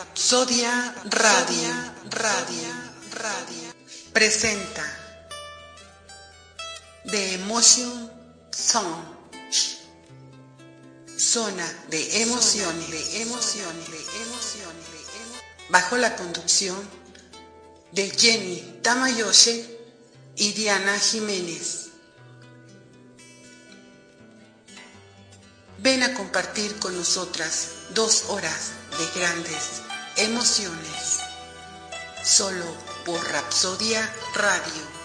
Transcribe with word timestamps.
Rapsodia 0.00 0.94
Radio, 1.10 1.68
Radio, 2.08 2.68
Radio. 3.12 3.74
Presenta 4.14 4.82
The 7.04 7.34
Emotion 7.34 8.10
Zone. 8.50 9.04
Zona 11.18 11.66
de 11.90 12.22
emociones, 12.22 12.90
de 12.90 13.20
emociones, 13.20 13.90
de 13.90 14.22
emociones, 14.22 14.86
de 14.90 15.02
emociones. 15.12 15.42
Bajo 15.68 15.98
la 15.98 16.16
conducción 16.16 16.78
de 17.92 18.08
Jenny 18.08 18.80
Tamayoshi 18.82 19.68
y 20.36 20.52
Diana 20.52 20.98
Jiménez. 20.98 21.88
Ven 25.76 26.02
a 26.04 26.14
compartir 26.14 26.78
con 26.78 26.96
nosotras 26.96 27.68
dos 27.92 28.24
horas 28.30 28.70
de 28.98 29.20
grandes 29.20 29.89
emociones. 30.20 31.20
Solo 32.22 32.64
por 33.06 33.20
Rapsodia 33.32 34.12
Radio. 34.34 34.99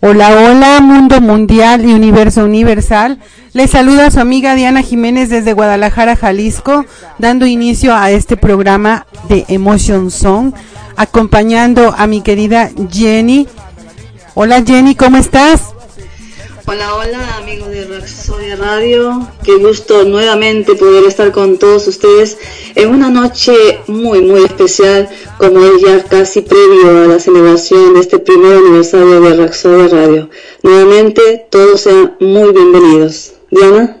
Hola, 0.00 0.30
hola, 0.30 0.80
mundo 0.80 1.20
mundial 1.20 1.84
y 1.84 1.92
universo 1.92 2.44
universal. 2.44 3.18
Les 3.52 3.70
saluda 3.70 4.10
su 4.10 4.20
amiga 4.20 4.54
Diana 4.54 4.82
Jiménez 4.82 5.28
desde 5.28 5.54
Guadalajara, 5.54 6.14
Jalisco, 6.14 6.84
dando 7.18 7.46
inicio 7.46 7.94
a 7.96 8.10
este 8.12 8.36
programa 8.36 9.06
de 9.28 9.44
Emotion 9.48 10.10
Song, 10.10 10.52
acompañando 10.96 11.94
a 11.96 12.06
mi 12.06 12.20
querida 12.20 12.70
Jenny. 12.90 13.48
Hola 14.34 14.62
Jenny, 14.64 14.94
¿cómo 14.94 15.16
estás? 15.16 15.74
Hola, 16.70 16.96
hola 16.96 17.36
amigos 17.38 17.70
de 17.70 17.86
Raxodia 17.86 18.54
Radio, 18.56 19.26
qué 19.42 19.56
gusto 19.56 20.04
nuevamente 20.04 20.74
poder 20.74 21.04
estar 21.04 21.32
con 21.32 21.58
todos 21.58 21.88
ustedes 21.88 22.36
en 22.74 22.90
una 22.90 23.08
noche 23.08 23.54
muy 23.86 24.20
muy 24.20 24.44
especial 24.44 25.08
como 25.38 25.64
es 25.64 25.80
ya 25.80 26.04
casi 26.04 26.42
previo 26.42 26.90
a 26.90 27.06
la 27.06 27.20
celebración 27.20 27.94
de 27.94 28.00
este 28.00 28.18
primer 28.18 28.58
aniversario 28.58 29.18
de 29.18 29.36
Raxodia 29.36 29.88
Radio. 29.88 30.28
Nuevamente 30.62 31.46
todos 31.50 31.80
sean 31.80 32.18
muy 32.20 32.52
bienvenidos. 32.52 33.32
Diana. 33.50 33.96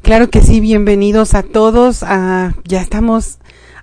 Claro 0.00 0.30
que 0.30 0.40
sí, 0.40 0.60
bienvenidos 0.60 1.34
a 1.34 1.42
todos. 1.42 2.02
Ah, 2.04 2.54
ya 2.64 2.80
estamos 2.80 3.38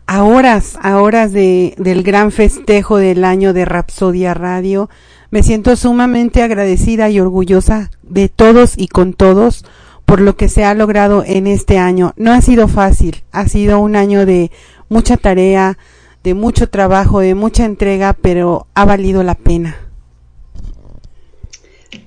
a 0.07 0.23
horas, 0.23 0.79
a 0.81 0.99
horas 0.99 1.31
de, 1.31 1.75
del 1.77 2.01
gran 2.01 2.31
festejo 2.31 2.97
del 2.97 3.23
año 3.23 3.53
de 3.53 3.65
Rapsodia 3.65 4.33
Radio 4.33 4.89
Me 5.31 5.43
siento 5.43 5.77
sumamente 5.77 6.43
agradecida 6.43 7.09
y 7.09 7.21
orgullosa 7.21 7.89
de 8.03 8.27
todos 8.27 8.73
y 8.77 8.89
con 8.89 9.13
todos 9.13 9.63
por 10.05 10.19
lo 10.19 10.35
que 10.35 10.49
se 10.49 10.65
ha 10.65 10.73
logrado 10.73 11.23
en 11.25 11.47
este 11.47 11.77
año. 11.77 12.13
No 12.17 12.33
ha 12.33 12.41
sido 12.41 12.67
fácil, 12.67 13.23
ha 13.31 13.47
sido 13.47 13.79
un 13.79 13.95
año 13.95 14.25
de 14.25 14.51
mucha 14.89 15.15
tarea, 15.15 15.77
de 16.21 16.33
mucho 16.33 16.67
trabajo, 16.67 17.21
de 17.21 17.33
mucha 17.33 17.63
entrega, 17.63 18.11
pero 18.11 18.67
ha 18.73 18.83
valido 18.83 19.23
la 19.23 19.35
pena. 19.35 19.87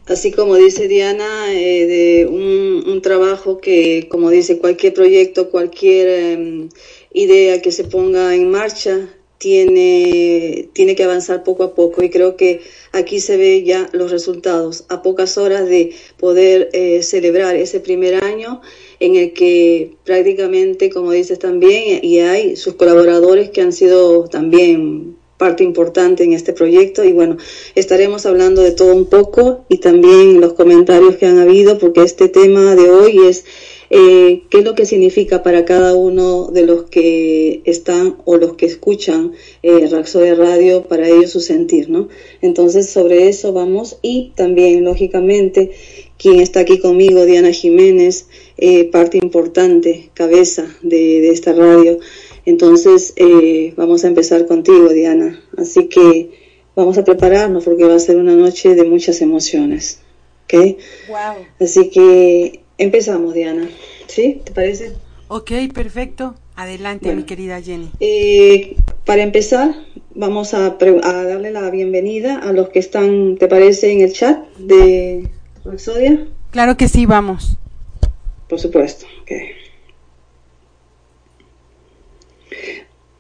Así 0.06 0.30
como 0.30 0.56
dice 0.56 0.86
Diana, 0.86 1.50
eh, 1.50 1.86
de 1.86 2.26
un, 2.26 3.00
trabajo 3.00 3.58
que, 3.58 4.06
como 4.10 4.28
dice, 4.28 4.58
cualquier 4.58 4.92
proyecto, 4.92 5.48
cualquier 5.50 6.08
em, 6.08 6.68
idea 7.14 7.62
que 7.62 7.72
se 7.72 7.84
ponga 7.84 8.34
en 8.34 8.50
marcha, 8.50 9.08
tiene, 9.44 10.70
tiene 10.72 10.96
que 10.96 11.04
avanzar 11.04 11.44
poco 11.44 11.64
a 11.64 11.74
poco 11.74 12.02
y 12.02 12.08
creo 12.08 12.34
que 12.34 12.62
aquí 12.92 13.20
se 13.20 13.36
ve 13.36 13.62
ya 13.62 13.90
los 13.92 14.10
resultados. 14.10 14.86
A 14.88 15.02
pocas 15.02 15.36
horas 15.36 15.68
de 15.68 15.94
poder 16.18 16.70
eh, 16.72 17.02
celebrar 17.02 17.54
ese 17.54 17.78
primer 17.78 18.24
año 18.24 18.62
en 19.00 19.16
el 19.16 19.34
que 19.34 19.96
prácticamente, 20.02 20.88
como 20.88 21.12
dices 21.12 21.38
también, 21.38 22.02
y 22.02 22.20
hay 22.20 22.56
sus 22.56 22.76
colaboradores 22.76 23.50
que 23.50 23.60
han 23.60 23.74
sido 23.74 24.28
también 24.30 25.16
parte 25.36 25.62
importante 25.62 26.24
en 26.24 26.32
este 26.32 26.54
proyecto. 26.54 27.04
Y 27.04 27.12
bueno, 27.12 27.36
estaremos 27.74 28.24
hablando 28.24 28.62
de 28.62 28.72
todo 28.72 28.94
un 28.94 29.10
poco 29.10 29.66
y 29.68 29.76
también 29.76 30.40
los 30.40 30.54
comentarios 30.54 31.16
que 31.16 31.26
han 31.26 31.38
habido 31.38 31.78
porque 31.78 32.00
este 32.00 32.30
tema 32.30 32.74
de 32.74 32.90
hoy 32.90 33.18
es 33.26 33.44
eh, 33.96 34.42
qué 34.50 34.58
es 34.58 34.64
lo 34.64 34.74
que 34.74 34.86
significa 34.86 35.44
para 35.44 35.64
cada 35.64 35.94
uno 35.94 36.48
de 36.48 36.66
los 36.66 36.86
que 36.86 37.62
están 37.64 38.16
o 38.24 38.36
los 38.36 38.54
que 38.54 38.66
escuchan 38.66 39.34
eh, 39.62 39.88
de 39.88 40.34
Radio, 40.34 40.82
para 40.82 41.08
ellos 41.08 41.30
su 41.30 41.38
sentir, 41.38 41.90
¿no? 41.90 42.08
Entonces 42.42 42.90
sobre 42.90 43.28
eso 43.28 43.52
vamos 43.52 43.98
y 44.02 44.32
también, 44.34 44.82
lógicamente, 44.82 45.70
quien 46.18 46.40
está 46.40 46.58
aquí 46.60 46.80
conmigo, 46.80 47.24
Diana 47.24 47.52
Jiménez, 47.52 48.26
eh, 48.58 48.82
parte 48.86 49.18
importante, 49.18 50.10
cabeza 50.12 50.66
de, 50.82 51.20
de 51.20 51.30
esta 51.30 51.52
radio. 51.52 52.00
Entonces 52.46 53.12
eh, 53.14 53.74
vamos 53.76 54.04
a 54.04 54.08
empezar 54.08 54.46
contigo, 54.46 54.88
Diana. 54.88 55.40
Así 55.56 55.86
que 55.86 56.30
vamos 56.74 56.98
a 56.98 57.04
prepararnos 57.04 57.62
porque 57.62 57.84
va 57.84 57.94
a 57.94 58.00
ser 58.00 58.16
una 58.16 58.34
noche 58.34 58.74
de 58.74 58.82
muchas 58.82 59.20
emociones. 59.20 60.00
¿Ok? 60.46 60.78
Wow. 61.08 61.46
Así 61.60 61.90
que 61.90 62.63
Empezamos, 62.78 63.34
Diana. 63.34 63.68
¿Sí? 64.06 64.40
¿Te 64.44 64.52
parece? 64.52 64.92
Ok, 65.28 65.52
perfecto. 65.72 66.34
Adelante, 66.56 67.14
mi 67.14 67.24
querida 67.24 67.60
Jenny. 67.60 67.90
Eh, 67.98 68.76
para 69.04 69.22
empezar, 69.22 69.74
vamos 70.14 70.54
a, 70.54 70.70
darle 70.70 71.50
la 71.50 71.68
bienvenida 71.70 72.38
a 72.38 72.52
los 72.52 72.68
que 72.68 72.78
están, 72.78 73.36
¿te 73.38 73.48
parece, 73.48 73.92
en 73.92 74.00
el 74.02 74.12
chat 74.12 74.46
de 74.58 75.28
Roxodia? 75.64 76.28
Claro 76.50 76.76
que 76.76 76.88
sí, 76.88 77.06
vamos. 77.06 77.58
Por 78.48 78.60
supuesto. 78.60 79.06
Okay. 79.22 79.48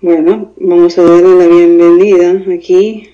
Bueno, 0.00 0.52
vamos 0.58 0.96
a 0.98 1.02
darle 1.02 1.36
la 1.36 1.46
bienvenida 1.48 2.54
aquí. 2.54 3.08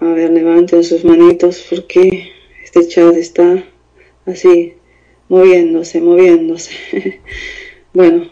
A 0.00 0.06
ver, 0.06 0.30
levanten 0.30 0.82
sus 0.82 1.04
manitos 1.04 1.64
porque 1.68 2.32
este 2.64 2.88
chat 2.88 3.14
está 3.14 3.64
así 4.26 4.74
moviéndose, 5.32 6.02
moviéndose. 6.02 6.72
bueno, 7.94 8.30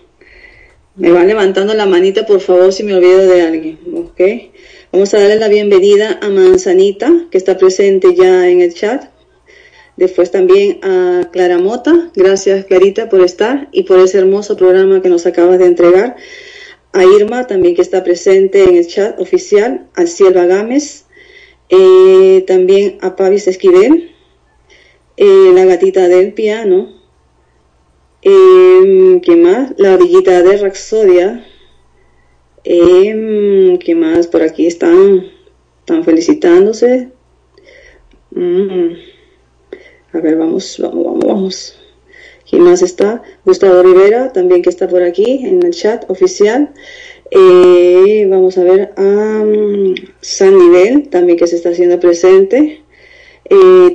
me 0.96 1.10
van 1.12 1.28
levantando 1.28 1.72
la 1.72 1.86
manita, 1.86 2.26
por 2.26 2.40
favor, 2.40 2.74
si 2.74 2.82
me 2.82 2.94
olvido 2.94 3.26
de 3.26 3.40
alguien, 3.40 3.78
¿ok? 3.94 4.20
Vamos 4.92 5.14
a 5.14 5.18
darle 5.18 5.36
la 5.36 5.48
bienvenida 5.48 6.18
a 6.20 6.28
Manzanita, 6.28 7.10
que 7.30 7.38
está 7.38 7.56
presente 7.56 8.14
ya 8.14 8.50
en 8.50 8.60
el 8.60 8.74
chat. 8.74 9.04
Después 9.96 10.30
también 10.30 10.78
a 10.82 11.30
Clara 11.32 11.56
Mota, 11.56 12.10
gracias 12.14 12.66
Clarita 12.66 13.08
por 13.08 13.22
estar 13.22 13.68
y 13.72 13.84
por 13.84 13.98
ese 13.98 14.18
hermoso 14.18 14.58
programa 14.58 15.00
que 15.00 15.08
nos 15.08 15.24
acabas 15.24 15.58
de 15.58 15.66
entregar. 15.66 16.16
A 16.92 17.04
Irma 17.04 17.46
también 17.46 17.74
que 17.74 17.82
está 17.82 18.04
presente 18.04 18.64
en 18.64 18.76
el 18.76 18.86
chat 18.86 19.18
oficial, 19.18 19.86
a 19.94 20.06
Silva 20.06 20.44
Gámez, 20.44 21.06
eh, 21.70 22.44
también 22.46 22.98
a 23.00 23.16
Pavis 23.16 23.48
Esquivel, 23.48 24.10
eh, 25.22 25.52
la 25.52 25.66
gatita 25.66 26.08
del 26.08 26.32
piano, 26.32 26.88
eh, 28.22 29.20
¿qué 29.22 29.36
más? 29.36 29.74
La 29.76 29.92
orillita 29.92 30.42
de 30.42 30.56
Raxodia, 30.56 31.46
eh, 32.64 33.78
¿qué 33.84 33.94
más? 33.94 34.28
Por 34.28 34.40
aquí 34.40 34.66
están, 34.66 35.26
están 35.80 36.04
felicitándose. 36.04 37.10
Mm. 38.30 38.94
A 40.14 40.20
ver, 40.20 40.36
vamos, 40.36 40.78
vamos, 40.80 41.04
vamos, 41.04 41.26
vamos. 41.26 41.80
¿Quién 42.48 42.62
más 42.62 42.80
está? 42.80 43.22
Gustavo 43.44 43.82
Rivera, 43.82 44.32
también 44.32 44.62
que 44.62 44.70
está 44.70 44.88
por 44.88 45.02
aquí 45.02 45.44
en 45.44 45.62
el 45.62 45.72
chat 45.72 46.08
oficial. 46.08 46.72
Eh, 47.30 48.26
vamos 48.26 48.56
a 48.56 48.64
ver 48.64 48.94
a 48.96 49.02
um, 49.02 49.94
San 50.22 50.56
Nivel, 50.56 51.10
también 51.10 51.36
que 51.36 51.46
se 51.46 51.56
está 51.56 51.68
haciendo 51.68 52.00
presente. 52.00 52.82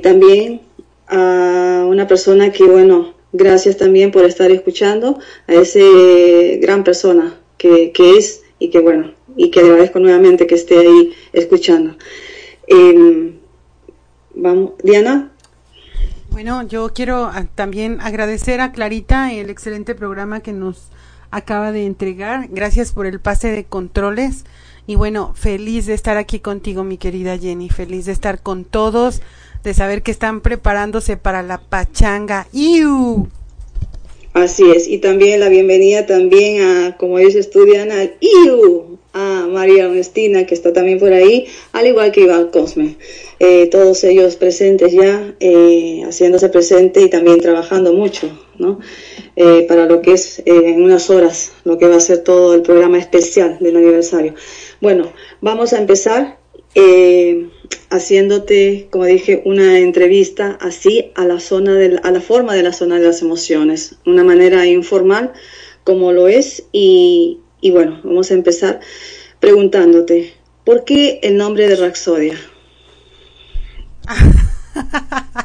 también 0.02 0.65
a 1.08 1.86
una 1.88 2.06
persona 2.06 2.52
que, 2.52 2.64
bueno, 2.64 3.14
gracias 3.32 3.76
también 3.76 4.10
por 4.10 4.24
estar 4.24 4.50
escuchando, 4.50 5.18
a 5.46 5.54
ese 5.54 6.58
gran 6.60 6.84
persona 6.84 7.34
que, 7.58 7.92
que 7.92 8.16
es 8.16 8.42
y 8.58 8.70
que, 8.70 8.80
bueno, 8.80 9.12
y 9.36 9.50
que 9.50 9.60
agradezco 9.60 9.98
nuevamente 9.98 10.46
que 10.46 10.54
esté 10.54 10.78
ahí 10.78 11.12
escuchando. 11.32 11.96
Em, 12.66 13.36
vamos, 14.34 14.72
Diana. 14.82 15.32
Bueno, 16.30 16.66
yo 16.66 16.92
quiero 16.92 17.24
ah, 17.24 17.46
también 17.54 17.98
agradecer 18.00 18.60
a 18.60 18.72
Clarita 18.72 19.32
el 19.32 19.50
excelente 19.50 19.94
programa 19.94 20.40
que 20.40 20.52
nos 20.52 20.90
acaba 21.30 21.72
de 21.72 21.86
entregar. 21.86 22.48
Gracias 22.50 22.92
por 22.92 23.06
el 23.06 23.20
pase 23.20 23.50
de 23.50 23.64
controles. 23.64 24.44
Y 24.86 24.94
bueno, 24.96 25.32
feliz 25.34 25.86
de 25.86 25.94
estar 25.94 26.16
aquí 26.16 26.40
contigo, 26.40 26.84
mi 26.84 26.98
querida 26.98 27.38
Jenny. 27.38 27.68
Feliz 27.68 28.06
de 28.06 28.12
estar 28.12 28.42
con 28.42 28.64
todos 28.64 29.22
de 29.64 29.74
saber 29.74 30.02
que 30.02 30.10
están 30.10 30.40
preparándose 30.40 31.16
para 31.16 31.42
la 31.42 31.58
pachanga. 31.58 32.46
¡Iu! 32.52 33.28
Así 34.36 34.70
es, 34.70 34.86
y 34.86 34.98
también 34.98 35.40
la 35.40 35.48
bienvenida 35.48 36.04
también 36.04 36.60
a, 36.60 36.96
como 36.98 37.18
ellos 37.18 37.36
estudian, 37.36 37.90
al 37.90 38.16
IU, 38.20 38.98
a 39.14 39.46
María 39.50 39.84
Ernestina, 39.84 40.44
que 40.44 40.54
está 40.54 40.74
también 40.74 40.98
por 40.98 41.14
ahí, 41.14 41.46
al 41.72 41.86
igual 41.86 42.12
que 42.12 42.20
Iván 42.20 42.48
Cosme. 42.48 42.96
Eh, 43.38 43.68
todos 43.68 44.04
ellos 44.04 44.36
presentes 44.36 44.92
ya, 44.92 45.34
eh, 45.40 46.02
haciéndose 46.06 46.50
presente 46.50 47.00
y 47.00 47.08
también 47.08 47.40
trabajando 47.40 47.94
mucho, 47.94 48.28
¿no? 48.58 48.78
Eh, 49.36 49.64
para 49.66 49.86
lo 49.86 50.02
que 50.02 50.12
es 50.12 50.42
en 50.44 50.82
unas 50.82 51.08
horas, 51.08 51.52
lo 51.64 51.78
que 51.78 51.88
va 51.88 51.96
a 51.96 52.00
ser 52.00 52.18
todo 52.18 52.52
el 52.52 52.60
programa 52.60 52.98
especial 52.98 53.56
del 53.58 53.76
aniversario. 53.78 54.34
Bueno, 54.82 55.14
vamos 55.40 55.72
a 55.72 55.78
empezar 55.78 56.38
eh, 56.76 57.48
haciéndote, 57.88 58.88
como 58.90 59.06
dije, 59.06 59.42
una 59.46 59.78
entrevista 59.78 60.58
así 60.60 61.10
a 61.14 61.24
la 61.24 61.40
zona 61.40 61.72
de, 61.72 61.98
a 62.02 62.10
la 62.10 62.20
forma 62.20 62.54
de 62.54 62.62
la 62.62 62.74
zona 62.74 62.98
de 62.98 63.06
las 63.06 63.22
emociones, 63.22 63.96
una 64.04 64.22
manera 64.22 64.66
informal 64.66 65.32
como 65.84 66.12
lo 66.12 66.28
es 66.28 66.64
y, 66.72 67.40
y 67.60 67.70
bueno, 67.70 68.00
vamos 68.04 68.30
a 68.30 68.34
empezar 68.34 68.80
preguntándote, 69.40 70.34
¿por 70.64 70.84
qué 70.84 71.18
el 71.22 71.38
nombre 71.38 71.66
de 71.66 71.76
Raxodia? 71.76 72.38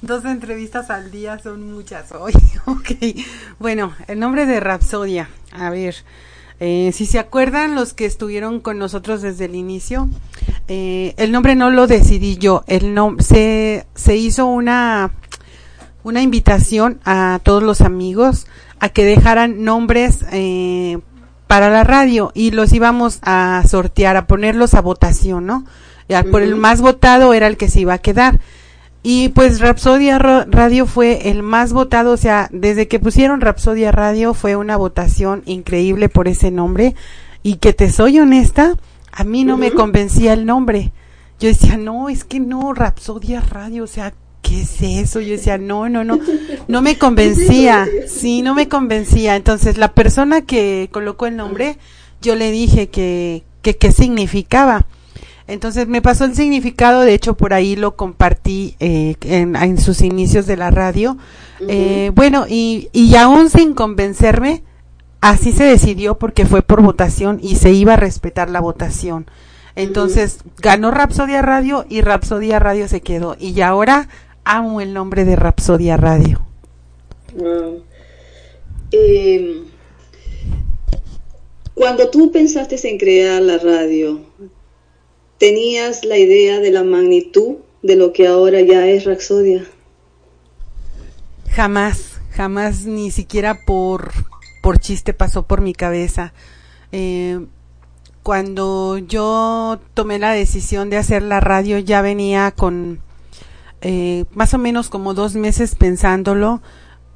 Dos 0.00 0.24
entrevistas 0.24 0.88
al 0.88 1.10
día 1.10 1.38
son 1.40 1.72
muchas 1.72 2.12
hoy. 2.18 2.32
ok. 2.66 2.90
Bueno, 3.58 3.92
el 4.06 4.20
nombre 4.20 4.46
de 4.46 4.60
Rapsodia. 4.60 5.28
A 5.50 5.70
ver, 5.70 5.96
eh, 6.60 6.90
si 6.92 7.06
se 7.06 7.18
acuerdan 7.18 7.74
los 7.74 7.94
que 7.94 8.04
estuvieron 8.04 8.60
con 8.60 8.78
nosotros 8.78 9.22
desde 9.22 9.44
el 9.44 9.54
inicio, 9.54 10.08
eh, 10.66 11.14
el 11.16 11.30
nombre 11.30 11.54
no 11.54 11.70
lo 11.70 11.86
decidí 11.86 12.36
yo, 12.36 12.64
el 12.66 12.96
se, 13.20 13.86
se 13.94 14.16
hizo 14.16 14.46
una, 14.46 15.12
una 16.02 16.20
invitación 16.20 17.00
a 17.04 17.40
todos 17.42 17.62
los 17.62 17.80
amigos 17.80 18.46
a 18.80 18.88
que 18.88 19.04
dejaran 19.04 19.62
nombres 19.62 20.24
eh, 20.32 20.98
para 21.46 21.70
la 21.70 21.84
radio 21.84 22.32
y 22.34 22.50
los 22.50 22.72
íbamos 22.72 23.20
a 23.22 23.62
sortear, 23.66 24.16
a 24.16 24.26
ponerlos 24.26 24.74
a 24.74 24.80
votación, 24.80 25.46
¿no? 25.46 25.64
Por 26.30 26.40
el 26.40 26.56
más 26.56 26.80
votado 26.80 27.34
era 27.34 27.46
el 27.46 27.58
que 27.58 27.68
se 27.68 27.80
iba 27.80 27.92
a 27.92 27.98
quedar. 27.98 28.40
Y 29.10 29.30
pues 29.30 29.60
Rapsodia 29.60 30.18
Radio 30.18 30.84
fue 30.84 31.30
el 31.30 31.42
más 31.42 31.72
votado, 31.72 32.12
o 32.12 32.18
sea, 32.18 32.50
desde 32.52 32.88
que 32.88 33.00
pusieron 33.00 33.40
Rapsodia 33.40 33.90
Radio 33.90 34.34
fue 34.34 34.54
una 34.54 34.76
votación 34.76 35.42
increíble 35.46 36.10
por 36.10 36.28
ese 36.28 36.50
nombre. 36.50 36.94
Y 37.42 37.54
que 37.54 37.72
te 37.72 37.90
soy 37.90 38.18
honesta, 38.18 38.76
a 39.10 39.24
mí 39.24 39.44
no 39.44 39.56
me 39.56 39.70
convencía 39.70 40.34
el 40.34 40.44
nombre. 40.44 40.92
Yo 41.40 41.48
decía, 41.48 41.78
no, 41.78 42.10
es 42.10 42.24
que 42.24 42.38
no, 42.38 42.74
Rapsodia 42.74 43.40
Radio, 43.40 43.84
o 43.84 43.86
sea, 43.86 44.12
¿qué 44.42 44.60
es 44.60 44.82
eso? 44.82 45.22
Yo 45.22 45.30
decía, 45.30 45.56
no, 45.56 45.88
no, 45.88 46.04
no, 46.04 46.20
no 46.68 46.82
me 46.82 46.98
convencía, 46.98 47.88
sí, 48.06 48.42
no 48.42 48.54
me 48.54 48.68
convencía. 48.68 49.36
Entonces, 49.36 49.78
la 49.78 49.94
persona 49.94 50.42
que 50.42 50.90
colocó 50.92 51.24
el 51.24 51.36
nombre, 51.38 51.78
yo 52.20 52.34
le 52.34 52.50
dije 52.50 52.90
que, 52.90 53.42
que 53.62 53.74
qué 53.74 53.90
significaba. 53.90 54.84
Entonces 55.48 55.88
me 55.88 56.02
pasó 56.02 56.26
el 56.26 56.36
significado, 56.36 57.00
de 57.00 57.14
hecho 57.14 57.36
por 57.36 57.54
ahí 57.54 57.74
lo 57.74 57.96
compartí 57.96 58.76
eh, 58.78 59.16
en, 59.22 59.78
sus 59.78 60.02
inicios 60.02 60.46
de 60.46 60.56
la 60.56 60.70
radio. 60.70 61.16
eh, 61.66 62.12
bueno, 62.14 62.46
y, 62.48 62.90
y 62.92 63.16
aún 63.16 63.50
sin 63.50 63.74
convencerme, 63.74 64.62
así 65.20 65.52
se 65.52 65.64
decidió 65.64 66.18
porque 66.18 66.46
fue 66.46 66.62
por 66.62 66.82
votación 66.82 67.40
y 67.42 67.56
se 67.56 67.72
iba 67.72 67.94
a 67.94 67.96
respetar 67.96 68.50
la 68.50 68.60
votación. 68.60 69.26
Entonces 69.74 70.40
ganó 70.58 70.90
Rapsodia 70.90 71.40
Radio 71.40 71.86
y 71.88 72.00
Rapsodia 72.00 72.58
Radio 72.58 72.88
se 72.88 73.00
quedó. 73.00 73.36
Y 73.38 73.60
ahora 73.60 74.08
amo 74.44 74.80
el 74.80 74.92
nombre 74.92 75.24
de 75.24 75.36
Rapsodia 75.36 75.96
Radio. 75.96 76.40
Em, 78.90 79.64
cuando 81.74 82.10
tú 82.10 82.32
pensaste 82.32 82.76
en 82.88 82.98
crear 82.98 83.40
la 83.40 83.58
radio, 83.58 84.20
¿tenías 85.38 86.04
la 86.04 86.18
idea 86.18 86.60
de 86.60 86.70
la 86.70 86.84
magnitud 86.84 87.56
de 87.82 87.96
lo 87.96 88.12
que 88.12 88.26
ahora 88.26 88.60
ya 88.60 88.86
es 88.86 89.04
Rapsodia? 89.04 89.64
Jamás, 91.50 92.20
jamás, 92.32 92.84
ni 92.84 93.10
siquiera 93.10 93.64
por, 93.66 94.12
por 94.62 94.78
chiste 94.78 95.14
pasó 95.14 95.46
por 95.46 95.60
mi 95.60 95.72
cabeza. 95.72 96.32
Eh, 96.92 97.40
cuando 98.22 98.98
yo 98.98 99.80
tomé 99.94 100.18
la 100.18 100.32
decisión 100.32 100.90
de 100.90 100.98
hacer 100.98 101.22
la 101.22 101.40
radio 101.40 101.78
ya 101.78 102.02
venía 102.02 102.50
con 102.50 103.00
eh, 103.80 104.24
más 104.34 104.54
o 104.54 104.58
menos 104.58 104.90
como 104.90 105.14
dos 105.14 105.34
meses 105.34 105.74
pensándolo. 105.74 106.60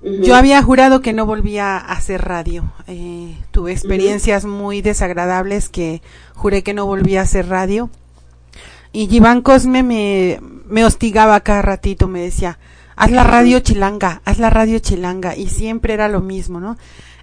Yo 0.03 0.35
había 0.35 0.61
jurado 0.63 1.01
que 1.01 1.13
no 1.13 1.27
volvía 1.27 1.77
a 1.77 1.93
hacer 1.93 2.23
radio. 2.23 2.73
Eh, 2.89 3.37
tuve 3.53 3.71
experiencias 3.71 4.45
muy 4.45 4.83
desagradables 4.83 5.69
que 5.69 6.03
juré 6.35 6.65
que 6.65 6.75
no 6.75 6.87
volvía 6.87 7.21
a 7.21 7.25
hacer 7.25 7.49
radio. 7.49 7.89
Y 8.93 9.15
Iván 9.15 9.43
Cosme 9.43 9.83
me, 9.83 10.41
me 10.69 10.85
hostigaba 10.85 11.41
cada 11.41 11.63
ratito, 11.63 12.09
me 12.09 12.21
decía, 12.21 12.59
haz 12.97 13.11
la 13.11 13.25
radio 13.25 13.61
chilanga, 13.61 14.21
haz 14.25 14.39
la 14.39 14.51
radio 14.51 14.79
chilanga. 14.79 15.37
Y 15.37 15.49
siempre 15.49 15.95
era 15.95 16.09
lo 16.09 16.21
mismo, 16.21 16.61
¿no? 16.61 16.77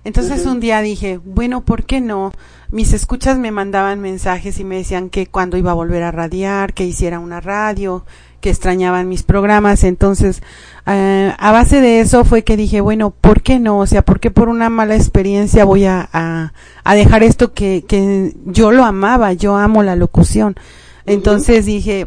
Entonces 0.03 0.45
un 0.45 0.59
día 0.59 0.81
dije, 0.81 1.19
bueno, 1.23 1.61
¿por 1.61 1.83
qué 1.83 1.99
no? 1.99 2.31
Mis 2.71 2.93
escuchas 2.93 3.37
me 3.37 3.51
mandaban 3.51 3.99
mensajes 3.99 4.59
y 4.59 4.63
me 4.63 4.77
decían 4.77 5.09
que 5.09 5.27
cuando 5.27 5.57
iba 5.57 5.71
a 5.71 5.75
volver 5.75 6.03
a 6.03 6.11
radiar, 6.11 6.73
que 6.73 6.85
hiciera 6.85 7.19
una 7.19 7.41
radio, 7.41 8.05
que 8.39 8.49
extrañaban 8.49 9.09
mis 9.09 9.23
programas. 9.23 9.83
Entonces, 9.83 10.41
eh, 10.85 11.33
a 11.37 11.51
base 11.51 11.81
de 11.81 11.99
eso 11.99 12.23
fue 12.23 12.43
que 12.43 12.57
dije, 12.57 12.81
bueno, 12.81 13.11
¿por 13.11 13.41
qué 13.41 13.59
no? 13.59 13.79
O 13.79 13.85
sea, 13.85 14.03
¿por 14.03 14.19
qué 14.19 14.31
por 14.31 14.49
una 14.49 14.69
mala 14.69 14.95
experiencia 14.95 15.65
voy 15.65 15.85
a, 15.85 16.09
a, 16.13 16.95
dejar 16.95 17.23
esto 17.23 17.53
que, 17.53 17.83
que 17.87 18.33
yo 18.45 18.71
lo 18.71 18.85
amaba, 18.85 19.33
yo 19.33 19.57
amo 19.57 19.83
la 19.83 19.95
locución? 19.95 20.55
Entonces 21.09 21.65
dije, 21.65 22.05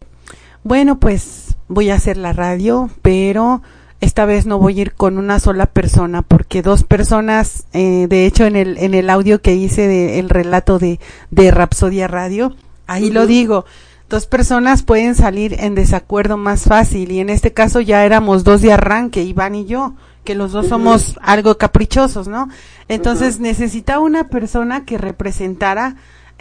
bueno, 0.62 0.98
pues 0.98 1.56
voy 1.68 1.90
a 1.90 1.94
hacer 1.94 2.16
la 2.16 2.32
radio, 2.32 2.88
pero 3.02 3.62
esta 4.00 4.24
vez 4.24 4.46
no 4.46 4.58
voy 4.58 4.78
a 4.78 4.82
ir 4.82 4.94
con 4.94 5.18
una 5.18 5.38
sola 5.38 5.66
persona 5.66 6.22
porque 6.22 6.62
dos 6.62 6.84
personas, 6.84 7.64
eh, 7.72 8.06
de 8.08 8.26
hecho 8.26 8.46
en 8.46 8.56
el, 8.56 8.78
en 8.78 8.94
el 8.94 9.10
audio 9.10 9.40
que 9.40 9.54
hice 9.54 9.86
del 9.86 10.28
relato 10.28 10.78
de, 10.78 11.00
de 11.30 11.50
Rapsodia 11.50 12.08
Radio, 12.08 12.54
ahí 12.86 13.10
lo 13.10 13.26
digo, 13.26 13.64
dos 14.08 14.26
personas 14.26 14.82
pueden 14.82 15.14
salir 15.14 15.56
en 15.58 15.74
desacuerdo 15.74 16.36
más 16.36 16.64
fácil 16.64 17.10
y 17.12 17.20
en 17.20 17.30
este 17.30 17.52
caso 17.52 17.80
ya 17.80 18.04
éramos 18.04 18.44
dos 18.44 18.60
de 18.60 18.72
arranque, 18.72 19.22
Iván 19.22 19.54
y 19.54 19.66
yo, 19.66 19.94
que 20.24 20.34
los 20.34 20.52
dos 20.52 20.68
somos 20.68 21.18
algo 21.22 21.56
caprichosos, 21.58 22.28
¿no? 22.28 22.48
Entonces 22.88 23.40
necesitaba 23.40 24.00
una 24.00 24.28
persona 24.28 24.84
que 24.84 24.98
representara 24.98 25.96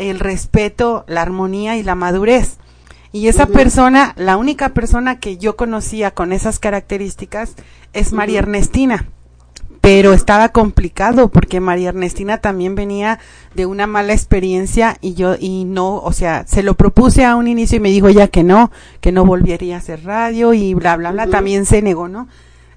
el 0.09 0.19
respeto, 0.19 1.05
la 1.07 1.21
armonía 1.21 1.77
y 1.77 1.83
la 1.83 1.95
madurez. 1.95 2.57
Y 3.13 3.27
esa 3.27 3.45
persona, 3.45 4.13
la 4.15 4.37
única 4.37 4.69
persona 4.69 5.19
que 5.19 5.37
yo 5.37 5.55
conocía 5.55 6.11
con 6.11 6.31
esas 6.31 6.59
características 6.59 7.55
es 7.93 8.13
María 8.13 8.39
Ernestina 8.39 9.05
pero 9.81 10.13
estaba 10.13 10.49
complicado 10.49 11.29
porque 11.29 11.59
María 11.59 11.89
Ernestina 11.89 12.37
también 12.37 12.75
venía 12.75 13.19
de 13.55 13.65
una 13.65 13.87
mala 13.87 14.13
experiencia 14.13 14.97
y 15.01 15.15
yo 15.15 15.35
y 15.37 15.65
no, 15.65 15.97
o 15.97 16.13
sea, 16.13 16.45
se 16.47 16.61
lo 16.61 16.75
propuse 16.75 17.25
a 17.25 17.35
un 17.35 17.47
inicio 17.47 17.77
y 17.77 17.81
me 17.81 17.89
dijo 17.89 18.09
ya 18.09 18.27
que 18.27 18.43
no, 18.43 18.71
que 19.01 19.11
no 19.11 19.25
volvería 19.25 19.75
a 19.75 19.79
hacer 19.79 20.05
radio 20.05 20.53
y 20.53 20.75
bla 20.75 20.95
bla 20.97 21.11
bla, 21.11 21.27
también 21.27 21.65
se 21.65 21.81
negó, 21.81 22.07
¿no? 22.07 22.27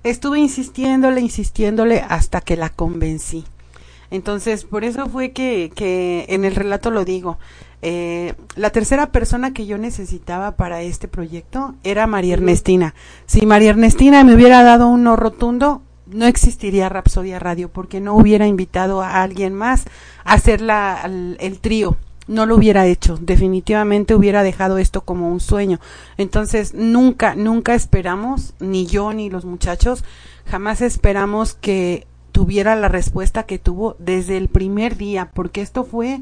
Estuve 0.02 0.40
insistiéndole, 0.40 1.20
insistiéndole 1.20 2.04
hasta 2.08 2.40
que 2.40 2.56
la 2.56 2.70
convencí. 2.70 3.44
Entonces, 4.10 4.64
por 4.64 4.84
eso 4.84 5.06
fue 5.08 5.32
que, 5.32 5.72
que 5.74 6.26
en 6.28 6.44
el 6.44 6.54
relato 6.54 6.90
lo 6.90 7.04
digo. 7.04 7.38
Eh, 7.86 8.32
la 8.56 8.70
tercera 8.70 9.12
persona 9.12 9.52
que 9.52 9.66
yo 9.66 9.76
necesitaba 9.76 10.56
para 10.56 10.80
este 10.80 11.06
proyecto 11.06 11.74
era 11.84 12.06
María 12.06 12.32
Ernestina. 12.32 12.94
Si 13.26 13.44
María 13.44 13.70
Ernestina 13.70 14.24
me 14.24 14.34
hubiera 14.34 14.62
dado 14.62 14.88
un 14.88 15.02
no 15.02 15.16
rotundo, 15.16 15.82
no 16.06 16.24
existiría 16.24 16.88
Rapsodia 16.88 17.38
Radio 17.38 17.68
porque 17.68 18.00
no 18.00 18.14
hubiera 18.14 18.46
invitado 18.46 19.02
a 19.02 19.22
alguien 19.22 19.52
más 19.52 19.84
a 20.24 20.32
hacer 20.32 20.62
la, 20.62 21.02
el, 21.04 21.58
trío. 21.60 21.98
No 22.26 22.46
lo 22.46 22.56
hubiera 22.56 22.86
hecho. 22.86 23.18
Definitivamente 23.20 24.14
hubiera 24.14 24.42
dejado 24.42 24.78
esto 24.78 25.02
como 25.02 25.30
un 25.30 25.40
sueño. 25.40 25.78
Entonces, 26.16 26.72
nunca, 26.72 27.34
nunca 27.34 27.74
esperamos, 27.74 28.54
ni 28.60 28.86
yo 28.86 29.12
ni 29.12 29.28
los 29.28 29.44
muchachos, 29.44 30.04
jamás 30.46 30.80
esperamos 30.80 31.52
que 31.52 32.06
tuviera 32.34 32.74
la 32.74 32.88
respuesta 32.88 33.44
que 33.44 33.60
tuvo 33.60 33.94
desde 34.00 34.36
el 34.36 34.48
primer 34.48 34.96
día, 34.96 35.30
porque 35.32 35.60
esto 35.60 35.84
fue 35.84 36.20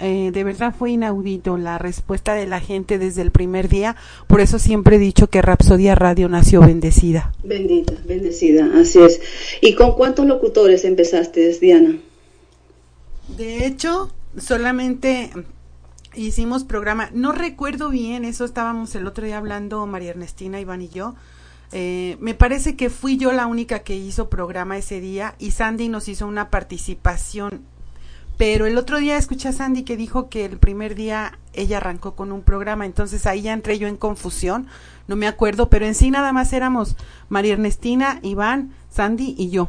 eh, 0.00 0.32
de 0.32 0.42
verdad 0.42 0.74
fue 0.76 0.90
inaudito 0.90 1.56
la 1.56 1.78
respuesta 1.78 2.34
de 2.34 2.48
la 2.48 2.58
gente 2.58 2.98
desde 2.98 3.22
el 3.22 3.30
primer 3.30 3.68
día. 3.68 3.94
Por 4.26 4.40
eso 4.40 4.58
siempre 4.58 4.96
he 4.96 4.98
dicho 4.98 5.28
que 5.28 5.40
Rapsodia 5.40 5.94
Radio 5.94 6.28
nació 6.28 6.62
bendecida. 6.62 7.32
Bendita, 7.44 7.94
bendecida, 8.04 8.68
así 8.74 8.98
es. 8.98 9.20
¿Y 9.60 9.76
con 9.76 9.92
cuántos 9.92 10.26
locutores 10.26 10.84
empezaste, 10.84 11.56
Diana? 11.60 11.96
De 13.36 13.64
hecho, 13.64 14.10
solamente 14.36 15.30
hicimos 16.16 16.64
programa, 16.64 17.08
no 17.14 17.30
recuerdo 17.30 17.88
bien, 17.88 18.24
eso 18.24 18.44
estábamos 18.44 18.96
el 18.96 19.06
otro 19.06 19.24
día 19.24 19.38
hablando 19.38 19.86
María 19.86 20.10
Ernestina, 20.10 20.58
Iván 20.58 20.82
y 20.82 20.88
yo. 20.88 21.14
Eh, 21.72 22.16
me 22.20 22.34
parece 22.34 22.76
que 22.76 22.90
fui 22.90 23.16
yo 23.16 23.32
la 23.32 23.46
única 23.46 23.80
que 23.80 23.96
hizo 23.96 24.28
programa 24.28 24.76
ese 24.76 25.00
día 25.00 25.34
y 25.38 25.52
Sandy 25.52 25.88
nos 25.88 26.08
hizo 26.08 26.26
una 26.26 26.50
participación 26.50 27.64
pero 28.42 28.66
el 28.66 28.78
otro 28.78 28.98
día 28.98 29.16
escuché 29.16 29.48
a 29.48 29.52
Sandy 29.52 29.84
que 29.84 29.96
dijo 29.96 30.28
que 30.28 30.44
el 30.44 30.58
primer 30.58 30.94
día 30.94 31.38
ella 31.52 31.76
arrancó 31.76 32.16
con 32.16 32.32
un 32.32 32.42
programa, 32.42 32.86
entonces 32.86 33.26
ahí 33.26 33.42
ya 33.42 33.52
entré 33.52 33.78
yo 33.78 33.86
en 33.88 33.96
confusión, 33.96 34.66
no 35.06 35.16
me 35.16 35.28
acuerdo, 35.28 35.68
pero 35.68 35.86
en 35.86 35.94
sí 35.94 36.10
nada 36.10 36.32
más 36.32 36.52
éramos 36.52 36.96
María 37.28 37.52
Ernestina, 37.52 38.18
Iván, 38.22 38.72
Sandy 38.90 39.34
y 39.38 39.50
yo. 39.50 39.68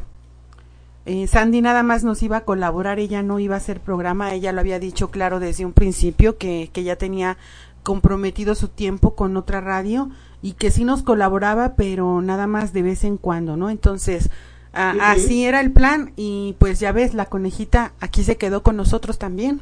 Eh, 1.06 1.28
Sandy 1.28 1.62
nada 1.62 1.84
más 1.84 2.04
nos 2.04 2.24
iba 2.24 2.38
a 2.38 2.46
colaborar, 2.46 2.98
ella 2.98 3.22
no 3.22 3.38
iba 3.40 3.56
a 3.56 3.58
hacer 3.58 3.82
programa, 3.82 4.34
ella 4.34 4.54
lo 4.54 4.62
había 4.62 4.80
dicho 4.80 5.12
claro 5.12 5.40
desde 5.40 5.66
un 5.66 5.74
principio 5.74 6.38
que, 6.38 6.70
que 6.72 6.84
ya 6.84 6.96
tenía 6.96 7.38
comprometido 7.84 8.56
su 8.56 8.70
tiempo 8.70 9.14
con 9.14 9.36
otra 9.36 9.62
radio 9.62 10.10
y 10.44 10.54
que 10.54 10.70
sí 10.70 10.84
nos 10.84 11.02
colaboraba, 11.02 11.76
pero 11.76 12.22
nada 12.22 12.46
más 12.46 12.72
de 12.74 12.84
vez 12.84 13.04
en 13.04 13.18
cuando, 13.18 13.58
¿no? 13.58 13.72
Entonces, 13.72 14.30
Así 14.74 15.46
era 15.46 15.62
el 15.62 15.72
plan 15.72 16.14
y 16.16 16.56
pues 16.58 16.80
ya 16.80 16.92
ves, 16.92 17.14
la 17.14 17.28
conejita 17.28 17.94
aquí 18.00 18.24
se 18.24 18.38
quedó 18.38 18.64
con 18.64 18.76
nosotros 18.76 19.20
también. 19.20 19.62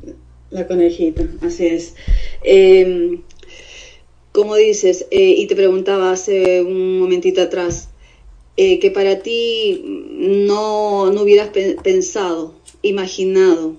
La 0.51 0.67
conejita, 0.67 1.23
así 1.41 1.67
es. 1.67 1.95
Eh, 2.43 3.19
como 4.31 4.55
dices, 4.55 5.07
eh, 5.11 5.35
y 5.38 5.47
te 5.47 5.55
preguntaba 5.55 6.11
hace 6.11 6.61
un 6.61 7.00
momentito 7.00 7.41
atrás, 7.41 7.89
eh, 8.55 8.79
que 8.79 8.89
para 8.89 9.19
ti 9.19 9.83
no, 9.85 11.11
no 11.11 11.21
hubieras 11.23 11.50
pensado, 11.83 12.55
imaginado 12.81 13.75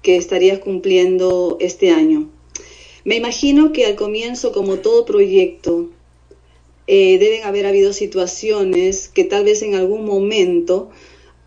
que 0.00 0.16
estarías 0.16 0.58
cumpliendo 0.58 1.58
este 1.60 1.90
año. 1.90 2.30
Me 3.04 3.16
imagino 3.16 3.72
que 3.72 3.84
al 3.84 3.94
comienzo, 3.94 4.52
como 4.52 4.76
todo 4.76 5.04
proyecto, 5.04 5.90
eh, 6.94 7.16
deben 7.18 7.44
haber 7.44 7.64
habido 7.64 7.94
situaciones 7.94 9.08
que 9.08 9.24
tal 9.24 9.44
vez 9.44 9.62
en 9.62 9.74
algún 9.74 10.04
momento 10.04 10.90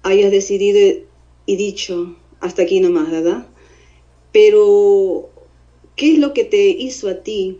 hayas 0.02 0.32
decidido 0.32 1.04
y 1.46 1.56
dicho 1.56 2.16
hasta 2.40 2.64
aquí 2.64 2.80
nomás, 2.80 3.12
¿verdad? 3.12 3.46
Pero, 4.32 5.30
¿qué 5.96 6.14
es 6.14 6.18
lo 6.18 6.34
que 6.34 6.46
te 6.46 6.70
hizo 6.70 7.10
a 7.10 7.22
ti? 7.22 7.60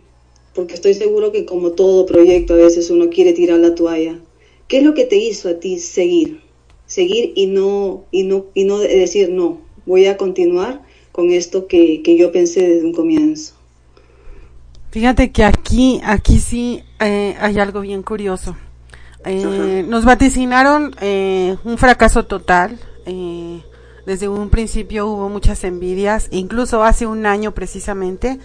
Porque 0.52 0.74
estoy 0.74 0.94
seguro 0.94 1.30
que 1.30 1.44
como 1.44 1.74
todo 1.74 2.06
proyecto 2.06 2.54
a 2.54 2.56
veces 2.56 2.90
uno 2.90 3.08
quiere 3.08 3.34
tirar 3.34 3.60
la 3.60 3.76
toalla. 3.76 4.18
¿Qué 4.66 4.78
es 4.78 4.82
lo 4.82 4.94
que 4.94 5.04
te 5.04 5.14
hizo 5.14 5.48
a 5.48 5.60
ti 5.60 5.78
seguir? 5.78 6.40
Seguir 6.86 7.34
y 7.36 7.46
no, 7.46 8.02
y 8.10 8.24
no, 8.24 8.46
y 8.52 8.64
no 8.64 8.80
decir 8.80 9.28
no, 9.28 9.60
voy 9.86 10.06
a 10.06 10.16
continuar 10.16 10.82
con 11.12 11.30
esto 11.30 11.68
que, 11.68 12.02
que 12.02 12.16
yo 12.16 12.32
pensé 12.32 12.68
desde 12.68 12.84
un 12.84 12.92
comienzo. 12.92 13.54
Fíjate 14.90 15.30
que 15.30 15.44
aquí, 15.44 16.00
aquí 16.02 16.40
sí 16.40 16.82
eh, 17.00 17.36
hay 17.40 17.58
algo 17.58 17.80
bien 17.80 18.02
curioso. 18.02 18.56
Eh, 19.24 19.84
nos 19.88 20.04
vaticinaron 20.04 20.94
eh, 21.00 21.56
un 21.64 21.78
fracaso 21.78 22.26
total. 22.26 22.78
desde 24.06 24.28
un 24.28 24.50
principio 24.50 25.08
hubo 25.08 25.28
muchas 25.28 25.64
envidias, 25.64 26.28
incluso 26.30 26.84
hace 26.84 27.06
un 27.06 27.26
año 27.26 27.52
precisamente 27.52 28.38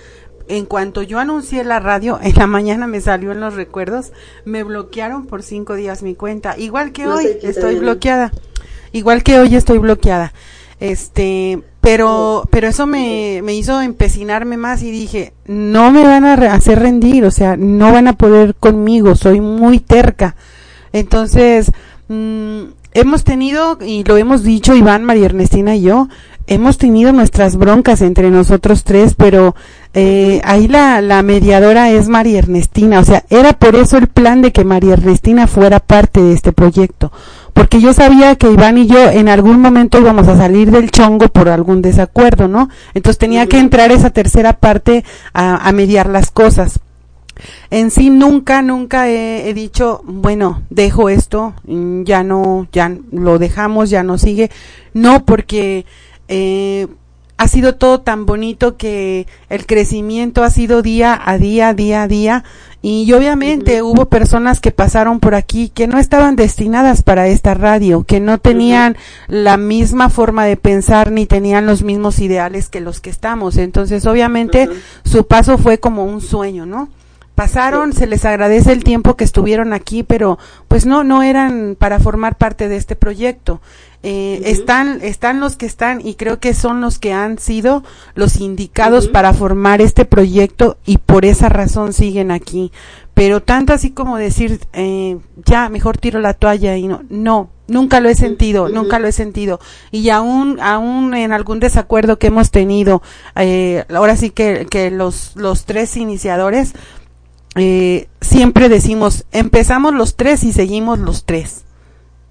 en 0.48 0.66
cuanto 0.66 1.02
yo 1.02 1.20
anuncié 1.20 1.64
la 1.64 1.80
radio, 1.80 2.20
en 2.24 2.36
la 2.36 2.48
mañana 2.48 2.88
me 2.88 3.02
salió 3.02 3.32
en 3.32 3.40
los 3.40 3.54
recuerdos, 3.56 4.12
me 4.46 4.64
bloquearon 4.64 5.26
por 5.28 5.44
cinco 5.44 5.76
días 5.76 6.04
mi 6.04 6.16
cuenta. 6.16 6.58
Igual 6.58 6.92
que 6.92 7.08
hoy 7.08 7.28
estoy 7.42 7.80
bloqueada. 7.80 8.32
Igual 8.92 9.24
que 9.24 9.40
hoy 9.40 9.56
estoy 9.56 9.78
bloqueada. 9.78 10.34
Este, 10.82 11.62
pero, 11.80 12.48
pero 12.50 12.68
eso 12.68 12.88
me, 12.88 13.42
me 13.44 13.54
hizo 13.54 13.80
empecinarme 13.82 14.58
más 14.58 14.82
y 14.82 14.90
dije, 14.90 15.34
no 15.46 15.92
me 15.92 16.04
van 16.04 16.26
a 16.26 16.34
hacer 16.54 16.80
rendir, 16.80 17.24
o 17.24 17.30
sea, 17.30 17.56
no 17.56 17.94
van 17.94 18.08
a 18.08 18.14
poder 18.18 18.56
conmigo, 18.56 19.14
soy 19.14 19.42
muy 19.42 19.78
terca. 19.78 20.36
Entonces, 20.92 21.72
mmm, 22.08 22.64
hemos 22.96 23.24
tenido, 23.24 23.78
y 23.80 24.04
lo 24.04 24.18
hemos 24.18 24.42
dicho 24.42 24.76
Iván, 24.76 25.04
María 25.04 25.28
Ernestina 25.28 25.76
y 25.76 25.84
yo, 25.84 26.08
hemos 26.48 26.80
tenido 26.80 27.14
nuestras 27.14 27.58
broncas 27.58 28.02
entre 28.02 28.32
nosotros 28.32 28.84
tres, 28.84 29.14
pero 29.14 29.56
eh, 29.94 30.42
ahí 30.44 30.68
la, 30.68 31.00
la 31.02 31.22
mediadora 31.22 31.92
es 31.92 32.08
María 32.08 32.40
Ernestina, 32.40 33.00
o 33.00 33.06
sea, 33.06 33.24
era 33.30 33.54
por 33.54 33.76
eso 33.76 33.98
el 33.98 34.08
plan 34.08 34.42
de 34.42 34.52
que 34.52 34.66
María 34.66 34.94
Ernestina 34.94 35.46
fuera 35.46 35.80
parte 35.80 36.22
de 36.22 36.34
este 36.34 36.52
proyecto, 36.52 37.12
porque 37.54 37.82
yo 37.82 37.94
sabía 37.94 38.36
que 38.36 38.52
Iván 38.52 38.78
y 38.78 38.88
yo 38.88 39.10
en 39.10 39.30
algún 39.30 39.62
momento 39.62 40.00
íbamos 40.00 40.28
a 40.28 40.38
salir 40.38 40.72
del 40.72 40.92
chongo 40.92 41.28
por 41.28 41.50
algún 41.50 41.82
desacuerdo, 41.82 42.48
¿no? 42.48 42.70
Entonces 42.94 43.18
tenía 43.18 43.48
que 43.48 43.60
entrar 43.60 43.92
esa 43.92 44.10
tercera 44.10 44.54
parte 44.54 45.04
a, 45.34 45.68
a 45.68 45.72
mediar 45.72 46.08
las 46.08 46.32
cosas 46.32 46.80
en 47.70 47.92
sí 47.92 48.10
nunca, 48.10 48.62
nunca 48.62 49.10
he, 49.10 49.54
dicho, 49.54 50.02
bueno, 50.06 50.64
dejo 50.70 51.10
esto, 51.10 51.54
mm, 51.66 52.04
ya 52.04 52.24
no, 52.24 52.68
ya 52.72 52.96
lo 53.12 53.40
dejamos, 53.40 53.90
ya 53.90 54.04
no 54.04 54.18
sigue. 54.18 54.52
No, 54.94 55.26
porque 55.26 55.86
eh, 56.28 56.88
ha 57.38 57.48
sido 57.48 57.76
todo 57.76 58.02
tan 58.02 58.26
bonito 58.26 58.78
que 58.78 59.28
el 59.50 59.66
crecimiento 59.66 60.44
ha 60.44 60.50
sido 60.50 60.82
día 60.82 61.20
a 61.24 61.38
día, 61.38 61.74
día 61.74 62.04
a 62.04 62.08
día. 62.08 62.44
Y 62.82 63.12
obviamente 63.14 63.84
hubo 63.84 64.06
personas 64.06 64.60
que 64.60 64.72
pasaron 64.72 65.20
por 65.20 65.36
aquí 65.36 65.70
que 65.70 65.86
no 65.86 66.00
estaban 66.00 66.36
destinadas 66.36 67.04
para 67.04 67.28
esta 67.28 67.54
radio, 67.54 68.04
que 68.04 68.20
no 68.20 68.40
tenían 68.40 68.98
la 69.28 69.58
misma 69.58 70.10
forma 70.10 70.46
de 70.46 70.58
pensar 70.58 71.12
ni 71.12 71.28
tenían 71.28 71.68
los 71.68 71.84
mismos 71.84 72.20
ideales 72.20 72.70
que 72.70 72.82
los 72.82 73.00
que 73.00 73.12
estamos. 73.12 73.58
Entonces, 73.58 74.06
obviamente, 74.08 74.68
su 75.06 75.28
paso 75.28 75.60
fue 75.60 75.80
como 75.80 76.06
un 76.06 76.22
sueño, 76.22 76.66
¿no? 76.66 76.90
Pasaron, 77.36 77.94
se 77.94 78.08
les 78.08 78.26
agradece 78.26 78.72
el 78.72 78.84
tiempo 78.84 79.16
que 79.16 79.24
estuvieron 79.24 79.74
aquí, 79.74 80.04
pero 80.04 80.38
pues 80.68 80.86
no, 80.86 81.04
no 81.04 81.24
eran 81.24 81.76
para 81.78 82.00
formar 82.00 82.38
parte 82.38 82.68
de 82.68 82.78
este 82.78 82.96
proyecto. 82.96 83.62
Eh, 84.04 84.42
están, 84.46 85.00
están 85.04 85.40
los 85.40 85.56
que 85.56 85.68
están 85.68 86.02
y 86.04 86.16
creo 86.16 86.40
que 86.40 86.56
son 86.56 86.82
los 86.82 86.98
que 86.98 87.14
han 87.14 87.38
sido 87.38 87.84
los 88.16 88.38
indicados 88.38 89.08
para 89.08 89.32
formar 89.32 89.80
este 89.80 90.06
proyecto 90.06 90.78
y 90.86 90.98
por 90.98 91.24
esa 91.24 91.50
razón 91.50 91.94
siguen 91.94 92.32
aquí. 92.32 92.72
Pero 93.14 93.44
tanto 93.44 93.74
así 93.74 93.92
como 93.92 94.18
decir, 94.18 94.60
eh, 94.74 95.18
ya, 95.46 95.70
mejor 95.70 95.98
tiro 95.98 96.20
la 96.20 96.34
toalla 96.34 96.78
y 96.78 96.88
no, 96.88 97.04
no, 97.10 97.50
nunca 97.68 98.00
lo 98.00 98.10
he 98.10 98.16
sentido, 98.16 98.70
nunca 98.70 98.98
lo 99.00 99.08
he 99.08 99.12
sentido. 99.12 99.60
Y 99.92 100.10
aún, 100.10 100.60
aún 100.62 101.14
en 101.14 101.32
algún 101.32 101.60
desacuerdo 101.60 102.18
que 102.18 102.28
hemos 102.28 102.50
tenido, 102.50 103.04
eh, 103.36 103.86
ahora 103.94 104.16
sí 104.16 104.32
que, 104.32 104.66
que 104.70 104.90
los, 104.90 105.36
los 105.36 105.66
tres 105.66 105.98
iniciadores, 105.98 106.74
eh, 107.56 108.08
siempre 108.22 108.70
decimos, 108.70 109.26
empezamos 109.32 109.94
los 109.94 110.16
tres 110.16 110.44
y 110.44 110.54
seguimos 110.54 111.00
los 111.00 111.26
tres. 111.26 111.64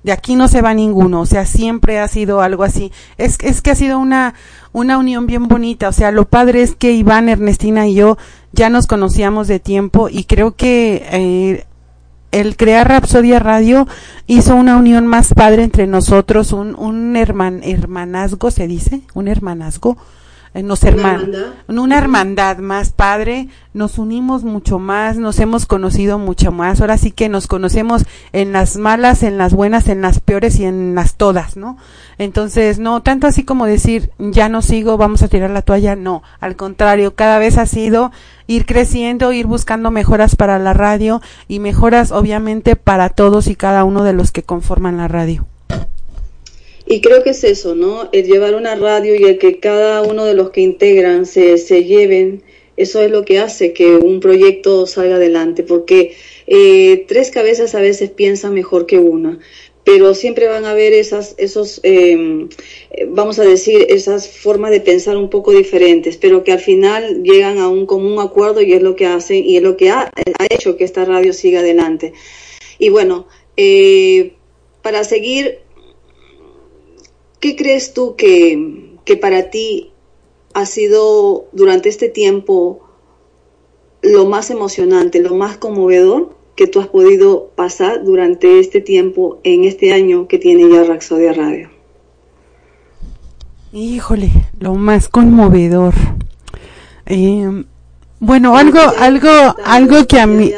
De 0.03 0.13
aquí 0.13 0.35
no 0.35 0.49
se 0.49 0.63
va 0.63 0.73
ninguno, 0.73 1.21
o 1.21 1.27
sea, 1.27 1.45
siempre 1.45 1.99
ha 1.99 2.09
sido 2.09 2.41
algo 2.41 2.65
así. 2.65 2.91
Es, 3.19 3.37
es 3.43 3.61
que 3.61 3.71
ha 3.71 3.75
sido 3.75 3.99
una, 3.99 4.35
una 4.73 4.97
unión 4.97 5.27
bien 5.27 5.47
bonita, 5.47 5.89
o 5.89 5.93
sea, 5.93 6.11
lo 6.11 6.25
padre 6.25 6.63
es 6.63 6.75
que 6.75 6.93
Iván, 6.93 7.29
Ernestina 7.29 7.87
y 7.87 7.95
yo 7.95 8.17
ya 8.53 8.71
nos 8.71 8.87
conocíamos 8.87 9.47
de 9.47 9.61
tiempo 9.61 10.09
y 10.09 10.25
creo 10.25 10.57
que 10.57 11.07
eh, 11.13 11.67
el 12.33 12.57
crear 12.57 12.89
Rapsodia 12.89 13.41
Radio 13.41 13.87
hizo 14.27 14.57
una 14.57 14.77
unión 14.77 15.07
más 15.07 15.35
padre 15.35 15.65
entre 15.65 15.87
nosotros, 15.87 16.53
un, 16.53 16.75
un 16.77 17.15
herman, 17.17 17.61
hermanazgo, 17.63 18.51
se 18.51 18.67
dice, 18.67 19.03
un 19.15 19.29
hermanazgo, 19.29 19.99
nos 20.55 20.83
herman 20.83 21.31
una 21.69 21.99
hermandad 21.99 22.59
más 22.59 22.91
padre, 22.91 23.49
nos 23.73 23.99
unimos 23.99 24.43
mucho 24.43 24.79
más, 24.79 25.17
nos 25.17 25.39
hemos 25.39 25.65
conocido 25.65 26.19
mucho 26.19 26.51
más, 26.51 26.81
ahora 26.81 26.99
sí 26.99 27.13
que 27.13 27.29
nos 27.29 27.47
conocemos 27.47 28.05
en 28.33 28.53
las 28.53 28.77
malas, 28.77 29.23
en 29.23 29.39
las 29.39 29.55
buenas, 29.55 29.89
en 29.89 30.03
las 30.03 30.19
peores 30.19 30.59
y 30.59 30.65
en 30.65 30.95
las 30.95 31.15
todas, 31.15 31.57
¿no? 31.57 31.77
Entonces, 32.19 32.79
no, 32.79 33.03
tanto 33.03 33.27
así 33.27 33.45
como 33.45 33.67
decir, 33.67 34.11
ya 34.19 34.49
no 34.49 34.61
sigo, 34.61 34.97
vamos 34.97 35.23
a 35.23 35.29
tirar 35.29 35.51
la 35.51 35.63
toalla, 35.63 35.95
no, 35.95 36.23
al 36.41 36.57
contrario, 36.57 37.15
cada 37.15 37.39
vez 37.39 37.57
ha 37.57 37.67
sido 37.67 38.11
ir 38.49 38.67
creciendo, 38.67 39.33
ir 39.33 39.47
buscando 39.47 39.93
mejoras 39.93 40.35
para 40.35 40.59
la 40.59 40.75
radio 40.75 41.23
y 41.47 41.61
mejoras 41.61 42.11
obviamente 42.11 42.75
para 42.75 43.09
todos 43.09 43.47
y 43.47 43.55
cada 43.55 43.85
uno 43.85 44.03
de 44.03 44.13
los 44.13 44.33
que 44.33 44.43
conforman 44.43 44.97
la 44.97 45.07
radio. 45.07 45.47
Y 46.91 47.01
creo 47.03 47.23
que 47.23 47.31
es 47.31 47.45
eso, 47.45 47.77
¿no? 47.77 48.09
El 48.11 48.27
llevar 48.27 48.57
una 48.57 48.75
radio 48.75 49.15
y 49.15 49.23
el 49.23 49.39
que 49.39 49.61
cada 49.61 50.03
uno 50.03 50.25
de 50.25 50.35
los 50.35 50.51
que 50.51 50.61
integran 50.61 51.25
se, 51.25 51.57
se 51.57 51.85
lleven, 51.85 52.43
eso 52.77 53.01
es 53.01 53.13
lo 53.13 53.25
que 53.25 53.39
hace 53.39 53.73
que 53.73 53.95
un 53.95 54.19
proyecto 54.19 54.89
salga 54.89 55.15
adelante, 55.15 55.63
porque 55.63 56.17
eh, 56.49 57.05
tres 57.07 57.31
cabezas 57.31 57.77
a 57.77 57.81
veces 57.81 58.11
piensan 58.11 58.55
mejor 58.55 58.87
que 58.87 58.99
una, 58.99 59.39
pero 59.85 60.15
siempre 60.15 60.49
van 60.49 60.65
a 60.65 60.73
haber 60.73 60.93
esas, 60.93 61.37
esos, 61.39 61.79
em, 61.85 62.49
vamos 63.11 63.39
a 63.39 63.45
decir, 63.45 63.87
esas 63.89 64.29
formas 64.29 64.73
de 64.73 64.81
pensar 64.81 65.17
un 65.17 65.31
poco 65.31 65.53
diferentes, 65.53 66.17
pero 66.17 66.43
que 66.43 66.51
al 66.51 66.59
final 66.59 67.23
llegan 67.23 67.59
a 67.59 67.69
un 67.69 67.87
común 67.87 68.19
acuerdo 68.19 68.63
y 68.63 68.73
es 68.73 68.83
lo 68.83 68.97
que 68.97 69.07
hacen 69.07 69.45
y 69.45 69.59
es 69.59 69.63
lo 69.63 69.77
que 69.77 69.91
ha, 69.91 70.11
ha 70.41 70.47
hecho 70.51 70.77
que 70.77 70.83
esta 70.83 71.05
radio 71.05 71.33
siga 71.35 71.61
adelante. 71.61 72.15
Y 72.81 72.89
bueno, 72.89 73.29
eh, 73.57 74.33
para 74.83 75.05
seguir 75.05 75.61
¿Qué 77.41 77.57
crees 77.57 77.95
tú 77.95 78.17
que, 78.17 78.99
que 79.07 79.17
para 79.17 79.49
ti 79.49 79.93
ha 80.53 80.67
sido 80.67 81.49
durante 81.53 81.89
este 81.89 82.11
tiempo 82.11 82.87
lo 84.03 84.27
más 84.27 84.51
emocionante, 84.51 85.21
lo 85.21 85.35
más 85.35 85.57
conmovedor 85.57 86.37
que 86.55 86.67
tú 86.67 86.81
has 86.81 86.89
podido 86.89 87.51
pasar 87.57 88.05
durante 88.05 88.61
este 88.61 88.83
tiempo, 88.83 89.41
en 89.43 89.65
este 89.65 89.95
año 89.95 90.29
que 90.29 90.39
tiene 90.39 90.69
ya 90.69 90.85
Raxodia 90.85 91.33
Radio? 91.33 91.71
Híjole, 93.73 94.31
lo 94.59 94.75
más 94.75 95.09
conmovedor. 95.09 95.95
Eh, 97.07 97.65
bueno, 98.19 98.59
algo, 98.59 98.81
algo, 98.99 99.31
algo 99.65 100.07
que 100.07 100.21
a 100.21 100.27
mí, 100.27 100.53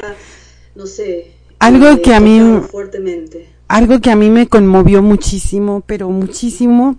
no 0.75 0.87
sé, 0.87 1.33
algo 1.61 2.03
que 2.03 2.13
a 2.13 2.19
mí, 2.19 2.41
fuertemente 2.69 3.52
algo 3.73 4.01
que 4.01 4.11
a 4.11 4.17
mí 4.17 4.29
me 4.29 4.49
conmovió 4.49 5.03
muchísimo, 5.03 5.83
pero 5.87 6.11
muchísimo, 6.11 6.97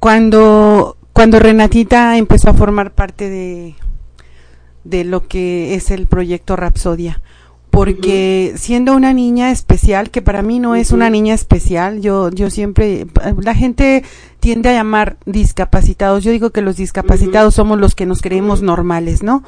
cuando, 0.00 0.96
cuando 1.12 1.38
Renatita 1.38 2.16
empezó 2.16 2.48
a 2.48 2.54
formar 2.54 2.92
parte 2.92 3.28
de, 3.28 3.74
de 4.84 5.04
lo 5.04 5.28
que 5.28 5.74
es 5.74 5.90
el 5.90 6.06
proyecto 6.06 6.56
Rapsodia. 6.56 7.20
Porque 7.68 8.54
siendo 8.56 8.96
una 8.96 9.12
niña 9.12 9.50
especial, 9.50 10.08
que 10.08 10.22
para 10.22 10.40
mí 10.40 10.58
no 10.58 10.74
es 10.74 10.92
una 10.92 11.10
niña 11.10 11.34
especial, 11.34 12.00
yo, 12.00 12.30
yo 12.30 12.48
siempre, 12.48 13.06
la 13.38 13.54
gente 13.54 14.04
tiende 14.40 14.70
a 14.70 14.72
llamar 14.72 15.18
discapacitados. 15.26 16.24
Yo 16.24 16.30
digo 16.30 16.48
que 16.48 16.62
los 16.62 16.78
discapacitados 16.78 17.54
somos 17.54 17.78
los 17.78 17.94
que 17.94 18.06
nos 18.06 18.22
creemos 18.22 18.62
normales, 18.62 19.22
¿no? 19.22 19.44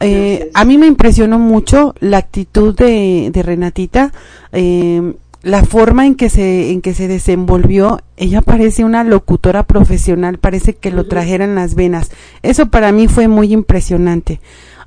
Eh, 0.00 0.50
a 0.54 0.64
mí 0.64 0.78
me 0.78 0.86
impresionó 0.86 1.38
mucho 1.38 1.94
la 2.00 2.16
actitud 2.16 2.74
de, 2.74 3.30
de 3.30 3.42
Renatita. 3.42 4.12
Eh, 4.52 5.14
la 5.46 5.62
forma 5.62 6.06
en 6.06 6.16
que 6.16 6.28
se 6.28 6.72
en 6.72 6.80
que 6.80 6.92
se 6.92 7.06
desenvolvió 7.06 8.00
ella 8.16 8.42
parece 8.42 8.82
una 8.82 9.04
locutora 9.04 9.62
profesional 9.62 10.38
parece 10.38 10.74
que 10.74 10.90
lo 10.90 11.06
trajera 11.06 11.44
en 11.44 11.54
las 11.54 11.76
venas 11.76 12.10
eso 12.42 12.66
para 12.66 12.90
mí 12.90 13.06
fue 13.06 13.28
muy 13.28 13.52
impresionante 13.52 14.40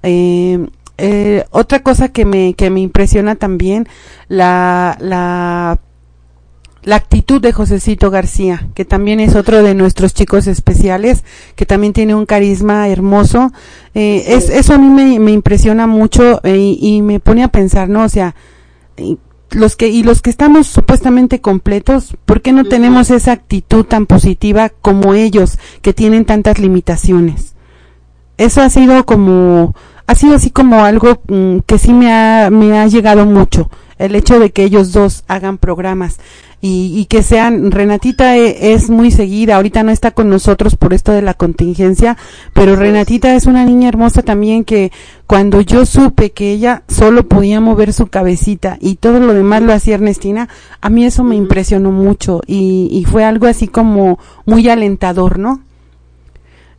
eh, 0.04 0.68
eh, 0.98 1.46
otra 1.52 1.82
cosa 1.82 2.10
que 2.10 2.26
me 2.26 2.56
que 2.56 2.70
me 2.70 2.82
impresiona 2.82 3.36
también 3.36 3.88
la 4.28 4.98
la 5.00 5.80
la 6.84 6.96
actitud 6.96 7.42
de 7.42 7.52
Josecito 7.52 8.10
García, 8.10 8.70
que 8.74 8.86
también 8.86 9.20
es 9.20 9.36
otro 9.36 9.62
de 9.62 9.76
nuestros 9.76 10.14
chicos 10.14 10.48
especiales, 10.48 11.26
que 11.56 11.66
también 11.66 11.92
tiene 11.92 12.16
un 12.16 12.26
carisma 12.26 12.88
hermoso. 12.88 13.52
Eh, 13.94 14.24
es, 14.28 14.50
eso 14.50 14.76
a 14.76 14.78
mí 14.78 14.88
me, 14.88 15.20
me 15.20 15.32
impresiona 15.32 15.88
mucho 15.88 16.40
y, 16.42 16.80
y, 16.82 17.02
me 17.02 17.20
pone 17.20 17.44
a 17.44 17.50
pensar, 17.50 17.90
¿no? 17.90 18.06
O 18.06 18.10
sea, 18.10 18.34
los 19.52 19.76
que 19.76 19.88
y 19.88 20.04
los 20.04 20.22
que 20.22 20.30
estamos 20.30 20.68
supuestamente 20.68 21.42
completos, 21.42 22.16
¿por 22.26 22.42
qué 22.42 22.52
no 22.52 22.66
tenemos 22.66 23.10
esa 23.12 23.32
actitud 23.32 23.86
tan 23.86 24.06
positiva 24.06 24.70
como 24.70 25.14
ellos 25.14 25.58
que 25.82 25.94
tienen 25.94 26.26
tantas 26.26 26.60
limitaciones? 26.60 27.56
Eso 28.38 28.62
ha 28.62 28.70
sido 28.70 29.06
como 29.06 29.76
ha 30.08 30.16
sido 30.16 30.36
así 30.36 30.50
como 30.50 30.84
algo 30.84 31.22
mm, 31.28 31.60
que 31.66 31.78
sí 31.78 31.94
me 31.94 32.12
ha 32.12 32.50
me 32.50 32.80
ha 32.80 32.88
llegado 32.88 33.26
mucho 33.26 33.70
el 34.00 34.16
hecho 34.16 34.40
de 34.40 34.52
que 34.52 34.64
ellos 34.64 34.92
dos 34.92 35.24
hagan 35.28 35.58
programas 35.60 36.18
y, 36.62 36.94
y 36.98 37.06
que 37.06 37.24
sean, 37.24 37.72
Renatita 37.72 38.38
e, 38.38 38.74
es 38.74 38.90
muy 38.90 39.12
seguida, 39.12 39.56
ahorita 39.56 39.84
no 39.84 39.92
está 39.92 40.12
con 40.12 40.30
nosotros 40.30 40.76
por 40.76 40.94
esto 40.94 41.12
de 41.12 41.22
la 41.22 41.34
contingencia, 41.34 42.18
pero 42.54 42.76
Renatita 42.76 43.36
es 43.36 43.46
una 43.46 43.66
niña 43.66 43.90
hermosa 43.90 44.24
también 44.24 44.66
que 44.66 44.92
cuando 45.28 45.62
yo 45.62 45.86
supe 45.86 46.32
que 46.32 46.52
ella 46.52 46.84
solo 46.88 47.28
podía 47.28 47.62
mover 47.62 47.94
su 47.94 48.08
cabecita 48.08 48.78
y 48.82 48.96
todo 48.96 49.20
lo 49.20 49.34
demás 49.34 49.62
lo 49.62 49.74
hacía 49.74 49.96
Ernestina, 49.96 50.50
a 50.82 50.90
mí 50.90 51.06
eso 51.06 51.24
me 51.24 51.36
impresionó 51.36 51.92
mucho 51.92 52.42
y, 52.46 52.90
y 52.92 53.06
fue 53.06 53.24
algo 53.24 53.48
así 53.48 53.68
como 53.68 54.20
muy 54.46 54.68
alentador, 54.70 55.40
¿no? 55.40 55.62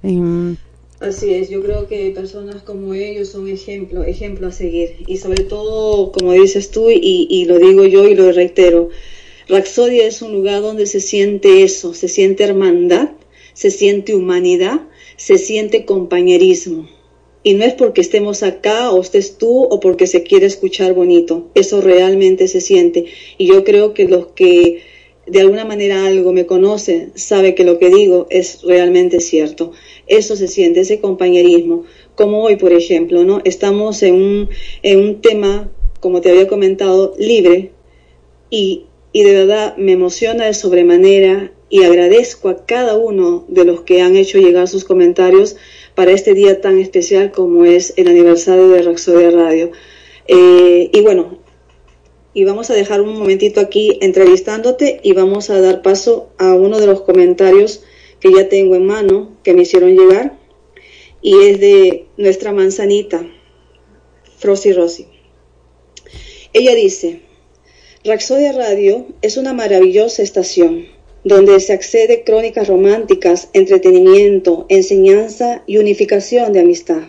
Y, 0.02 0.56
Así 1.00 1.32
es, 1.32 1.48
yo 1.48 1.62
creo 1.62 1.86
que 1.88 2.10
personas 2.10 2.62
como 2.62 2.92
ellos 2.92 3.28
son 3.28 3.48
ejemplo, 3.48 4.04
ejemplo 4.04 4.48
a 4.48 4.52
seguir. 4.52 4.96
Y 5.06 5.16
sobre 5.16 5.44
todo, 5.44 6.12
como 6.12 6.34
dices 6.34 6.70
tú, 6.70 6.90
y, 6.90 7.26
y 7.30 7.46
lo 7.46 7.58
digo 7.58 7.86
yo 7.86 8.06
y 8.06 8.14
lo 8.14 8.30
reitero, 8.30 8.90
Raxodia 9.48 10.06
es 10.06 10.20
un 10.20 10.32
lugar 10.34 10.60
donde 10.60 10.84
se 10.84 11.00
siente 11.00 11.62
eso, 11.62 11.94
se 11.94 12.08
siente 12.08 12.44
hermandad, 12.44 13.12
se 13.54 13.70
siente 13.70 14.14
humanidad, 14.14 14.82
se 15.16 15.38
siente 15.38 15.86
compañerismo. 15.86 16.86
Y 17.42 17.54
no 17.54 17.64
es 17.64 17.72
porque 17.72 18.02
estemos 18.02 18.42
acá 18.42 18.90
o 18.90 19.00
estés 19.00 19.38
tú 19.38 19.62
o 19.62 19.80
porque 19.80 20.06
se 20.06 20.22
quiere 20.22 20.44
escuchar 20.44 20.92
bonito, 20.92 21.50
eso 21.54 21.80
realmente 21.80 22.46
se 22.46 22.60
siente. 22.60 23.06
Y 23.38 23.46
yo 23.46 23.64
creo 23.64 23.94
que 23.94 24.06
los 24.06 24.26
que 24.28 24.82
de 25.26 25.40
alguna 25.40 25.64
manera 25.64 26.06
algo 26.06 26.32
me 26.32 26.46
conocen 26.46 27.12
sabe 27.14 27.54
que 27.54 27.64
lo 27.64 27.78
que 27.78 27.88
digo 27.88 28.26
es 28.30 28.62
realmente 28.62 29.20
cierto. 29.20 29.72
Eso 30.10 30.34
se 30.34 30.48
siente, 30.48 30.80
ese 30.80 31.00
compañerismo. 31.00 31.84
Como 32.16 32.42
hoy, 32.42 32.56
por 32.56 32.72
ejemplo, 32.72 33.24
¿no? 33.24 33.40
Estamos 33.44 34.02
en 34.02 34.14
un, 34.16 34.48
en 34.82 34.98
un 34.98 35.20
tema, 35.22 35.70
como 36.00 36.20
te 36.20 36.30
había 36.30 36.48
comentado, 36.48 37.14
libre 37.16 37.70
y, 38.50 38.86
y 39.12 39.22
de 39.22 39.32
verdad 39.32 39.76
me 39.76 39.92
emociona 39.92 40.46
de 40.46 40.54
sobremanera 40.54 41.52
y 41.68 41.84
agradezco 41.84 42.48
a 42.48 42.66
cada 42.66 42.96
uno 42.96 43.44
de 43.46 43.64
los 43.64 43.82
que 43.82 44.02
han 44.02 44.16
hecho 44.16 44.38
llegar 44.38 44.66
sus 44.66 44.84
comentarios 44.84 45.54
para 45.94 46.10
este 46.10 46.34
día 46.34 46.60
tan 46.60 46.78
especial 46.80 47.30
como 47.30 47.64
es 47.64 47.94
el 47.96 48.08
aniversario 48.08 48.68
de 48.68 48.82
Raxodia 48.82 49.30
Radio. 49.30 49.70
Eh, 50.26 50.90
y 50.92 51.00
bueno, 51.02 51.38
y 52.34 52.44
vamos 52.44 52.68
a 52.70 52.74
dejar 52.74 53.00
un 53.00 53.16
momentito 53.16 53.60
aquí 53.60 53.98
entrevistándote 54.00 55.00
y 55.04 55.12
vamos 55.12 55.50
a 55.50 55.60
dar 55.60 55.82
paso 55.82 56.30
a 56.38 56.54
uno 56.54 56.80
de 56.80 56.86
los 56.88 57.02
comentarios 57.02 57.84
que 58.20 58.32
ya 58.32 58.48
tengo 58.48 58.76
en 58.76 58.86
mano, 58.86 59.30
que 59.42 59.54
me 59.54 59.62
hicieron 59.62 59.96
llegar, 59.96 60.38
y 61.22 61.38
es 61.46 61.60
de 61.60 62.06
nuestra 62.16 62.52
manzanita, 62.52 63.26
Frosy 64.38 64.72
Rossi. 64.72 65.06
Ella 66.52 66.74
dice, 66.74 67.20
Raxodia 68.04 68.52
Radio 68.52 69.06
es 69.22 69.36
una 69.36 69.52
maravillosa 69.52 70.22
estación 70.22 70.86
donde 71.24 71.60
se 71.60 71.72
accede 71.72 72.24
crónicas 72.24 72.68
románticas, 72.68 73.50
entretenimiento, 73.52 74.66
enseñanza 74.68 75.62
y 75.66 75.76
unificación 75.78 76.52
de 76.52 76.60
amistad. 76.60 77.02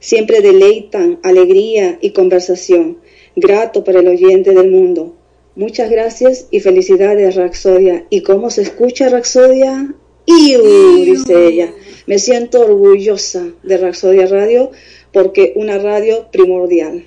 Siempre 0.00 0.40
deleitan 0.40 1.20
alegría 1.22 1.98
y 2.00 2.10
conversación, 2.10 2.98
grato 3.36 3.84
para 3.84 4.00
el 4.00 4.08
oyente 4.08 4.52
del 4.52 4.70
mundo. 4.70 5.16
Muchas 5.54 5.90
gracias 5.90 6.46
y 6.50 6.60
felicidades, 6.60 7.34
Raxodia. 7.36 8.06
¿Y 8.10 8.22
cómo 8.22 8.50
se 8.50 8.62
escucha 8.62 9.08
Raxodia? 9.08 9.94
¡Iu! 10.28 10.62
dice 11.06 11.46
ella. 11.46 11.72
Me 12.06 12.18
siento 12.18 12.60
orgullosa 12.60 13.48
de 13.62 13.78
Raxodia 13.78 14.26
Radio 14.26 14.70
porque 15.10 15.54
una 15.56 15.78
radio 15.78 16.28
primordial. 16.30 17.06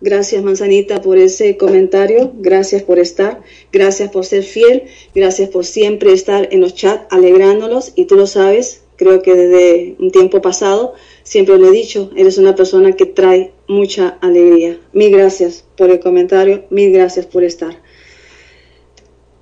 Gracias, 0.00 0.42
Manzanita, 0.42 1.02
por 1.02 1.18
ese 1.18 1.58
comentario. 1.58 2.32
Gracias 2.38 2.82
por 2.82 2.98
estar. 2.98 3.42
Gracias 3.72 4.10
por 4.10 4.24
ser 4.24 4.42
fiel. 4.42 4.84
Gracias 5.14 5.50
por 5.50 5.66
siempre 5.66 6.14
estar 6.14 6.48
en 6.50 6.62
los 6.62 6.74
chats 6.74 7.06
alegrándolos. 7.10 7.92
Y 7.94 8.06
tú 8.06 8.16
lo 8.16 8.26
sabes, 8.26 8.82
creo 8.96 9.20
que 9.20 9.34
desde 9.34 9.96
un 9.98 10.10
tiempo 10.10 10.40
pasado, 10.40 10.94
siempre 11.24 11.58
lo 11.58 11.68
he 11.68 11.72
dicho, 11.72 12.10
eres 12.16 12.38
una 12.38 12.54
persona 12.54 12.92
que 12.92 13.04
trae 13.04 13.52
mucha 13.68 14.16
alegría. 14.22 14.80
Mil 14.94 15.10
gracias 15.10 15.66
por 15.76 15.90
el 15.90 16.00
comentario. 16.00 16.64
Mil 16.70 16.90
gracias 16.90 17.26
por 17.26 17.44
estar. 17.44 17.76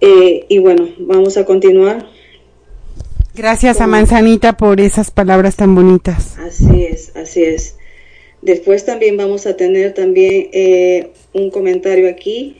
Eh, 0.00 0.46
y 0.48 0.58
bueno, 0.58 0.88
vamos 0.98 1.36
a 1.36 1.44
continuar. 1.44 2.19
Gracias 3.34 3.80
a 3.80 3.86
Manzanita 3.86 4.56
por 4.56 4.80
esas 4.80 5.12
palabras 5.12 5.54
tan 5.54 5.74
bonitas. 5.74 6.36
Así 6.38 6.84
es, 6.84 7.14
así 7.14 7.44
es. 7.44 7.76
Después 8.42 8.84
también 8.84 9.16
vamos 9.16 9.46
a 9.46 9.56
tener 9.56 9.94
también 9.94 10.48
eh, 10.52 11.10
un 11.32 11.50
comentario 11.50 12.08
aquí 12.08 12.56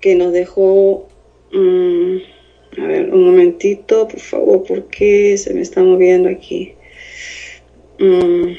que 0.00 0.14
nos 0.14 0.32
dejó, 0.32 1.08
um, 1.54 2.18
a 2.78 2.86
ver, 2.86 3.14
un 3.14 3.24
momentito, 3.24 4.08
por 4.08 4.20
favor, 4.20 4.64
porque 4.64 5.38
se 5.38 5.54
me 5.54 5.62
está 5.62 5.82
moviendo 5.82 6.28
aquí. 6.28 6.74
Um, 7.98 8.54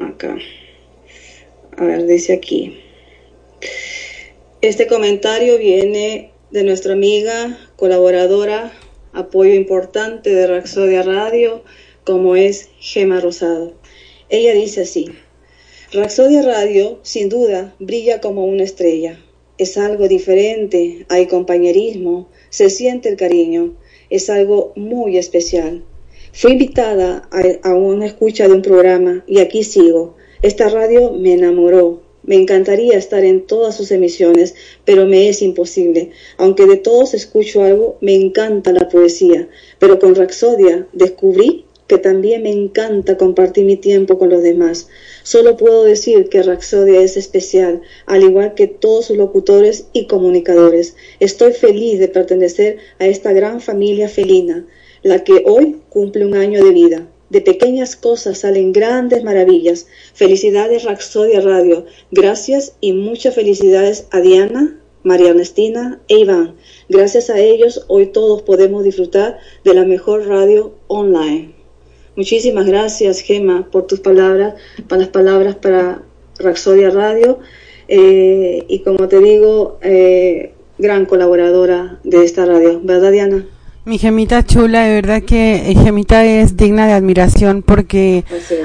acá. 0.00 0.36
A 1.76 1.84
ver, 1.84 2.06
dice 2.06 2.32
aquí. 2.32 2.78
Este 4.60 4.86
comentario 4.86 5.58
viene 5.58 6.32
de 6.50 6.64
nuestra 6.64 6.94
amiga, 6.94 7.58
colaboradora, 7.76 8.72
apoyo 9.12 9.52
importante 9.54 10.34
de 10.34 10.46
Raxodia 10.46 11.02
Radio, 11.02 11.62
como 12.04 12.36
es 12.36 12.70
Gema 12.80 13.20
Rosado. 13.20 13.74
Ella 14.30 14.54
dice 14.54 14.82
así, 14.82 15.06
Raxodia 15.92 16.42
Radio 16.42 17.00
sin 17.02 17.28
duda 17.28 17.74
brilla 17.78 18.20
como 18.20 18.46
una 18.46 18.62
estrella. 18.62 19.18
Es 19.58 19.76
algo 19.76 20.08
diferente, 20.08 21.04
hay 21.08 21.26
compañerismo, 21.26 22.28
se 22.48 22.70
siente 22.70 23.08
el 23.10 23.16
cariño, 23.16 23.74
es 24.08 24.30
algo 24.30 24.72
muy 24.76 25.18
especial. 25.18 25.84
Fui 26.32 26.52
invitada 26.52 27.28
a, 27.30 27.68
a 27.68 27.74
una 27.74 28.06
escucha 28.06 28.48
de 28.48 28.54
un 28.54 28.62
programa 28.62 29.24
y 29.26 29.40
aquí 29.40 29.64
sigo. 29.64 30.16
Esta 30.40 30.68
radio 30.68 31.12
me 31.12 31.34
enamoró, 31.34 32.07
me 32.28 32.36
encantaría 32.36 32.98
estar 32.98 33.24
en 33.24 33.46
todas 33.46 33.74
sus 33.74 33.90
emisiones, 33.90 34.54
pero 34.84 35.06
me 35.06 35.30
es 35.30 35.40
imposible. 35.40 36.10
Aunque 36.36 36.66
de 36.66 36.76
todos 36.76 37.14
escucho 37.14 37.62
algo, 37.62 37.96
me 38.02 38.14
encanta 38.14 38.70
la 38.70 38.90
poesía, 38.90 39.48
pero 39.78 39.98
con 39.98 40.14
Raxodia 40.14 40.86
descubrí 40.92 41.64
que 41.86 41.96
también 41.96 42.42
me 42.42 42.50
encanta 42.50 43.16
compartir 43.16 43.64
mi 43.64 43.76
tiempo 43.76 44.18
con 44.18 44.28
los 44.28 44.42
demás. 44.42 44.88
Solo 45.22 45.56
puedo 45.56 45.84
decir 45.84 46.28
que 46.28 46.42
Raxodia 46.42 47.00
es 47.00 47.16
especial, 47.16 47.80
al 48.04 48.22
igual 48.22 48.52
que 48.52 48.66
todos 48.66 49.06
sus 49.06 49.16
locutores 49.16 49.86
y 49.94 50.06
comunicadores. 50.06 50.96
Estoy 51.20 51.52
feliz 51.52 51.98
de 51.98 52.08
pertenecer 52.08 52.76
a 52.98 53.06
esta 53.06 53.32
gran 53.32 53.62
familia 53.62 54.10
felina, 54.10 54.66
la 55.02 55.24
que 55.24 55.44
hoy 55.46 55.78
cumple 55.88 56.26
un 56.26 56.34
año 56.34 56.62
de 56.62 56.72
vida. 56.72 57.08
De 57.30 57.40
pequeñas 57.40 57.94
cosas 57.96 58.38
salen 58.38 58.72
grandes 58.72 59.22
maravillas. 59.22 59.86
Felicidades 60.14 60.84
Raxodia 60.84 61.40
Radio. 61.40 61.84
Gracias 62.10 62.76
y 62.80 62.92
muchas 62.92 63.34
felicidades 63.34 64.06
a 64.10 64.20
Diana, 64.20 64.80
María 65.02 65.30
Ernestina 65.30 66.00
e 66.08 66.18
Iván. 66.20 66.54
Gracias 66.88 67.28
a 67.30 67.38
ellos 67.38 67.84
hoy 67.88 68.06
todos 68.06 68.42
podemos 68.42 68.82
disfrutar 68.82 69.38
de 69.64 69.74
la 69.74 69.84
mejor 69.84 70.26
radio 70.26 70.74
online. 70.86 71.54
Muchísimas 72.16 72.66
gracias, 72.66 73.20
Gema, 73.20 73.68
por 73.70 73.86
tus 73.86 74.00
palabras, 74.00 74.54
para 74.88 75.02
las 75.02 75.10
palabras 75.10 75.54
para 75.56 76.02
Raxodia 76.38 76.90
Radio. 76.90 77.38
Eh, 77.88 78.64
y 78.68 78.80
como 78.80 79.06
te 79.06 79.20
digo, 79.20 79.78
eh, 79.82 80.52
gran 80.78 81.06
colaboradora 81.06 82.00
de 82.04 82.24
esta 82.24 82.44
radio, 82.44 82.80
¿verdad, 82.82 83.12
Diana? 83.12 83.46
Mi 83.88 83.96
gemita 83.96 84.44
chula, 84.44 84.82
de 84.82 84.96
verdad 84.96 85.22
que 85.22 85.70
eh, 85.70 85.74
gemita 85.74 86.22
es 86.22 86.58
digna 86.58 86.86
de 86.86 86.92
admiración 86.92 87.62
porque 87.62 88.22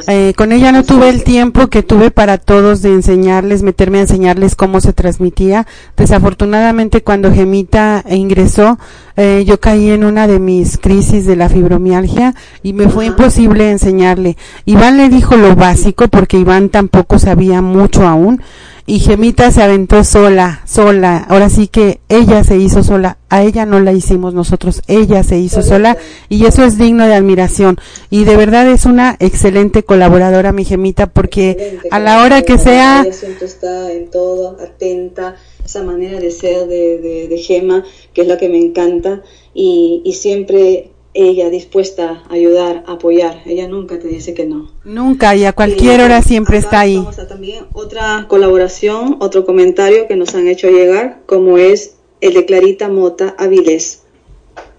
eh, 0.10 0.34
con 0.36 0.52
ella 0.52 0.74
no 0.74 0.84
tuve 0.84 1.08
el 1.08 1.24
tiempo 1.24 1.68
que 1.68 1.82
tuve 1.82 2.12
para 2.12 2.38
todos 2.38 2.82
de 2.82 2.90
enseñarles, 2.90 3.64
meterme 3.64 4.00
a 4.00 4.02
enseñarles 4.02 4.56
cómo 4.56 4.82
se 4.82 4.92
transmitía. 4.92 5.66
Desafortunadamente 5.96 7.04
cuando 7.04 7.32
gemita 7.32 8.04
ingresó, 8.10 8.78
eh, 9.16 9.46
yo 9.48 9.62
caí 9.62 9.92
en 9.92 10.04
una 10.04 10.28
de 10.28 10.40
mis 10.40 10.78
crisis 10.78 11.26
de 11.26 11.38
la 11.38 11.48
fibromialgia 11.48 12.36
y 12.62 12.74
me 12.74 12.90
fue 12.90 13.06
imposible 13.06 13.72
enseñarle. 13.72 14.36
Iván 14.66 14.98
le 14.98 15.08
dijo 15.08 15.38
lo 15.38 15.56
básico 15.56 16.10
porque 16.10 16.38
Iván 16.38 16.68
tampoco 16.68 17.18
sabía 17.18 17.62
mucho 17.62 18.06
aún 18.06 18.42
y 18.86 19.00
Gemita 19.00 19.50
se 19.52 19.64
aventó 19.64 20.04
sola, 20.04 20.62
sola. 20.66 21.26
Ahora 21.30 21.50
sí 21.50 21.68
que 21.68 22.02
ella 22.10 22.44
se 22.44 22.58
hizo 22.58 22.84
sola. 22.84 23.18
A 23.30 23.44
ella 23.44 23.66
no 23.66 23.80
la 23.80 23.94
hicimos 23.94 24.34
nosotros, 24.34 24.82
ella 24.88 25.24
se 25.24 25.40
hizo 25.40 25.64
sola 25.64 25.98
y 26.30 26.46
eso 26.46 26.64
es 26.64 26.78
digno 26.78 27.08
de 27.08 27.16
admiración. 27.16 27.78
Y 28.10 28.26
de 28.26 28.36
verdad 28.36 28.70
es 28.70 28.86
una 28.86 29.16
excelente 29.20 29.84
colaboradora 29.84 30.52
mi 30.52 30.66
Gemita 30.66 31.08
porque 31.08 31.80
a 31.90 32.00
la 32.00 32.22
hora 32.22 32.44
que 32.44 32.58
sea... 32.58 33.06
Siempre 33.12 33.48
está 33.48 33.92
en 33.92 34.12
todo, 34.12 34.58
atenta, 34.62 35.36
esa 35.66 35.82
manera 35.82 36.20
de 36.20 36.30
ser 36.30 36.68
de, 36.68 37.00
de, 37.00 37.28
de 37.28 37.38
Gema, 37.38 37.84
que 38.14 38.22
es 38.22 38.28
la 38.28 38.38
que 38.38 38.50
me 38.50 38.60
encanta 38.60 39.24
y, 39.54 40.02
y 40.06 40.14
siempre 40.14 40.93
ella 41.14 41.50
dispuesta 41.50 42.24
a 42.28 42.34
ayudar, 42.34 42.84
a 42.88 42.94
apoyar. 42.94 43.42
Ella 43.46 43.68
nunca 43.68 44.00
te 44.00 44.08
dice 44.08 44.34
que 44.34 44.46
no. 44.46 44.72
Nunca 44.84 45.36
y 45.36 45.46
a 45.46 45.54
cualquier 45.54 46.02
hora 46.02 46.22
siempre 46.22 46.58
está 46.58 46.82
ahí. 46.82 46.98
Vamos 46.98 47.20
a 47.20 47.28
también 47.28 47.66
otra 47.74 48.26
colaboración, 48.28 49.18
otro 49.20 49.46
comentario 49.46 50.08
que 50.08 50.16
nos 50.16 50.34
han 50.36 50.48
hecho 50.48 50.70
llegar, 50.70 51.22
como 51.26 51.58
es 51.58 51.96
el 52.22 52.34
de 52.34 52.46
Clarita 52.46 52.90
Mota 52.90 53.36
Avilés, 53.38 54.04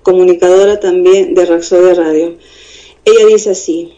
comunicadora 0.02 0.80
también 0.80 1.34
de 1.34 1.44
Raxodia 1.44 1.94
Radio. 1.94 2.36
Ella 3.04 3.26
dice 3.26 3.50
así, 3.50 3.92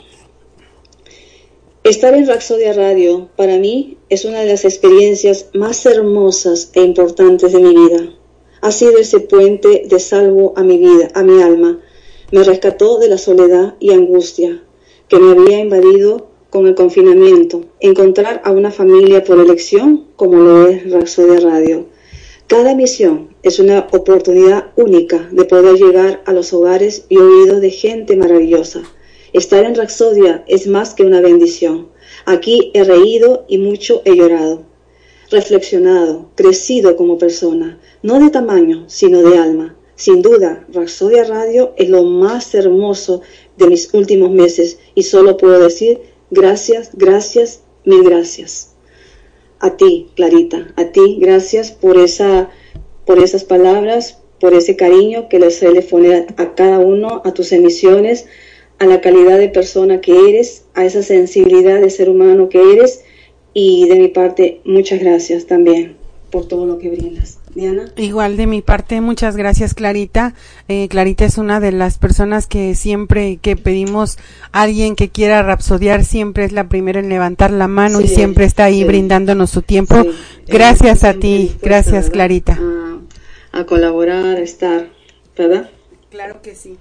estar 1.85 2.13
en 2.15 2.27
Raxodia 2.27 2.73
Radio 2.73 3.29
para 3.37 3.57
mí 3.57 3.99
es 4.09 4.25
una 4.25 4.41
de 4.41 4.47
las 4.47 4.65
experiencias 4.65 5.51
más 5.55 5.87
hermosas 5.87 6.71
e 6.75 6.83
importantes 6.83 7.53
de 7.53 7.61
mi 7.61 7.75
vida. 7.75 8.13
Ha 8.63 8.73
sido 8.73 8.99
ese 8.99 9.21
puente 9.21 9.85
de 9.87 10.01
salvo 10.01 10.53
a 10.57 10.65
mi 10.65 10.79
vida, 10.79 11.09
a 11.15 11.23
mi 11.23 11.41
alma. 11.41 11.79
Me 12.33 12.43
rescató 12.43 12.99
de 12.99 13.09
la 13.09 13.19
soledad 13.19 13.75
y 13.81 13.93
angustia 13.93 14.63
que 15.09 15.19
me 15.19 15.33
había 15.33 15.61
invadido 15.61 16.29
con 16.51 16.67
el 16.67 16.75
confinamiento. 16.75 17.65
Encontrar 17.81 18.43
a 18.45 18.51
una 18.51 18.71
familia 18.71 19.23
por 19.25 19.39
elección, 19.39 20.07
como 20.17 20.39
lo 20.39 20.69
es 20.69 20.91
Raxodia 20.91 21.41
Radio. 21.41 21.87
Cada 22.47 22.75
misión 22.75 23.35
es 23.43 23.59
una 23.59 23.89
oportunidad 23.93 24.73
única 24.77 25.29
de 25.31 25.45
poder 25.45 25.77
llegar 25.77 26.23
a 26.27 26.33
los 26.33 26.53
hogares 26.53 27.07
y 27.09 27.19
oídos 27.19 27.61
de 27.61 27.71
gente 27.71 28.17
maravillosa 28.17 28.83
Estar 29.37 29.67
en 29.67 29.75
Raxodia 29.75 30.45
es 30.47 30.67
más 30.67 30.95
que 30.95 31.03
una 31.03 31.21
bendición. 31.21 31.89
Aquí 32.25 32.71
he 32.73 32.85
reído 32.85 33.45
y 33.49 33.59
mucho 33.59 34.01
he 34.07 34.17
llorado, 34.17 34.63
reflexionado, 35.31 36.31
crecido 36.35 36.97
como 36.97 37.19
persona, 37.19 37.79
no 38.03 38.19
de 38.19 38.31
tamaño, 38.31 38.85
sino 38.87 39.21
de 39.21 39.37
alma. 39.37 39.77
Sin 39.97 40.21
duda, 40.21 40.67
Raxodia 40.73 41.25
Radio 41.25 41.73
es 41.79 41.89
lo 41.89 42.05
más 42.05 42.55
hermoso 42.55 43.23
de 43.57 43.67
mis 43.67 43.93
últimos 43.95 44.31
meses 44.31 44.79
y 44.95 45.05
solo 45.05 45.39
puedo 45.39 45.59
decir 45.59 46.01
gracias, 46.31 46.91
gracias, 46.93 47.63
mil 47.87 48.05
gracias. 48.05 48.75
A 49.59 49.79
ti, 49.79 50.11
Clarita, 50.15 50.75
a 50.77 50.93
ti, 50.93 51.17
gracias 51.19 51.73
por, 51.73 51.97
esa, 51.97 52.51
por 53.07 53.19
esas 53.19 53.45
palabras, 53.45 54.19
por 54.39 54.53
ese 54.53 54.77
cariño 54.77 55.31
que 55.31 55.39
le 55.39 55.51
suele 55.51 55.81
poner 55.81 56.27
a 56.37 56.55
cada 56.55 56.79
uno, 56.79 57.23
a 57.25 57.33
tus 57.33 57.53
emisiones, 57.53 58.27
a 58.79 58.85
la 58.85 59.01
calidad 59.01 59.39
de 59.39 59.49
persona 59.49 60.03
que 60.03 60.29
eres, 60.29 60.67
a 60.75 60.85
esa 60.85 61.03
sensibilidad 61.03 61.81
de 61.81 61.89
ser 61.89 62.11
humano 62.11 62.51
que 62.51 62.75
eres 62.75 63.03
y 63.55 63.89
de 63.89 63.95
mi 63.95 64.09
parte 64.09 64.61
muchas 64.67 65.01
gracias 65.01 65.47
también 65.47 65.97
por 66.31 66.47
todo 66.47 66.67
lo 66.67 66.79
que 66.79 66.91
brindas. 66.91 67.39
Diana. 67.57 67.87
Igual 67.97 68.37
de 68.37 68.47
mi 68.47 68.61
parte, 68.61 69.01
muchas 69.01 69.37
gracias 69.37 69.73
Clarita. 69.73 70.35
Eh, 70.69 70.89
Clarita 70.89 71.25
es 71.25 71.39
una 71.39 71.59
de 71.59 71.73
las 71.73 71.97
personas 71.97 72.47
que 72.47 72.75
siempre 72.75 73.39
que 73.39 73.57
pedimos 73.57 74.19
a 74.53 74.63
alguien 74.63 74.95
que 74.95 75.09
quiera 75.09 75.43
rapsodiar, 75.43 76.05
siempre 76.05 76.45
es 76.45 76.53
la 76.53 76.69
primera 76.69 77.01
en 77.01 77.09
levantar 77.09 77.51
la 77.51 77.67
mano 77.67 78.03
y 78.03 78.09
siempre 78.09 78.45
está 78.45 78.65
ahí 78.65 78.85
brindándonos 78.85 79.51
su 79.51 79.63
tiempo. 79.63 79.97
Gracias 80.47 81.03
a 81.03 81.15
ti, 81.15 81.57
gracias 81.63 82.11
Clarita. 82.11 82.59
A, 83.53 83.61
a 83.61 83.65
colaborar, 83.65 84.37
a 84.37 84.43
estar, 84.43 84.91
¿verdad? 85.35 85.71
Claro 86.11 86.43
que 86.43 86.55
sí. 86.55 86.77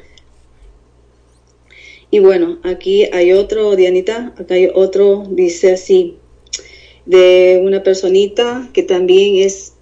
Y 2.11 2.19
bueno, 2.19 2.59
aquí 2.63 3.05
hay 3.13 3.31
otro, 3.31 3.77
Dianita, 3.77 4.33
acá 4.37 4.55
hay 4.55 4.69
otro, 4.73 5.23
dice 5.29 5.71
así, 5.73 6.17
de 7.05 7.61
una 7.63 7.81
personita 7.81 8.69
que 8.73 8.83
también 8.83 9.45
es 9.45 9.74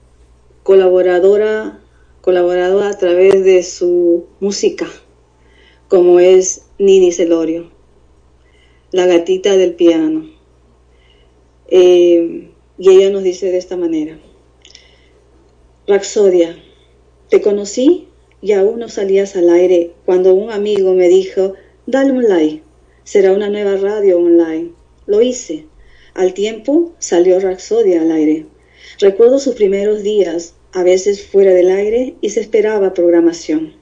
colaboradora, 0.64 1.80
colaboradora 2.22 2.90
a 2.90 2.98
través 2.98 3.44
de 3.44 3.64
su 3.64 4.26
música, 4.40 4.88
como 5.88 6.20
es 6.20 6.66
Nini 6.80 7.12
Celorio, 7.12 7.70
la 8.92 9.06
gatita 9.06 9.56
del 9.58 9.76
piano. 9.76 10.30
Eh, 11.68 12.50
y 12.78 12.90
ella 12.90 13.10
nos 13.10 13.24
dice 13.24 13.52
de 13.52 13.58
esta 13.58 13.78
manera, 13.78 14.18
Raxodia, 15.86 16.58
te 17.30 17.42
conocí 17.42 18.08
y 18.42 18.54
aún 18.54 18.80
no 18.80 18.90
salías 18.90 19.36
al 19.36 19.50
aire 19.50 19.92
cuando 20.06 20.34
un 20.34 20.52
amigo 20.52 20.94
me 20.94 21.08
dijo 21.08 21.54
Dale 21.86 22.14
un 22.14 22.24
like. 22.24 22.64
Será 23.04 23.34
una 23.34 23.50
nueva 23.50 23.76
radio 23.76 24.18
online. 24.18 24.72
Lo 25.06 25.22
hice. 25.22 25.66
Al 26.14 26.34
tiempo 26.34 26.94
salió 27.00 27.40
Raxodia 27.42 28.02
al 28.02 28.12
aire. 28.12 28.46
Recuerdo 29.00 29.40
sus 29.40 29.56
primeros 29.56 30.04
días, 30.04 30.56
a 30.72 30.84
veces 30.84 31.26
fuera 31.26 31.54
del 31.54 31.70
aire, 31.70 32.16
y 32.22 32.30
se 32.30 32.40
esperaba 32.40 32.94
programación. 32.94 33.74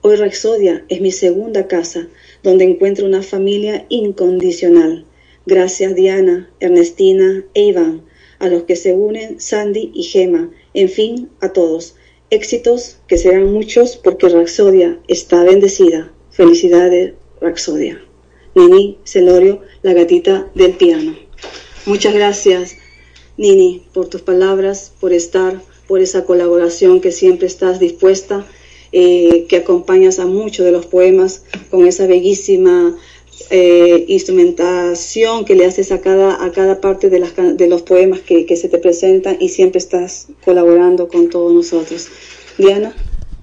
Hoy 0.00 0.16
Raxodia 0.16 0.84
es 0.88 1.00
mi 1.00 1.12
segunda 1.12 1.66
casa, 1.66 2.08
donde 2.42 2.64
encuentro 2.64 3.06
una 3.06 3.22
familia 3.22 3.86
incondicional. 3.88 5.06
Gracias 5.46 5.94
Diana, 5.94 6.50
Ernestina 6.60 7.44
e 7.54 7.62
Iván, 7.64 8.02
a 8.38 8.48
los 8.48 8.64
que 8.64 8.76
se 8.76 8.92
unen 8.92 9.40
Sandy 9.40 9.90
y 9.94 10.02
Gema, 10.04 10.50
en 10.72 10.88
fin, 10.88 11.30
a 11.40 11.52
todos. 11.52 11.96
Éxitos 12.30 12.98
que 13.06 13.18
serán 13.18 13.52
muchos 13.52 13.96
porque 13.96 14.28
Raxodia 14.28 14.98
está 15.08 15.44
bendecida. 15.44 16.12
Felicidades, 16.30 17.14
Raxodia. 17.40 18.02
Nini 18.54 18.98
Celorio, 19.04 19.60
la 19.82 19.92
gatita 19.92 20.50
del 20.54 20.72
piano. 20.72 21.16
Muchas 21.86 22.14
gracias, 22.14 22.76
Nini, 23.36 23.82
por 23.92 24.08
tus 24.08 24.22
palabras, 24.22 24.92
por 25.00 25.12
estar, 25.12 25.60
por 25.88 26.00
esa 26.00 26.24
colaboración 26.24 27.00
que 27.00 27.12
siempre 27.12 27.46
estás 27.46 27.80
dispuesta, 27.80 28.46
eh, 28.92 29.46
que 29.48 29.56
acompañas 29.56 30.18
a 30.18 30.26
muchos 30.26 30.64
de 30.64 30.72
los 30.72 30.86
poemas 30.86 31.42
con 31.70 31.86
esa 31.86 32.06
bellísima 32.06 32.96
eh, 33.50 34.04
instrumentación 34.08 35.44
que 35.44 35.56
le 35.56 35.66
haces 35.66 35.90
a 35.90 36.00
cada, 36.00 36.44
a 36.44 36.52
cada 36.52 36.80
parte 36.80 37.10
de, 37.10 37.18
las, 37.18 37.32
de 37.36 37.68
los 37.68 37.82
poemas 37.82 38.20
que, 38.20 38.46
que 38.46 38.56
se 38.56 38.68
te 38.68 38.78
presentan 38.78 39.36
y 39.40 39.48
siempre 39.48 39.78
estás 39.78 40.28
colaborando 40.44 41.08
con 41.08 41.28
todos 41.28 41.52
nosotros. 41.52 42.08
Diana. 42.56 42.94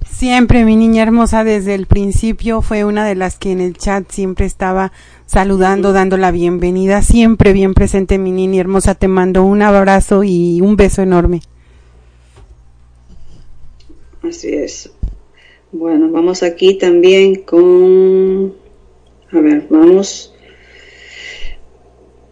Siempre, 0.09 0.65
mi 0.65 0.75
niña 0.75 1.03
hermosa, 1.03 1.43
desde 1.43 1.73
el 1.73 1.87
principio 1.87 2.61
fue 2.61 2.85
una 2.85 3.05
de 3.05 3.15
las 3.15 3.37
que 3.37 3.51
en 3.51 3.59
el 3.59 3.75
chat 3.75 4.09
siempre 4.11 4.45
estaba 4.45 4.91
saludando, 5.31 5.93
dando 5.93 6.17
la 6.17 6.29
bienvenida, 6.29 7.01
siempre 7.01 7.53
bien 7.53 7.73
presente, 7.73 8.17
mi 8.17 8.31
niña 8.31 8.59
hermosa. 8.59 8.95
Te 8.95 9.07
mando 9.07 9.43
un 9.43 9.61
abrazo 9.61 10.23
y 10.25 10.59
un 10.59 10.75
beso 10.75 11.01
enorme. 11.01 11.39
Así 14.23 14.53
es. 14.53 14.91
Bueno, 15.71 16.11
vamos 16.11 16.43
aquí 16.43 16.77
también 16.77 17.43
con, 17.43 18.53
a 19.31 19.39
ver, 19.39 19.67
vamos, 19.69 20.33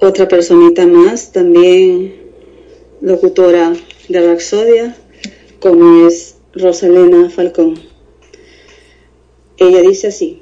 otra 0.01 0.27
personita 0.27 0.85
más, 0.85 1.31
también 1.31 2.15
locutora 2.99 3.71
de 4.09 4.27
Raxodia, 4.27 4.97
como 5.61 6.05
es 6.05 6.35
Rosalena 6.53 7.29
Falcón. 7.29 7.79
Ella 9.55 9.81
dice 9.81 10.07
así, 10.07 10.38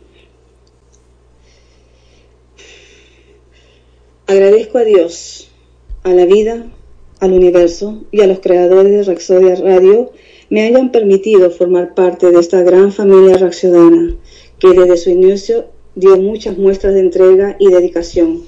agradezco 4.28 4.78
a 4.78 4.84
Dios, 4.84 5.50
a 6.04 6.14
la 6.14 6.26
vida, 6.26 6.68
al 7.20 7.34
universo 7.34 8.04
y 8.12 8.22
a 8.22 8.28
los 8.28 8.40
creadores 8.40 8.92
de 8.92 9.04
Raxodia 9.04 9.56
Radio 9.56 10.12
me 10.50 10.62
hayan 10.62 10.92
permitido 10.92 11.50
formar 11.50 11.96
parte 11.96 12.30
de 12.30 12.40
esta 12.40 12.62
gran 12.62 12.92
familia 12.92 13.38
raxodana 13.38 14.16
que 14.60 14.70
desde 14.70 14.98
su 14.98 15.10
inicio 15.10 15.66
dio 15.96 16.18
muchas 16.18 16.58
muestras 16.58 16.94
de 16.94 17.00
entrega 17.00 17.56
y 17.60 17.70
dedicación. 17.70 18.44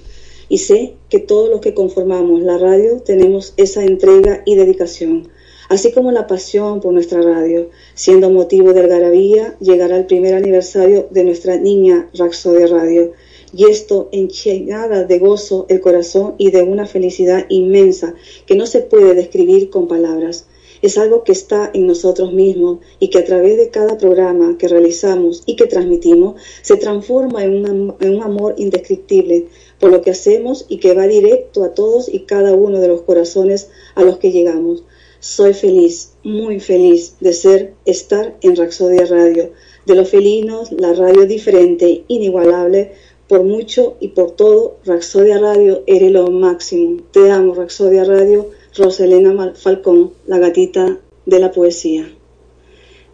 Y 0.49 0.59
sé 0.59 0.95
que 1.09 1.19
todos 1.19 1.49
los 1.49 1.61
que 1.61 1.73
conformamos 1.73 2.41
la 2.41 2.57
radio 2.57 3.01
tenemos 3.01 3.53
esa 3.57 3.83
entrega 3.83 4.43
y 4.45 4.55
dedicación 4.55 5.29
así 5.69 5.91
como 5.91 6.11
la 6.11 6.27
pasión 6.27 6.81
por 6.81 6.91
nuestra 6.93 7.21
radio. 7.21 7.69
Siendo 7.93 8.29
motivo 8.29 8.73
de 8.73 8.81
algarabía, 8.81 9.55
llegará 9.59 9.95
el 9.95 10.05
primer 10.05 10.33
aniversario 10.33 11.07
de 11.11 11.23
nuestra 11.23 11.55
niña 11.57 12.09
Raxo 12.13 12.51
de 12.51 12.67
Radio. 12.67 13.13
Y 13.53 13.69
esto 13.69 14.09
enchinada 14.11 15.03
de 15.03 15.19
gozo 15.19 15.65
el 15.69 15.81
corazón 15.81 16.35
y 16.37 16.51
de 16.51 16.61
una 16.61 16.85
felicidad 16.85 17.45
inmensa 17.49 18.13
que 18.45 18.55
no 18.55 18.65
se 18.65 18.81
puede 18.81 19.15
describir 19.15 19.69
con 19.69 19.87
palabras. 19.87 20.45
Es 20.81 20.97
algo 20.97 21.23
que 21.23 21.33
está 21.33 21.71
en 21.73 21.87
nosotros 21.87 22.31
mismos 22.31 22.79
y 22.99 23.09
que 23.09 23.17
a 23.17 23.25
través 23.25 23.57
de 23.57 23.69
cada 23.69 23.97
programa 23.97 24.57
que 24.57 24.69
realizamos 24.69 25.43
y 25.45 25.55
que 25.55 25.67
transmitimos 25.67 26.41
se 26.61 26.77
transforma 26.77 27.43
en, 27.43 27.93
en 27.99 28.15
un 28.15 28.23
amor 28.23 28.55
indescriptible 28.57 29.47
por 29.79 29.91
lo 29.91 30.01
que 30.01 30.11
hacemos 30.11 30.65
y 30.69 30.77
que 30.77 30.93
va 30.93 31.07
directo 31.07 31.63
a 31.63 31.73
todos 31.73 32.07
y 32.07 32.21
cada 32.21 32.53
uno 32.53 32.79
de 32.79 32.87
los 32.87 33.01
corazones 33.01 33.69
a 33.95 34.03
los 34.03 34.19
que 34.19 34.31
llegamos. 34.31 34.83
Soy 35.21 35.53
feliz, 35.53 36.13
muy 36.23 36.61
feliz 36.61 37.17
de 37.19 37.33
ser, 37.33 37.73
estar 37.83 38.37
en 38.41 38.55
Raxodia 38.55 39.05
Radio. 39.05 39.51
De 39.85 39.95
los 39.95 40.09
felinos, 40.09 40.71
la 40.71 40.93
radio 40.93 41.25
diferente, 41.25 42.05
inigualable, 42.07 42.93
por 43.29 43.43
mucho 43.43 43.95
y 43.99 44.09
por 44.09 44.31
todo, 44.31 44.77
Raxodia 44.85 45.37
Radio 45.37 45.83
eres 45.85 46.11
lo 46.11 46.31
máximo. 46.31 47.03
Te 47.11 47.29
amo, 47.29 47.53
Raxodia 47.53 48.03
Radio, 48.03 48.49
Roselena 48.75 49.53
Falcón, 49.53 50.13
la 50.25 50.39
gatita 50.39 50.97
de 51.27 51.39
la 51.39 51.51
poesía. 51.51 52.11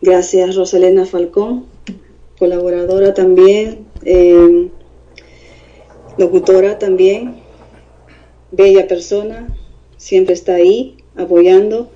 Gracias, 0.01 0.55
Roselena 0.55 1.05
Falcón, 1.05 1.65
colaboradora 2.39 3.13
también, 3.13 3.87
eh, 4.05 4.69
locutora 6.17 6.79
también, 6.79 7.35
bella 8.51 8.87
persona, 8.87 9.53
siempre 9.97 10.33
está 10.33 10.55
ahí 10.55 10.95
apoyando. 11.17 11.89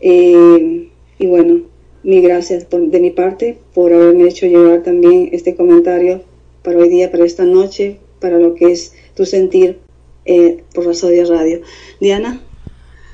Eh, 0.00 0.90
y 1.20 1.26
bueno, 1.28 1.62
mil 2.02 2.22
gracias 2.22 2.66
de 2.68 3.00
mi 3.00 3.10
parte 3.12 3.58
por 3.72 3.92
haberme 3.92 4.28
hecho 4.28 4.46
llevar 4.46 4.82
también 4.82 5.28
este 5.30 5.54
comentario 5.54 6.31
para 6.62 6.78
hoy 6.78 6.88
día, 6.88 7.10
para 7.10 7.24
esta 7.24 7.44
noche, 7.44 7.98
para 8.20 8.38
lo 8.38 8.54
que 8.54 8.72
es 8.72 8.94
tu 9.14 9.26
sentir 9.26 9.80
eh, 10.24 10.62
por 10.74 10.86
Rasodia 10.86 11.24
Radio. 11.24 11.60
Diana. 12.00 12.40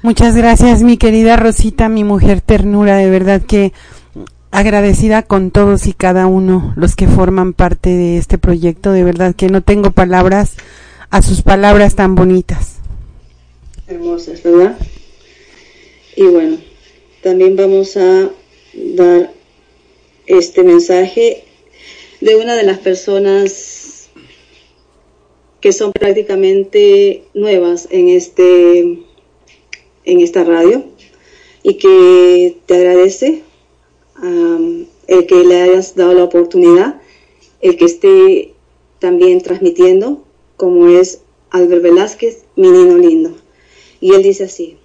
Muchas 0.02 0.37
gracias, 0.37 0.82
mi 0.82 0.96
querida 0.96 1.37
Rosita, 1.37 1.88
mi 1.88 2.04
mujer 2.04 2.40
ternura, 2.40 2.96
de 2.98 3.11
verdad 3.11 3.42
que 3.42 3.72
agradecida 4.50 5.22
con 5.22 5.50
todos 5.50 5.87
y 5.87 5.92
cada 5.92 6.26
uno 6.26 6.72
los 6.76 6.96
que 6.96 7.08
forman 7.08 7.52
parte 7.52 7.90
de 7.90 8.16
este 8.16 8.38
proyecto, 8.38 8.92
de 8.92 9.04
verdad 9.04 9.34
que 9.34 9.48
no 9.48 9.62
tengo 9.62 9.90
palabras 9.90 10.56
a 11.11 11.22
sus 11.22 11.42
palabras 11.42 11.96
tan 11.96 12.14
bonitas. 12.14 12.76
Hermosas, 13.88 14.42
¿verdad? 14.42 14.78
Y 16.14 16.24
bueno, 16.26 16.58
también 17.22 17.56
vamos 17.56 17.96
a 17.96 18.30
dar 18.74 19.32
este 20.26 20.62
mensaje 20.62 21.44
de 22.20 22.37
una 22.37 22.57
de 22.57 22.64
las 22.64 22.78
personas 22.78 24.11
que 25.61 25.72
son 25.72 25.92
prácticamente 25.92 27.24
nuevas 27.35 27.88
en 27.90 28.09
este 28.09 28.81
en 30.04 30.20
esta 30.20 30.44
radio 30.44 30.85
y 31.62 31.74
que 31.74 32.57
te 32.66 32.74
agradece 32.76 33.42
el 34.22 35.26
que 35.26 35.44
le 35.44 35.62
hayas 35.62 35.94
dado 35.94 36.14
la 36.14 36.24
oportunidad, 36.24 37.00
el 37.61 37.76
que 37.76 37.85
esté 37.85 38.54
también 38.98 39.40
transmitiendo, 39.40 40.24
como 40.57 40.88
es 40.88 41.22
Albert 41.50 41.83
Velázquez, 41.83 42.44
mi 42.57 42.70
niño 42.70 42.98
lindo. 42.98 43.37
Y 44.00 44.12
él 44.12 44.22
dice 44.22 44.44
así, 44.44 44.76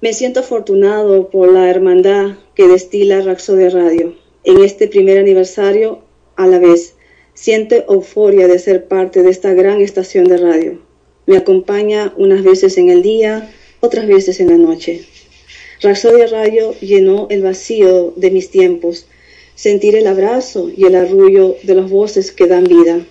me 0.00 0.12
siento 0.12 0.40
afortunado 0.40 1.30
por 1.30 1.50
la 1.50 1.70
hermandad 1.70 2.36
que 2.54 2.68
destila 2.68 3.22
Raxo 3.22 3.54
de 3.54 3.70
Radio. 3.70 4.25
En 4.46 4.62
este 4.62 4.86
primer 4.86 5.18
aniversario, 5.18 6.02
a 6.36 6.46
la 6.46 6.60
vez, 6.60 6.94
siento 7.34 7.74
euforia 7.92 8.46
de 8.46 8.60
ser 8.60 8.86
parte 8.86 9.24
de 9.24 9.30
esta 9.30 9.52
gran 9.54 9.80
estación 9.80 10.28
de 10.28 10.36
radio. 10.36 10.78
Me 11.26 11.36
acompaña 11.36 12.14
unas 12.16 12.44
veces 12.44 12.78
en 12.78 12.88
el 12.88 13.02
día, 13.02 13.52
otras 13.80 14.06
veces 14.06 14.38
en 14.38 14.50
la 14.50 14.56
noche. 14.56 15.04
Raxodia 15.82 16.28
Radio 16.28 16.74
llenó 16.78 17.26
el 17.28 17.42
vacío 17.42 18.12
de 18.14 18.30
mis 18.30 18.48
tiempos, 18.48 19.08
sentir 19.56 19.96
el 19.96 20.06
abrazo 20.06 20.70
y 20.70 20.84
el 20.84 20.94
arrullo 20.94 21.56
de 21.64 21.74
las 21.74 21.90
voces 21.90 22.30
que 22.30 22.46
dan 22.46 22.64
vida. 22.68 23.04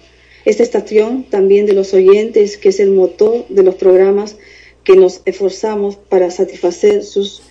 Esta 0.45 0.63
estación 0.63 1.25
también 1.29 1.65
de 1.65 1.73
los 1.73 1.93
oyentes, 1.93 2.55
que 2.55 2.69
es 2.69 2.79
el 2.79 2.91
motor 2.91 3.45
de 3.49 3.63
los 3.63 3.75
programas 3.75 4.37
que 4.85 4.95
nos 4.95 5.21
esforzamos 5.25 5.97
para 5.97 6.31
satisfacer 6.31 7.03
sus 7.03 7.41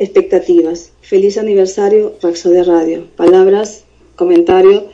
expectativas. 0.00 0.92
Feliz 1.02 1.38
aniversario, 1.38 2.16
Raxodia 2.22 2.64
Radio. 2.64 3.06
Palabras, 3.16 3.84
comentario 4.16 4.88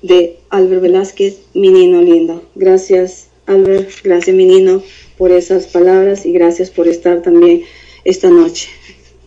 de 0.00 0.38
Albert 0.48 0.80
Velázquez, 0.80 1.40
Menino 1.54 2.00
Lindo. 2.00 2.42
Gracias, 2.54 3.28
Albert, 3.46 3.90
gracias, 4.04 4.34
Menino, 4.34 4.82
por 5.18 5.32
esas 5.32 5.66
palabras 5.66 6.24
y 6.24 6.32
gracias 6.32 6.70
por 6.70 6.86
estar 6.88 7.20
también 7.20 7.64
esta 8.04 8.30
noche. 8.30 8.68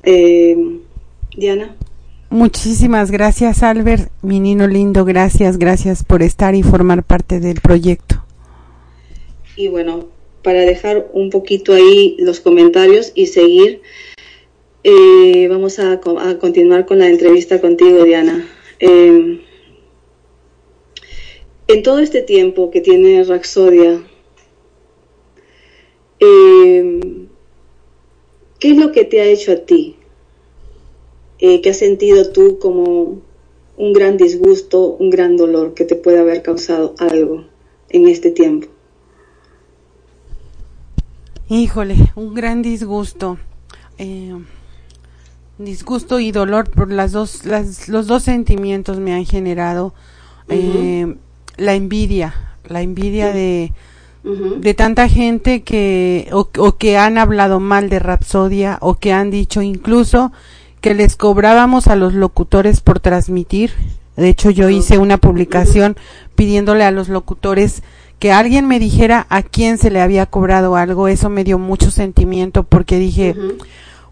Eh, 0.03 0.79
Diana. 1.35 1.75
Muchísimas 2.29 3.11
gracias, 3.11 3.63
Albert, 3.63 4.09
Menino 4.21 4.65
Lindo. 4.67 5.03
Gracias, 5.03 5.57
gracias 5.57 6.05
por 6.05 6.23
estar 6.23 6.55
y 6.55 6.63
formar 6.63 7.03
parte 7.03 7.41
del 7.41 7.59
proyecto. 7.59 8.23
Y 9.57 9.67
bueno, 9.67 10.05
para 10.41 10.61
dejar 10.61 11.07
un 11.11 11.29
poquito 11.29 11.73
ahí 11.73 12.15
los 12.19 12.39
comentarios 12.39 13.11
y 13.15 13.27
seguir, 13.27 13.81
eh, 14.89 15.49
vamos 15.49 15.79
a, 15.79 15.99
continuar 16.39 16.85
con 16.85 16.99
la 16.99 17.09
entrevista 17.09 17.59
contigo, 17.59 18.05
Diana. 18.05 18.47
Eh, 18.79 19.41
en 21.67 21.83
todo 21.83 21.99
este 21.99 22.21
tiempo 22.21 22.71
que 22.71 22.79
tiene 22.79 23.21
Raxodia, 23.25 24.01
eh, 26.21 27.27
¿qué 28.59 28.71
es 28.71 28.77
lo 28.77 28.93
que 28.93 29.03
te 29.03 29.19
ha 29.19 29.25
hecho 29.25 29.51
a 29.51 29.57
ti? 29.57 29.97
¿Qué 31.37 31.69
has 31.69 31.77
sentido 31.77 32.31
tú 32.31 32.57
como 32.57 33.21
un 33.75 33.93
gran 33.93 34.15
disgusto, 34.15 34.95
un 34.95 35.09
gran 35.09 35.35
dolor 35.35 35.73
que 35.73 35.83
te 35.83 35.95
puede 35.95 36.19
haber 36.19 36.43
causado 36.43 36.95
algo 36.97 37.43
en 37.89 38.07
este 38.07 38.31
tiempo? 38.31 38.69
Híjole, 41.49 41.95
un 42.15 42.33
gran 42.33 42.61
disgusto. 42.61 43.37
Eh, 43.97 44.33
disgusto 45.57 46.19
y 46.19 46.31
dolor 46.31 46.69
por 46.69 46.91
las 46.91 47.11
dos, 47.11 47.45
las, 47.45 47.87
los 47.87 48.07
dos 48.07 48.23
sentimientos 48.23 48.99
me 48.99 49.13
han 49.13 49.25
generado. 49.25 49.93
Eh, 50.49 51.15
la 51.57 51.73
envidia, 51.73 52.33
la 52.65 52.81
envidia 52.81 53.33
de, 53.33 53.73
de 54.23 54.73
tanta 54.73 55.09
gente 55.09 55.63
que, 55.63 56.29
o, 56.31 56.77
que 56.77 56.97
han 56.97 57.17
hablado 57.17 57.59
mal 57.59 57.89
de 57.89 57.99
Rapsodia, 57.99 58.77
o 58.81 58.95
que 58.95 59.11
han 59.11 59.31
dicho 59.31 59.61
incluso 59.61 60.31
que 60.81 60.93
les 60.93 61.15
cobrábamos 61.15 61.87
a 61.87 61.95
los 61.95 62.13
locutores 62.13 62.81
por 62.81 62.99
transmitir. 62.99 63.71
De 64.15 64.29
hecho, 64.29 64.49
yo 64.49 64.69
hice 64.69 64.97
una 64.97 65.17
publicación 65.17 65.95
pidiéndole 66.35 66.83
a 66.83 66.91
los 66.91 67.09
locutores 67.09 67.83
que 68.19 68.31
alguien 68.31 68.67
me 68.67 68.79
dijera 68.79 69.27
a 69.29 69.43
quién 69.43 69.77
se 69.77 69.91
le 69.91 70.01
había 70.01 70.25
cobrado 70.25 70.75
algo, 70.75 71.07
eso 71.07 71.29
me 71.29 71.43
dio 71.43 71.59
mucho 71.59 71.91
sentimiento 71.91 72.63
porque 72.63 72.97
dije, 72.97 73.35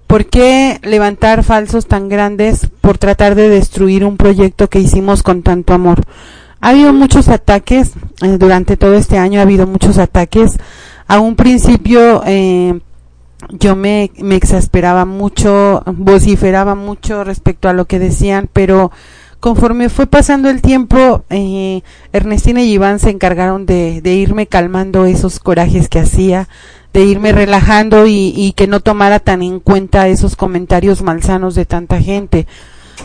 ¿por 0.07 0.25
qué 0.25 0.79
levantar 0.83 1.43
falsos 1.43 1.87
tan 1.87 2.09
grandes 2.09 2.67
por 2.81 2.97
tratar 2.97 3.35
de 3.35 3.49
destruir 3.49 4.05
un 4.05 4.17
proyecto 4.17 4.69
que 4.69 4.79
hicimos 4.79 5.23
con 5.23 5.43
tanto 5.43 5.73
amor? 5.73 6.01
Ha 6.61 6.69
habido 6.69 6.93
muchos 6.93 7.27
ataques, 7.27 7.93
eh, 8.21 8.37
durante 8.37 8.77
todo 8.77 8.95
este 8.95 9.17
año 9.17 9.39
ha 9.39 9.43
habido 9.43 9.67
muchos 9.67 9.97
ataques. 9.97 10.57
A 11.07 11.19
un 11.19 11.35
principio 11.35 12.23
eh, 12.25 12.79
yo 13.51 13.75
me, 13.75 14.11
me 14.17 14.35
exasperaba 14.35 15.05
mucho, 15.05 15.83
vociferaba 15.85 16.75
mucho 16.75 17.23
respecto 17.23 17.69
a 17.69 17.73
lo 17.73 17.85
que 17.85 17.99
decían, 17.99 18.49
pero 18.51 18.91
conforme 19.45 19.89
fue 19.89 20.07
pasando 20.07 20.49
el 20.49 20.63
tiempo, 20.63 21.23
eh, 21.29 21.83
Ernestina 22.13 22.63
y 22.63 22.73
Iván 22.73 22.97
se 22.97 23.11
encargaron 23.11 23.67
de, 23.67 24.01
irme 24.03 24.47
calmando 24.47 25.05
esos 25.05 25.39
corajes 25.39 25.87
que 25.87 25.99
hacía, 25.99 26.49
de 26.95 27.03
irme 27.03 27.33
relajando 27.33 28.07
y, 28.07 28.53
que 28.55 28.67
no 28.67 28.79
tomara 28.79 29.19
tan 29.19 29.43
en 29.43 29.59
cuenta 29.59 30.07
esos 30.07 30.37
comentarios 30.37 31.01
malsanos 31.01 31.53
de 31.53 31.65
tanta 31.65 31.99
gente. 31.99 32.47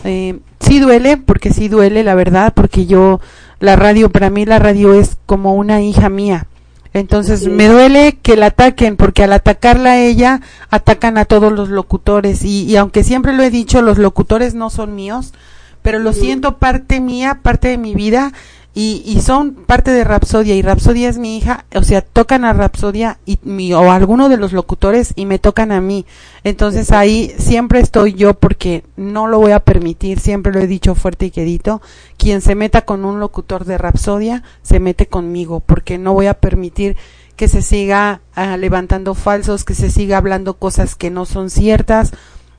Eh, 0.05 0.39
sí 0.61 0.79
duele, 0.79 1.17
porque 1.17 1.51
sí 1.51 1.67
duele, 1.67 2.01
la 2.05 2.15
verdad, 2.15 2.53
porque 2.55 2.85
yo, 2.85 3.19
la 3.59 3.75
radio, 3.75 4.09
para 4.09 4.29
mí 4.29 4.45
la 4.45 4.59
radio 4.59 4.93
es 4.93 5.17
como 5.25 5.55
una 5.55 5.81
hija 5.81 6.07
mía. 6.07 6.47
Entonces 6.93 7.45
me 7.47 7.67
duele 7.67 8.17
que 8.21 8.37
la 8.37 8.45
ataquen, 8.45 8.95
porque 8.95 9.25
al 9.25 9.33
atacarla 9.33 9.91
a 9.91 9.99
ella, 9.99 10.39
atacan 10.69 11.17
a 11.17 11.25
todos 11.25 11.51
los 11.51 11.67
locutores. 11.67 12.45
Y, 12.45 12.63
y 12.63 12.77
aunque 12.77 13.03
siempre 13.03 13.33
lo 13.33 13.43
he 13.43 13.49
dicho, 13.49 13.81
los 13.81 13.97
locutores 13.97 14.53
no 14.53 14.69
son 14.69 14.95
míos, 14.95 15.33
pero 15.81 15.99
lo 15.99 16.13
siento 16.13 16.59
parte 16.59 17.01
mía, 17.01 17.39
parte 17.43 17.67
de 17.67 17.77
mi 17.77 17.93
vida 17.93 18.31
y, 18.73 19.03
y 19.05 19.19
son 19.19 19.53
parte 19.53 19.91
de 19.91 20.05
Rapsodia 20.05 20.55
y 20.55 20.61
Rapsodia 20.61 21.09
es 21.09 21.17
mi 21.17 21.37
hija, 21.37 21.65
o 21.75 21.83
sea, 21.83 22.01
tocan 22.01 22.45
a 22.45 22.53
Rapsodia 22.53 23.19
y 23.25 23.37
mi, 23.43 23.73
o 23.73 23.91
alguno 23.91 24.29
de 24.29 24.37
los 24.37 24.53
locutores 24.53 25.11
y 25.17 25.25
me 25.25 25.39
tocan 25.39 25.73
a 25.73 25.81
mí. 25.81 26.05
Entonces 26.45 26.91
ahí 26.91 27.33
siempre 27.37 27.81
estoy 27.81 28.13
yo 28.13 28.33
porque 28.33 28.85
no 28.95 29.27
lo 29.27 29.39
voy 29.39 29.51
a 29.51 29.59
permitir, 29.59 30.21
siempre 30.21 30.53
lo 30.53 30.61
he 30.61 30.67
dicho 30.67 30.95
fuerte 30.95 31.25
y 31.25 31.31
quedito, 31.31 31.81
quien 32.17 32.39
se 32.39 32.55
meta 32.55 32.83
con 32.83 33.03
un 33.03 33.19
locutor 33.19 33.65
de 33.65 33.77
Rapsodia 33.77 34.43
se 34.61 34.79
mete 34.79 35.07
conmigo 35.07 35.59
porque 35.59 35.97
no 35.97 36.13
voy 36.13 36.27
a 36.27 36.35
permitir 36.35 36.95
que 37.35 37.49
se 37.49 37.61
siga 37.61 38.21
ah, 38.35 38.55
levantando 38.55 39.15
falsos, 39.15 39.65
que 39.65 39.73
se 39.73 39.89
siga 39.89 40.17
hablando 40.17 40.53
cosas 40.53 40.95
que 40.95 41.09
no 41.09 41.25
son 41.25 41.49
ciertas 41.49 42.13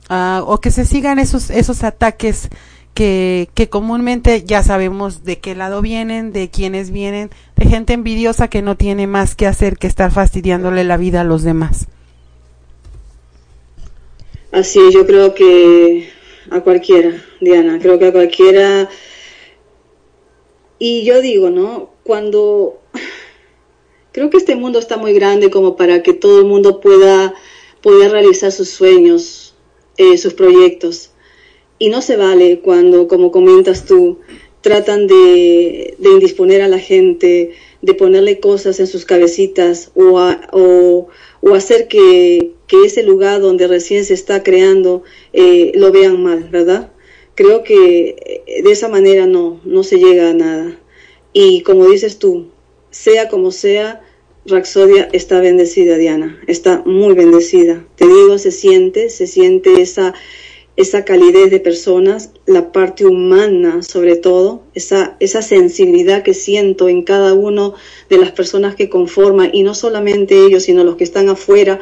uh, 0.09 0.43
o 0.45 0.59
que 0.59 0.69
se 0.71 0.85
sigan 0.85 1.17
esos 1.19 1.49
esos 1.49 1.83
ataques 1.83 2.49
que, 2.93 3.49
comúnmente 3.69 4.43
ya 4.43 4.63
sabemos 4.63 5.23
de 5.23 5.39
qué 5.39 5.55
lado 5.55 5.81
vienen, 5.81 6.31
de 6.31 6.49
quiénes 6.49 6.91
vienen, 6.91 7.29
de 7.55 7.65
gente 7.65 7.93
envidiosa 7.93 8.49
que 8.49 8.61
no 8.61 8.77
tiene 8.77 9.07
más 9.07 9.35
que 9.35 9.47
hacer 9.47 9.77
que 9.77 9.87
estar 9.87 10.11
fastidiándole 10.11 10.83
la 10.83 10.97
vida 10.97 11.21
a 11.21 11.23
los 11.23 11.43
demás. 11.43 11.87
Así, 14.51 14.79
yo 14.91 15.05
creo 15.07 15.33
que 15.33 16.09
a 16.51 16.61
cualquiera, 16.61 17.23
Diana, 17.41 17.79
creo 17.79 17.97
que 17.97 18.07
a 18.07 18.11
cualquiera. 18.11 18.89
Y 20.77 21.03
yo 21.05 21.21
digo, 21.21 21.49
¿no? 21.49 21.89
Cuando 22.03 22.79
creo 24.11 24.29
que 24.29 24.37
este 24.37 24.55
mundo 24.55 24.77
está 24.77 24.97
muy 24.97 25.13
grande 25.13 25.49
como 25.49 25.75
para 25.75 26.03
que 26.03 26.13
todo 26.13 26.39
el 26.39 26.45
mundo 26.45 26.79
pueda 26.79 27.33
poder 27.81 28.11
realizar 28.11 28.51
sus 28.51 28.69
sueños, 28.69 29.55
eh, 29.97 30.17
sus 30.17 30.35
proyectos. 30.35 31.12
Y 31.79 31.89
no 31.89 32.01
se 32.01 32.17
vale 32.17 32.59
cuando, 32.59 33.07
como 33.07 33.31
comentas 33.31 33.85
tú, 33.85 34.19
tratan 34.61 35.07
de, 35.07 35.95
indisponer 35.99 36.61
a 36.61 36.69
la 36.69 36.79
gente, 36.79 37.51
de 37.81 37.93
ponerle 37.93 38.39
cosas 38.39 38.79
en 38.79 38.87
sus 38.87 39.03
cabecitas 39.03 39.91
o, 39.93 40.19
o, 41.41 41.53
hacer 41.53 41.87
que, 41.87 42.53
ese 42.85 43.03
lugar 43.03 43.39
donde 43.39 43.67
recién 43.67 44.03
se 44.03 44.15
está 44.15 44.41
creando 44.41 45.03
eh, 45.31 45.73
lo 45.75 45.91
vean 45.91 46.23
mal, 46.23 46.49
¿verdad? 46.51 46.91
Creo 47.35 47.63
que 47.63 48.41
eh, 48.47 48.63
de 48.63 48.71
esa 48.71 48.87
manera 48.87 49.27
no, 49.27 49.61
no 49.63 49.83
se 49.83 49.99
llega 49.99 50.31
a 50.31 50.33
nada. 50.33 50.79
Y 51.33 51.61
como 51.61 51.87
dices 51.87 52.17
tú, 52.17 52.47
sea 52.89 53.29
como 53.29 53.51
sea, 53.51 54.01
Raxodia 54.45 55.07
está 55.13 55.39
bendecida, 55.39 55.97
Diana, 55.97 56.41
está 56.47 56.81
muy 56.85 57.13
bendecida. 57.13 57.85
Te 57.95 58.07
digo, 58.07 58.37
se 58.37 58.51
siente, 58.51 59.09
se 59.09 59.27
siente 59.27 59.81
esa, 59.81 60.13
esa 60.75 61.05
calidez 61.05 61.51
de 61.51 61.59
personas, 61.59 62.31
la 62.45 62.71
parte 62.71 63.05
humana 63.05 63.83
sobre 63.83 64.15
todo, 64.15 64.63
esa, 64.73 65.15
esa 65.19 65.41
sensibilidad 65.41 66.23
que 66.23 66.33
siento 66.33 66.89
en 66.89 67.03
cada 67.03 67.33
uno 67.33 67.75
de 68.09 68.17
las 68.17 68.31
personas 68.31 68.75
que 68.75 68.89
conforman, 68.89 69.51
y 69.53 69.63
no 69.63 69.75
solamente 69.75 70.45
ellos, 70.45 70.63
sino 70.63 70.83
los 70.83 70.95
que 70.95 71.03
están 71.03 71.29
afuera 71.29 71.79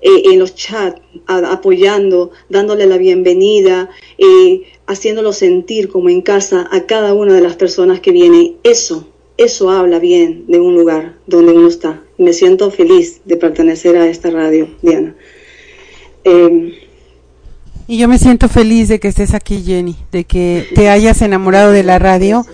eh, 0.00 0.22
en 0.26 0.38
los 0.38 0.54
chats, 0.54 1.00
apoyando, 1.26 2.30
dándole 2.48 2.86
la 2.86 2.98
bienvenida, 2.98 3.90
eh, 4.18 4.62
haciéndolo 4.86 5.32
sentir 5.32 5.88
como 5.88 6.08
en 6.08 6.22
casa 6.22 6.68
a 6.70 6.86
cada 6.86 7.14
una 7.14 7.34
de 7.34 7.40
las 7.40 7.56
personas 7.56 7.98
que 7.98 8.12
vienen. 8.12 8.56
Eso, 8.62 9.08
eso 9.36 9.70
habla 9.70 9.98
bien 9.98 10.44
de 10.46 10.60
un 10.60 10.76
lugar 10.76 11.16
donde 11.26 11.52
uno 11.52 11.66
está. 11.66 12.04
Me 12.16 12.32
siento 12.32 12.70
feliz 12.70 13.20
de 13.24 13.36
pertenecer 13.36 13.96
a 13.96 14.08
esta 14.08 14.30
radio, 14.30 14.68
Diana. 14.82 15.16
Eh, 16.22 16.77
y 17.88 17.96
yo 17.96 18.06
me 18.06 18.18
siento 18.18 18.50
feliz 18.50 18.88
de 18.88 19.00
que 19.00 19.08
estés 19.08 19.32
aquí, 19.32 19.62
Jenny, 19.64 19.96
de 20.12 20.24
que 20.24 20.68
te 20.74 20.90
hayas 20.90 21.22
enamorado 21.22 21.72
de 21.72 21.82
la 21.82 21.98
radio 21.98 22.44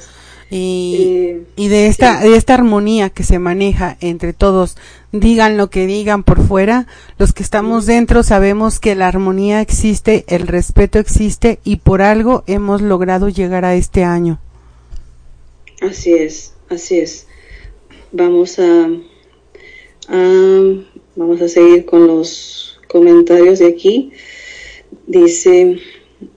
y, 0.49 1.39
y 1.57 1.66
de 1.66 1.89
esta 1.89 2.20
de 2.20 2.37
esta 2.37 2.55
armonía 2.55 3.11
que 3.11 3.24
se 3.24 3.41
maneja 3.41 3.97
entre 4.01 4.32
todos. 4.32 4.76
Digan 5.11 5.57
lo 5.57 5.70
que 5.70 5.89
digan 5.89 6.22
por 6.22 6.41
fuera, 6.47 6.87
los 7.18 7.32
que 7.32 7.43
estamos 7.43 7.85
dentro 7.85 8.22
sabemos 8.22 8.78
que 8.78 8.95
la 8.95 9.09
armonía 9.09 9.61
existe, 9.61 10.24
el 10.28 10.47
respeto 10.47 11.01
existe 11.01 11.59
y 11.64 11.76
por 11.76 12.01
algo 12.01 12.45
hemos 12.47 12.80
logrado 12.80 13.28
llegar 13.28 13.64
a 13.64 13.74
este 13.74 14.05
año. 14.05 14.39
Así 15.82 16.12
es, 16.12 16.55
así 16.68 16.99
es. 16.99 17.26
Vamos 18.12 18.61
a, 18.61 18.89
a 20.09 20.62
vamos 21.16 21.43
a 21.43 21.49
seguir 21.49 21.85
con 21.85 22.07
los 22.07 22.78
comentarios 22.87 23.59
de 23.59 23.66
aquí 23.66 24.12
dice 25.07 25.78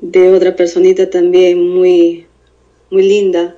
de 0.01 0.34
otra 0.34 0.55
personita 0.55 1.10
también 1.10 1.70
muy, 1.70 2.26
muy 2.91 3.03
linda, 3.03 3.55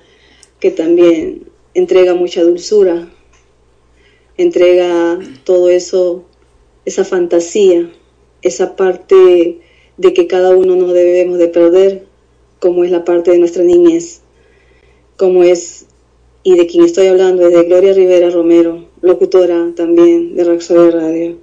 que 0.59 0.71
también 0.71 1.43
entrega 1.73 2.13
mucha 2.13 2.43
dulzura, 2.43 3.09
entrega 4.37 5.19
todo 5.43 5.69
eso, 5.69 6.25
esa 6.85 7.05
fantasía, 7.05 7.89
esa 8.41 8.75
parte 8.75 9.59
de 9.97 10.13
que 10.13 10.27
cada 10.27 10.55
uno 10.55 10.75
no 10.75 10.87
debemos 10.93 11.37
de 11.37 11.47
perder, 11.47 12.05
como 12.59 12.83
es 12.83 12.91
la 12.91 13.05
parte 13.05 13.31
de 13.31 13.39
nuestra 13.39 13.63
niñez, 13.63 14.21
como 15.17 15.43
es, 15.43 15.85
y 16.43 16.55
de 16.55 16.67
quien 16.67 16.85
estoy 16.85 17.07
hablando 17.07 17.47
es 17.47 17.53
de 17.53 17.63
Gloria 17.63 17.93
Rivera 17.93 18.29
Romero, 18.29 18.85
locutora 19.01 19.73
también 19.75 20.35
de 20.35 20.43
Raxodia 20.43 20.91
Radio, 20.91 21.37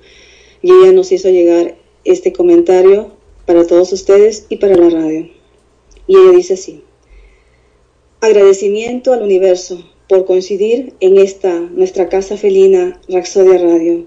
y 0.62 0.72
ella 0.72 0.92
nos 0.92 1.12
hizo 1.12 1.28
llegar 1.28 1.76
este 2.04 2.32
comentario 2.32 3.15
para 3.46 3.66
todos 3.66 3.92
ustedes 3.92 4.46
y 4.48 4.56
para 4.56 4.76
la 4.76 4.90
radio. 4.90 5.28
Y 6.06 6.16
ella 6.16 6.32
dice 6.32 6.54
así, 6.54 6.82
agradecimiento 8.20 9.12
al 9.12 9.22
universo 9.22 9.84
por 10.08 10.24
coincidir 10.24 10.94
en 11.00 11.16
esta 11.18 11.60
nuestra 11.60 12.08
casa 12.08 12.36
felina 12.36 13.00
Raxodia 13.08 13.58
Radio. 13.58 14.06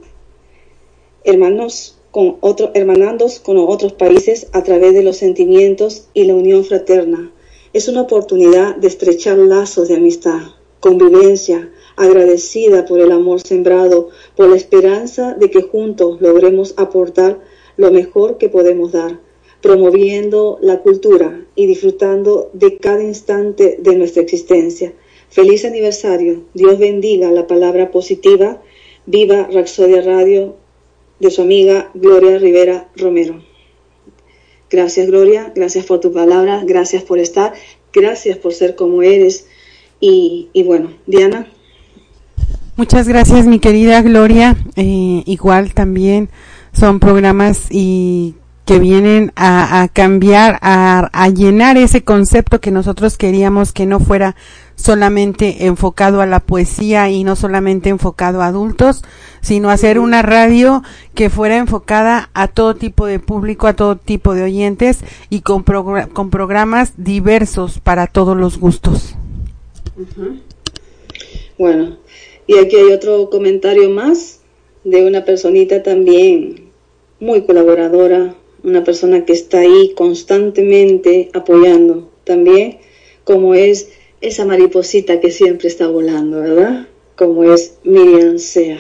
Hermanos 1.24 1.98
con 2.12 2.38
otro, 2.42 2.72
hermanandos 2.74 3.40
con 3.40 3.58
otros 3.58 3.94
países 3.94 4.48
a 4.52 4.64
través 4.64 4.94
de 4.94 5.04
los 5.04 5.18
sentimientos 5.18 6.08
y 6.14 6.24
la 6.24 6.36
unión 6.36 6.64
fraterna. 6.64 7.32
Es 7.72 7.88
una 7.88 8.02
oportunidad 8.02 8.76
de 8.76 8.88
estrechar 8.88 9.38
lazos 9.38 9.90
de 9.90 9.98
amistad, 9.98 10.40
convivencia, 10.80 11.72
agradecida 11.98 12.86
por 12.86 13.00
el 13.00 13.12
amor 13.12 13.42
sembrado, 13.42 14.10
por 14.36 14.50
la 14.50 14.56
esperanza 14.56 15.34
de 15.34 15.52
que 15.52 15.62
juntos 15.62 16.20
logremos 16.20 16.74
aportar 16.78 17.40
lo 17.78 17.92
mejor 17.92 18.38
que 18.38 18.50
podemos 18.50 18.92
dar 18.92 19.20
promoviendo 19.62 20.58
la 20.62 20.80
cultura 20.80 21.46
y 21.56 21.66
disfrutando 21.68 22.50
de 22.54 22.78
cada 22.78 23.04
instante 23.04 23.78
de 23.80 23.96
nuestra 23.96 24.22
existencia. 24.22 24.94
Feliz 25.30 25.66
aniversario. 25.66 26.44
Dios 26.54 26.80
bendiga 26.80 27.32
la 27.32 27.46
palabra 27.46 27.92
positiva. 27.92 28.62
Viva 29.06 29.50
Raxodia 29.52 30.02
Radio 30.02 30.56
de 31.20 31.32
su 31.32 31.42
amiga 31.42 31.92
Gloria 31.94 32.38
Rivera 32.38 32.90
Romero. 32.96 33.44
Gracias 34.70 35.08
Gloria, 35.08 35.52
gracias 35.56 35.86
por 35.86 36.00
tu 36.00 36.14
palabra, 36.14 36.62
gracias 36.64 37.02
por 37.02 37.18
estar, 37.18 37.54
gracias 37.92 38.38
por 38.38 38.54
ser 38.54 38.76
como 38.76 39.02
eres. 39.02 39.48
Y, 40.00 40.50
bueno, 40.66 40.94
Diana. 41.08 41.48
Muchas 42.78 43.08
gracias 43.08 43.46
mi 43.48 43.60
querida 43.60 44.02
Gloria. 44.02 44.56
Eh, 44.76 45.24
igual 45.26 45.74
también 45.74 46.30
son 46.72 47.00
programas 47.00 47.68
y 47.70 48.36
que 48.70 48.78
vienen 48.78 49.32
a, 49.36 49.90
cambiar, 49.92 50.60
a, 50.62 51.30
llenar 51.30 51.76
ese 51.76 52.04
concepto 52.04 52.62
que 52.62 52.70
nosotros 52.70 53.18
queríamos 53.18 53.72
que 53.72 53.88
no 53.88 54.00
fuera 54.00 54.36
solamente 54.76 55.66
enfocado 55.66 56.22
a 56.22 56.28
la 56.28 56.40
poesía 56.40 57.10
y 57.10 57.24
no 57.24 57.36
solamente 57.36 57.90
enfocado 57.90 58.44
a 58.44 58.46
adultos, 58.46 59.02
sino 59.42 59.72
hacer 59.72 59.98
una 59.98 60.22
radio 60.22 60.84
que 61.16 61.32
fuera 61.32 61.58
enfocada 61.58 62.30
a 62.36 62.48
todo 62.48 62.76
tipo 62.76 63.08
de 63.08 63.18
público, 63.18 63.66
a 63.66 63.76
todo 63.76 63.96
tipo 63.96 64.36
de 64.36 64.44
oyentes 64.44 65.00
y 65.32 65.42
con, 65.42 65.64
con 65.64 66.30
programas 66.30 66.94
diversos 66.96 67.80
para 67.80 68.06
todos 68.06 68.38
los 68.38 68.60
gustos. 68.60 69.16
Bueno, 71.58 71.98
y 72.46 72.60
aquí 72.60 72.76
hay 72.76 72.92
otro 72.92 73.32
comentario 73.32 73.90
más 73.90 74.42
de 74.84 75.08
una 75.08 75.26
personita 75.26 75.82
también 75.82 76.70
muy 77.20 77.42
colaboradora, 77.48 78.36
una 78.64 78.84
persona 78.84 79.26
que 79.26 79.34
está 79.34 79.60
ahí 79.60 79.94
constantemente 79.96 81.30
apoyando 81.34 82.10
también, 82.24 82.80
como 83.24 83.54
es 83.54 83.90
esa 84.22 84.46
mariposita 84.46 85.20
que 85.20 85.32
siempre 85.32 85.68
está 85.68 85.88
volando, 85.88 86.40
¿verdad? 86.40 86.88
Como 87.16 87.44
es 87.44 87.78
Miriam 87.84 88.40
Sea. 88.40 88.80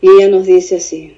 Y 0.00 0.08
ella 0.08 0.28
nos 0.28 0.46
dice 0.46 0.76
así. 0.76 1.16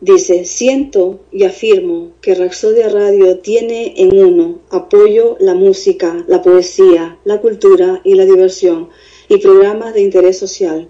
Dice, 0.00 0.44
siento 0.46 1.20
y 1.30 1.44
afirmo 1.44 2.10
que 2.20 2.34
Raxodia 2.34 2.88
Radio 2.88 3.38
tiene 3.38 3.94
en 3.98 4.18
uno 4.18 4.58
apoyo 4.70 5.36
la 5.38 5.54
música, 5.54 6.24
la 6.26 6.42
poesía, 6.42 7.18
la 7.24 7.40
cultura 7.40 8.00
y 8.02 8.16
la 8.16 8.24
diversión 8.24 8.88
y 9.28 9.36
programas 9.36 9.94
de 9.94 10.00
interés 10.00 10.38
social 10.38 10.88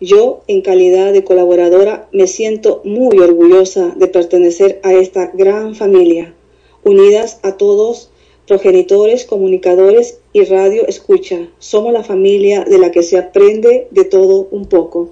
yo, 0.00 0.42
en 0.46 0.62
calidad 0.62 1.12
de 1.12 1.24
colaboradora, 1.24 2.08
me 2.12 2.26
siento 2.26 2.80
muy 2.84 3.18
orgullosa 3.18 3.94
de 3.96 4.06
pertenecer 4.06 4.80
a 4.84 4.92
esta 4.94 5.32
gran 5.34 5.74
familia, 5.74 6.34
unidas 6.84 7.40
a 7.42 7.56
todos, 7.56 8.10
progenitores, 8.46 9.24
comunicadores 9.24 10.20
y 10.32 10.44
radio 10.44 10.86
escucha. 10.86 11.48
Somos 11.58 11.92
la 11.92 12.04
familia 12.04 12.64
de 12.64 12.78
la 12.78 12.90
que 12.90 13.02
se 13.02 13.18
aprende 13.18 13.88
de 13.90 14.04
todo 14.04 14.48
un 14.50 14.66
poco. 14.66 15.10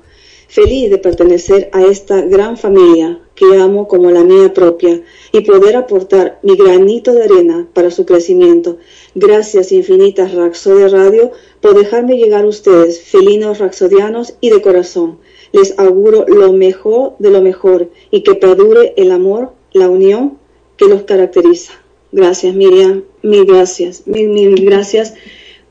Feliz 0.56 0.88
de 0.88 0.96
pertenecer 0.96 1.68
a 1.74 1.84
esta 1.84 2.22
gran 2.22 2.56
familia 2.56 3.20
que 3.34 3.58
amo 3.58 3.86
como 3.88 4.10
la 4.10 4.24
mía 4.24 4.54
propia 4.54 5.02
y 5.30 5.42
poder 5.42 5.76
aportar 5.76 6.38
mi 6.42 6.56
granito 6.56 7.12
de 7.12 7.24
arena 7.24 7.68
para 7.74 7.90
su 7.90 8.06
crecimiento. 8.06 8.78
Gracias 9.14 9.70
infinitas 9.70 10.32
Raxodia 10.32 10.88
Radio 10.88 11.32
por 11.60 11.74
dejarme 11.74 12.16
llegar 12.16 12.44
a 12.44 12.48
ustedes, 12.48 13.02
felinos 13.02 13.58
raxodianos 13.58 14.38
y 14.40 14.48
de 14.48 14.62
corazón. 14.62 15.18
Les 15.52 15.78
auguro 15.78 16.24
lo 16.26 16.54
mejor 16.54 17.16
de 17.18 17.30
lo 17.30 17.42
mejor 17.42 17.90
y 18.10 18.22
que 18.22 18.34
perdure 18.34 18.94
el 18.96 19.10
amor, 19.10 19.52
la 19.74 19.90
unión 19.90 20.38
que 20.78 20.86
los 20.86 21.02
caracteriza. 21.02 21.74
Gracias 22.12 22.54
Miriam, 22.54 23.04
mil 23.20 23.44
gracias, 23.44 24.06
mil, 24.06 24.30
mil 24.30 24.64
gracias 24.64 25.12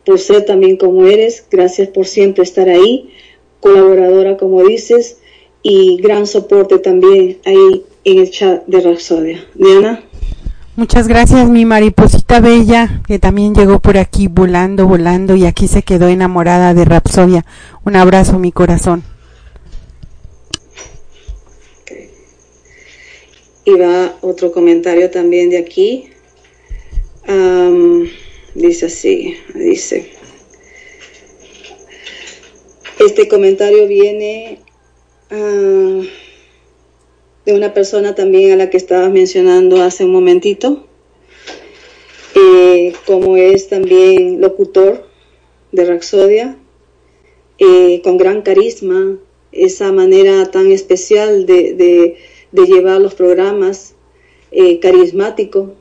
por 0.06 0.20
ser 0.20 0.46
también 0.46 0.78
como 0.78 1.08
eres, 1.08 1.44
gracias 1.50 1.88
por 1.90 2.06
siempre 2.06 2.44
estar 2.44 2.70
ahí, 2.70 3.10
colaboradora 3.60 4.38
como 4.38 4.64
dices 4.64 5.18
y 5.62 5.98
gran 5.98 6.28
soporte 6.28 6.80
también 6.80 7.40
ahí 7.46 7.84
en 8.04 8.20
el 8.20 8.30
chat 8.30 8.66
de 8.68 8.82
Raxodia. 8.82 9.46
Diana. 9.56 10.04
Muchas 10.78 11.08
gracias, 11.08 11.48
mi 11.50 11.64
mariposita 11.64 12.42
bella, 12.42 13.02
que 13.08 13.18
también 13.18 13.56
llegó 13.56 13.80
por 13.80 13.98
aquí 13.98 14.28
volando, 14.28 14.86
volando 14.86 15.36
y 15.38 15.46
aquí 15.46 15.70
se 15.70 15.84
quedó 15.84 16.10
enamorada 16.10 16.74
de 16.74 16.84
Rapsodia. 16.84 17.46
Un 17.86 17.96
abrazo, 17.96 18.40
mi 18.40 18.52
corazón. 18.52 19.02
Y 23.64 23.72
va 23.72 24.16
otro 24.20 24.52
comentario 24.52 25.10
también 25.10 25.50
de 25.50 25.60
aquí. 25.60 26.10
dice 28.54 28.88
así, 28.88 29.38
dice. 29.54 30.15
Este 33.00 33.28
comentario 33.28 33.88
viene 33.88 34.60
ah, 35.30 36.02
de 37.46 37.54
una 37.54 37.74
persona 37.74 38.16
también 38.16 38.54
a 38.54 38.56
la 38.56 38.70
que 38.70 38.78
estabas 38.78 39.12
mencionando 39.12 39.82
hace 39.84 40.06
un 40.06 40.14
momentito, 40.14 40.88
eh, 42.36 42.94
como 43.06 43.36
es 43.36 43.68
también 43.68 44.40
locutor 44.40 45.08
de 45.74 45.84
Raxodia, 45.84 46.58
eh, 47.58 48.02
con 48.02 48.18
gran 48.18 48.42
carisma, 48.42 49.18
esa 49.52 49.92
manera 49.92 50.50
tan 50.50 50.72
especial 50.72 51.46
de, 51.46 52.16
llevar 52.54 53.02
los 53.02 53.14
programas, 53.14 53.96
eh, 54.52 54.80
carismático, 54.80 55.74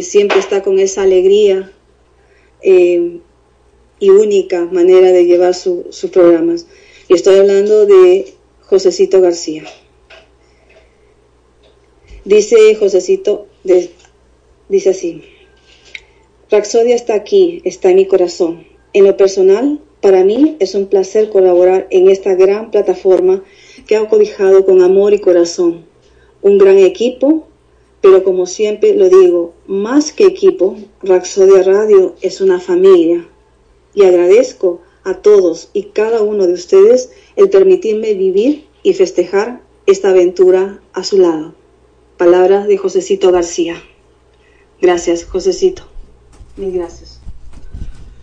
siempre 0.00 0.38
está 0.38 0.62
con 0.62 0.78
esa 0.78 1.02
alegría 1.02 1.72
y 3.98 4.10
única 4.10 4.64
manera 4.66 5.12
de 5.12 5.24
llevar 5.24 5.54
sus 5.54 6.10
programas. 6.12 6.66
Y 7.08 7.14
estoy 7.14 7.36
hablando 7.36 7.86
de 7.86 8.34
Josecito 8.60 9.20
García. 9.20 9.64
Dice 12.24 12.74
Josecito, 12.74 13.46
dice 14.68 14.90
así, 14.90 15.22
Raxodia 16.50 16.96
está 16.96 17.14
aquí, 17.14 17.60
está 17.64 17.90
en 17.90 17.96
mi 17.96 18.06
corazón. 18.06 18.66
En 18.92 19.04
lo 19.04 19.16
personal, 19.16 19.80
para 20.00 20.24
mí 20.24 20.56
es 20.58 20.74
un 20.74 20.86
placer 20.86 21.28
colaborar 21.28 21.86
en 21.90 22.08
esta 22.08 22.34
gran 22.34 22.70
plataforma 22.70 23.44
que 23.86 23.96
ha 23.96 24.08
cobijado 24.08 24.64
con 24.64 24.82
amor 24.82 25.14
y 25.14 25.20
corazón. 25.20 25.86
Un 26.42 26.58
gran 26.58 26.78
equipo, 26.78 27.46
pero 28.00 28.24
como 28.24 28.46
siempre 28.46 28.94
lo 28.94 29.08
digo, 29.08 29.54
más 29.66 30.12
que 30.12 30.26
equipo, 30.26 30.76
Raxodia 31.02 31.62
Radio 31.62 32.14
es 32.20 32.40
una 32.40 32.60
familia, 32.60 33.28
y 33.96 34.04
agradezco 34.04 34.82
a 35.02 35.14
todos 35.14 35.70
y 35.72 35.84
cada 35.84 36.22
uno 36.22 36.46
de 36.46 36.52
ustedes 36.52 37.10
el 37.34 37.50
permitirme 37.50 38.14
vivir 38.14 38.68
y 38.84 38.92
festejar 38.92 39.62
esta 39.86 40.10
aventura 40.10 40.80
a 40.92 41.02
su 41.02 41.18
lado. 41.18 41.54
Palabras 42.16 42.68
de 42.68 42.76
Josecito 42.76 43.32
García. 43.32 43.82
Gracias, 44.80 45.24
Josecito. 45.24 45.84
Mil 46.56 46.72
gracias. 46.72 47.20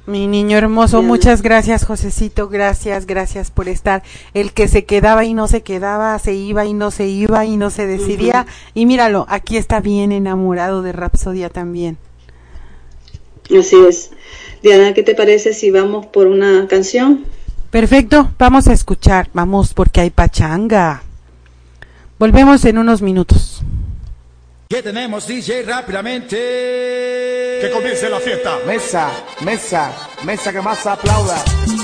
Mi 0.06 0.28
niño 0.28 0.58
hermoso, 0.58 1.02
muchas 1.02 1.42
gracias, 1.42 1.86
Josecito, 1.86 2.50
gracias, 2.50 3.06
gracias 3.06 3.52
por 3.52 3.70
estar. 3.70 4.04
El 4.34 4.52
que 4.52 4.68
se 4.68 4.84
quedaba 4.84 5.24
y 5.24 5.34
no 5.34 5.48
se 5.48 5.62
quedaba, 5.62 6.20
se 6.20 6.34
iba 6.34 6.66
y 6.66 6.74
no 6.74 6.92
se 6.92 7.08
iba 7.08 7.46
y 7.46 7.56
no 7.56 7.70
se 7.70 7.88
decidía. 7.88 8.46
Y 8.74 8.86
míralo, 8.86 9.26
aquí 9.30 9.56
está 9.56 9.80
bien 9.80 10.12
enamorado 10.12 10.82
de 10.82 10.92
Rapsodia 10.92 11.50
también. 11.50 11.98
Así 13.50 13.76
es. 13.88 14.12
Diana, 14.62 14.94
¿qué 14.94 15.04
te 15.04 15.16
parece 15.16 15.54
si 15.54 15.72
vamos 15.72 16.06
por 16.06 16.28
una 16.28 16.68
canción? 16.68 17.26
Perfecto, 17.70 18.32
vamos 18.38 18.68
a 18.68 18.74
escuchar, 18.74 19.30
vamos 19.34 19.74
porque 19.74 20.02
hay 20.02 20.10
pachanga. 20.10 21.04
Volvemos 22.20 22.64
en 22.66 22.78
unos 22.78 23.02
minutos. 23.02 23.64
¿Qué 24.74 24.82
tenemos, 24.82 25.28
DJ? 25.28 25.62
Rápidamente. 25.68 26.36
Que 27.62 27.70
comience 27.72 28.10
la 28.10 28.20
fiesta. 28.20 28.58
Mesa, 28.66 29.12
mesa, 29.42 29.92
mesa 30.24 30.52
que 30.52 30.62
más 30.62 30.84
aplauda. 30.88 31.36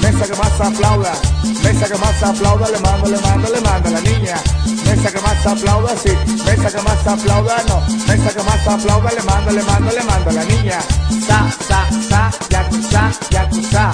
Mesa 0.02 0.26
que 0.26 0.36
más 0.36 0.60
aplauda. 0.60 1.14
Mesa 1.64 1.88
que 1.88 1.98
más 2.00 2.24
aplauda. 2.24 2.68
Le 2.68 2.80
mando, 2.80 3.10
le 3.12 3.20
mando, 3.20 3.50
le 3.54 3.62
mando 3.62 3.90
a 3.90 3.92
la 3.92 4.02
niña. 4.02 4.38
Mesa 4.88 5.12
que 5.12 5.22
más 5.22 5.46
aplauda, 5.46 5.96
sí. 5.98 6.10
Mesa 6.44 6.72
que 6.72 6.82
más 6.82 7.06
aplauda, 7.06 7.64
no. 7.68 7.80
Mesa 8.08 8.34
que 8.34 8.42
más 8.42 8.68
aplauda. 8.68 9.12
Le 9.12 9.22
mando, 9.22 9.52
le 9.52 9.62
mando, 9.62 9.92
le 9.92 10.04
mando 10.06 10.30
a 10.32 10.34
la 10.34 10.46
niña. 10.46 10.80
Sa, 11.28 11.48
sa, 11.68 11.88
sa, 12.10 12.32
yakuza, 12.50 13.12
yakuza. 13.30 13.94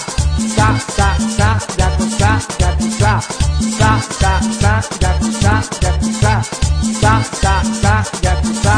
Sa, 0.55 0.79
sa, 0.95 1.17
sa, 1.35 1.59
yakuza, 1.77 2.39
yakuza. 2.59 3.19
Sa, 3.77 3.99
sa, 4.21 4.39
sa, 4.61 4.81
yakuza, 5.01 5.63
yakuza. 5.81 6.43
Sa, 7.01 7.23
sa, 7.41 7.61
sa, 7.81 7.84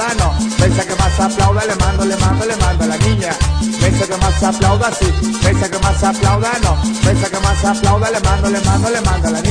más 0.00 0.08
aplauda, 0.08 0.14
no. 0.14 0.32
Mesa 0.58 0.86
que 0.86 0.94
más 0.96 1.20
aplauda, 1.20 1.64
le 1.66 1.76
mando, 1.76 2.04
le 2.04 2.16
mando, 2.16 2.46
le 2.46 2.56
mando 2.56 2.84
a 2.84 2.86
la 2.86 2.96
niña. 2.98 3.30
Mesa 3.80 4.06
que 4.06 4.16
más 4.16 4.42
aplauda, 4.42 4.90
sí. 4.92 5.06
Mesa 5.44 5.70
que 5.70 5.78
más 5.78 6.02
aplauda, 6.02 6.52
no. 6.62 6.76
Mesa 7.04 7.30
que 7.30 7.40
más 7.40 7.64
aplauda, 7.64 8.10
le 8.10 8.20
mando, 8.20 8.50
le 8.50 8.60
mando, 8.60 8.90
le 8.90 9.00
mando 9.02 9.28
a 9.28 9.30
la 9.30 9.42
niña. 9.42 9.49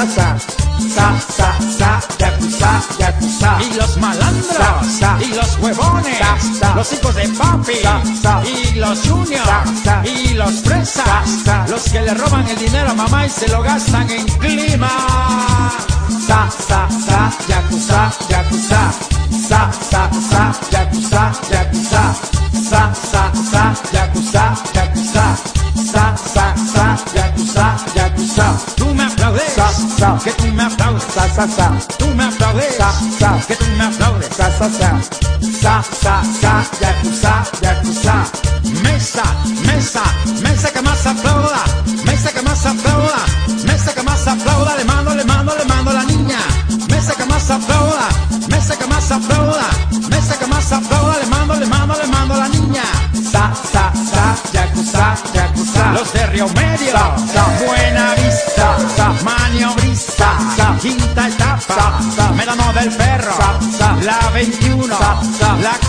Sa, 0.00 0.06
sa, 0.08 0.38
sa. 0.38 0.40
Sa, 0.80 1.18
sa, 1.20 1.60
sa, 1.78 2.00
yakuza, 2.18 2.80
yakuza. 2.98 3.58
y 3.60 3.74
los 3.74 3.96
malandros, 3.98 4.56
Sa, 4.56 4.80
sa. 4.98 5.18
y 5.22 5.28
los 5.34 5.58
huevones, 5.58 6.18
Sa, 6.18 6.38
sa. 6.58 6.74
los 6.74 6.92
hijos 6.94 7.14
de 7.14 7.28
papi, 7.28 7.74
Sa, 7.82 8.00
sa. 8.22 8.42
y 8.48 8.74
los 8.76 8.98
juniors, 9.06 9.44
Sa, 9.44 9.62
sa. 9.84 10.02
y 10.06 10.34
los 10.34 10.54
sa. 11.44 11.66
los 11.68 11.82
que 11.84 12.00
le 12.00 12.14
roban 12.14 12.48
el 12.48 12.56
dinero 12.56 12.90
a 12.90 12.94
mamá 12.94 13.26
y 13.26 13.30
se 13.30 13.48
lo 13.48 13.62
gastan 13.62 14.08
en 14.10 14.26
clima. 14.38 14.88
Sa, 16.26 16.48
sa, 16.50 16.88
sa, 16.88 17.09
Sa, 31.40 31.48
sa, 31.48 31.96
tú 31.96 32.06
me 32.14 32.24
aplaudes, 32.24 32.76
Sa, 32.76 32.92
sa. 33.18 33.40
que 33.48 33.56
tú 33.56 33.64
me 33.78 33.84
aplaudes. 33.84 34.28
Sa, 34.28 34.50
sa, 34.50 34.68
sa. 34.68 35.00
Sa, 35.40 35.82
sa, 35.82 36.22
sa, 36.22 36.52
yakuza. 36.82 37.29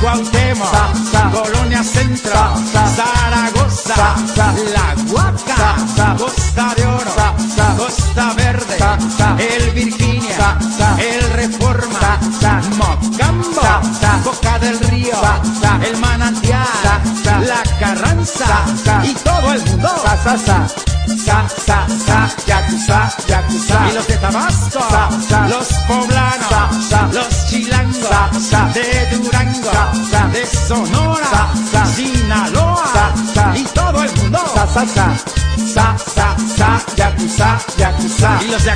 Sa. 0.02 0.30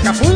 Acapulco, 0.07 0.34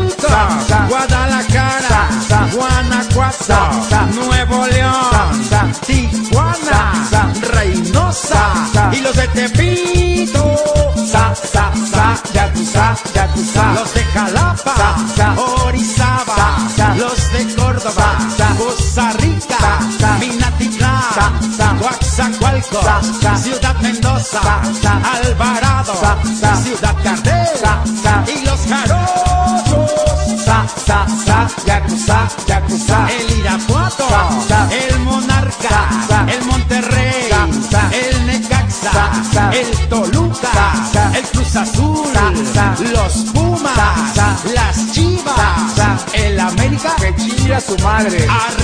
madre. 48.02 48.59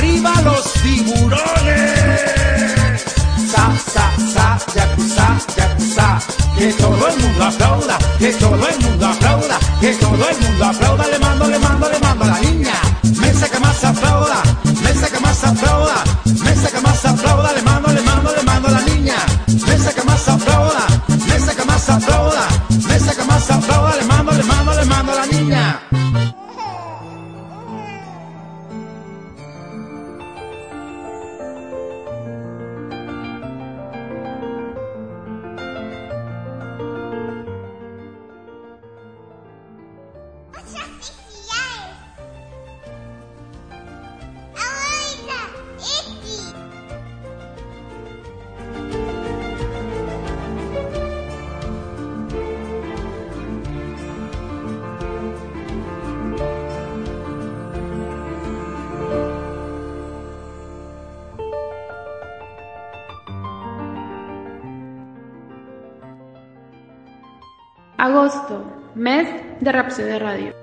Agosto, 68.06 68.62
mes 68.94 69.26
de 69.58 69.72
Rapsodia 69.72 70.20
Radio. 70.20 70.54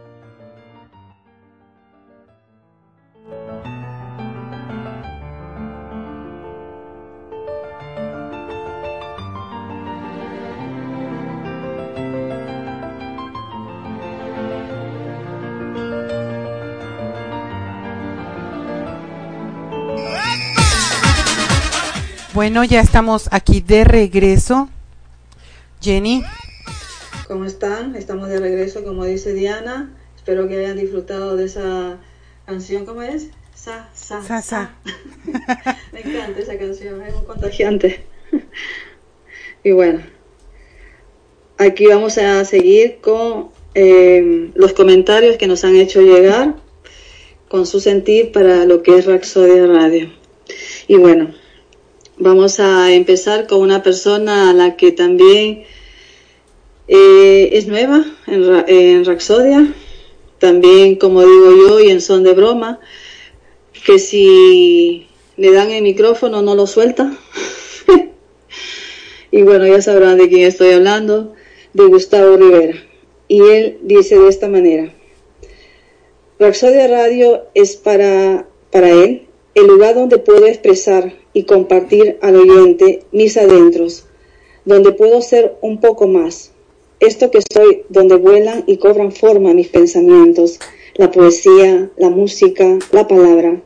Bueno, 22.33 22.63
ya 22.63 22.79
estamos 22.79 23.27
aquí 23.33 23.59
de 23.59 23.83
regreso. 23.83 24.69
Jenny, 25.81 26.23
¿Cómo 27.33 27.45
están? 27.45 27.95
Estamos 27.95 28.29
de 28.29 28.39
regreso, 28.39 28.83
como 28.83 29.05
dice 29.05 29.33
Diana. 29.33 29.91
Espero 30.15 30.47
que 30.47 30.55
hayan 30.55 30.77
disfrutado 30.77 31.35
de 31.35 31.45
esa 31.45 31.97
canción, 32.45 32.85
¿cómo 32.85 33.01
es? 33.01 33.29
Sa, 33.55 33.89
sa, 33.95 34.21
Sa, 34.21 34.39
sa. 34.43 34.75
Me 35.91 36.01
encanta 36.01 36.39
esa 36.39 36.59
canción, 36.59 37.01
es 37.01 37.15
muy 37.15 37.25
contagiante. 37.25 38.03
y 39.63 39.71
bueno, 39.71 40.03
aquí 41.57 41.87
vamos 41.87 42.19
a 42.19 42.45
seguir 42.45 42.99
con 43.01 43.49
eh, 43.73 44.51
los 44.53 44.73
comentarios 44.73 45.37
que 45.37 45.47
nos 45.47 45.63
han 45.63 45.75
hecho 45.75 46.01
llegar 46.03 46.57
con 47.47 47.65
su 47.65 47.79
sentir 47.79 48.31
para 48.31 48.65
lo 48.65 48.83
que 48.83 48.95
es 48.95 49.07
Raxodia 49.07 49.65
Radio. 49.65 50.13
Y 50.87 50.97
bueno, 50.97 51.33
vamos 52.15 52.59
a 52.59 52.93
empezar 52.93 53.47
con 53.47 53.61
una 53.61 53.81
persona 53.81 54.51
a 54.51 54.53
la 54.53 54.75
que 54.75 54.91
también 54.91 55.63
eh, 56.87 57.49
es 57.53 57.67
nueva 57.67 58.05
en, 58.27 58.43
en 58.67 59.05
Raxodia, 59.05 59.73
también 60.39 60.95
como 60.95 61.21
digo 61.21 61.51
yo 61.67 61.79
y 61.79 61.89
en 61.89 62.01
son 62.01 62.23
de 62.23 62.33
broma, 62.33 62.79
que 63.85 63.99
si 63.99 65.07
le 65.37 65.51
dan 65.51 65.71
el 65.71 65.83
micrófono 65.83 66.41
no 66.41 66.55
lo 66.55 66.67
suelta. 66.67 67.17
y 69.31 69.41
bueno, 69.41 69.67
ya 69.67 69.81
sabrán 69.81 70.17
de 70.17 70.29
quién 70.29 70.47
estoy 70.47 70.71
hablando, 70.71 71.33
de 71.73 71.85
Gustavo 71.85 72.37
Rivera. 72.37 72.75
Y 73.27 73.41
él 73.41 73.79
dice 73.81 74.19
de 74.19 74.29
esta 74.29 74.47
manera, 74.47 74.93
Raxodia 76.39 76.87
Radio 76.87 77.45
es 77.53 77.75
para, 77.75 78.47
para 78.71 78.89
él 78.89 79.27
el 79.55 79.67
lugar 79.67 79.95
donde 79.95 80.17
puedo 80.17 80.45
expresar 80.45 81.13
y 81.31 81.43
compartir 81.43 82.17
al 82.21 82.35
oyente 82.35 83.03
mis 83.11 83.37
adentros, 83.37 84.05
donde 84.65 84.91
puedo 84.91 85.21
ser 85.21 85.55
un 85.61 85.79
poco 85.79 86.07
más. 86.07 86.52
Esto 87.03 87.31
que 87.31 87.41
soy, 87.53 87.83
donde 87.89 88.15
vuelan 88.15 88.63
y 88.65 88.77
cobran 88.77 89.11
forma 89.11 89.53
mis 89.53 89.67
pensamientos, 89.67 90.57
la 90.95 91.11
poesía, 91.11 91.89
la 91.97 92.09
música, 92.09 92.79
la 92.93 93.09
palabra, 93.09 93.61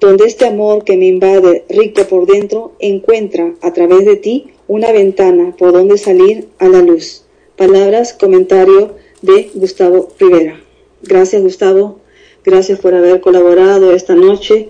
donde 0.00 0.24
este 0.24 0.44
amor 0.46 0.82
que 0.82 0.96
me 0.96 1.06
invade 1.06 1.64
rico 1.68 2.02
por 2.08 2.26
dentro 2.26 2.72
encuentra 2.80 3.54
a 3.62 3.72
través 3.72 4.04
de 4.06 4.16
ti 4.16 4.50
una 4.66 4.90
ventana 4.90 5.54
por 5.56 5.72
donde 5.72 5.98
salir 5.98 6.48
a 6.58 6.66
la 6.66 6.82
luz. 6.82 7.22
Palabras, 7.54 8.12
comentario 8.12 8.96
de 9.22 9.52
Gustavo 9.54 10.08
Rivera. 10.18 10.60
Gracias 11.02 11.42
Gustavo, 11.42 12.00
gracias 12.44 12.80
por 12.80 12.94
haber 12.94 13.20
colaborado 13.20 13.92
esta 13.92 14.16
noche, 14.16 14.68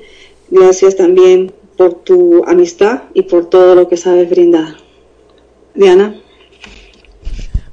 gracias 0.51 0.95
también 0.95 1.53
por 1.79 1.95
tu 1.95 2.45
amistad 2.45 3.05
y 3.15 3.23
por 3.23 3.49
todo 3.49 3.75
lo 3.75 3.89
que 3.89 3.97
sabes 3.97 4.29
brindar. 4.29 4.77
Diana. 5.75 6.21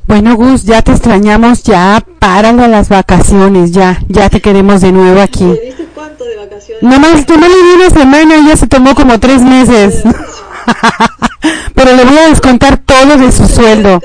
Bueno 0.07 0.35
Gus, 0.35 0.63
ya 0.63 0.81
te 0.81 0.91
extrañamos, 0.91 1.63
ya 1.63 2.03
párale 2.19 2.63
a 2.63 2.67
las 2.67 2.89
vacaciones, 2.89 3.71
ya, 3.71 4.01
ya 4.07 4.29
te 4.29 4.41
queremos 4.41 4.81
de 4.81 4.91
nuevo 4.91 5.21
aquí. 5.21 5.45
¿Le 5.45 5.61
diste 5.61 5.87
cuánto 5.93 6.23
de 6.23 6.37
vacaciones? 6.37 6.83
Nomás, 6.83 7.27
nomás 7.27 7.49
le 7.49 7.55
di 7.55 7.75
una 7.75 7.89
semana 7.89 8.37
y 8.37 8.47
ya 8.47 8.57
se 8.57 8.67
tomó 8.67 8.95
como 8.95 9.19
tres 9.19 9.41
meses. 9.41 10.03
Pero 11.75 11.95
le 11.95 12.05
voy 12.05 12.17
a 12.17 12.29
descontar 12.29 12.77
todo 12.77 13.17
de 13.17 13.31
su 13.31 13.47
sueldo. 13.47 14.01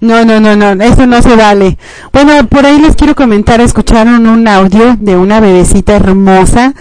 No, 0.00 0.24
no, 0.24 0.40
no, 0.40 0.56
no, 0.56 0.84
eso 0.84 1.06
no 1.06 1.22
se 1.22 1.36
vale. 1.36 1.78
Bueno, 2.12 2.46
por 2.48 2.66
ahí 2.66 2.80
les 2.80 2.96
quiero 2.96 3.14
comentar, 3.14 3.60
escucharon 3.60 4.26
un 4.26 4.48
audio 4.48 4.96
de 4.98 5.16
una 5.16 5.38
bebecita 5.38 5.94
hermosa 5.94 6.74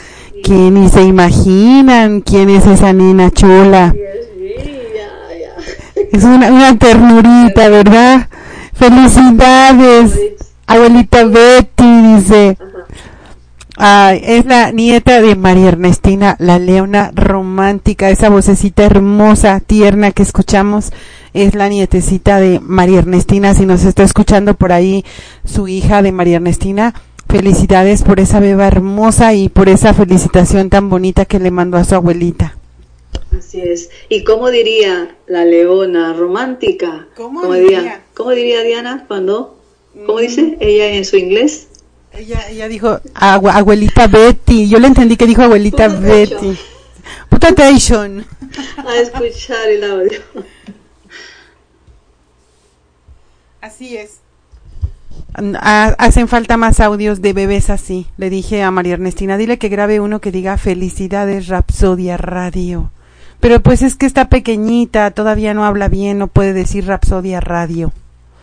que 0.43 0.53
ni 0.53 0.89
se 0.89 1.03
imaginan 1.03 2.21
quién 2.21 2.49
es 2.49 2.65
esa 2.65 2.93
nena 2.93 3.29
chula. 3.29 3.93
Es 6.11 6.23
una, 6.23 6.51
una 6.51 6.77
ternurita, 6.77 7.69
¿verdad? 7.69 8.27
Felicidades, 8.73 10.19
abuelita 10.67 11.25
Betty, 11.25 12.15
dice. 12.15 12.57
Ay, 13.77 14.21
es 14.23 14.45
la 14.45 14.71
nieta 14.71 15.21
de 15.21 15.35
María 15.35 15.69
Ernestina, 15.69 16.35
la 16.39 16.59
leona 16.59 17.11
romántica, 17.15 18.09
esa 18.09 18.29
vocecita 18.29 18.83
hermosa, 18.83 19.59
tierna 19.59 20.11
que 20.11 20.23
escuchamos 20.23 20.91
es 21.33 21.55
la 21.55 21.69
nietecita 21.69 22.39
de 22.39 22.59
María 22.59 22.99
Ernestina. 22.99 23.53
Si 23.53 23.65
nos 23.65 23.83
está 23.83 24.03
escuchando 24.03 24.53
por 24.55 24.71
ahí 24.71 25.05
su 25.45 25.67
hija 25.67 26.01
de 26.01 26.11
María 26.11 26.37
Ernestina, 26.37 26.93
felicidades 27.29 28.03
por 28.03 28.19
esa 28.19 28.39
beba 28.39 28.67
hermosa 28.67 29.33
y 29.33 29.49
por 29.49 29.69
esa 29.69 29.93
felicitación 29.93 30.69
tan 30.69 30.89
bonita 30.89 31.25
que 31.25 31.39
le 31.39 31.51
mandó 31.51 31.77
a 31.77 31.83
su 31.83 31.95
abuelita. 31.95 32.55
Así 33.37 33.61
es. 33.61 33.89
¿Y 34.09 34.23
cómo 34.23 34.49
diría 34.49 35.15
la 35.27 35.45
leona 35.45 36.13
romántica? 36.13 37.07
¿Cómo 37.15 37.51
diría? 37.53 38.01
¿Cómo 38.13 38.31
diría 38.31 38.61
Diana 38.63 39.05
cuando? 39.07 39.57
¿Cómo 40.05 40.19
Mm. 40.19 40.21
dice 40.21 40.57
ella 40.59 40.87
en 40.93 41.05
su 41.05 41.17
inglés? 41.17 41.67
Ella, 42.13 42.49
ella 42.49 42.67
dijo 42.67 42.99
"Agua- 43.13 43.55
abuelita 43.55 44.07
Betty. 44.07 44.67
Yo 44.67 44.79
le 44.79 44.87
entendí 44.87 45.15
que 45.15 45.25
dijo 45.27 45.41
abuelita 45.43 45.87
Puta 45.87 45.99
Betty. 45.99 46.57
Putation. 47.29 48.25
A 48.85 48.97
escuchar 48.97 49.69
el 49.69 49.83
audio. 49.83 50.19
Así 53.61 53.95
es. 53.97 54.17
Ha- 55.55 55.95
hacen 55.97 56.27
falta 56.27 56.57
más 56.57 56.79
audios 56.79 57.21
de 57.21 57.33
bebés 57.33 57.69
así. 57.69 58.07
Le 58.17 58.29
dije 58.29 58.63
a 58.63 58.71
María 58.71 58.93
Ernestina, 58.93 59.37
dile 59.37 59.57
que 59.57 59.69
grabe 59.69 59.99
uno 59.99 60.19
que 60.19 60.31
diga 60.31 60.57
felicidades 60.57 61.47
Rapsodia 61.47 62.17
Radio. 62.17 62.91
Pero 63.41 63.59
pues 63.59 63.81
es 63.81 63.95
que 63.95 64.05
está 64.05 64.29
pequeñita, 64.29 65.11
todavía 65.11 65.53
no 65.53 65.65
habla 65.65 65.89
bien, 65.89 66.19
no 66.19 66.27
puede 66.27 66.53
decir 66.53 66.85
Rapsodia 66.85 67.41
Radio. 67.41 67.91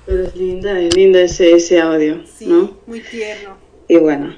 Pero 0.04 0.24
es 0.24 0.36
linda, 0.36 0.80
es 0.80 0.94
linda 0.96 1.20
ese, 1.20 1.52
ese 1.52 1.80
audio, 1.80 2.22
¿no? 2.40 2.76
muy 2.86 3.00
tierno. 3.00 3.56
Y 3.88 3.96
bueno, 3.96 4.34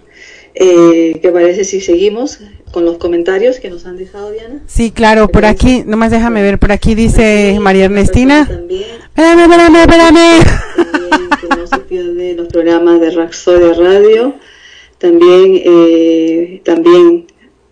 eh, 0.54 1.18
¿qué 1.22 1.30
parece 1.30 1.64
si 1.64 1.80
seguimos 1.80 2.40
con 2.72 2.84
los 2.84 2.98
comentarios 2.98 3.58
que 3.58 3.70
nos 3.70 3.86
han 3.86 3.96
dejado, 3.96 4.30
Diana? 4.32 4.62
Sí, 4.66 4.90
claro, 4.90 5.28
por 5.28 5.46
aquí, 5.46 5.82
nomás 5.86 6.10
déjame 6.10 6.42
ver, 6.42 6.58
por 6.58 6.72
aquí 6.72 6.94
dice 6.94 7.56
María 7.60 7.86
Ernestina. 7.86 8.46
También, 8.46 8.84
Espérame, 9.04 9.40
espérame, 9.40 9.76
espérame. 9.76 10.44
también 10.92 11.30
que 11.40 11.56
no 11.56 11.66
se 11.66 11.78
pierde 11.78 12.34
los 12.34 12.48
programas 12.48 13.00
de 13.00 13.10
Raxodia 13.10 13.72
Radio. 13.74 14.34
También, 14.98 15.62
eh, 15.64 16.60
también 16.64 17.26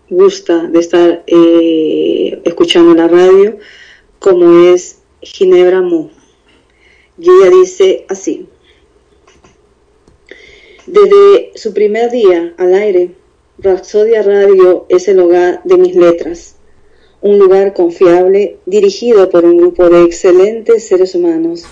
gusta 0.09 0.67
de 0.67 0.79
estar 0.79 1.23
eh, 1.27 2.41
escuchando 2.43 2.93
la 2.93 3.07
radio, 3.07 3.57
como 4.19 4.67
es 4.73 4.99
Ginebra 5.21 5.81
Mu. 5.81 6.09
Y 7.17 7.29
ella 7.29 7.49
dice 7.49 8.05
así. 8.09 8.47
Desde 10.85 11.51
su 11.55 11.73
primer 11.73 12.09
día 12.09 12.53
al 12.57 12.73
aire, 12.73 13.11
Rapsodia 13.59 14.23
Radio 14.23 14.85
es 14.89 15.07
el 15.07 15.19
hogar 15.19 15.61
de 15.65 15.77
mis 15.77 15.95
letras, 15.95 16.55
un 17.21 17.37
lugar 17.37 17.73
confiable 17.73 18.57
dirigido 18.65 19.29
por 19.29 19.43
un 19.43 19.57
grupo 19.57 19.89
de 19.89 20.03
excelentes 20.03 20.87
seres 20.87 21.13
humanos, 21.13 21.65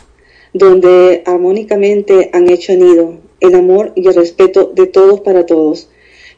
donde 0.53 1.23
armónicamente 1.25 2.29
han 2.33 2.49
hecho 2.49 2.73
nido 2.73 3.19
el 3.39 3.55
amor 3.55 3.93
y 3.95 4.07
el 4.07 4.15
respeto 4.15 4.71
de 4.75 4.87
todos 4.87 5.21
para 5.21 5.45
todos. 5.45 5.89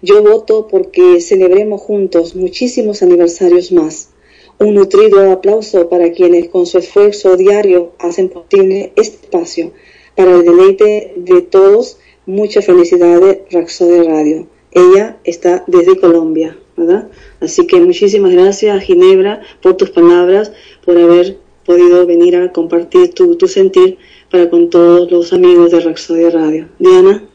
Yo 0.02 0.24
voto 0.24 0.68
porque 0.68 1.20
celebremos 1.20 1.82
juntos 1.82 2.36
muchísimos 2.36 3.04
aniversarios 3.04 3.72
más. 3.72 4.12
Un 4.58 4.76
nutrido 4.76 5.32
aplauso 5.32 5.90
para 5.90 6.12
quienes 6.12 6.50
con 6.50 6.66
su 6.66 6.78
esfuerzo 6.78 7.36
diario 7.36 7.92
hacen 8.00 8.30
posible 8.30 8.94
este 8.96 9.26
espacio. 9.26 9.74
Para 10.16 10.36
el 10.36 10.44
deleite 10.44 11.14
de 11.18 11.42
todos, 11.42 11.98
muchas 12.26 12.66
felicidades, 12.66 13.40
Raxode 13.52 14.04
Radio. 14.04 14.48
Ella 14.72 15.18
está 15.24 15.64
desde 15.68 16.00
Colombia, 16.00 16.58
¿verdad? 16.78 17.10
Así 17.42 17.68
que 17.68 17.80
muchísimas 17.80 18.32
gracias, 18.32 18.84
Ginebra, 18.84 19.42
por 19.62 19.76
tus 19.76 19.90
palabras, 19.90 20.52
por 20.86 20.98
haber 20.98 21.38
podido 21.66 22.06
venir 22.06 22.36
a 22.36 22.52
compartir 22.52 23.14
tu, 23.14 23.36
tu 23.36 23.48
sentir 23.48 23.98
para 24.32 24.50
con 24.50 24.70
todos 24.70 25.12
los 25.12 25.34
amigos 25.34 25.72
de 25.72 25.82
Raxodia 25.82 26.30
Radio. 26.30 26.70
Diana. 26.80 27.29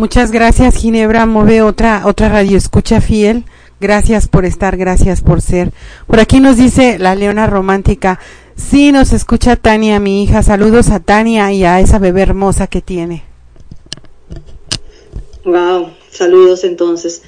Muchas 0.00 0.30
gracias, 0.30 0.76
Ginebra. 0.76 1.26
Move 1.26 1.60
otra, 1.60 2.04
otra 2.06 2.30
radio 2.30 2.56
escucha 2.56 3.02
fiel. 3.02 3.44
Gracias 3.82 4.28
por 4.28 4.46
estar, 4.46 4.78
gracias 4.78 5.20
por 5.20 5.42
ser. 5.42 5.72
Por 6.06 6.20
aquí 6.20 6.40
nos 6.40 6.56
dice 6.56 6.98
la 6.98 7.14
Leona 7.14 7.46
Romántica. 7.46 8.18
Sí, 8.56 8.92
nos 8.92 9.12
escucha 9.12 9.56
Tania, 9.56 10.00
mi 10.00 10.22
hija. 10.22 10.42
Saludos 10.42 10.88
a 10.88 11.00
Tania 11.00 11.52
y 11.52 11.64
a 11.64 11.80
esa 11.80 11.98
bebé 11.98 12.22
hermosa 12.22 12.66
que 12.66 12.80
tiene. 12.80 13.24
Wow, 15.44 15.90
saludos 16.10 16.64
entonces. 16.64 17.20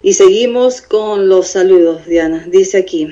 Y 0.00 0.14
seguimos 0.14 0.80
con 0.80 1.28
los 1.28 1.48
saludos, 1.48 2.06
Diana. 2.06 2.46
Dice 2.48 2.78
aquí, 2.78 3.08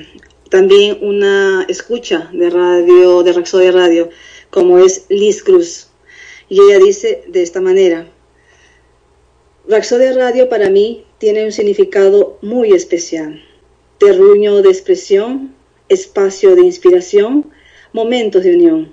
también 0.49 0.97
una 1.01 1.63
escucha 1.67 2.31
de 2.33 2.49
radio, 2.49 3.21
de 3.21 3.33
Raxodia 3.33 3.71
Radio, 3.71 4.09
como 4.49 4.79
es 4.79 5.05
Liz 5.09 5.43
Cruz. 5.43 5.89
Y 6.49 6.59
ella 6.59 6.79
dice 6.79 7.23
de 7.27 7.43
esta 7.43 7.61
manera, 7.61 8.07
Raxodia 9.67 10.13
Radio 10.13 10.47
para 10.47 10.69
mí 10.69 11.05
tiene 11.17 11.43
un 11.43 11.51
significado 11.51 12.37
muy 12.43 12.71
especial. 12.73 13.41
Terruño 13.97 14.61
de 14.61 14.69
expresión, 14.69 15.55
espacio 15.89 16.55
de 16.55 16.61
inspiración, 16.61 17.49
momentos 17.91 18.43
de 18.43 18.53
unión. 18.53 18.91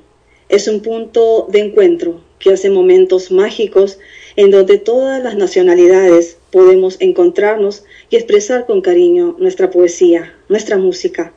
Es 0.48 0.68
un 0.68 0.80
punto 0.80 1.46
de 1.50 1.58
encuentro 1.58 2.22
que 2.38 2.54
hace 2.54 2.70
momentos 2.70 3.30
mágicos 3.30 3.98
en 4.34 4.50
donde 4.50 4.78
todas 4.78 5.22
las 5.22 5.36
nacionalidades 5.36 6.38
podemos 6.50 6.96
encontrarnos 7.00 7.84
y 8.08 8.16
expresar 8.16 8.64
con 8.64 8.80
cariño 8.80 9.36
nuestra 9.38 9.70
poesía, 9.70 10.34
nuestra 10.48 10.78
música. 10.78 11.34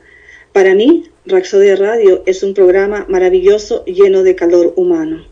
Para 0.54 0.74
mí, 0.74 1.10
Raxodia 1.26 1.76
Radio 1.76 2.22
es 2.24 2.42
un 2.42 2.54
programa 2.54 3.04
maravilloso 3.10 3.84
lleno 3.84 4.22
de 4.22 4.34
calor 4.34 4.72
humano. 4.76 5.26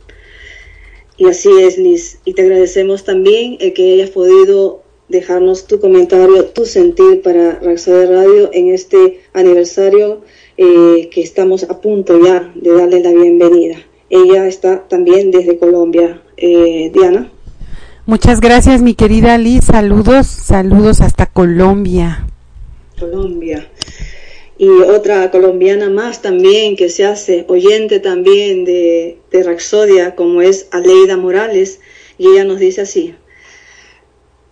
Y 1.16 1.26
así 1.26 1.48
es, 1.60 1.78
Liz. 1.78 2.18
Y 2.24 2.34
te 2.34 2.42
agradecemos 2.42 3.04
también 3.04 3.56
el 3.60 3.72
que 3.72 3.92
hayas 3.92 4.10
podido 4.10 4.82
dejarnos 5.08 5.66
tu 5.66 5.80
comentario, 5.80 6.46
tu 6.46 6.64
sentir 6.64 7.22
para 7.22 7.60
Raxodia 7.60 8.06
Radio 8.06 8.50
en 8.52 8.72
este 8.72 9.20
aniversario 9.32 10.22
eh, 10.56 11.08
que 11.12 11.20
estamos 11.20 11.64
a 11.64 11.80
punto 11.80 12.18
ya 12.24 12.52
de 12.54 12.72
darle 12.72 13.00
la 13.00 13.12
bienvenida. 13.12 13.76
Ella 14.10 14.46
está 14.46 14.86
también 14.88 15.30
desde 15.30 15.58
Colombia. 15.58 16.22
Eh, 16.36 16.90
Diana. 16.92 17.30
Muchas 18.06 18.40
gracias, 18.40 18.82
mi 18.82 18.94
querida 18.94 19.38
Liz. 19.38 19.64
Saludos, 19.64 20.26
saludos 20.26 21.00
hasta 21.00 21.26
Colombia. 21.26 22.26
Colombia. 22.98 23.70
Y 24.56 24.68
otra 24.68 25.30
colombiana 25.30 25.90
más 25.90 26.22
también 26.22 26.76
que 26.76 26.88
se 26.88 27.04
hace 27.04 27.44
oyente 27.48 27.98
también 27.98 28.64
de, 28.64 29.18
de 29.30 29.42
Raxodia, 29.42 30.14
como 30.14 30.42
es 30.42 30.68
Aleida 30.70 31.16
Morales, 31.16 31.80
y 32.18 32.28
ella 32.28 32.44
nos 32.44 32.60
dice 32.60 32.82
así. 32.82 33.14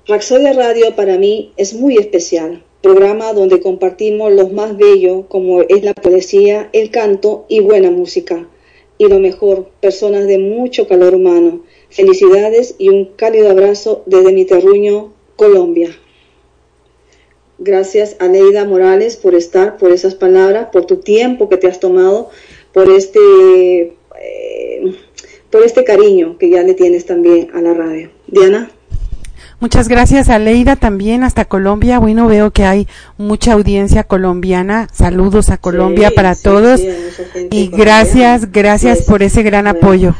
Raxodia 0.09 0.53
Radio 0.53 0.97
para 0.97 1.17
mí 1.19 1.53
es 1.57 1.75
muy 1.75 1.97
especial, 1.97 2.65
programa 2.83 3.33
donde 3.33 3.61
compartimos 3.61 4.33
lo 4.33 4.49
más 4.49 4.77
bello 4.77 5.29
como 5.29 5.63
es 5.63 5.85
la 5.85 5.95
poesía, 5.95 6.69
el 6.73 6.91
canto 6.91 7.47
y 7.49 7.61
buena 7.61 7.93
música. 7.93 8.49
Y 8.99 9.07
lo 9.07 9.21
mejor, 9.21 9.71
personas 9.81 10.27
de 10.27 10.39
mucho 10.39 10.89
calor 10.89 11.15
humano. 11.15 11.63
Felicidades 11.91 12.75
y 12.79 12.89
un 12.89 13.05
cálido 13.17 13.51
abrazo 13.51 14.03
desde 14.07 14.33
mi 14.33 14.45
terruño, 14.45 15.13
Colombia. 15.37 15.97
Gracias 17.65 18.17
a 18.19 18.27
Neida 18.27 18.65
Morales 18.65 19.17
por 19.17 19.35
estar, 19.37 19.77
por 19.77 19.93
esas 19.93 20.15
palabras, 20.17 20.69
por 20.73 20.85
tu 20.85 20.97
tiempo 20.97 21.49
que 21.49 21.57
te 21.59 21.69
has 21.69 21.79
tomado, 21.79 22.29
por 22.73 22.91
este, 22.91 23.95
eh, 24.21 24.95
por 25.51 25.63
este 25.63 25.85
cariño 25.85 26.39
que 26.39 26.51
ya 26.51 26.63
le 26.63 26.75
tienes 26.75 27.07
también 27.07 27.51
a 27.55 27.61
la 27.61 27.73
radio. 27.73 28.11
Diana. 28.27 28.71
Muchas 29.61 29.87
gracias 29.89 30.29
a 30.29 30.41
Leida 30.41 30.75
también 30.75 31.23
hasta 31.23 31.45
Colombia. 31.45 32.01
Bueno, 32.01 32.27
veo 32.27 32.51
que 32.51 32.65
hay 32.65 32.89
mucha 33.17 33.53
audiencia 33.53 34.03
colombiana. 34.03 34.89
Saludos 34.93 35.51
a 35.51 35.57
Colombia 35.57 36.09
Sí, 36.09 36.15
para 36.17 36.35
sí, 36.35 36.43
todos. 36.43 36.81
sí, 36.81 36.89
y 37.51 37.69
colombiana. 37.71 37.77
gracias, 37.77 38.51
gracias 38.51 38.99
Pues, 38.99 39.09
por 39.09 39.23
ese 39.23 39.45
gran 39.45 39.67
bueno. 39.67 39.79
apoyo. 39.79 40.15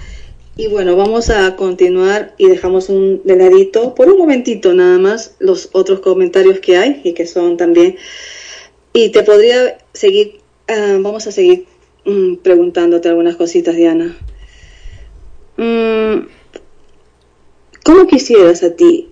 Y 0.55 0.67
bueno, 0.67 0.97
vamos 0.97 1.31
a 1.31 1.57
continuar 1.57 2.35
y 2.37 2.47
dejamos 2.47 2.91
un 2.91 3.23
de 3.25 3.37
ladito, 3.37 3.95
por 3.95 4.11
un 4.11 4.19
momentito 4.19 4.75
nada 4.75 4.99
más, 4.99 5.35
los 5.39 5.71
otros 5.73 6.01
comentarios 6.01 6.61
que 6.61 6.77
hay 6.77 7.01
y 7.05 7.15
que 7.15 7.27
son 7.27 7.57
también. 7.57 7.97
Y 8.93 9.11
te 9.11 9.23
podría 9.23 9.79
seguir, 9.95 10.41
ah, 10.69 10.99
vamos 11.01 11.27
a 11.27 11.33
seguir 11.33 11.67
mm, 12.05 12.37
preguntándote 12.37 13.09
algunas 13.09 13.37
cositas, 13.37 13.75
Diana. 13.77 14.15
Mm, 15.57 16.27
¿Cómo 17.83 18.07
quisieras 18.07 18.63
a 18.63 18.77
ti 18.77 19.09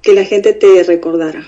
que 0.00 0.14
la 0.14 0.24
gente 0.24 0.54
te 0.54 0.82
recordara? 0.84 1.46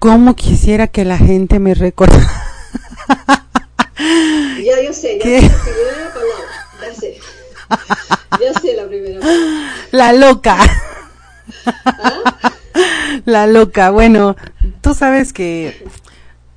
¿Cómo 0.00 0.34
quisiera 0.34 0.88
que 0.88 1.04
la 1.04 1.16
gente 1.16 1.60
me 1.60 1.74
recordara? 1.74 2.45
Ya, 4.66 4.82
yo 4.82 4.92
sé, 4.92 5.18
ya 5.18 5.22
¿Qué? 5.24 5.40
sé 5.42 5.48
la 5.48 5.62
primera 5.62 6.12
palabra, 6.12 6.44
ya 6.82 6.94
sé. 6.94 7.18
Ya 8.40 8.60
sé 8.60 8.74
la 8.74 8.86
primera 8.88 9.20
palabra. 9.20 9.72
La 9.92 10.12
loca. 10.12 10.56
La 13.24 13.46
loca. 13.46 13.90
Bueno, 13.90 14.36
tú 14.80 14.94
sabes 14.94 15.32
que 15.32 15.86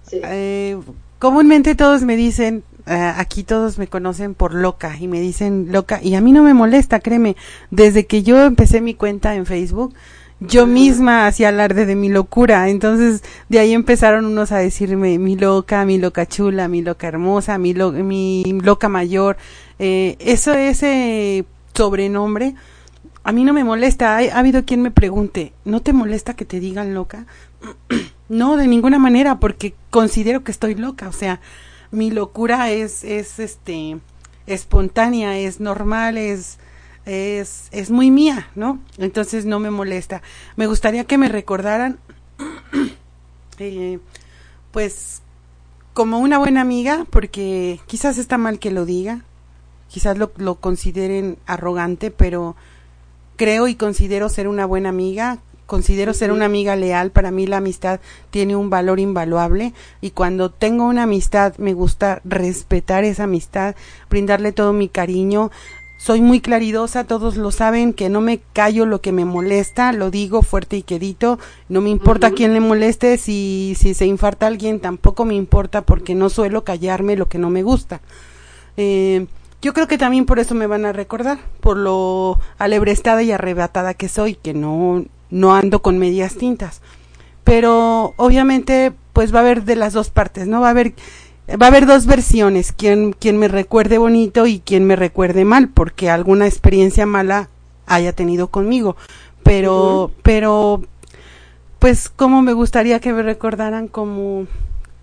Sí. 0.10 0.20
eh, 0.24 0.80
comúnmente 1.20 1.76
todos 1.76 2.02
me 2.02 2.16
dicen, 2.16 2.64
eh, 2.88 3.14
aquí 3.16 3.44
todos 3.44 3.78
me 3.78 3.88
conocen 3.88 4.34
por 4.34 4.54
loca 4.56 4.96
y 5.00 5.08
me 5.08 5.22
dicen 5.22 5.68
loca 5.72 6.00
y 6.02 6.16
a 6.16 6.22
mí 6.22 6.32
no 6.32 6.42
me 6.42 6.56
molesta, 6.56 7.00
créeme, 7.00 7.36
desde 7.70 8.08
que 8.08 8.24
yo 8.24 8.44
empecé 8.44 8.82
mi 8.82 8.96
cuenta 8.96 9.36
en 9.36 9.46
Facebook, 9.46 9.94
yo 10.40 10.68
misma 10.68 11.28
hacía 11.28 11.50
alarde 11.50 11.86
de 11.86 11.96
mi 11.96 12.10
locura, 12.10 12.70
entonces 12.70 13.24
de 13.50 13.60
ahí 13.60 13.74
empezaron 13.74 14.26
unos 14.26 14.52
a 14.52 14.58
decirme 14.58 15.20
mi 15.20 15.36
loca, 15.36 15.86
mi 15.86 15.98
loca 15.98 16.26
chula, 16.26 16.68
mi 16.68 16.82
loca 16.82 17.08
hermosa, 17.08 17.58
mi, 17.58 17.74
mi 17.74 18.44
loca 18.62 18.90
mayor, 18.90 19.38
eh, 19.80 20.16
eso 20.20 20.54
ese 20.54 21.46
sobrenombre 21.74 22.56
a 23.24 23.32
mí 23.32 23.44
no 23.44 23.54
me 23.54 23.64
molesta, 23.64 24.18
ha, 24.18 24.20
ha 24.22 24.40
habido 24.40 24.66
quien 24.66 24.82
me 24.82 24.92
pregunte, 24.92 25.54
¿no 25.66 25.82
te 25.82 25.94
molesta 25.94 26.36
que 26.36 26.46
te 26.46 26.60
digan 26.60 26.94
loca? 26.94 27.26
no, 28.30 28.58
de 28.58 28.68
ninguna 28.68 29.00
manera, 29.00 29.40
porque 29.40 29.76
considero 29.90 30.44
que 30.44 30.52
estoy 30.52 30.76
loca, 30.76 31.08
o 31.08 31.14
sea, 31.14 31.42
mi 31.92 32.12
locura 32.12 32.72
es, 32.72 33.04
es 33.04 33.40
este, 33.40 34.00
espontánea, 34.48 35.38
es 35.38 35.60
normal, 35.60 36.18
es, 36.18 36.60
es, 37.10 37.70
es 37.72 37.90
muy 37.90 38.12
mía, 38.12 38.50
¿no? 38.56 38.80
Entonces 38.98 39.46
no 39.46 39.60
me 39.60 39.72
molesta. 39.72 40.22
Me 40.56 40.68
gustaría 40.68 41.06
que 41.06 41.18
me 41.18 41.28
recordaran, 41.28 42.00
eh, 43.60 44.00
pues, 44.72 45.22
como 45.94 46.20
una 46.20 46.38
buena 46.38 46.62
amiga, 46.62 47.06
porque 47.10 47.80
quizás 47.88 48.18
está 48.20 48.38
mal 48.38 48.60
que 48.60 48.70
lo 48.70 48.86
diga, 48.86 49.24
quizás 49.88 50.18
lo, 50.18 50.32
lo 50.38 50.56
consideren 50.56 51.38
arrogante, 51.48 52.12
pero 52.12 52.56
creo 53.38 53.68
y 53.68 53.76
considero 53.76 54.30
ser 54.30 54.48
una 54.48 54.68
buena 54.68 54.90
amiga, 54.90 55.40
considero 55.70 56.14
ser 56.14 56.32
una 56.32 56.46
amiga 56.46 56.76
leal. 56.76 57.12
Para 57.12 57.32
mí 57.32 57.48
la 57.48 57.58
amistad 57.58 58.02
tiene 58.32 58.56
un 58.56 58.70
valor 58.70 59.00
invaluable 59.00 59.74
y 60.02 60.12
cuando 60.12 60.50
tengo 60.52 60.86
una 60.86 61.04
amistad 61.04 61.56
me 61.58 61.74
gusta 61.74 62.22
respetar 62.26 63.04
esa 63.04 63.24
amistad, 63.24 63.76
brindarle 64.10 64.52
todo 64.52 64.74
mi 64.74 64.90
cariño. 64.90 65.52
Soy 66.00 66.22
muy 66.22 66.40
claridosa, 66.40 67.04
todos 67.04 67.36
lo 67.36 67.52
saben, 67.52 67.92
que 67.92 68.08
no 68.08 68.22
me 68.22 68.40
callo 68.54 68.86
lo 68.86 69.02
que 69.02 69.12
me 69.12 69.26
molesta, 69.26 69.92
lo 69.92 70.10
digo 70.12 70.44
fuerte 70.44 70.78
y 70.78 70.82
quedito, 70.82 71.40
no 71.68 71.82
me 71.82 71.90
importa 71.90 72.28
a 72.28 72.32
quién 72.32 72.54
le 72.54 72.62
moleste, 72.62 73.18
si, 73.18 73.76
si 73.78 73.94
se 73.94 74.06
infarta 74.06 74.48
alguien 74.48 74.80
tampoco 74.80 75.26
me 75.26 75.36
importa 75.36 75.82
porque 75.82 76.16
no 76.16 76.30
suelo 76.30 76.64
callarme 76.64 77.18
lo 77.18 77.28
que 77.28 77.38
no 77.38 77.50
me 77.50 77.64
gusta. 77.64 78.00
Eh, 78.78 79.28
yo 79.62 79.74
creo 79.74 79.90
que 79.90 79.98
también 79.98 80.26
por 80.26 80.40
eso 80.40 80.56
me 80.56 80.68
van 80.68 80.86
a 80.86 80.94
recordar, 80.94 81.40
por 81.60 81.76
lo 81.76 82.40
alebrestada 82.58 83.22
y 83.22 83.34
arrebatada 83.34 83.94
que 83.94 84.08
soy, 84.08 84.36
que 84.36 84.54
no, 84.54 85.04
no 85.30 85.54
ando 85.54 85.82
con 85.82 85.98
medias 85.98 86.36
tintas. 86.36 86.82
Pero 87.44 88.14
obviamente 88.16 88.94
pues 89.12 89.36
va 89.36 89.40
a 89.40 89.42
haber 89.42 89.66
de 89.66 89.76
las 89.76 89.92
dos 89.92 90.12
partes, 90.12 90.48
¿no? 90.48 90.62
Va 90.62 90.68
a 90.68 90.72
haber 90.72 90.94
va 91.58 91.68
a 91.68 91.70
haber 91.70 91.86
dos 91.86 92.06
versiones, 92.06 92.72
quien 92.72 93.14
quien 93.14 93.38
me 93.38 93.48
recuerde 93.48 93.98
bonito 93.98 94.48
y 94.48 94.60
quien 94.60 94.86
me 94.86 94.96
recuerde 94.96 95.46
mal, 95.46 95.70
porque 95.70 96.10
alguna 96.10 96.48
experiencia 96.48 97.06
mala 97.06 97.50
haya 97.86 98.14
tenido 98.14 98.48
conmigo. 98.48 98.96
Pero 99.44 100.12
pero 100.24 100.84
pues 101.80 102.10
como 102.10 102.42
me 102.42 102.54
gustaría 102.54 103.00
que 103.00 103.14
me 103.14 103.24
recordaran 103.24 103.88
como 103.88 104.48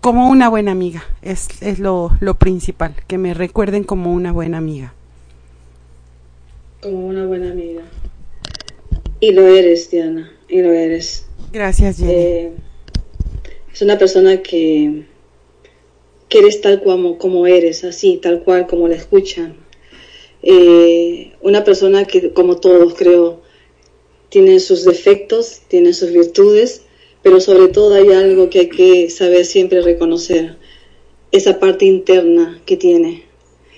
como 0.01 0.29
una 0.29 0.47
buena 0.47 0.71
amiga, 0.71 1.03
es, 1.21 1.49
es 1.61 1.79
lo, 1.79 2.11
lo 2.21 2.35
principal, 2.35 2.95
que 3.07 3.17
me 3.17 3.33
recuerden 3.33 3.83
como 3.83 4.13
una 4.13 4.31
buena 4.31 4.57
amiga. 4.57 4.93
Como 6.81 7.07
una 7.07 7.25
buena 7.25 7.51
amiga. 7.51 7.81
Y 9.19 9.31
lo 9.31 9.47
eres, 9.47 9.89
Diana, 9.89 10.31
y 10.47 10.61
lo 10.61 10.71
eres. 10.71 11.25
Gracias, 11.51 11.97
Jenny. 11.97 12.11
Eh, 12.13 12.51
es 13.73 13.81
una 13.81 13.97
persona 13.97 14.37
que, 14.37 15.07
que 16.29 16.39
eres 16.39 16.61
tal 16.61 16.81
como, 16.83 17.17
como 17.17 17.47
eres, 17.47 17.83
así, 17.83 18.17
tal 18.17 18.43
cual 18.43 18.67
como 18.67 18.87
la 18.87 18.95
escuchan. 18.95 19.55
Eh, 20.43 21.33
una 21.41 21.63
persona 21.63 22.05
que, 22.05 22.31
como 22.31 22.57
todos 22.57 22.93
creo, 22.95 23.41
tiene 24.29 24.59
sus 24.59 24.83
defectos, 24.83 25.61
tiene 25.67 25.93
sus 25.93 26.11
virtudes, 26.11 26.83
pero 27.23 27.39
sobre 27.39 27.69
todo 27.69 27.95
hay 27.95 28.11
algo 28.11 28.49
que 28.49 28.59
hay 28.59 28.69
que 28.69 29.09
saber 29.09 29.45
siempre 29.45 29.81
reconocer, 29.81 30.57
esa 31.31 31.59
parte 31.59 31.85
interna 31.85 32.61
que 32.65 32.77
tiene, 32.77 33.23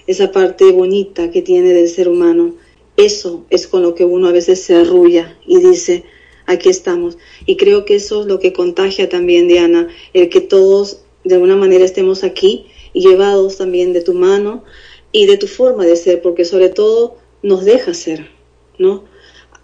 esa 0.07 0.31
parte 0.31 0.71
bonita 0.71 1.31
que 1.31 1.41
tiene 1.41 1.73
del 1.73 1.89
ser 1.89 2.07
humano 2.07 2.55
eso 2.99 3.45
es 3.49 3.65
con 3.65 3.81
lo 3.81 3.95
que 3.95 4.03
uno 4.03 4.27
a 4.27 4.33
veces 4.33 4.61
se 4.61 4.75
arrulla 4.75 5.37
y 5.47 5.57
dice, 5.61 6.03
aquí 6.45 6.67
estamos. 6.67 7.17
Y 7.45 7.55
creo 7.55 7.85
que 7.85 7.95
eso 7.95 8.19
es 8.19 8.27
lo 8.27 8.39
que 8.39 8.51
contagia 8.51 9.07
también, 9.07 9.47
Diana, 9.47 9.87
el 10.11 10.27
que 10.27 10.41
todos 10.41 11.03
de 11.29 11.35
alguna 11.35 11.55
manera 11.55 11.85
estemos 11.85 12.23
aquí 12.23 12.65
llevados 12.93 13.57
también 13.57 13.93
de 13.93 14.01
tu 14.01 14.13
mano 14.13 14.63
y 15.11 15.27
de 15.27 15.37
tu 15.37 15.47
forma 15.47 15.85
de 15.85 15.95
ser, 15.95 16.21
porque 16.21 16.43
sobre 16.43 16.69
todo 16.69 17.17
nos 17.43 17.63
dejas 17.63 17.97
ser, 17.97 18.29
¿no? 18.77 19.05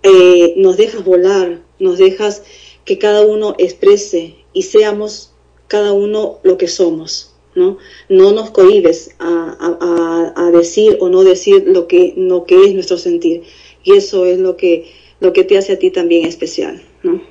Eh, 0.04 0.54
nos 0.58 0.78
dejas 0.78 1.04
volar, 1.04 1.62
nos 1.80 1.98
dejas 1.98 2.44
que 2.86 3.00
cada 3.00 3.26
uno 3.26 3.56
exprese 3.58 4.36
y 4.54 4.62
seamos 4.62 5.34
cada 5.68 5.92
uno 5.92 6.40
lo 6.44 6.58
que 6.58 6.68
somos. 6.68 7.32
¿no? 7.56 7.78
No 8.10 8.34
nos 8.34 8.52
cohibes 8.52 9.16
a, 9.18 10.34
a, 10.36 10.52
decir 10.52 10.98
o 11.00 11.08
no 11.08 11.24
decir 11.24 11.64
lo 11.66 11.88
que, 11.88 12.14
lo 12.18 12.44
que 12.44 12.66
es 12.66 12.74
nuestro 12.74 12.98
sentir. 12.98 13.44
Y 13.84 13.94
eso 13.94 14.26
es 14.26 14.40
lo 14.40 14.58
que, 14.58 14.92
lo 15.22 15.32
que 15.32 15.46
te 15.46 15.58
hace 15.58 15.72
a 15.72 15.80
ti 15.80 15.90
también 15.90 16.26
especial, 16.26 16.84
¿no? 17.02 17.22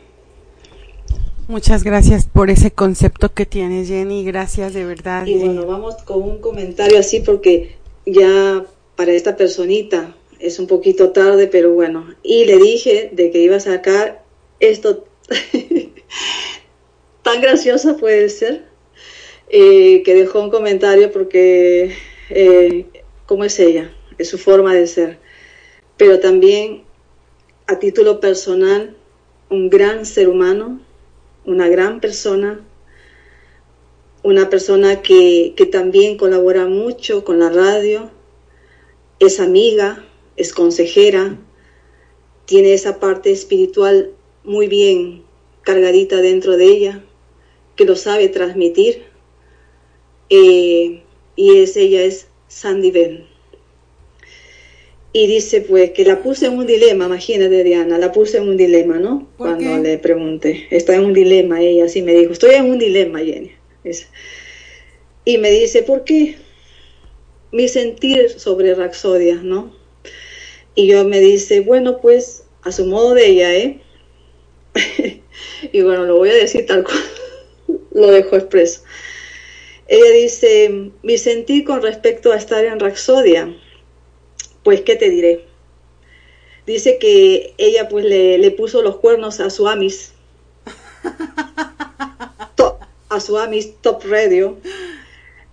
Muchas 1.46 1.84
gracias 1.84 2.26
por 2.26 2.50
ese 2.50 2.70
concepto 2.70 3.32
que 3.34 3.46
tienes, 3.46 3.88
Jenny. 3.88 4.24
Gracias 4.24 4.72
de 4.72 4.84
verdad. 4.84 5.26
Y 5.26 5.38
bueno, 5.38 5.66
vamos 5.66 5.96
con 6.04 6.22
un 6.22 6.40
comentario 6.40 6.98
así 6.98 7.20
porque 7.20 7.76
ya 8.06 8.64
para 8.96 9.12
esta 9.12 9.36
personita 9.36 10.14
es 10.38 10.58
un 10.58 10.66
poquito 10.66 11.10
tarde, 11.10 11.46
pero 11.46 11.72
bueno. 11.72 12.14
Y 12.22 12.44
le 12.44 12.56
dije 12.58 13.10
de 13.12 13.30
que 13.30 13.38
iba 13.40 13.56
a 13.56 13.60
sacar 13.60 14.24
esto 14.60 15.04
tan 17.22 17.40
graciosa 17.40 17.96
puede 17.96 18.28
ser 18.28 18.64
eh, 19.48 20.02
que 20.04 20.14
dejó 20.14 20.42
un 20.42 20.50
comentario 20.50 21.12
porque 21.12 21.94
eh, 22.30 22.86
cómo 23.26 23.44
es 23.44 23.58
ella, 23.58 23.94
es 24.18 24.28
su 24.28 24.38
forma 24.38 24.74
de 24.74 24.86
ser, 24.86 25.18
pero 25.96 26.20
también 26.20 26.84
a 27.66 27.78
título 27.78 28.20
personal, 28.20 28.96
un 29.50 29.70
gran 29.70 30.06
ser 30.06 30.28
humano, 30.28 30.80
una 31.44 31.68
gran 31.68 32.00
persona, 32.00 32.64
una 34.22 34.48
persona 34.48 35.02
que, 35.02 35.54
que 35.56 35.66
también 35.66 36.16
colabora 36.16 36.66
mucho 36.66 37.24
con 37.24 37.38
la 37.38 37.50
radio, 37.50 38.10
es 39.18 39.40
amiga, 39.40 40.04
es 40.36 40.52
consejera, 40.52 41.38
tiene 42.46 42.74
esa 42.74 43.00
parte 43.00 43.30
espiritual 43.32 44.10
muy 44.42 44.68
bien 44.68 45.24
cargadita 45.62 46.20
dentro 46.20 46.56
de 46.56 46.66
ella, 46.66 47.04
que 47.76 47.84
lo 47.84 47.96
sabe 47.96 48.28
transmitir 48.28 49.04
eh, 50.30 51.02
y 51.36 51.58
es, 51.58 51.76
ella 51.76 52.02
es 52.02 52.28
Sandy 52.48 52.90
Ben. 52.90 53.33
Y 55.16 55.28
dice 55.28 55.60
pues 55.60 55.92
que 55.92 56.04
la 56.04 56.24
puse 56.24 56.46
en 56.46 56.58
un 56.58 56.66
dilema, 56.66 57.06
imagínate 57.06 57.62
Diana, 57.62 57.98
la 57.98 58.10
puse 58.10 58.38
en 58.38 58.48
un 58.48 58.56
dilema, 58.56 58.98
¿no? 58.98 59.28
Cuando 59.36 59.78
le 59.78 59.96
pregunté, 59.98 60.66
está 60.72 60.96
en 60.96 61.04
un 61.04 61.12
dilema, 61.12 61.62
ella 61.62 61.84
así 61.84 62.02
me 62.02 62.14
dijo, 62.14 62.32
estoy 62.32 62.56
en 62.56 62.68
un 62.68 62.80
dilema, 62.80 63.20
Jenny. 63.20 63.52
Y 65.24 65.38
me 65.38 65.52
dice, 65.52 65.84
¿por 65.84 66.02
qué? 66.02 66.34
Mi 67.52 67.68
sentir 67.68 68.28
sobre 68.28 68.74
Raxodia, 68.74 69.36
¿no? 69.36 69.72
Y 70.74 70.88
yo 70.88 71.04
me 71.04 71.20
dice, 71.20 71.60
bueno, 71.60 72.00
pues 72.00 72.42
a 72.62 72.72
su 72.72 72.84
modo 72.84 73.14
de 73.14 73.26
ella, 73.28 73.54
¿eh? 73.54 73.78
y 75.72 75.80
bueno, 75.82 76.06
lo 76.06 76.16
voy 76.16 76.30
a 76.30 76.34
decir 76.34 76.66
tal 76.66 76.82
cual, 76.82 76.98
lo 77.92 78.10
dejo 78.10 78.34
expreso. 78.34 78.82
Ella 79.86 80.10
dice, 80.10 80.90
mi 81.04 81.18
sentir 81.18 81.62
con 81.62 81.82
respecto 81.82 82.32
a 82.32 82.36
estar 82.36 82.64
en 82.64 82.80
Raxodia, 82.80 83.54
pues 84.64 84.80
qué 84.80 84.96
te 84.96 85.10
diré. 85.10 85.44
Dice 86.66 86.98
que 86.98 87.54
ella 87.58 87.88
pues 87.88 88.04
le, 88.04 88.50
puso 88.52 88.82
los 88.82 88.96
cuernos 88.96 89.38
a 89.38 89.50
su 89.50 89.68
Amis, 89.68 90.12
a 93.08 93.20
su 93.20 93.38
Amis 93.38 93.74
Top 93.82 94.02
Radio, 94.08 94.56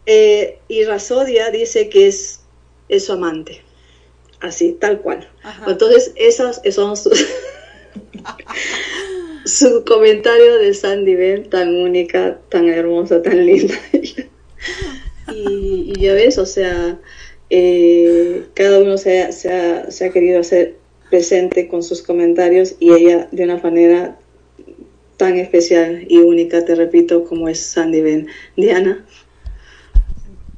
eh, 0.05 0.59
y 0.67 0.83
Raxodia 0.85 1.51
dice 1.51 1.89
que 1.89 2.07
es, 2.07 2.39
es 2.89 3.05
su 3.05 3.13
amante, 3.13 3.61
así, 4.39 4.75
tal 4.79 5.01
cual. 5.01 5.29
Entonces, 5.67 6.13
esas 6.15 6.61
son 6.73 6.97
sus... 6.97 7.23
su 9.45 9.83
comentario 9.85 10.57
de 10.57 10.73
Sandy 10.73 11.15
Ben, 11.15 11.49
tan 11.49 11.75
única, 11.75 12.39
tan 12.49 12.69
hermosa, 12.69 13.21
tan 13.21 13.45
linda. 13.45 13.75
y, 15.33 15.99
ya 15.99 16.13
ves, 16.13 16.37
o 16.37 16.45
sea, 16.45 16.99
eh, 17.53 18.47
cada 18.53 18.79
uno 18.79 18.97
se 18.97 19.23
ha, 19.23 19.31
se, 19.33 20.05
ha, 20.05 20.09
querido 20.09 20.39
hacer 20.39 20.77
presente 21.09 21.67
con 21.67 21.83
sus 21.83 22.01
comentarios 22.01 22.75
y 22.79 22.93
ella 22.93 23.27
de 23.33 23.43
una 23.43 23.57
manera 23.57 24.17
tan 25.17 25.35
especial 25.35 26.05
y 26.07 26.19
única, 26.19 26.63
te 26.63 26.75
repito, 26.75 27.25
como 27.25 27.49
es 27.49 27.59
Sandy 27.59 27.99
Ben. 27.99 28.27
Diana. 28.55 29.05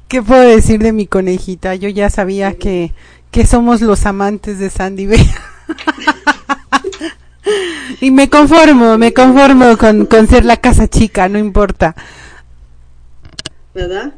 ¿Qué 0.08 0.22
puedo 0.22 0.44
decir 0.44 0.84
de 0.84 0.94
mi 0.94 1.08
conejita? 1.08 1.74
Yo 1.74 1.90
ya 1.90 2.12
sabía 2.12 2.54
que, 2.54 2.92
que 3.32 3.48
somos 3.48 3.82
los 3.82 4.06
amantes 4.06 4.60
de 4.60 4.70
Sandy 4.70 5.08
Bell. 5.08 5.20
y 8.02 8.12
me 8.12 8.30
conformo, 8.30 9.00
me 9.00 9.14
conformo 9.14 9.80
con, 9.80 10.06
con 10.06 10.28
ser 10.28 10.46
la 10.46 10.58
casa 10.58 10.88
chica, 10.88 11.28
no 11.28 11.40
importa. 11.40 11.96
¿Verdad? 13.74 14.14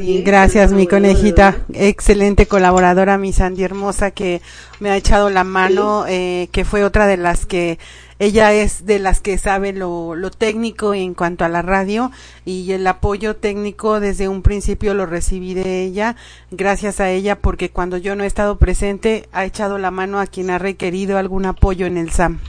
Gracias 0.00 0.72
mi 0.72 0.86
conejita, 0.86 1.58
excelente 1.72 2.46
colaboradora 2.46 3.18
mi 3.18 3.32
Sandy 3.32 3.62
hermosa 3.62 4.10
que 4.10 4.40
me 4.80 4.90
ha 4.90 4.96
echado 4.96 5.30
la 5.30 5.44
mano, 5.44 6.04
eh, 6.08 6.48
que 6.52 6.64
fue 6.64 6.84
otra 6.84 7.06
de 7.06 7.16
las 7.16 7.46
que 7.46 7.78
ella 8.18 8.52
es 8.52 8.86
de 8.86 8.98
las 8.98 9.20
que 9.20 9.36
sabe 9.38 9.72
lo, 9.72 10.14
lo 10.14 10.30
técnico 10.30 10.94
en 10.94 11.14
cuanto 11.14 11.44
a 11.44 11.48
la 11.48 11.62
radio 11.62 12.10
y 12.44 12.70
el 12.72 12.86
apoyo 12.86 13.36
técnico 13.36 14.00
desde 14.00 14.28
un 14.28 14.42
principio 14.42 14.94
lo 14.94 15.06
recibí 15.06 15.54
de 15.54 15.82
ella, 15.82 16.16
gracias 16.50 17.00
a 17.00 17.10
ella 17.10 17.38
porque 17.38 17.70
cuando 17.70 17.96
yo 17.96 18.14
no 18.14 18.24
he 18.24 18.28
estado 18.28 18.58
presente 18.58 19.28
ha 19.32 19.44
echado 19.44 19.78
la 19.78 19.90
mano 19.90 20.20
a 20.20 20.26
quien 20.26 20.50
ha 20.50 20.58
requerido 20.58 21.18
algún 21.18 21.46
apoyo 21.46 21.86
en 21.86 21.98
el 21.98 22.10
SAM. 22.10 22.40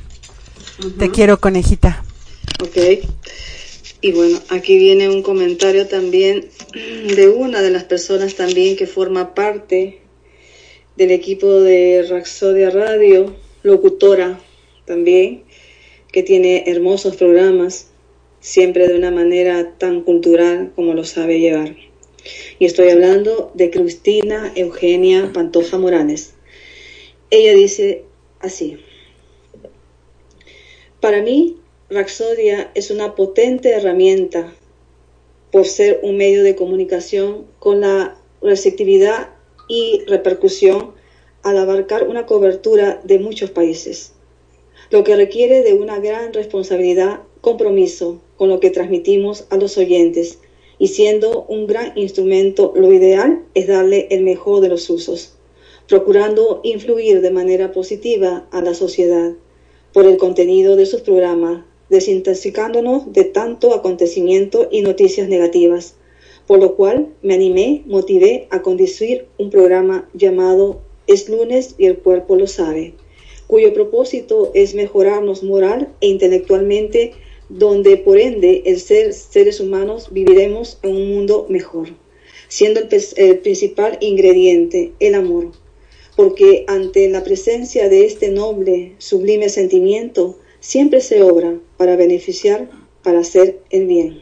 Te 0.98 1.10
quiero 1.12 1.39
conejita. 1.39 2.04
Ok. 2.62 3.06
Y 4.04 4.12
bueno, 4.12 4.38
aquí 4.49 4.78
viene 4.78 5.08
un 5.08 5.24
comentario 5.24 5.88
también 5.88 6.49
de 7.16 7.30
una 7.30 7.62
de 7.62 7.70
las 7.70 7.86
personas 7.86 8.36
también 8.36 8.76
que 8.76 8.86
forma 8.86 9.34
parte 9.34 10.01
del 10.97 11.12
equipo 11.12 11.62
de 11.62 12.06
Raxodia 12.10 12.70
Radio, 12.70 13.34
locutora 13.64 14.41
también, 14.84 15.45
que 16.12 16.22
tiene 16.22 16.66
hermosos 16.68 17.16
programas, 17.16 17.91
siempre 18.41 18.89
de 18.89 18.97
una 18.97 19.10
manera 19.10 19.78
tan 19.78 20.01
cultural 20.01 20.74
como 20.76 20.93
lo 20.93 21.06
sabe 21.06 21.39
llevar. 21.39 21.74
Y 22.60 22.66
estoy 22.66 22.89
hablando 22.89 23.54
de 23.54 23.72
Cristina 23.72 24.51
Eugenia 24.58 25.32
Pantoja 25.34 25.78
Morales. 25.78 26.34
Ella 27.30 27.54
dice 27.54 28.04
así, 28.41 28.80
para 30.99 31.22
mí 31.22 31.56
Raxodia 31.90 32.72
es 32.76 32.92
una 32.92 33.14
potente 33.14 33.72
herramienta 33.72 34.54
por 35.52 35.66
ser 35.66 36.00
un 36.02 36.16
medio 36.16 36.42
de 36.42 36.56
comunicación 36.56 37.46
con 37.60 37.82
la 37.82 38.18
receptividad 38.42 39.30
y 39.68 40.02
repercusión 40.08 40.94
al 41.44 41.58
abarcar 41.58 42.08
una 42.08 42.26
cobertura 42.26 43.02
de 43.04 43.20
muchos 43.20 43.52
países, 43.52 44.14
lo 44.92 45.04
que 45.04 45.18
requiere 45.18 45.62
de 45.62 45.74
una 45.74 46.00
gran 46.00 46.32
responsabilidad, 46.32 47.20
compromiso 47.42 48.22
con 48.38 48.48
lo 48.48 48.62
que 48.62 48.70
transmitimos 48.70 49.46
a 49.50 49.58
los 49.58 49.78
oyentes 49.78 50.40
y 50.80 50.88
siendo 50.88 51.44
un 51.50 51.68
gran 51.68 51.92
instrumento, 51.98 52.72
lo 52.78 52.94
ideal 52.94 53.44
es 53.56 53.68
darle 53.68 54.08
el 54.10 54.24
mejor 54.24 54.62
de 54.62 54.70
los 54.70 54.90
usos, 54.90 55.36
procurando 55.90 56.62
influir 56.64 57.20
de 57.20 57.32
manera 57.32 57.74
positiva 57.74 58.48
a 58.52 58.62
la 58.62 58.74
sociedad 58.74 59.34
por 59.92 60.06
el 60.06 60.16
contenido 60.18 60.78
de 60.78 60.86
sus 60.86 61.02
programas, 61.02 61.66
desintoxicándonos 61.94 63.14
de 63.14 63.24
tanto 63.24 63.74
acontecimiento 63.74 64.68
y 64.70 64.82
noticias 64.82 65.30
negativas, 65.30 65.96
por 66.48 66.60
lo 66.60 66.76
cual 66.76 67.08
me 67.22 67.36
animé, 67.36 67.84
motivé 67.86 68.48
a 68.50 68.62
conducir 68.62 69.28
un 69.38 69.50
programa 69.50 70.10
llamado 70.14 70.82
Es 71.08 71.30
lunes 71.30 71.76
y 71.78 71.86
el 71.86 72.00
cuerpo 72.00 72.36
lo 72.36 72.48
sabe, 72.48 72.96
cuyo 73.48 73.74
propósito 73.74 74.52
es 74.54 74.74
mejorarnos 74.74 75.44
moral 75.44 75.94
e 76.02 76.08
intelectualmente, 76.08 77.14
donde 77.48 77.98
por 77.98 78.18
ende 78.18 78.64
el 78.66 78.80
ser 78.80 79.14
seres 79.14 79.60
humanos 79.60 80.10
viviremos 80.12 80.80
en 80.82 80.96
un 80.96 81.14
mundo 81.14 81.46
mejor, 81.48 81.89
siendo 82.48 82.80
el, 82.80 82.89
el 83.18 83.38
principal 83.39 83.98
ingrediente 84.02 84.94
el 85.00 85.14
amor, 85.14 85.52
porque 86.16 86.64
ante 86.68 87.08
la 87.10 87.24
presencia 87.24 87.88
de 87.89 88.06
este 88.06 88.30
noble, 88.30 88.96
sublime 88.98 89.50
sentimiento, 89.50 90.39
siempre 90.64 91.01
se 91.01 91.22
obra 91.22 91.55
para 91.78 91.97
beneficiar, 91.97 92.70
para 93.03 93.20
hacer 93.20 93.59
el 93.70 93.86
bien. 93.86 94.22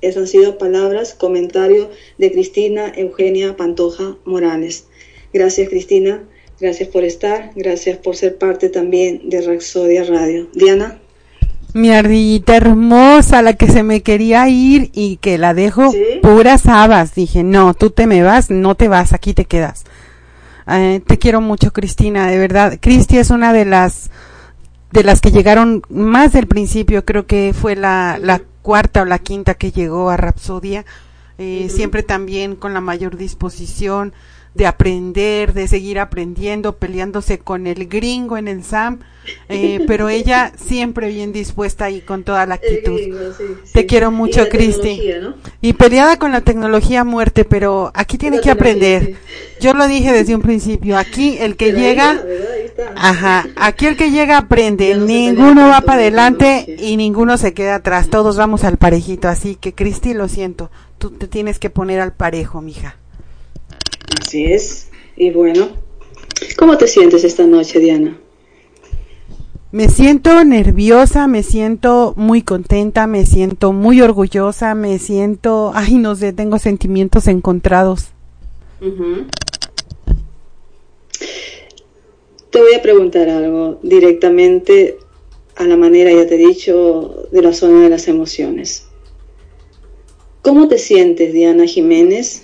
Esas 0.00 0.22
han 0.22 0.26
sido 0.26 0.58
palabras, 0.58 1.14
comentarios 1.14 1.88
de 2.18 2.32
Cristina 2.32 2.92
Eugenia 2.96 3.56
Pantoja 3.56 4.16
Morales. 4.24 4.88
Gracias 5.32 5.68
Cristina, 5.68 6.24
gracias 6.60 6.88
por 6.88 7.04
estar, 7.04 7.52
gracias 7.54 7.96
por 7.98 8.16
ser 8.16 8.38
parte 8.38 8.70
también 8.70 9.30
de 9.30 9.40
Raxodia 9.40 10.02
Radio. 10.02 10.48
Diana. 10.52 11.00
Mi 11.74 11.90
ardillita 11.90 12.56
hermosa, 12.56 13.40
la 13.40 13.54
que 13.54 13.68
se 13.68 13.84
me 13.84 14.02
quería 14.02 14.46
ir 14.48 14.90
y 14.92 15.16
que 15.18 15.38
la 15.38 15.54
dejo 15.54 15.92
¿Sí? 15.92 16.04
puras 16.20 16.66
habas. 16.66 17.14
Dije, 17.14 17.44
no, 17.44 17.72
tú 17.72 17.90
te 17.90 18.08
me 18.08 18.22
vas, 18.24 18.50
no 18.50 18.74
te 18.74 18.88
vas, 18.88 19.12
aquí 19.12 19.32
te 19.32 19.44
quedas. 19.44 19.84
Eh, 20.66 21.00
te 21.06 21.18
quiero 21.18 21.40
mucho, 21.40 21.72
Cristina, 21.72 22.28
de 22.28 22.38
verdad. 22.38 22.78
Cristi 22.80 23.16
es 23.18 23.30
una 23.30 23.52
de 23.52 23.64
las 23.64 24.10
de 24.92 25.04
las 25.04 25.20
que 25.20 25.30
llegaron 25.32 25.82
más 25.88 26.32
del 26.32 26.46
principio, 26.46 27.04
creo 27.04 27.26
que 27.26 27.54
fue 27.58 27.76
la, 27.76 28.18
la 28.20 28.42
cuarta 28.62 29.02
o 29.02 29.04
la 29.04 29.18
quinta 29.18 29.54
que 29.54 29.72
llegó 29.72 30.10
a 30.10 30.16
Rapsodia, 30.16 30.84
eh, 31.38 31.68
siempre 31.70 32.02
también 32.02 32.56
con 32.56 32.74
la 32.74 32.80
mayor 32.80 33.16
disposición 33.16 34.12
de 34.54 34.66
aprender, 34.66 35.54
de 35.54 35.66
seguir 35.66 35.98
aprendiendo, 35.98 36.76
peleándose 36.76 37.38
con 37.38 37.66
el 37.66 37.86
gringo 37.86 38.36
en 38.36 38.48
el 38.48 38.64
SAM, 38.64 39.00
eh, 39.48 39.82
pero 39.86 40.08
ella 40.08 40.52
siempre 40.56 41.08
bien 41.08 41.32
dispuesta 41.32 41.88
y 41.90 42.02
con 42.02 42.22
toda 42.22 42.44
la 42.44 42.56
actitud. 42.56 42.98
Gringo, 42.98 43.32
sí, 43.36 43.44
Te 43.72 43.86
quiero 43.86 44.10
mucho, 44.10 44.48
Cristi. 44.48 45.00
Y 45.60 45.72
peleada 45.72 46.18
con 46.18 46.32
la 46.32 46.42
tecnología 46.42 47.00
a 47.00 47.04
muerte, 47.04 47.44
pero 47.44 47.90
aquí 47.94 48.18
tiene 48.18 48.36
La 48.36 48.42
que 48.42 48.50
aprender. 48.50 49.16
Yo 49.60 49.72
lo 49.74 49.86
dije 49.86 50.12
desde 50.12 50.34
un 50.34 50.42
principio, 50.42 50.98
aquí 50.98 51.38
el 51.38 51.56
que 51.56 51.66
Pero 51.66 51.78
ahí 51.78 51.84
llega, 51.84 52.12
está, 52.12 52.24
¿verdad? 52.24 52.52
Ahí 52.52 52.64
está. 52.64 52.92
Ajá, 52.96 53.46
aquí 53.56 53.86
el 53.86 53.96
que 53.96 54.10
llega 54.10 54.36
aprende, 54.36 54.94
no 54.96 55.06
ninguno 55.06 55.68
va 55.68 55.80
para 55.80 56.00
el 56.06 56.18
adelante 56.18 56.76
y 56.78 56.96
ninguno 56.96 57.38
se 57.38 57.54
queda 57.54 57.76
atrás, 57.76 58.10
todos 58.10 58.36
vamos 58.36 58.64
al 58.64 58.76
parejito, 58.76 59.28
así 59.28 59.54
que 59.54 59.72
Cristi, 59.72 60.14
lo 60.14 60.28
siento, 60.28 60.70
tú 60.98 61.10
te 61.10 61.28
tienes 61.28 61.58
que 61.58 61.70
poner 61.70 62.00
al 62.00 62.12
parejo, 62.12 62.60
mija. 62.60 62.96
Así 64.20 64.44
es. 64.44 64.88
Y 65.16 65.30
bueno, 65.30 65.68
¿cómo 66.56 66.78
te 66.78 66.86
sientes 66.86 67.24
esta 67.24 67.46
noche, 67.46 67.78
Diana? 67.78 68.18
Me 69.72 69.88
siento 69.88 70.44
nerviosa, 70.44 71.26
me 71.28 71.42
siento 71.42 72.12
muy 72.16 72.42
contenta, 72.42 73.06
me 73.06 73.24
siento 73.24 73.72
muy 73.72 74.02
orgullosa, 74.02 74.74
me 74.74 74.98
siento, 74.98 75.72
ay, 75.74 75.96
no 75.96 76.14
sé, 76.14 76.34
tengo 76.34 76.58
sentimientos 76.58 77.26
encontrados. 77.26 78.08
Te 82.50 82.60
voy 82.60 82.74
a 82.74 82.82
preguntar 82.82 83.30
algo 83.30 83.78
directamente 83.82 84.98
a 85.56 85.64
la 85.64 85.78
manera, 85.78 86.12
ya 86.12 86.26
te 86.26 86.34
he 86.34 86.46
dicho, 86.48 87.28
de 87.32 87.40
la 87.40 87.54
zona 87.54 87.80
de 87.80 87.88
las 87.88 88.08
emociones. 88.08 88.88
¿Cómo 90.42 90.68
te 90.68 90.76
sientes, 90.76 91.32
Diana 91.32 91.64
Jiménez, 91.64 92.42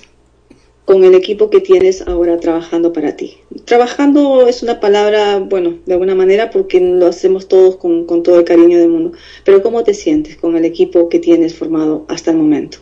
con 0.88 1.04
el 1.04 1.14
equipo 1.14 1.50
que 1.50 1.60
tienes 1.60 2.00
ahora 2.08 2.40
trabajando 2.40 2.94
para 2.94 3.14
ti? 3.14 3.36
Trabajando 3.66 4.48
es 4.48 4.62
una 4.62 4.80
palabra, 4.80 5.38
bueno, 5.38 5.74
de 5.84 5.92
alguna 5.92 6.14
manera 6.14 6.48
porque 6.48 6.80
lo 6.80 7.08
hacemos 7.08 7.46
todos 7.46 7.76
con, 7.76 8.06
todo 8.06 8.38
el 8.38 8.46
cariño 8.46 8.78
del 8.78 8.88
mundo, 8.88 9.12
pero 9.44 9.62
¿cómo 9.62 9.84
te 9.84 9.92
sientes 9.92 10.38
con 10.38 10.56
el 10.56 10.64
equipo 10.64 11.10
que 11.10 11.18
tienes 11.18 11.54
formado 11.54 12.06
hasta 12.08 12.30
el 12.30 12.38
momento? 12.38 12.78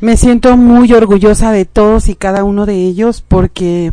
Me 0.00 0.16
siento 0.16 0.56
muy 0.56 0.92
orgullosa 0.92 1.52
de 1.52 1.64
todos 1.64 2.08
y 2.08 2.16
cada 2.16 2.42
uno 2.42 2.66
de 2.66 2.74
ellos 2.74 3.22
porque 3.26 3.92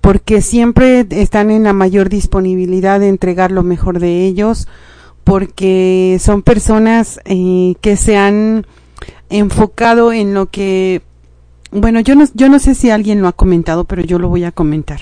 porque 0.00 0.40
siempre 0.40 1.06
están 1.10 1.50
en 1.50 1.64
la 1.64 1.74
mayor 1.74 2.08
disponibilidad 2.08 3.00
de 3.00 3.08
entregar 3.08 3.52
lo 3.52 3.62
mejor 3.62 4.00
de 4.00 4.24
ellos, 4.24 4.66
porque 5.24 6.16
son 6.20 6.40
personas 6.40 7.20
eh, 7.26 7.74
que 7.82 7.98
se 7.98 8.16
han 8.16 8.66
enfocado 9.28 10.12
en 10.12 10.32
lo 10.32 10.46
que 10.46 11.02
bueno, 11.72 12.00
yo 12.00 12.14
no 12.14 12.26
yo 12.34 12.48
no 12.48 12.58
sé 12.58 12.74
si 12.74 12.90
alguien 12.90 13.20
lo 13.20 13.28
ha 13.28 13.32
comentado, 13.32 13.84
pero 13.84 14.02
yo 14.02 14.18
lo 14.18 14.28
voy 14.28 14.44
a 14.44 14.52
comentar. 14.52 15.00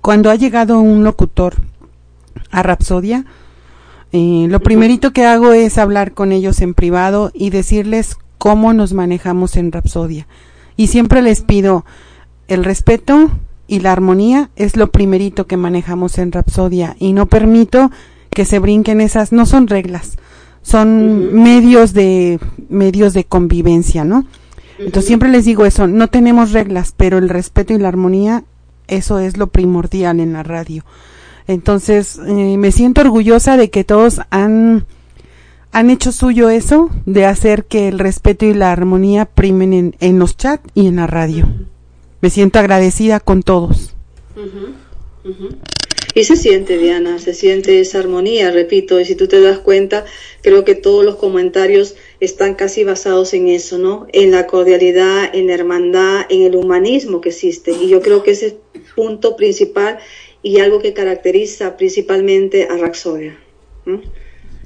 Cuando 0.00 0.30
ha 0.30 0.34
llegado 0.34 0.80
un 0.80 1.04
locutor 1.04 1.54
a 2.50 2.62
Rapsodia, 2.62 3.26
eh, 4.12 4.46
lo 4.48 4.60
primerito 4.60 5.12
que 5.12 5.26
hago 5.26 5.52
es 5.52 5.78
hablar 5.78 6.12
con 6.12 6.32
ellos 6.32 6.60
en 6.60 6.74
privado 6.74 7.30
y 7.34 7.50
decirles 7.50 8.16
cómo 8.38 8.72
nos 8.72 8.92
manejamos 8.92 9.56
en 9.56 9.70
Rapsodia. 9.70 10.26
Y 10.76 10.86
siempre 10.86 11.22
les 11.22 11.42
pido 11.42 11.84
el 12.48 12.64
respeto 12.64 13.30
y 13.68 13.80
la 13.80 13.92
armonía 13.92 14.50
es 14.56 14.76
lo 14.76 14.90
primerito 14.90 15.46
que 15.46 15.56
manejamos 15.56 16.18
en 16.18 16.32
Rapsodia 16.32 16.96
y 16.98 17.12
no 17.12 17.26
permito 17.26 17.90
que 18.30 18.44
se 18.44 18.58
brinquen 18.58 19.00
esas, 19.00 19.32
no 19.32 19.44
son 19.44 19.68
reglas, 19.68 20.16
son 20.62 21.34
medios 21.34 21.92
de 21.92 22.40
medios 22.68 23.12
de 23.12 23.24
convivencia, 23.24 24.04
¿no? 24.04 24.24
Entonces 24.80 25.06
siempre 25.06 25.28
les 25.28 25.44
digo 25.44 25.66
eso, 25.66 25.86
no 25.86 26.08
tenemos 26.08 26.52
reglas, 26.52 26.94
pero 26.96 27.18
el 27.18 27.28
respeto 27.28 27.74
y 27.74 27.78
la 27.78 27.88
armonía, 27.88 28.44
eso 28.88 29.18
es 29.18 29.36
lo 29.36 29.48
primordial 29.48 30.20
en 30.20 30.32
la 30.32 30.42
radio. 30.42 30.84
Entonces, 31.46 32.18
eh, 32.26 32.56
me 32.56 32.72
siento 32.72 33.02
orgullosa 33.02 33.56
de 33.56 33.70
que 33.70 33.84
todos 33.84 34.20
han, 34.30 34.86
han 35.72 35.90
hecho 35.90 36.12
suyo 36.12 36.48
eso 36.48 36.90
de 37.06 37.26
hacer 37.26 37.64
que 37.66 37.88
el 37.88 37.98
respeto 37.98 38.46
y 38.46 38.54
la 38.54 38.72
armonía 38.72 39.26
primen 39.26 39.72
en, 39.72 39.96
en 40.00 40.18
los 40.18 40.36
chats 40.36 40.70
y 40.74 40.86
en 40.86 40.96
la 40.96 41.06
radio. 41.06 41.46
Me 42.20 42.30
siento 42.30 42.58
agradecida 42.58 43.20
con 43.20 43.42
todos. 43.42 43.94
Y 46.14 46.24
se 46.24 46.36
siente, 46.36 46.76
Diana, 46.76 47.18
se 47.18 47.34
siente 47.34 47.80
esa 47.80 48.00
armonía, 48.00 48.50
repito, 48.50 48.98
y 48.98 49.04
si 49.04 49.14
tú 49.14 49.28
te 49.28 49.40
das 49.40 49.58
cuenta, 49.58 50.04
creo 50.42 50.64
que 50.64 50.74
todos 50.74 51.04
los 51.04 51.16
comentarios 51.16 51.94
están 52.18 52.54
casi 52.54 52.82
basados 52.82 53.32
en 53.32 53.48
eso, 53.48 53.78
¿no? 53.78 54.06
En 54.12 54.32
la 54.32 54.46
cordialidad, 54.46 55.32
en 55.32 55.46
la 55.46 55.54
hermandad, 55.54 56.26
en 56.28 56.42
el 56.42 56.56
humanismo 56.56 57.20
que 57.20 57.28
existe. 57.28 57.72
Y 57.72 57.88
yo 57.88 58.00
creo 58.00 58.22
que 58.22 58.32
ese 58.32 58.46
es 58.46 58.54
el 58.74 58.82
punto 58.94 59.36
principal 59.36 59.98
y 60.42 60.58
algo 60.58 60.80
que 60.80 60.92
caracteriza 60.92 61.76
principalmente 61.76 62.66
a 62.70 62.76
Raxodia. 62.76 63.38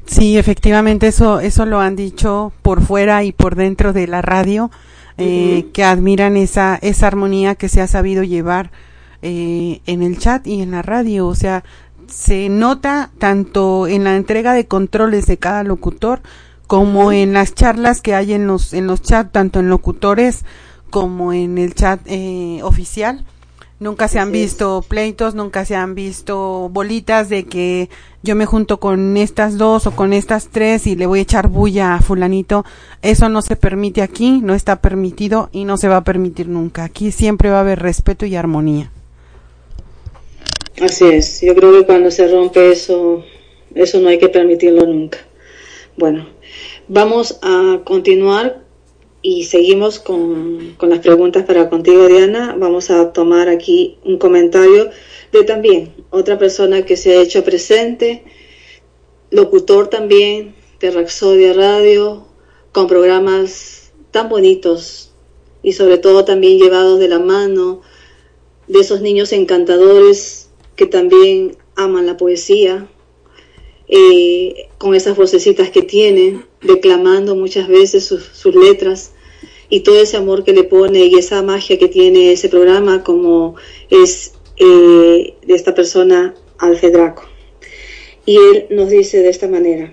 Sí, 0.07 0.39
efectivamente, 0.39 1.09
eso, 1.09 1.41
eso 1.41 1.67
lo 1.67 1.81
han 1.81 1.97
dicho 1.97 2.53
por 2.63 2.83
fuera 2.83 3.25
y 3.25 3.33
por 3.33 3.55
dentro 3.55 3.93
de 3.93 4.07
la 4.07 4.23
radio, 4.23 4.71
eh, 5.19 5.67
que 5.73 5.85
admiran 5.85 6.37
esa, 6.37 6.79
esa 6.83 7.07
armonía 7.07 7.55
que 7.55 7.69
se 7.69 7.81
ha 7.81 7.87
sabido 7.87 8.23
llevar 8.23 8.71
eh, 9.25 9.81
en 9.87 10.03
el 10.03 10.19
chat 10.19 10.47
y 10.47 10.61
en 10.61 10.73
la 10.73 10.83
radio. 10.83 11.27
O 11.27 11.35
sea, 11.35 11.65
se 12.09 12.49
nota 12.49 13.11
tanto 13.19 13.87
en 13.87 14.05
la 14.05 14.17
entrega 14.17 14.53
de 14.53 14.67
controles 14.67 15.27
de 15.27 15.39
cada 15.39 15.65
locutor 15.65 16.21
como 16.67 17.13
en 17.13 17.33
las 17.33 17.55
charlas 17.55 18.01
que 18.01 18.15
hay 18.15 18.33
en 18.35 18.47
los 18.47 18.73
en 18.73 18.87
los 18.87 19.03
chats 19.03 19.33
tanto 19.33 19.61
en 19.61 19.69
locutores 19.69 20.45
como 20.91 21.33
en 21.33 21.59
el 21.59 21.75
chat 21.75 22.01
eh, 22.07 22.61
oficial. 22.63 23.25
Nunca 23.81 24.09
se 24.09 24.19
han 24.19 24.31
visto 24.31 24.85
pleitos 24.87 25.35
nunca 25.35 25.65
se 25.65 25.75
han 25.75 25.95
visto 25.95 26.69
bolitas 26.71 27.29
de 27.29 27.45
que 27.45 27.91
yo 28.23 28.37
me 28.37 28.47
junto 28.47 28.79
con 28.79 29.17
estas 29.17 29.59
dos 29.59 29.87
o 29.87 29.91
con 29.91 30.13
estas 30.13 30.49
tres 30.49 30.87
y 30.87 30.97
le 30.97 31.07
voy 31.07 31.19
a 31.19 31.23
echar 31.23 31.49
bulla 31.49 31.95
a 31.95 32.01
fulanito. 32.01 32.65
Eso 33.03 33.29
no 33.29 33.43
se 33.43 33.57
permite 33.57 34.03
aquí 34.03 34.41
no 34.43 34.55
está 34.55 34.77
permitido 34.77 35.49
y 35.53 35.65
no 35.65 35.77
se 35.77 35.89
va 35.89 35.99
a 35.99 36.05
permitir 36.05 36.49
nunca. 36.49 36.85
Aquí 36.85 37.11
siempre 37.11 37.51
va 37.51 37.59
a 37.59 37.61
haber 37.61 37.81
respeto 37.81 38.27
y 38.27 38.37
armonía 38.37 38.91
Así 40.81 41.05
es, 41.05 41.41
yo 41.41 41.55
creo 41.55 41.73
que 41.73 41.87
cuando 41.87 42.11
se 42.11 42.27
rompe 42.27 42.73
eso, 42.73 43.25
eso 43.75 44.01
no 44.01 44.09
hay 44.09 44.19
que 44.19 44.29
permitirlo 44.29 44.85
nunca. 44.87 45.19
Bueno, 45.97 46.29
vamos 46.89 47.39
a 47.43 47.83
continuar 47.85 48.65
y 49.23 49.45
seguimos 49.45 50.01
con, 50.01 50.75
con 50.77 50.91
las 50.91 50.99
preguntas 50.99 51.45
para 51.45 51.71
contigo, 51.71 52.09
Diana. 52.09 52.57
Vamos 52.59 52.91
a 52.91 53.13
tomar 53.13 53.49
aquí 53.49 53.99
un 54.05 54.19
comentario 54.19 54.91
de 55.31 55.45
también 55.45 55.95
otra 56.11 56.39
persona 56.39 56.85
que 56.85 56.97
se 56.97 57.17
ha 57.17 57.23
hecho 57.23 57.45
presente, 57.45 58.25
locutor 59.31 59.89
también 59.89 60.57
de 60.81 60.91
Raxodia 60.91 61.53
Radio, 61.53 62.27
con 62.73 62.89
programas 62.89 63.93
tan 64.11 64.29
bonitos 64.29 65.13
y 65.63 65.73
sobre 65.73 65.99
todo 65.99 66.25
también 66.25 66.59
llevados 66.59 66.99
de 66.99 67.09
la 67.09 67.21
mano 67.21 67.81
de 68.67 68.81
esos 68.81 69.01
niños 69.01 69.33
encantadores 69.33 70.44
que 70.77 70.87
también 70.87 71.57
aman 71.77 72.07
la 72.07 72.17
poesía, 72.17 72.89
eh, 73.89 74.69
con 74.79 74.95
esas 74.95 75.17
vocecitas 75.17 75.71
que 75.71 75.83
tienen, 75.83 76.45
declamando 76.63 77.37
muchas 77.37 77.69
veces 77.69 78.05
sus, 78.05 78.55
letras 78.55 79.13
y 79.69 79.81
todo 79.81 80.01
ese 80.01 80.17
amor 80.17 80.45
que 80.45 80.53
le 80.53 80.65
pone 80.65 81.05
y 81.05 81.15
esa 81.17 81.43
magia 81.43 81.79
que 81.79 81.89
tiene 81.89 82.33
ese 82.33 82.49
programa 82.49 83.03
como 83.05 83.57
es 83.91 84.35
eh, 84.57 85.35
de 85.47 85.55
esta 85.55 85.75
persona 85.75 86.35
Alfedraco. 86.59 87.25
Y 88.27 88.37
él 88.37 88.67
nos 88.71 88.89
dice 88.89 89.19
de 89.19 89.29
esta 89.29 89.49
manera, 89.49 89.93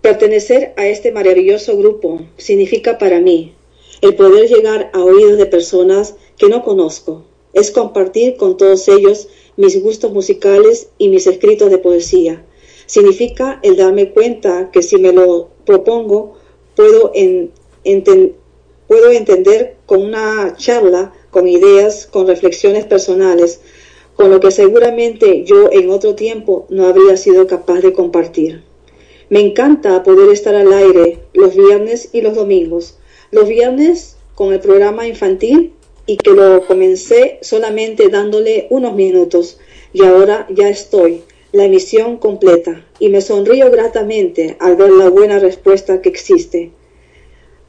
pertenecer 0.00 0.72
a 0.76 0.86
este 0.86 1.12
maravilloso 1.12 1.76
grupo 1.76 2.26
significa 2.36 2.98
para 2.98 3.20
mí 3.20 3.54
el 4.00 4.14
poder 4.14 4.48
llegar 4.48 4.90
a 4.92 5.02
oídos 5.02 5.38
de 5.38 5.46
personas 5.46 6.16
que 6.38 6.48
no 6.48 6.62
conozco, 6.62 7.25
es 7.56 7.70
compartir 7.70 8.36
con 8.36 8.58
todos 8.58 8.86
ellos 8.86 9.28
mis 9.56 9.82
gustos 9.82 10.12
musicales 10.12 10.90
y 10.98 11.08
mis 11.08 11.26
escritos 11.26 11.70
de 11.70 11.78
poesía. 11.78 12.44
Significa 12.84 13.58
el 13.62 13.76
darme 13.76 14.10
cuenta 14.10 14.70
que 14.70 14.82
si 14.82 14.98
me 14.98 15.10
lo 15.10 15.48
propongo, 15.64 16.34
puedo, 16.76 17.12
puedo 18.86 19.10
entender 19.10 19.76
con 19.86 20.02
una 20.02 20.54
charla, 20.58 21.14
con 21.30 21.48
ideas, 21.48 22.06
con 22.06 22.26
reflexiones 22.26 22.84
personales, 22.84 23.60
con 24.16 24.30
lo 24.30 24.38
que 24.38 24.50
seguramente 24.50 25.44
yo 25.44 25.72
en 25.72 25.88
otro 25.88 26.14
tiempo 26.14 26.66
no 26.68 26.86
habría 26.86 27.16
sido 27.16 27.46
capaz 27.46 27.80
de 27.80 27.94
compartir. 27.94 28.64
Me 29.30 29.40
encanta 29.40 30.02
poder 30.02 30.30
estar 30.30 30.54
al 30.54 30.74
aire 30.74 31.20
los 31.32 31.56
viernes 31.56 32.10
y 32.12 32.20
los 32.20 32.34
domingos. 32.34 32.98
Los 33.30 33.48
viernes 33.48 34.18
con 34.34 34.52
el 34.52 34.60
programa 34.60 35.08
infantil 35.08 35.72
y 36.06 36.16
que 36.16 36.30
lo 36.30 36.66
comencé 36.66 37.38
solamente 37.42 38.08
dándole 38.08 38.68
unos 38.70 38.94
minutos 38.94 39.58
y 39.92 40.04
ahora 40.04 40.46
ya 40.50 40.68
estoy, 40.68 41.22
la 41.52 41.64
emisión 41.64 42.18
completa, 42.18 42.84
y 42.98 43.08
me 43.08 43.20
sonrío 43.20 43.70
gratamente 43.70 44.56
al 44.60 44.76
ver 44.76 44.90
la 44.90 45.08
buena 45.08 45.38
respuesta 45.38 46.00
que 46.02 46.08
existe. 46.08 46.70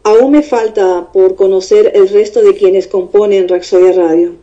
Aún 0.03 0.31
me 0.31 0.43
falta 0.43 1.09
por 1.11 1.35
conocer 1.35 1.91
el 1.95 2.07
resto 2.09 2.41
de 2.41 2.53
quienes 2.53 2.87
componen 2.87 3.47
Raxodia 3.47 3.91
Radio. 3.91 4.35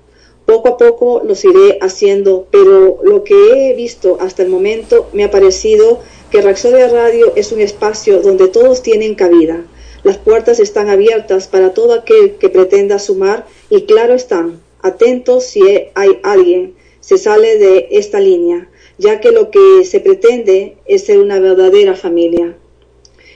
Poco 0.44 0.68
a 0.68 0.76
poco 0.76 1.22
los 1.24 1.44
iré 1.44 1.78
haciendo, 1.80 2.46
pero 2.50 3.00
lo 3.02 3.24
que 3.24 3.70
he 3.70 3.74
visto 3.74 4.18
hasta 4.20 4.42
el 4.42 4.50
momento 4.50 5.08
me 5.14 5.24
ha 5.24 5.30
parecido 5.30 6.00
que 6.30 6.42
Raxodia 6.42 6.88
Radio 6.88 7.32
es 7.34 7.50
un 7.52 7.60
espacio 7.60 8.20
donde 8.20 8.48
todos 8.48 8.82
tienen 8.82 9.14
cabida. 9.14 9.64
Las 10.04 10.18
puertas 10.18 10.60
están 10.60 10.90
abiertas 10.90 11.48
para 11.48 11.72
todo 11.72 11.94
aquel 11.94 12.34
que 12.36 12.50
pretenda 12.50 12.98
sumar 12.98 13.46
y 13.70 13.82
claro 13.82 14.12
están, 14.12 14.60
atentos 14.82 15.44
si 15.44 15.62
hay 15.94 16.18
alguien 16.22 16.74
se 17.00 17.16
sale 17.18 17.58
de 17.58 17.88
esta 17.90 18.20
línea, 18.20 18.68
ya 18.98 19.20
que 19.20 19.30
lo 19.30 19.50
que 19.50 19.84
se 19.84 20.00
pretende 20.00 20.76
es 20.84 21.04
ser 21.04 21.18
una 21.18 21.38
verdadera 21.40 21.96
familia. 21.96 22.54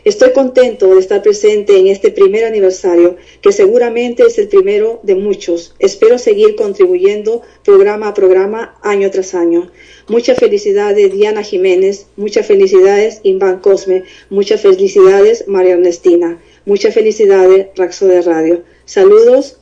Estoy 0.05 0.33
contento 0.33 0.95
de 0.95 1.01
estar 1.01 1.23
presente 1.23 1.77
en 1.77 1.89
este 1.89 2.11
primer 2.11 2.45
aniversario, 2.45 3.17
que 3.43 3.53
seguramente 3.53 4.23
es 4.23 4.39
el 4.39 4.49
primero 4.49 5.01
de 5.03 5.15
muchos. 5.17 5.75
Espero 5.79 6.19
seguir 6.19 6.55
contribuyendo 6.55 7.43
programa 7.65 8.09
a 8.09 8.15
programa, 8.15 8.79
año 8.83 9.11
tras 9.11 9.35
año. 9.35 9.71
Muchas 10.07 10.39
felicidades 10.39 11.13
Diana 11.13 11.43
Jiménez, 11.43 12.07
muchas 12.17 12.47
felicidades 12.47 13.21
Iván 13.23 13.59
Cosme, 13.59 14.05
muchas 14.31 14.63
felicidades 14.63 15.47
María 15.47 15.75
Ernestina, 15.75 16.41
muchas 16.69 16.95
felicidades 16.95 17.69
Raxo 17.75 18.07
de 18.07 18.23
Radio. 18.23 18.63
Saludos 18.85 19.59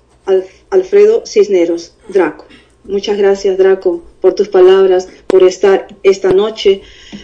Alfredo 0.70 1.22
Cisneros, 1.24 1.94
Draco. 2.08 2.46
Muchas 2.84 3.16
gracias, 3.16 3.56
Draco, 3.56 4.02
por 4.20 4.34
tus 4.34 4.48
palabras, 4.48 5.08
por 5.28 5.44
estar 5.44 5.86
esta 6.02 6.32
noche 6.32 6.82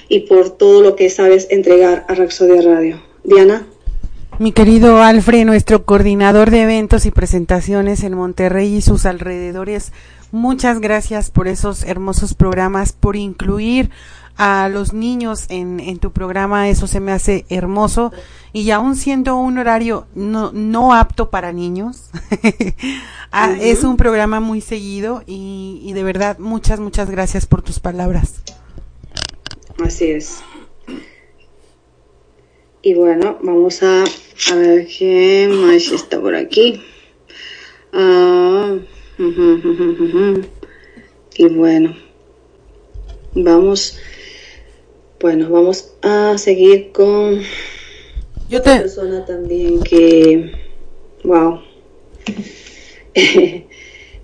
y 0.08 0.20
por 0.20 0.50
todo 0.50 0.82
lo 0.82 0.96
que 0.96 1.10
sabes 1.10 1.48
entregar 1.50 2.06
a 2.08 2.14
Raxodia 2.14 2.62
Radio. 2.62 3.02
Diana. 3.24 3.66
Mi 4.38 4.52
querido 4.52 5.02
Alfred, 5.02 5.44
nuestro 5.44 5.84
coordinador 5.84 6.50
de 6.50 6.62
eventos 6.62 7.04
y 7.04 7.10
presentaciones 7.10 8.02
en 8.02 8.14
Monterrey 8.14 8.74
y 8.74 8.82
sus 8.82 9.04
alrededores, 9.04 9.92
muchas 10.30 10.80
gracias 10.80 11.30
por 11.30 11.48
esos 11.48 11.84
hermosos 11.84 12.34
programas, 12.34 12.92
por 12.92 13.16
incluir 13.16 13.90
a 14.36 14.68
los 14.68 14.92
niños 14.92 15.46
en, 15.48 15.80
en 15.80 15.98
tu 15.98 16.12
programa, 16.12 16.68
eso 16.68 16.86
se 16.86 17.00
me 17.00 17.12
hace 17.12 17.44
hermoso 17.48 18.12
y 18.52 18.70
aún 18.70 18.96
siendo 18.96 19.36
un 19.36 19.58
horario 19.58 20.06
no, 20.14 20.52
no 20.52 20.94
apto 20.94 21.30
para 21.30 21.52
niños, 21.52 22.10
ah, 23.32 23.54
es 23.60 23.84
un 23.84 23.96
programa 23.96 24.40
muy 24.40 24.60
seguido 24.60 25.22
y, 25.26 25.80
y 25.84 25.92
de 25.92 26.02
verdad 26.02 26.38
muchas, 26.38 26.80
muchas 26.80 27.10
gracias 27.10 27.46
por 27.46 27.62
tus 27.62 27.80
palabras. 27.80 28.42
Así 29.82 30.10
es. 30.10 30.42
Y 32.82 32.94
bueno, 32.94 33.38
vamos 33.42 33.82
a, 33.82 34.02
a 34.02 34.54
ver 34.56 34.86
qué 34.86 35.48
más 35.48 35.92
está 35.92 36.20
por 36.20 36.34
aquí. 36.34 36.82
Ah, 37.92 38.76
y 41.36 41.48
bueno, 41.48 41.94
vamos, 43.34 43.98
bueno, 45.22 45.48
vamos 45.48 45.92
a 46.02 46.36
seguir 46.36 46.90
con 46.90 47.40
yo 48.50 48.60
te... 48.60 48.80
persona 48.80 49.24
también 49.24 49.80
que, 49.80 50.50
wow, 51.22 51.60
que 53.14 53.66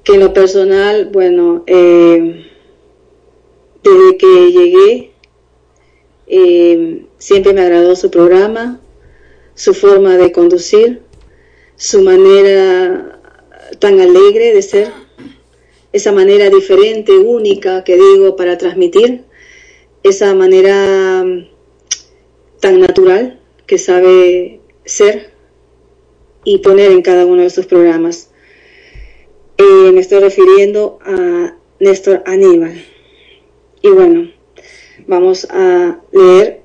en 0.04 0.20
lo 0.20 0.32
personal, 0.32 1.08
bueno, 1.12 1.62
eh, 1.68 2.44
desde 3.84 4.16
que 4.18 4.50
llegué, 4.50 5.12
eh, 6.26 7.06
siempre 7.16 7.52
me 7.52 7.60
agradó 7.60 7.94
su 7.94 8.10
programa, 8.10 8.80
su 9.54 9.74
forma 9.74 10.16
de 10.16 10.32
conducir, 10.32 11.02
su 11.76 12.02
manera 12.02 13.20
tan 13.78 14.00
alegre 14.00 14.52
de 14.52 14.62
ser, 14.62 14.88
esa 15.92 16.10
manera 16.10 16.50
diferente, 16.50 17.16
única 17.16 17.84
que 17.84 17.94
digo 17.94 18.34
para 18.34 18.58
transmitir. 18.58 19.27
Esa 20.08 20.34
manera 20.34 21.22
mm, 21.24 21.48
tan 22.60 22.80
natural 22.80 23.40
que 23.66 23.78
sabe 23.78 24.60
ser 24.84 25.30
y 26.44 26.58
poner 26.58 26.92
en 26.92 27.02
cada 27.02 27.26
uno 27.26 27.42
de 27.42 27.50
sus 27.50 27.66
programas. 27.66 28.30
Eh, 29.58 29.92
me 29.92 30.00
estoy 30.00 30.20
refiriendo 30.20 30.98
a 31.02 31.56
Néstor 31.80 32.22
Aníbal. 32.26 32.82
Y 33.82 33.88
bueno, 33.88 34.30
vamos 35.06 35.46
a 35.50 36.00
leer 36.12 36.62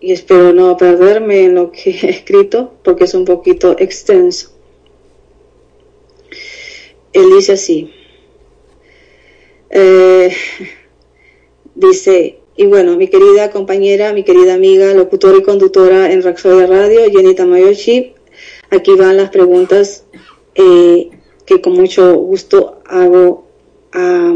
y 0.00 0.12
espero 0.12 0.52
no 0.52 0.76
perderme 0.76 1.44
en 1.44 1.54
lo 1.54 1.70
que 1.70 1.90
he 1.90 2.10
escrito 2.10 2.74
porque 2.82 3.04
es 3.04 3.14
un 3.14 3.24
poquito 3.24 3.76
extenso. 3.78 4.50
Él 7.12 7.30
dice 7.36 7.52
así. 7.52 7.92
Eh, 9.70 10.34
dice, 11.74 12.38
y 12.56 12.66
bueno, 12.66 12.96
mi 12.96 13.08
querida 13.08 13.50
compañera, 13.50 14.12
mi 14.12 14.22
querida 14.22 14.54
amiga, 14.54 14.94
locutora 14.94 15.38
y 15.38 15.42
conductora 15.42 16.12
en 16.12 16.22
Raxodia 16.22 16.66
Radio, 16.66 17.00
Jenny 17.10 17.34
Tamayoshi, 17.34 18.14
aquí 18.70 18.92
van 18.92 19.16
las 19.16 19.30
preguntas 19.30 20.04
eh, 20.54 21.10
que 21.46 21.60
con 21.60 21.72
mucho 21.72 22.14
gusto 22.14 22.80
hago 22.86 23.48
a, 23.92 24.32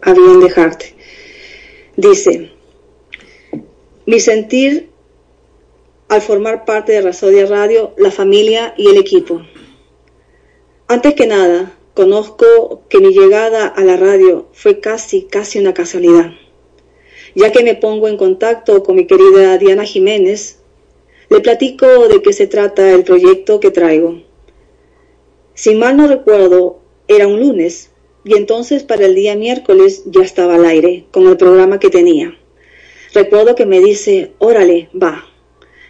a 0.00 0.12
bien 0.14 0.40
dejarte. 0.40 0.94
Dice, 1.96 2.52
mi 4.06 4.18
sentir 4.18 4.88
al 6.08 6.22
formar 6.22 6.64
parte 6.64 6.92
de 6.92 7.02
Raxodia 7.02 7.44
Radio, 7.46 7.94
la 7.98 8.10
familia 8.10 8.72
y 8.78 8.88
el 8.88 8.96
equipo. 8.96 9.42
Antes 10.88 11.14
que 11.14 11.26
nada, 11.26 11.74
conozco 11.92 12.82
que 12.88 12.98
mi 13.00 13.12
llegada 13.12 13.66
a 13.66 13.84
la 13.84 13.98
radio 13.98 14.48
fue 14.52 14.80
casi, 14.80 15.24
casi 15.24 15.58
una 15.58 15.74
casualidad 15.74 16.32
ya 17.34 17.52
que 17.52 17.64
me 17.64 17.74
pongo 17.74 18.08
en 18.08 18.16
contacto 18.16 18.82
con 18.82 18.96
mi 18.96 19.06
querida 19.06 19.58
Diana 19.58 19.84
Jiménez, 19.84 20.58
le 21.30 21.40
platico 21.40 22.08
de 22.08 22.20
qué 22.20 22.32
se 22.32 22.46
trata 22.46 22.92
el 22.92 23.04
proyecto 23.04 23.60
que 23.60 23.70
traigo. 23.70 24.22
Si 25.54 25.74
mal 25.74 25.96
no 25.96 26.06
recuerdo, 26.06 26.80
era 27.08 27.26
un 27.26 27.40
lunes, 27.40 27.90
y 28.24 28.36
entonces 28.36 28.82
para 28.82 29.06
el 29.06 29.14
día 29.14 29.34
miércoles 29.34 30.02
ya 30.06 30.22
estaba 30.22 30.54
al 30.54 30.64
aire 30.64 31.06
con 31.10 31.26
el 31.26 31.36
programa 31.36 31.78
que 31.78 31.90
tenía. 31.90 32.36
Recuerdo 33.14 33.54
que 33.54 33.66
me 33.66 33.80
dice, 33.80 34.32
órale, 34.38 34.88
va. 35.00 35.26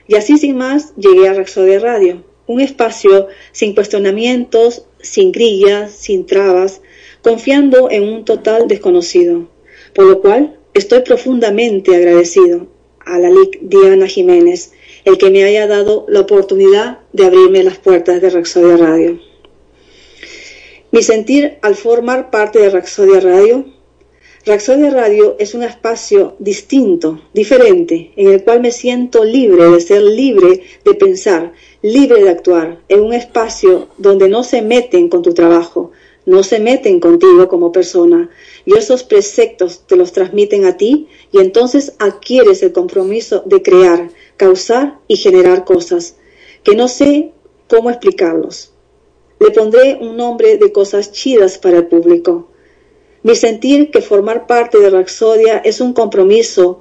Y 0.08 0.16
así 0.16 0.38
sin 0.38 0.56
más 0.56 0.94
llegué 0.96 1.28
a 1.28 1.34
Raxodia 1.34 1.78
Radio, 1.78 2.24
un 2.46 2.60
espacio 2.60 3.28
sin 3.52 3.74
cuestionamientos, 3.74 4.86
sin 5.00 5.32
grillas, 5.32 5.92
sin 5.92 6.26
trabas, 6.26 6.82
confiando 7.22 7.90
en 7.90 8.04
un 8.04 8.24
total 8.24 8.66
desconocido, 8.66 9.48
por 9.94 10.06
lo 10.06 10.20
cual 10.20 10.58
Estoy 10.74 11.02
profundamente 11.02 11.94
agradecido 11.94 12.66
a 13.04 13.18
la 13.18 13.28
LIC 13.28 13.60
Diana 13.60 14.06
Jiménez, 14.06 14.72
el 15.04 15.18
que 15.18 15.30
me 15.30 15.44
haya 15.44 15.66
dado 15.66 16.06
la 16.08 16.20
oportunidad 16.20 17.00
de 17.12 17.26
abrirme 17.26 17.62
las 17.62 17.76
puertas 17.76 18.22
de 18.22 18.30
Raxodia 18.30 18.78
Radio. 18.78 19.20
Mi 20.90 21.02
sentir 21.02 21.58
al 21.60 21.74
formar 21.74 22.30
parte 22.30 22.58
de 22.58 22.70
Raxodia 22.70 23.20
Radio. 23.20 23.66
Raxodia 24.46 24.88
Radio 24.88 25.36
es 25.38 25.54
un 25.54 25.62
espacio 25.62 26.36
distinto, 26.38 27.20
diferente, 27.34 28.12
en 28.16 28.28
el 28.28 28.42
cual 28.42 28.62
me 28.62 28.70
siento 28.70 29.24
libre 29.24 29.68
de 29.68 29.80
ser 29.80 30.00
libre 30.02 30.62
de 30.86 30.94
pensar, 30.94 31.52
libre 31.82 32.24
de 32.24 32.30
actuar, 32.30 32.80
en 32.88 33.00
un 33.00 33.12
espacio 33.12 33.88
donde 33.98 34.30
no 34.30 34.42
se 34.42 34.62
meten 34.62 35.10
con 35.10 35.20
tu 35.20 35.34
trabajo, 35.34 35.92
no 36.24 36.42
se 36.42 36.60
meten 36.60 37.00
contigo 37.00 37.48
como 37.48 37.72
persona, 37.72 38.30
y 38.64 38.76
esos 38.76 39.02
preceptos 39.02 39.86
te 39.86 39.96
los 39.96 40.12
transmiten 40.12 40.64
a 40.64 40.76
ti 40.76 41.08
y 41.32 41.38
entonces 41.38 41.94
adquieres 41.98 42.62
el 42.62 42.72
compromiso 42.72 43.42
de 43.46 43.62
crear, 43.62 44.10
causar 44.36 44.98
y 45.08 45.16
generar 45.16 45.64
cosas 45.64 46.16
que 46.62 46.76
no 46.76 46.88
sé 46.88 47.32
cómo 47.68 47.90
explicarlos. 47.90 48.72
Le 49.40 49.50
pondré 49.50 49.98
un 50.00 50.16
nombre 50.16 50.58
de 50.58 50.72
cosas 50.72 51.10
chidas 51.10 51.58
para 51.58 51.78
el 51.78 51.86
público. 51.86 52.48
Mi 53.24 53.34
sentir 53.34 53.90
que 53.90 54.00
formar 54.00 54.46
parte 54.46 54.78
de 54.78 54.90
Raxodia 54.90 55.58
es 55.58 55.80
un 55.80 55.92
compromiso 55.92 56.80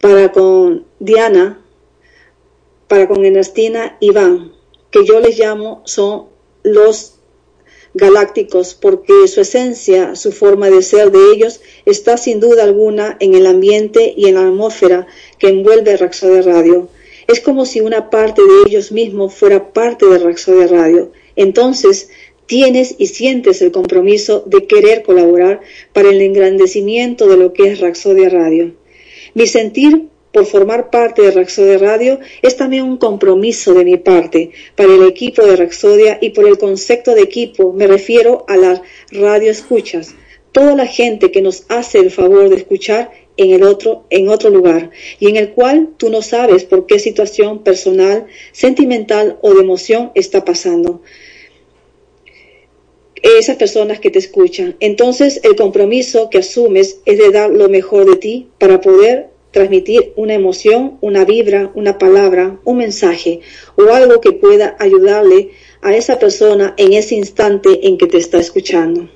para 0.00 0.32
con 0.32 0.84
Diana, 0.98 1.62
para 2.88 3.08
con 3.08 3.24
Ernestina 3.24 3.96
y 4.00 4.08
Iván, 4.08 4.52
que 4.90 5.04
yo 5.04 5.20
les 5.20 5.38
llamo 5.38 5.82
son 5.84 6.26
los 6.62 7.15
galácticos 7.96 8.74
porque 8.74 9.26
su 9.26 9.40
esencia, 9.40 10.14
su 10.14 10.32
forma 10.32 10.70
de 10.70 10.82
ser 10.82 11.10
de 11.10 11.32
ellos 11.32 11.60
está 11.84 12.16
sin 12.16 12.40
duda 12.40 12.64
alguna 12.64 13.16
en 13.20 13.34
el 13.34 13.46
ambiente 13.46 14.14
y 14.16 14.28
en 14.28 14.34
la 14.34 14.46
atmósfera 14.46 15.06
que 15.38 15.48
envuelve 15.48 15.96
Raxodia 15.96 16.42
Radio. 16.42 16.88
Es 17.26 17.40
como 17.40 17.66
si 17.66 17.80
una 17.80 18.10
parte 18.10 18.42
de 18.42 18.68
ellos 18.68 18.92
mismos 18.92 19.34
fuera 19.34 19.72
parte 19.72 20.06
de 20.06 20.18
Raxodia 20.18 20.68
Radio. 20.68 21.10
Entonces, 21.34 22.10
tienes 22.46 22.94
y 22.98 23.08
sientes 23.08 23.62
el 23.62 23.72
compromiso 23.72 24.44
de 24.46 24.66
querer 24.66 25.02
colaborar 25.02 25.60
para 25.92 26.10
el 26.10 26.20
engrandecimiento 26.20 27.26
de 27.26 27.36
lo 27.36 27.52
que 27.52 27.72
es 27.72 27.80
Raxodia 27.80 28.28
Radio. 28.28 28.72
Mi 29.34 29.46
sentir 29.46 30.08
por 30.36 30.44
formar 30.44 30.90
parte 30.90 31.22
de 31.22 31.30
Raxodia 31.30 31.78
Radio 31.78 32.20
es 32.42 32.58
también 32.58 32.84
un 32.84 32.98
compromiso 32.98 33.72
de 33.72 33.86
mi 33.86 33.96
parte 33.96 34.50
para 34.74 34.92
el 34.92 35.04
equipo 35.04 35.42
de 35.42 35.56
Raxodia 35.56 36.18
y 36.20 36.28
por 36.28 36.46
el 36.46 36.58
concepto 36.58 37.14
de 37.14 37.22
equipo. 37.22 37.72
Me 37.72 37.86
refiero 37.86 38.44
a 38.46 38.58
las 38.58 38.82
radio 39.10 39.50
escuchas, 39.50 40.14
toda 40.52 40.74
la 40.74 40.86
gente 40.86 41.30
que 41.30 41.40
nos 41.40 41.64
hace 41.70 42.00
el 42.00 42.10
favor 42.10 42.50
de 42.50 42.56
escuchar 42.56 43.12
en 43.38 43.52
el 43.52 43.62
otro, 43.62 44.04
en 44.10 44.28
otro 44.28 44.50
lugar, 44.50 44.90
y 45.18 45.30
en 45.30 45.36
el 45.36 45.52
cual 45.52 45.94
tú 45.96 46.10
no 46.10 46.20
sabes 46.20 46.64
por 46.64 46.84
qué 46.84 46.98
situación 46.98 47.64
personal, 47.64 48.26
sentimental 48.52 49.38
o 49.40 49.54
de 49.54 49.60
emoción 49.60 50.12
está 50.14 50.44
pasando. 50.44 51.00
Esas 53.22 53.56
personas 53.56 54.00
que 54.00 54.10
te 54.10 54.18
escuchan. 54.18 54.76
Entonces 54.80 55.40
el 55.44 55.56
compromiso 55.56 56.28
que 56.28 56.38
asumes 56.38 57.00
es 57.06 57.16
de 57.16 57.30
dar 57.30 57.48
lo 57.48 57.70
mejor 57.70 58.04
de 58.04 58.16
ti 58.16 58.48
para 58.58 58.82
poder 58.82 59.34
transmitir 59.50 60.12
una 60.16 60.34
emoción, 60.34 60.98
una 61.00 61.24
vibra, 61.24 61.70
una 61.74 61.98
palabra, 61.98 62.58
un 62.64 62.78
mensaje 62.78 63.40
o 63.76 63.92
algo 63.92 64.20
que 64.20 64.32
pueda 64.32 64.76
ayudarle 64.78 65.50
a 65.80 65.94
esa 65.94 66.18
persona 66.18 66.74
en 66.76 66.92
ese 66.92 67.14
instante 67.14 67.86
en 67.86 67.96
que 67.98 68.06
te 68.06 68.18
está 68.18 68.38
escuchando. 68.38 69.08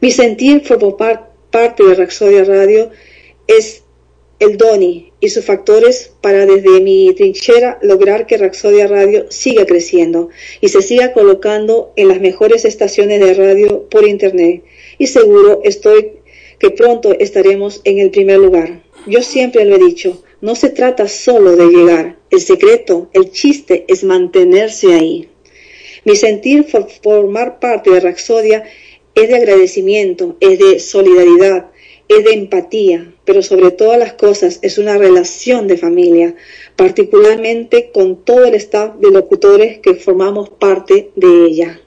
Mi 0.00 0.10
sentir 0.10 0.62
por 0.62 0.96
parte 1.50 1.84
de 1.84 1.94
Raxodia 1.94 2.44
Radio 2.44 2.90
es 3.46 3.84
el 4.40 4.56
DONI 4.56 5.12
y 5.20 5.28
sus 5.28 5.44
factores 5.44 6.12
para 6.20 6.44
desde 6.46 6.80
mi 6.80 7.14
trinchera 7.14 7.78
lograr 7.82 8.26
que 8.26 8.36
Raxodia 8.36 8.88
Radio 8.88 9.26
siga 9.30 9.64
creciendo 9.64 10.30
y 10.60 10.68
se 10.68 10.82
siga 10.82 11.12
colocando 11.12 11.92
en 11.94 12.08
las 12.08 12.20
mejores 12.20 12.64
estaciones 12.64 13.20
de 13.20 13.34
radio 13.34 13.88
por 13.88 14.04
internet. 14.04 14.64
Y 14.98 15.06
seguro 15.06 15.60
estoy 15.62 16.21
que 16.62 16.70
pronto 16.70 17.12
estaremos 17.18 17.80
en 17.82 17.98
el 17.98 18.12
primer 18.12 18.38
lugar. 18.38 18.84
Yo 19.08 19.20
siempre 19.20 19.64
lo 19.64 19.74
he 19.74 19.84
dicho, 19.84 20.22
no 20.40 20.54
se 20.54 20.70
trata 20.70 21.08
solo 21.08 21.56
de 21.56 21.66
llegar, 21.66 22.18
el 22.30 22.40
secreto, 22.40 23.10
el 23.14 23.32
chiste 23.32 23.84
es 23.88 24.04
mantenerse 24.04 24.94
ahí. 24.94 25.28
Mi 26.04 26.14
sentir 26.14 26.70
por 26.70 26.88
formar 26.88 27.58
parte 27.58 27.90
de 27.90 27.98
Raxodia 27.98 28.62
es 29.16 29.28
de 29.28 29.34
agradecimiento, 29.34 30.36
es 30.38 30.60
de 30.60 30.78
solidaridad, 30.78 31.66
es 32.06 32.24
de 32.24 32.32
empatía, 32.32 33.12
pero 33.24 33.42
sobre 33.42 33.72
todas 33.72 33.98
las 33.98 34.12
cosas 34.12 34.60
es 34.62 34.78
una 34.78 34.96
relación 34.96 35.66
de 35.66 35.76
familia, 35.76 36.36
particularmente 36.76 37.90
con 37.92 38.24
todo 38.24 38.44
el 38.44 38.54
staff 38.54 38.94
de 39.00 39.10
locutores 39.10 39.80
que 39.80 39.96
formamos 39.96 40.48
parte 40.50 41.10
de 41.16 41.44
ella. 41.44 41.81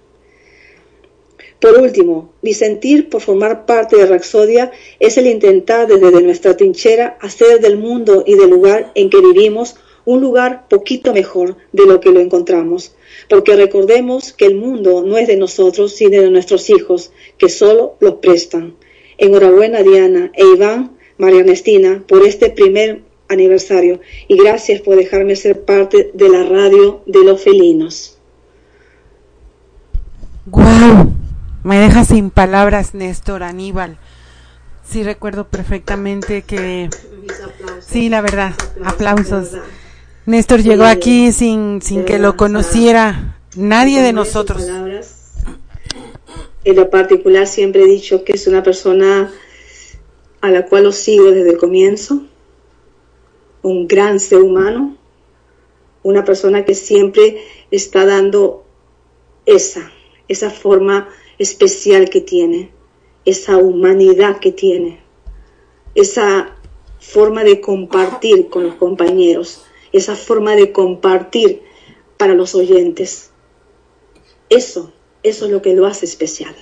Por 1.60 1.80
último, 1.80 2.34
mi 2.42 2.54
sentir 2.54 3.10
por 3.10 3.22
formar 3.22 3.66
parte 3.66 3.96
de 3.98 4.06
Raxodia 4.06 4.72
es 5.00 5.18
el 5.18 5.28
intentar 5.28 5.88
desde 5.88 6.22
nuestra 6.22 6.58
trinchera 6.58 7.18
hacer 7.22 7.60
del 7.62 7.78
mundo 7.78 8.24
y 8.26 8.36
del 8.36 8.50
lugar 8.50 8.92
en 8.96 9.10
que 9.10 9.22
vivimos 9.22 9.76
un 10.06 10.22
lugar 10.22 10.68
poquito 10.70 11.14
mejor 11.14 11.58
de 11.72 11.86
lo 11.86 12.00
que 12.00 12.12
lo 12.12 12.20
encontramos, 12.20 12.96
porque 13.30 13.56
recordemos 13.56 14.34
que 14.34 14.46
el 14.46 14.56
mundo 14.56 15.04
no 15.04 15.18
es 15.18 15.28
de 15.28 15.36
nosotros, 15.38 15.94
sino 15.94 16.22
de 16.22 16.30
nuestros 16.30 16.70
hijos, 16.70 17.12
que 17.38 17.50
solo 17.50 17.96
los 18.00 18.16
prestan. 18.16 18.76
Enhorabuena 19.18 19.82
Diana 19.82 20.32
e 20.36 20.46
Iván, 20.46 20.98
María 21.18 21.40
Ernestina, 21.40 22.04
por 22.08 22.26
este 22.26 22.50
primer 22.50 23.02
aniversario 23.28 24.02
y 24.28 24.38
gracias 24.38 24.82
por 24.82 24.96
dejarme 24.96 25.36
ser 25.36 25.62
parte 25.62 26.12
de 26.14 26.30
la 26.30 26.44
radio 26.44 27.02
de 27.08 27.24
los 27.24 27.42
felinos. 27.42 28.18
¡Guau! 30.46 31.15
Me 31.66 31.80
deja 31.80 32.06
sin 32.06 32.30
palabras 32.30 32.94
Néstor 32.94 33.42
Aníbal. 33.42 33.98
Sí 34.88 35.02
recuerdo 35.02 35.48
perfectamente 35.48 36.44
que... 36.44 36.92
Sí, 37.80 38.08
la 38.08 38.22
verdad, 38.22 38.54
aplausos. 38.84 39.54
Néstor 40.28 40.62
llegó 40.62 40.84
aquí 40.84 41.32
sin, 41.32 41.82
sin 41.82 42.06
que 42.06 42.20
lo 42.20 42.38
conociera 42.38 43.40
nadie 43.56 44.04
de 44.04 44.14
nosotros. 44.14 44.64
En 46.64 46.76
lo 46.76 46.92
particular 46.92 47.48
siempre 47.48 47.82
he 47.82 47.88
dicho 47.88 48.24
que 48.24 48.34
es 48.34 48.46
una 48.46 48.62
persona 48.62 49.32
a 50.42 50.52
la 50.52 50.68
cual 50.68 50.84
lo 50.84 50.92
sigo 50.92 51.32
desde 51.32 51.50
el 51.50 51.58
comienzo, 51.58 52.28
un 53.64 53.88
gran 53.88 54.20
ser 54.20 54.44
humano, 54.44 54.98
una 56.04 56.24
persona 56.26 56.64
que 56.64 56.76
siempre 56.76 57.44
está 57.72 58.06
dando 58.06 58.68
esa, 59.48 59.92
esa 60.28 60.52
forma 60.52 61.10
especial 61.38 62.10
que 62.10 62.22
tiene, 62.22 62.72
esa 63.26 63.58
humanidad 63.58 64.40
que 64.40 64.52
tiene, 64.52 65.00
esa 65.96 66.56
forma 67.00 67.44
de 67.44 67.62
compartir 67.62 68.50
con 68.50 68.64
los 68.64 68.76
compañeros, 68.76 69.66
esa 69.92 70.16
forma 70.16 70.56
de 70.56 70.72
compartir 70.72 71.62
para 72.18 72.34
los 72.34 72.56
oyentes. 72.56 73.32
Eso, 74.50 74.94
eso 75.24 75.46
es 75.46 75.52
lo 75.52 75.62
que 75.62 75.74
lo 75.74 75.86
hace 75.86 76.06
especial. 76.06 76.56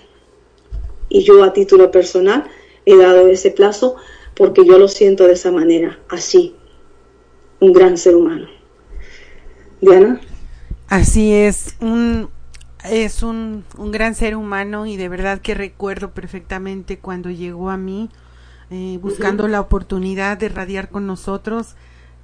Y 1.10 1.24
yo 1.24 1.44
a 1.44 1.54
título 1.54 1.91
personal 1.91 2.45
he 2.86 2.95
dado 2.98 3.28
ese 3.28 3.52
plazo 3.52 3.95
porque 4.36 4.66
yo 4.66 4.80
lo 4.80 4.88
siento 4.88 5.28
de 5.28 5.34
esa 5.34 5.52
manera, 5.52 6.00
así, 6.10 6.56
un 7.60 7.72
gran 7.72 7.98
ser 7.98 8.16
humano. 8.16 8.48
Diana. 9.80 10.22
Así 10.88 11.34
es, 11.34 11.76
un, 11.82 12.30
es 12.84 13.23
un, 13.23 13.64
un 13.77 13.91
gran 13.91 14.15
ser 14.15 14.35
humano 14.35 14.85
y 14.85 14.97
de 14.97 15.10
verdad 15.10 15.39
que 15.39 15.53
recuerdo 15.53 16.11
perfectamente 16.11 16.99
cuando 16.99 17.30
llegó 17.30 17.69
a 17.69 17.77
mí 17.77 18.10
eh, 18.69 18.97
buscando 19.01 19.47
la 19.47 19.61
oportunidad 19.61 20.38
de 20.38 20.49
radiar 20.49 20.89
con 20.89 21.05
nosotros. 21.05 21.76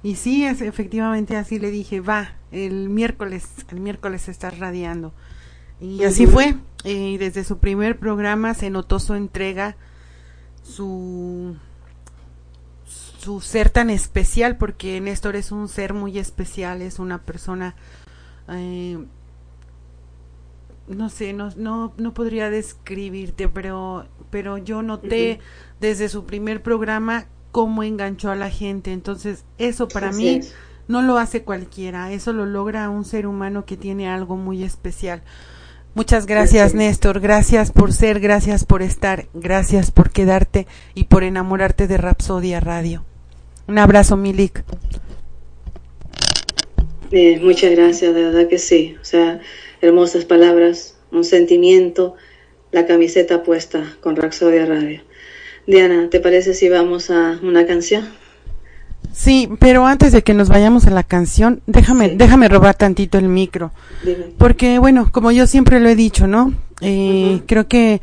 Y 0.02 0.16
sí, 0.16 0.44
es 0.44 0.62
efectivamente 0.62 1.36
así 1.36 1.58
le 1.58 1.70
dije, 1.70 2.00
va, 2.00 2.34
el 2.50 2.88
miércoles, 2.88 3.48
el 3.70 3.80
miércoles 3.80 4.28
estás 4.28 4.58
radiando. 4.58 5.12
Y 5.80 6.04
así 6.04 6.26
fue. 6.26 6.56
Y 6.84 7.18
desde 7.18 7.44
su 7.44 7.58
primer 7.58 7.98
programa 7.98 8.54
se 8.54 8.70
notó 8.70 8.98
su 8.98 9.14
entrega, 9.14 9.76
su 10.62 11.56
su 13.20 13.40
ser 13.42 13.68
tan 13.68 13.90
especial, 13.90 14.56
porque 14.56 14.98
Néstor 15.00 15.36
es 15.36 15.52
un 15.52 15.68
ser 15.68 15.92
muy 15.92 16.18
especial, 16.18 16.80
es 16.80 16.98
una 16.98 17.18
persona 17.18 17.74
eh, 18.48 18.98
no 20.90 21.08
sé, 21.08 21.32
no, 21.32 21.50
no, 21.56 21.92
no 21.96 22.14
podría 22.14 22.50
describirte, 22.50 23.48
pero, 23.48 24.06
pero 24.30 24.58
yo 24.58 24.82
noté 24.82 25.40
desde 25.80 26.08
su 26.08 26.24
primer 26.24 26.62
programa 26.62 27.26
cómo 27.52 27.82
enganchó 27.82 28.30
a 28.30 28.36
la 28.36 28.50
gente. 28.50 28.92
Entonces, 28.92 29.44
eso 29.58 29.88
para 29.88 30.12
mí 30.12 30.40
no 30.88 31.02
lo 31.02 31.18
hace 31.18 31.42
cualquiera, 31.42 32.12
eso 32.12 32.32
lo 32.32 32.44
logra 32.46 32.90
un 32.90 33.04
ser 33.04 33.26
humano 33.26 33.64
que 33.64 33.76
tiene 33.76 34.08
algo 34.08 34.36
muy 34.36 34.64
especial. 34.64 35.22
Muchas 35.94 36.26
gracias, 36.26 36.74
Néstor. 36.74 37.20
Gracias 37.20 37.72
por 37.72 37.92
ser, 37.92 38.20
gracias 38.20 38.64
por 38.64 38.82
estar, 38.82 39.26
gracias 39.34 39.90
por 39.90 40.10
quedarte 40.10 40.66
y 40.94 41.04
por 41.04 41.24
enamorarte 41.24 41.88
de 41.88 41.96
Rapsodia 41.96 42.60
Radio. 42.60 43.04
Un 43.66 43.78
abrazo, 43.78 44.16
Milik. 44.16 44.64
Eh, 47.12 47.40
muchas 47.42 47.72
gracias, 47.72 48.14
de 48.14 48.22
verdad 48.22 48.48
que 48.48 48.58
sí. 48.58 48.96
O 49.00 49.04
sea, 49.04 49.40
hermosas 49.80 50.24
palabras, 50.24 50.94
un 51.10 51.24
sentimiento, 51.24 52.14
la 52.72 52.86
camiseta 52.86 53.42
puesta 53.42 53.96
con 54.00 54.16
Raxodia 54.16 54.66
Radio. 54.66 55.00
Diana, 55.66 56.08
¿te 56.10 56.20
parece 56.20 56.54
si 56.54 56.68
vamos 56.68 57.10
a 57.10 57.38
una 57.42 57.66
canción? 57.66 58.08
Sí, 59.12 59.48
pero 59.58 59.86
antes 59.86 60.12
de 60.12 60.22
que 60.22 60.34
nos 60.34 60.48
vayamos 60.48 60.86
a 60.86 60.90
la 60.90 61.02
canción, 61.02 61.62
déjame, 61.66 62.10
déjame 62.10 62.48
robar 62.48 62.76
tantito 62.76 63.18
el 63.18 63.28
micro. 63.28 63.72
Porque, 64.38 64.78
bueno, 64.78 65.10
como 65.10 65.32
yo 65.32 65.46
siempre 65.46 65.80
lo 65.80 65.88
he 65.88 65.96
dicho, 65.96 66.26
¿no? 66.26 66.54
Eh, 66.80 67.42
Creo 67.46 67.66
que 67.66 68.00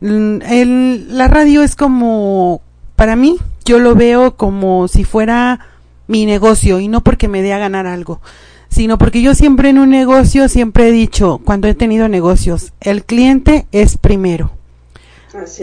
el, 0.00 1.16
la 1.16 1.28
radio 1.28 1.62
es 1.62 1.76
como, 1.76 2.60
para 2.96 3.14
mí, 3.14 3.36
yo 3.64 3.78
lo 3.78 3.94
veo 3.94 4.36
como 4.36 4.88
si 4.88 5.04
fuera 5.04 5.60
mi 6.08 6.26
negocio 6.26 6.80
y 6.80 6.88
no 6.88 7.02
porque 7.02 7.28
me 7.28 7.42
dé 7.42 7.52
a 7.52 7.58
ganar 7.58 7.86
algo 7.86 8.20
sino 8.68 8.98
porque 8.98 9.22
yo 9.22 9.34
siempre 9.34 9.70
en 9.70 9.78
un 9.78 9.90
negocio 9.90 10.48
siempre 10.48 10.88
he 10.88 10.92
dicho, 10.92 11.40
cuando 11.44 11.68
he 11.68 11.74
tenido 11.74 12.08
negocios, 12.08 12.72
el 12.80 13.04
cliente 13.04 13.66
es 13.72 13.96
primero. 13.96 14.52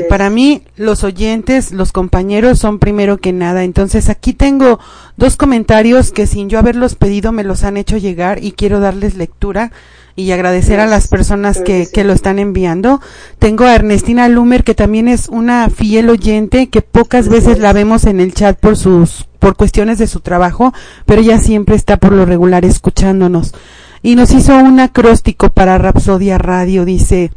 Para 0.09 0.29
mí, 0.29 0.61
los 0.75 1.03
oyentes, 1.03 1.71
los 1.71 1.91
compañeros 1.91 2.59
son 2.59 2.79
primero 2.79 3.17
que 3.17 3.33
nada. 3.33 3.63
Entonces, 3.63 4.09
aquí 4.09 4.33
tengo 4.33 4.79
dos 5.17 5.37
comentarios 5.37 6.11
que 6.11 6.27
sin 6.27 6.49
yo 6.49 6.59
haberlos 6.59 6.95
pedido 6.95 7.31
me 7.31 7.43
los 7.43 7.63
han 7.63 7.77
hecho 7.77 7.97
llegar 7.97 8.43
y 8.43 8.51
quiero 8.51 8.79
darles 8.79 9.15
lectura 9.15 9.71
y 10.15 10.31
agradecer 10.31 10.79
a 10.79 10.87
las 10.87 11.07
personas 11.07 11.59
que, 11.59 11.87
que 11.91 12.03
lo 12.03 12.13
están 12.13 12.39
enviando. 12.39 13.01
Tengo 13.39 13.65
a 13.65 13.75
Ernestina 13.75 14.27
Lumer, 14.29 14.63
que 14.63 14.73
también 14.73 15.07
es 15.07 15.27
una 15.27 15.69
fiel 15.69 16.09
oyente, 16.09 16.69
que 16.69 16.81
pocas 16.81 17.27
veces 17.27 17.59
la 17.59 17.73
vemos 17.73 18.05
en 18.05 18.19
el 18.19 18.33
chat 18.33 18.57
por 18.57 18.77
sus, 18.77 19.27
por 19.39 19.55
cuestiones 19.55 19.97
de 19.97 20.07
su 20.07 20.21
trabajo, 20.21 20.73
pero 21.05 21.21
ella 21.21 21.39
siempre 21.39 21.75
está 21.75 21.97
por 21.97 22.13
lo 22.13 22.25
regular 22.25 22.63
escuchándonos. 22.63 23.53
Y 24.01 24.15
nos 24.15 24.31
hizo 24.31 24.55
un 24.55 24.79
acróstico 24.79 25.49
para 25.49 25.77
Rapsodia 25.77 26.37
Radio, 26.37 26.85
dice, 26.85 27.31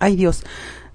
ay 0.00 0.16
Dios, 0.16 0.44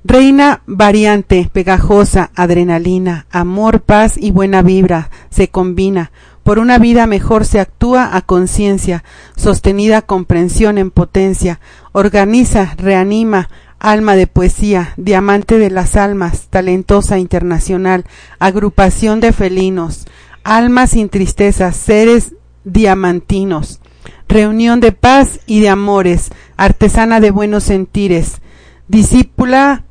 Reina 0.04 0.62
variante, 0.68 1.50
pegajosa, 1.52 2.32
adrenalina, 2.34 3.26
amor, 3.30 3.82
paz 3.82 4.16
y 4.18 4.32
buena 4.32 4.62
vibra, 4.62 5.10
se 5.30 5.50
combina, 5.50 6.12
por 6.48 6.60
una 6.60 6.80
vida 6.80 7.08
mejor 7.08 7.44
se 7.44 7.60
actúa 7.60 8.16
a 8.16 8.22
conciencia, 8.22 9.04
sostenida 9.36 10.02
comprensión 10.02 10.78
en 10.78 10.92
potencia, 10.92 11.60
organiza, 11.92 12.74
reanima, 12.78 13.50
alma 13.80 14.16
de 14.16 14.28
poesía, 14.28 14.94
diamante 14.96 15.58
de 15.60 15.70
las 15.70 15.98
almas, 15.98 16.48
talentosa 16.50 17.20
internacional, 17.20 18.06
agrupación 18.40 19.20
de 19.20 19.34
felinos, 19.34 20.06
almas 20.46 20.92
sin 20.92 21.10
tristeza, 21.10 21.74
seres 21.74 22.34
diamantinos, 22.64 23.82
reunión 24.30 24.80
de 24.80 24.94
paz 24.94 25.42
y 25.48 25.60
de 25.60 25.68
amores, 25.68 26.30
artesana 26.56 27.20
de 27.20 27.32
buenos 27.32 27.66
sentires, 27.66 28.40
discípula, 28.88 29.84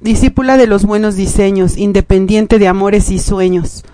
discípula 0.00 0.56
de 0.56 0.68
los 0.68 0.84
buenos 0.84 1.16
diseños, 1.16 1.76
independiente 1.76 2.60
de 2.60 2.68
amores 2.68 3.10
y 3.10 3.18
sueños, 3.18 3.84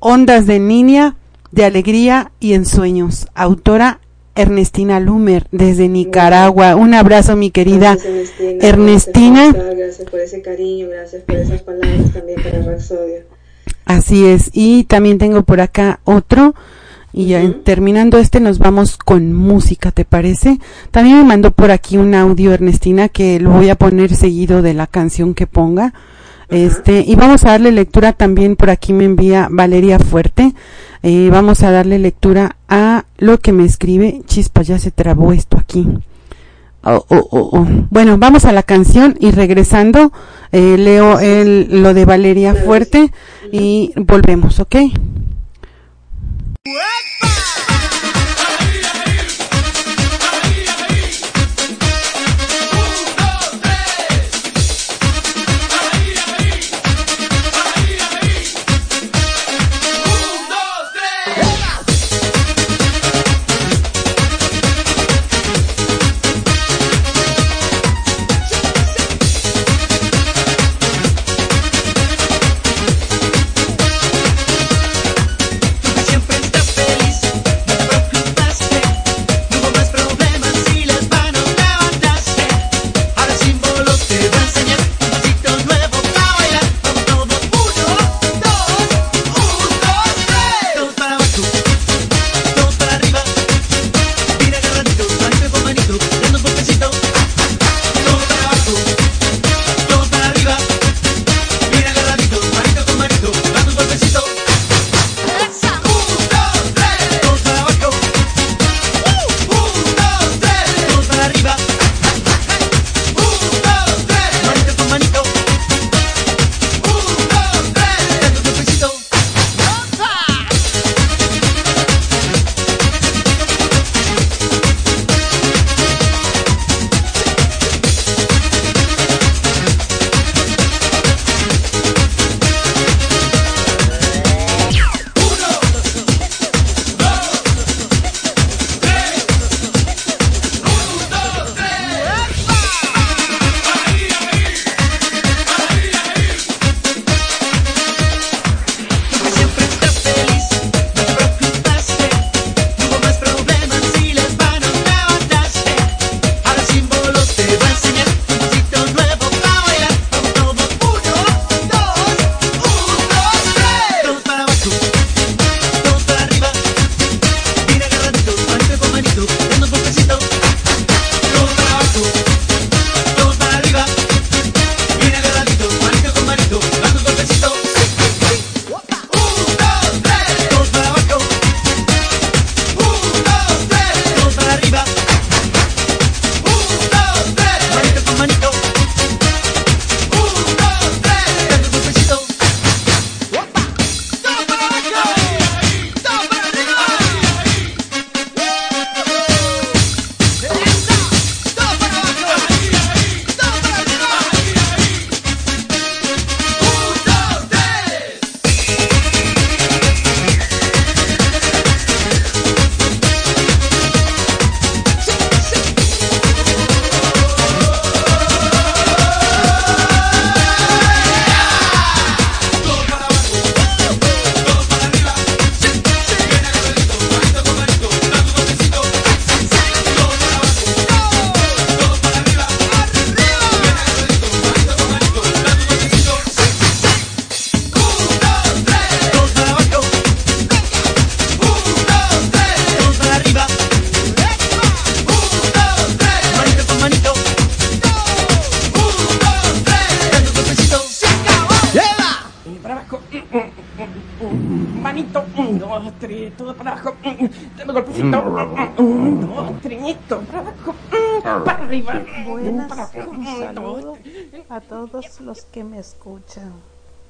ondas 0.00 0.44
de 0.44 0.58
niña, 0.58 1.14
de 1.52 1.64
alegría 1.64 2.32
y 2.40 2.54
ensueños. 2.54 3.28
Autora 3.34 4.00
Ernestina 4.34 5.00
Lumer 5.00 5.46
desde 5.50 5.88
Nicaragua. 5.88 6.76
Un 6.76 6.94
abrazo, 6.94 7.36
mi 7.36 7.50
querida 7.50 7.96
Ernestina. 8.60 9.52
Gracias 9.52 10.08
por, 10.08 10.20
ese 10.20 10.42
cariño, 10.42 10.88
gracias 10.88 11.22
por 11.22 11.36
esas 11.36 11.62
palabras 11.62 12.12
también 12.12 12.40
para 12.42 12.62
Rapsodia. 12.62 13.24
Así 13.84 14.26
es. 14.26 14.50
Y 14.52 14.84
también 14.84 15.18
tengo 15.18 15.42
por 15.42 15.60
acá 15.60 16.00
otro. 16.04 16.54
Y 17.12 17.28
ya 17.28 17.52
terminando 17.64 18.18
este 18.18 18.38
nos 18.38 18.58
vamos 18.58 18.96
con 18.96 19.32
música, 19.32 19.90
¿te 19.90 20.04
parece? 20.04 20.58
También 20.90 21.18
me 21.18 21.24
mandó 21.24 21.50
por 21.50 21.70
aquí 21.70 21.96
un 21.96 22.14
audio 22.14 22.52
Ernestina 22.52 23.08
que 23.08 23.40
lo 23.40 23.50
voy 23.50 23.70
a 23.70 23.74
poner 23.74 24.14
seguido 24.14 24.62
de 24.62 24.74
la 24.74 24.86
canción 24.86 25.34
que 25.34 25.46
ponga. 25.46 25.94
Este, 26.48 27.04
y 27.06 27.14
vamos 27.14 27.44
a 27.44 27.50
darle 27.50 27.72
lectura 27.72 28.12
también 28.12 28.56
por 28.56 28.70
aquí 28.70 28.92
me 28.92 29.04
envía 29.04 29.48
Valeria 29.50 29.98
Fuerte. 29.98 30.54
Eh, 31.02 31.28
vamos 31.30 31.62
a 31.62 31.70
darle 31.70 31.98
lectura 31.98 32.56
a 32.68 33.04
lo 33.18 33.38
que 33.38 33.52
me 33.52 33.64
escribe. 33.64 34.22
Chispa, 34.26 34.62
ya 34.62 34.78
se 34.78 34.90
trabó 34.90 35.32
esto 35.32 35.58
aquí. 35.58 35.86
Oh, 36.84 37.04
oh, 37.08 37.28
oh, 37.32 37.66
bueno, 37.90 38.18
vamos 38.18 38.44
a 38.44 38.52
la 38.52 38.62
canción 38.62 39.16
y 39.20 39.32
regresando 39.32 40.12
eh, 40.52 40.76
leo 40.78 41.18
el, 41.18 41.82
lo 41.82 41.92
de 41.92 42.04
Valeria 42.04 42.54
Fuerte 42.54 43.12
y 43.52 43.92
volvemos, 43.96 44.60
¿ok? 44.60 44.76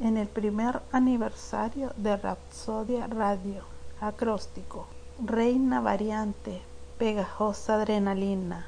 En 0.00 0.18
el 0.18 0.28
primer 0.28 0.82
aniversario 0.92 1.92
de 1.96 2.18
Rapsodia 2.18 3.06
Radio, 3.06 3.62
acróstico, 4.02 4.86
reina 5.24 5.80
variante, 5.80 6.60
pegajosa 6.98 7.76
adrenalina, 7.76 8.66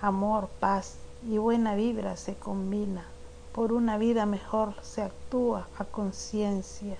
amor, 0.00 0.48
paz 0.60 0.96
y 1.28 1.36
buena 1.36 1.74
vibra 1.74 2.16
se 2.16 2.34
combina. 2.34 3.04
Por 3.52 3.70
una 3.70 3.98
vida 3.98 4.24
mejor 4.24 4.72
se 4.80 5.02
actúa 5.02 5.68
a 5.78 5.84
conciencia, 5.84 6.96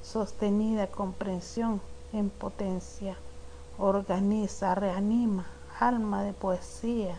sostenida 0.00 0.86
comprensión 0.86 1.80
en 2.12 2.30
potencia. 2.30 3.16
Organiza, 3.76 4.76
reanima, 4.76 5.46
alma 5.80 6.22
de 6.22 6.32
poesía, 6.32 7.18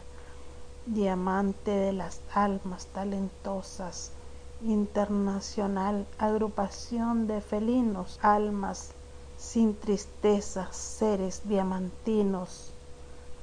diamante 0.85 1.71
de 1.71 1.91
las 1.91 2.21
almas 2.33 2.85
talentosas, 2.87 4.13
internacional 4.61 6.05
agrupación 6.17 7.27
de 7.27 7.41
felinos, 7.41 8.19
almas 8.21 8.91
sin 9.37 9.75
tristeza, 9.75 10.67
seres 10.71 11.41
diamantinos, 11.47 12.71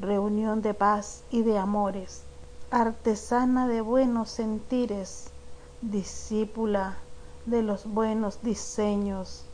reunión 0.00 0.60
de 0.60 0.74
paz 0.74 1.22
y 1.30 1.42
de 1.42 1.58
amores, 1.58 2.22
artesana 2.70 3.68
de 3.68 3.80
buenos 3.80 4.30
sentires, 4.30 5.30
discípula 5.80 6.96
de 7.46 7.62
los 7.62 7.86
buenos 7.86 8.42
diseños, 8.42 9.44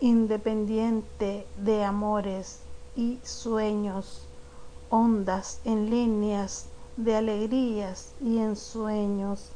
independiente 0.00 1.46
de 1.56 1.84
amores 1.84 2.60
y 2.96 3.18
sueños, 3.22 4.26
ondas 4.90 5.60
en 5.64 5.88
líneas 5.88 6.66
de 6.96 7.16
alegrías 7.16 8.12
y 8.20 8.38
ensueños. 8.38 9.52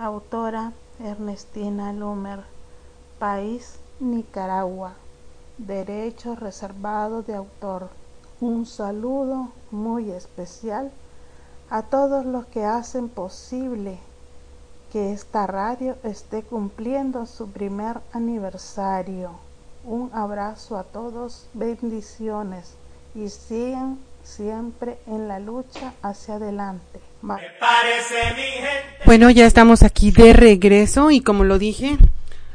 Autora 0.00 0.72
Ernestina 1.00 1.92
Lumer, 1.92 2.44
País 3.18 3.80
Nicaragua. 3.98 4.94
Derecho 5.58 6.36
reservado 6.36 7.22
de 7.22 7.34
autor. 7.34 7.88
Un 8.40 8.64
saludo 8.64 9.48
muy 9.72 10.12
especial 10.12 10.92
a 11.68 11.82
todos 11.82 12.24
los 12.24 12.46
que 12.46 12.64
hacen 12.64 13.08
posible 13.08 13.98
que 14.92 15.12
esta 15.12 15.48
radio 15.48 15.96
esté 16.04 16.44
cumpliendo 16.44 17.26
su 17.26 17.50
primer 17.50 18.00
aniversario. 18.12 19.32
Un 19.84 20.10
abrazo 20.14 20.76
a 20.78 20.84
todos, 20.84 21.48
bendiciones 21.54 22.74
y 23.16 23.30
sigan 23.30 23.98
siempre 24.22 25.00
en 25.08 25.26
la 25.26 25.40
lucha 25.40 25.92
hacia 26.02 26.36
adelante. 26.36 27.07
Bueno, 29.04 29.30
ya 29.30 29.46
estamos 29.46 29.82
aquí 29.82 30.10
de 30.10 30.32
regreso 30.32 31.10
y 31.10 31.20
como 31.20 31.44
lo 31.44 31.58
dije, 31.58 31.98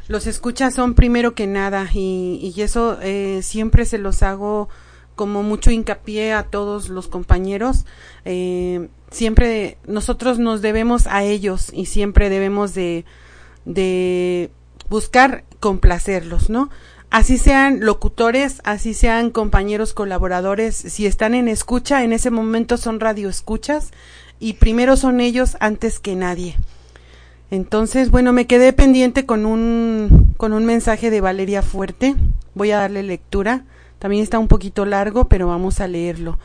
los 0.08 0.28
escuchas 0.28 0.74
son 0.74 0.94
primero 0.94 1.36
que 1.36 1.48
nada 1.48 1.88
y, 1.94 2.54
y 2.56 2.62
eso 2.62 2.98
eh, 3.02 3.42
siempre 3.42 3.86
se 3.86 3.98
los 3.98 4.24
hago 4.24 4.70
como 5.16 5.44
mucho 5.44 5.72
hincapié 5.72 6.34
a 6.34 6.44
todos 6.44 6.90
los 6.90 7.08
compañeros. 7.08 7.86
Eh, 8.26 8.90
siempre 9.12 9.78
nosotros 9.86 10.40
nos 10.40 10.62
debemos 10.62 11.08
a 11.08 11.24
ellos 11.24 11.70
y 11.74 11.86
siempre 11.86 12.30
debemos 12.30 12.74
de, 12.74 13.06
de 13.66 14.50
buscar 14.90 15.44
complacerlos, 15.60 16.50
¿no? 16.50 16.70
Así 17.10 17.38
sean 17.38 17.82
locutores, 17.82 18.60
así 18.64 18.96
sean 18.96 19.30
compañeros 19.30 19.94
colaboradores, 19.94 20.76
si 20.76 21.06
están 21.06 21.36
en 21.36 21.48
escucha, 21.48 22.04
en 22.04 22.12
ese 22.12 22.32
momento 22.32 22.76
son 22.78 23.00
radioescuchas 23.00 23.92
y 24.44 24.52
primero 24.52 24.98
son 24.98 25.22
ellos 25.22 25.56
antes 25.62 26.00
que 26.00 26.18
nadie. 26.18 26.58
Entonces, 27.50 28.12
bueno, 28.12 28.34
me 28.34 28.46
quedé 28.46 28.74
pendiente 28.74 29.26
con 29.26 29.46
un, 29.46 30.34
con 30.36 30.52
un 30.52 30.66
mensaje 30.66 31.10
de 31.10 31.22
Valeria 31.22 31.62
Fuerte. 31.62 32.16
Voy 32.54 32.72
a 32.72 32.80
darle 32.80 33.04
lectura. 33.04 33.64
También 34.00 34.22
está 34.22 34.40
un 34.40 34.50
poquito 34.50 34.86
largo, 34.86 35.30
pero 35.30 35.48
vamos 35.48 35.80
a 35.80 35.88
leerlo. 35.88 36.40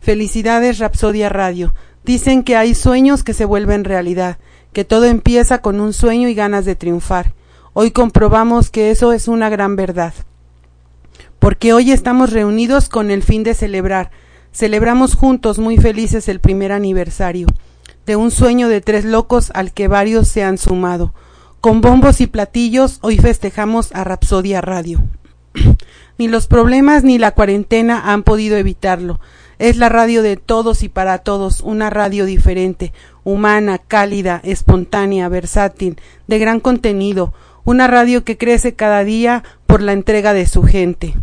Felicidades, 0.00 0.78
Rapsodia 0.78 1.28
Radio. 1.28 1.74
Dicen 2.06 2.42
que 2.42 2.56
hay 2.56 2.74
sueños 2.74 3.22
que 3.22 3.34
se 3.34 3.44
vuelven 3.44 3.84
realidad, 3.84 4.38
que 4.72 4.86
todo 4.86 5.04
empieza 5.04 5.60
con 5.60 5.78
un 5.78 5.92
sueño 5.92 6.28
y 6.28 6.34
ganas 6.34 6.64
de 6.64 6.74
triunfar. 6.74 7.34
Hoy 7.74 7.90
comprobamos 7.90 8.70
que 8.70 8.90
eso 8.90 9.12
es 9.12 9.28
una 9.28 9.50
gran 9.50 9.76
verdad. 9.76 10.14
Porque 11.38 11.74
hoy 11.74 11.92
estamos 11.92 12.32
reunidos 12.32 12.88
con 12.88 13.10
el 13.10 13.22
fin 13.22 13.42
de 13.42 13.52
celebrar. 13.52 14.10
Celebramos 14.52 15.14
juntos 15.14 15.58
muy 15.58 15.78
felices 15.78 16.28
el 16.28 16.38
primer 16.38 16.72
aniversario 16.72 17.46
de 18.04 18.16
un 18.16 18.30
sueño 18.30 18.68
de 18.68 18.82
tres 18.82 19.06
locos 19.06 19.50
al 19.54 19.72
que 19.72 19.88
varios 19.88 20.28
se 20.28 20.44
han 20.44 20.58
sumado. 20.58 21.14
Con 21.62 21.80
bombos 21.80 22.20
y 22.20 22.26
platillos 22.26 22.98
hoy 23.00 23.16
festejamos 23.16 23.92
a 23.94 24.04
Rapsodia 24.04 24.60
Radio. 24.60 25.02
ni 26.18 26.28
los 26.28 26.46
problemas 26.48 27.02
ni 27.02 27.16
la 27.16 27.30
cuarentena 27.30 28.12
han 28.12 28.24
podido 28.24 28.58
evitarlo. 28.58 29.20
Es 29.58 29.78
la 29.78 29.88
radio 29.88 30.22
de 30.22 30.36
todos 30.36 30.82
y 30.82 30.90
para 30.90 31.18
todos, 31.18 31.62
una 31.62 31.88
radio 31.88 32.26
diferente, 32.26 32.92
humana, 33.24 33.78
cálida, 33.78 34.40
espontánea, 34.44 35.28
versátil, 35.28 35.98
de 36.26 36.38
gran 36.38 36.60
contenido, 36.60 37.32
una 37.64 37.86
radio 37.86 38.22
que 38.24 38.36
crece 38.36 38.74
cada 38.74 39.02
día 39.02 39.44
por 39.66 39.80
la 39.80 39.92
entrega 39.92 40.34
de 40.34 40.46
su 40.46 40.62
gente 40.62 41.14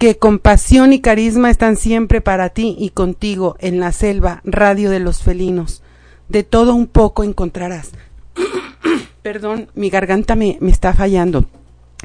que 0.00 0.16
con 0.16 0.38
pasión 0.38 0.94
y 0.94 1.00
carisma 1.02 1.50
están 1.50 1.76
siempre 1.76 2.22
para 2.22 2.48
ti 2.48 2.74
y 2.78 2.88
contigo 2.88 3.56
en 3.60 3.80
la 3.80 3.92
selva, 3.92 4.40
radio 4.44 4.88
de 4.88 4.98
los 4.98 5.22
felinos. 5.22 5.82
De 6.30 6.42
todo 6.42 6.74
un 6.74 6.86
poco 6.86 7.22
encontrarás. 7.22 7.90
Perdón, 9.22 9.68
mi 9.74 9.90
garganta 9.90 10.36
me, 10.36 10.56
me 10.62 10.70
está 10.70 10.94
fallando. 10.94 11.44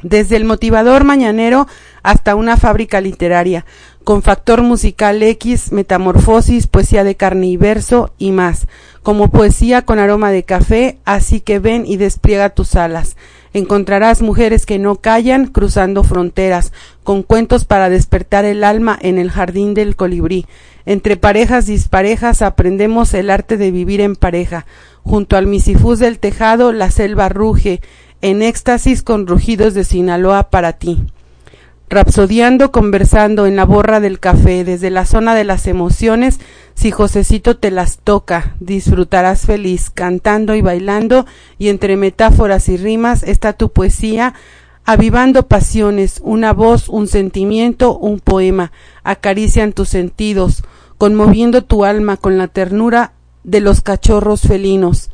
Desde 0.02 0.36
el 0.36 0.44
motivador 0.44 1.04
mañanero 1.04 1.68
hasta 2.02 2.34
una 2.34 2.58
fábrica 2.58 3.00
literaria, 3.00 3.64
con 4.06 4.22
factor 4.22 4.62
musical 4.62 5.20
X, 5.20 5.72
metamorfosis, 5.72 6.68
poesía 6.68 7.02
de 7.02 7.16
carne 7.16 7.48
y 7.48 7.56
verso 7.56 8.12
y 8.18 8.30
más, 8.30 8.68
como 9.02 9.32
poesía 9.32 9.82
con 9.82 9.98
aroma 9.98 10.30
de 10.30 10.44
café, 10.44 10.98
así 11.04 11.40
que 11.40 11.58
ven 11.58 11.82
y 11.84 11.96
despliega 11.96 12.50
tus 12.50 12.76
alas. 12.76 13.16
Encontrarás 13.52 14.22
mujeres 14.22 14.64
que 14.64 14.78
no 14.78 14.94
callan 14.94 15.46
cruzando 15.48 16.04
fronteras, 16.04 16.72
con 17.02 17.24
cuentos 17.24 17.64
para 17.64 17.90
despertar 17.90 18.44
el 18.44 18.62
alma 18.62 18.96
en 19.02 19.18
el 19.18 19.32
jardín 19.32 19.74
del 19.74 19.96
colibrí. 19.96 20.46
Entre 20.84 21.16
parejas 21.16 21.66
disparejas 21.66 22.42
aprendemos 22.42 23.12
el 23.12 23.28
arte 23.28 23.56
de 23.56 23.72
vivir 23.72 24.00
en 24.00 24.14
pareja. 24.14 24.66
Junto 25.02 25.36
al 25.36 25.48
misifús 25.48 25.98
del 25.98 26.20
tejado 26.20 26.70
la 26.70 26.92
selva 26.92 27.28
ruge, 27.28 27.80
en 28.22 28.42
éxtasis 28.42 29.02
con 29.02 29.26
rugidos 29.26 29.74
de 29.74 29.82
Sinaloa 29.82 30.48
para 30.48 30.74
ti. 30.74 31.02
Rapsodiando, 31.88 32.72
conversando 32.72 33.46
en 33.46 33.54
la 33.54 33.64
borra 33.64 34.00
del 34.00 34.18
café, 34.18 34.64
desde 34.64 34.90
la 34.90 35.06
zona 35.06 35.36
de 35.36 35.44
las 35.44 35.68
emociones, 35.68 36.40
si 36.74 36.90
Josecito 36.90 37.56
te 37.56 37.70
las 37.70 37.98
toca, 37.98 38.56
disfrutarás 38.58 39.42
feliz, 39.42 39.90
cantando 39.90 40.56
y 40.56 40.62
bailando, 40.62 41.26
y 41.58 41.68
entre 41.68 41.96
metáforas 41.96 42.68
y 42.68 42.76
rimas 42.76 43.22
está 43.22 43.52
tu 43.52 43.70
poesía, 43.70 44.34
avivando 44.84 45.46
pasiones, 45.46 46.20
una 46.24 46.52
voz, 46.52 46.88
un 46.88 47.06
sentimiento, 47.06 47.96
un 47.96 48.18
poema, 48.18 48.72
acarician 49.04 49.72
tus 49.72 49.88
sentidos, 49.88 50.64
conmoviendo 50.98 51.62
tu 51.62 51.84
alma 51.84 52.16
con 52.16 52.36
la 52.36 52.48
ternura 52.48 53.12
de 53.44 53.60
los 53.60 53.80
cachorros 53.80 54.42
felinos. 54.42 55.10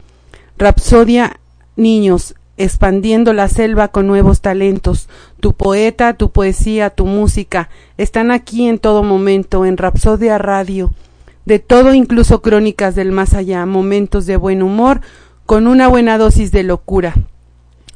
Rapsodia, 0.56 1.38
niños, 1.76 2.34
expandiendo 2.56 3.32
la 3.32 3.48
selva 3.48 3.88
con 3.88 4.06
nuevos 4.06 4.40
talentos. 4.40 5.08
Tu 5.40 5.54
poeta, 5.54 6.14
tu 6.14 6.30
poesía, 6.30 6.90
tu 6.90 7.06
música 7.06 7.70
están 7.96 8.30
aquí 8.30 8.68
en 8.68 8.78
todo 8.78 9.02
momento, 9.02 9.64
en 9.64 9.76
Rapsodia 9.76 10.38
Radio. 10.38 10.90
De 11.44 11.58
todo, 11.58 11.94
incluso 11.94 12.40
crónicas 12.40 12.94
del 12.94 13.10
más 13.10 13.34
allá, 13.34 13.66
momentos 13.66 14.26
de 14.26 14.36
buen 14.36 14.62
humor, 14.62 15.00
con 15.46 15.66
una 15.66 15.88
buena 15.88 16.18
dosis 16.18 16.52
de 16.52 16.62
locura. 16.62 17.14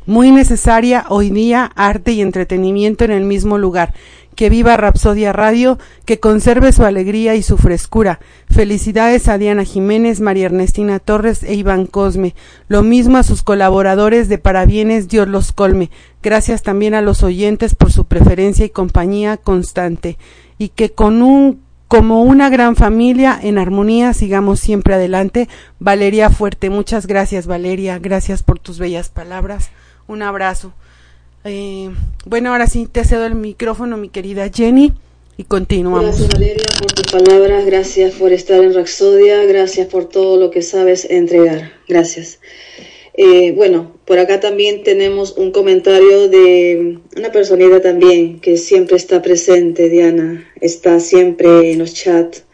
Muy 0.04 0.30
necesaria 0.30 1.04
hoy 1.08 1.30
día 1.30 1.70
arte 1.74 2.12
y 2.12 2.20
entretenimiento 2.20 3.04
en 3.04 3.10
el 3.10 3.24
mismo 3.24 3.58
lugar. 3.58 3.92
Que 4.36 4.50
viva 4.50 4.76
Rapsodia 4.76 5.32
Radio, 5.32 5.78
que 6.04 6.20
conserve 6.20 6.70
su 6.70 6.84
alegría 6.84 7.34
y 7.34 7.42
su 7.42 7.56
frescura. 7.56 8.20
Felicidades 8.48 9.26
a 9.26 9.38
Diana 9.38 9.64
Jiménez, 9.64 10.20
María 10.20 10.46
Ernestina 10.46 11.00
Torres 11.00 11.42
e 11.42 11.54
Iván 11.54 11.86
Cosme. 11.86 12.36
Lo 12.68 12.84
mismo 12.84 13.18
a 13.18 13.24
sus 13.24 13.42
colaboradores 13.42 14.28
de 14.28 14.38
Parabienes, 14.38 15.08
Dios 15.08 15.26
los 15.26 15.50
colme. 15.50 15.90
Gracias 16.22 16.62
también 16.62 16.94
a 16.94 17.00
los 17.00 17.24
oyentes 17.24 17.74
por 17.74 17.90
su 17.90 18.04
preferencia 18.04 18.64
y 18.64 18.70
compañía 18.70 19.38
constante. 19.38 20.18
Y 20.58 20.68
que 20.68 20.90
con 20.90 21.22
un 21.22 21.66
como 21.88 22.22
una 22.22 22.50
gran 22.50 22.74
familia 22.76 23.38
en 23.40 23.58
armonía 23.58 24.12
sigamos 24.12 24.60
siempre 24.60 24.94
adelante. 24.94 25.48
Valeria 25.78 26.30
Fuerte, 26.30 26.68
muchas 26.68 27.06
gracias 27.06 27.46
Valeria, 27.46 27.98
gracias 27.98 28.42
por 28.42 28.58
tus 28.58 28.78
bellas 28.78 29.08
palabras. 29.08 29.70
Un 30.06 30.22
abrazo. 30.22 30.72
Eh, 31.46 31.90
bueno, 32.24 32.50
ahora 32.50 32.66
sí 32.66 32.88
te 32.90 33.04
cedo 33.04 33.24
el 33.24 33.36
micrófono, 33.36 33.96
mi 33.96 34.08
querida 34.08 34.50
Jenny, 34.52 34.92
y 35.36 35.44
continuamos. 35.44 36.02
Gracias 36.02 36.28
Valeria 36.32 36.64
por 36.80 36.92
tus 36.92 37.12
palabras, 37.12 37.66
gracias 37.66 38.14
por 38.14 38.32
estar 38.32 38.64
en 38.64 38.74
Raxodia, 38.74 39.44
gracias 39.44 39.86
por 39.86 40.08
todo 40.08 40.38
lo 40.38 40.50
que 40.50 40.62
sabes 40.62 41.06
entregar. 41.08 41.72
Gracias. 41.88 42.40
Eh, 43.14 43.52
bueno, 43.52 43.96
por 44.04 44.18
acá 44.18 44.40
también 44.40 44.82
tenemos 44.82 45.36
un 45.38 45.52
comentario 45.52 46.28
de 46.28 46.98
una 47.16 47.30
personita 47.30 47.80
también 47.80 48.40
que 48.40 48.56
siempre 48.56 48.96
está 48.96 49.22
presente, 49.22 49.88
Diana, 49.88 50.50
está 50.60 50.98
siempre 50.98 51.70
en 51.70 51.78
los 51.78 51.94
chats, 51.94 52.44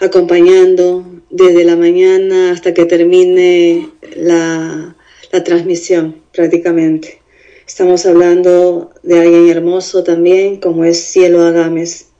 acompañando 0.00 1.06
desde 1.30 1.64
la 1.64 1.76
mañana 1.76 2.50
hasta 2.50 2.74
que 2.74 2.86
termine 2.86 3.88
la, 4.16 4.96
la 5.30 5.44
transmisión 5.44 6.16
prácticamente. 6.32 7.20
Estamos 7.66 8.06
hablando 8.06 8.92
de 9.02 9.18
alguien 9.18 9.48
hermoso 9.48 10.04
también, 10.04 10.58
como 10.58 10.84
es 10.84 11.00
Cielo 11.00 11.42
Agames. 11.42 12.10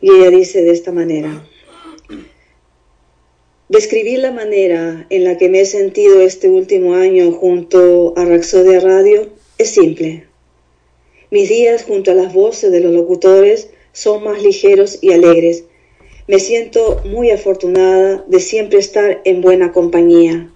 Y 0.00 0.10
ella 0.10 0.30
dice 0.30 0.62
de 0.62 0.72
esta 0.72 0.90
manera. 0.90 1.46
Describir 3.68 4.18
la 4.18 4.32
manera 4.32 5.06
en 5.08 5.22
la 5.22 5.38
que 5.38 5.48
me 5.48 5.60
he 5.60 5.66
sentido 5.66 6.20
este 6.20 6.48
último 6.48 6.94
año 6.94 7.30
junto 7.30 8.12
a 8.16 8.24
Raxodia 8.24 8.80
Radio 8.80 9.28
es 9.56 9.70
simple. 9.70 10.26
Mis 11.30 11.48
días 11.48 11.84
junto 11.84 12.10
a 12.10 12.14
las 12.14 12.34
voces 12.34 12.72
de 12.72 12.80
los 12.80 12.92
locutores 12.92 13.70
son 13.92 14.24
más 14.24 14.42
ligeros 14.42 14.98
y 15.00 15.12
alegres. 15.12 15.62
Me 16.26 16.40
siento 16.40 17.00
muy 17.04 17.30
afortunada 17.30 18.24
de 18.26 18.40
siempre 18.40 18.80
estar 18.80 19.20
en 19.24 19.42
buena 19.42 19.70
compañía 19.70 20.50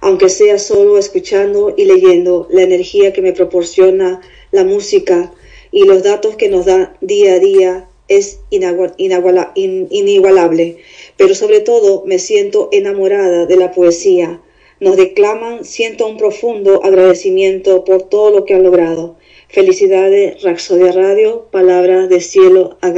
aunque 0.00 0.28
sea 0.28 0.58
solo 0.58 0.98
escuchando 0.98 1.74
y 1.76 1.84
leyendo 1.84 2.46
la 2.50 2.62
energía 2.62 3.12
que 3.12 3.22
me 3.22 3.32
proporciona 3.32 4.20
la 4.52 4.64
música 4.64 5.32
y 5.70 5.84
los 5.84 6.02
datos 6.02 6.36
que 6.36 6.48
nos 6.48 6.66
da 6.66 6.96
día 7.00 7.34
a 7.34 7.38
día 7.38 7.88
es 8.08 8.40
inigualable, 8.50 10.78
pero 11.16 11.34
sobre 11.34 11.60
todo 11.60 12.04
me 12.06 12.18
siento 12.18 12.68
enamorada 12.72 13.46
de 13.46 13.56
la 13.56 13.72
poesía. 13.72 14.40
Nos 14.80 14.96
declaman, 14.96 15.64
siento 15.64 16.06
un 16.06 16.16
profundo 16.16 16.82
agradecimiento 16.84 17.84
por 17.84 18.02
todo 18.02 18.30
lo 18.30 18.44
que 18.44 18.54
han 18.54 18.62
logrado. 18.62 19.16
Felicidades, 19.48 20.42
Raxodia 20.42 20.92
Radio, 20.92 21.46
palabras 21.50 22.08
de 22.08 22.20
cielo 22.20 22.78
a. 22.80 22.92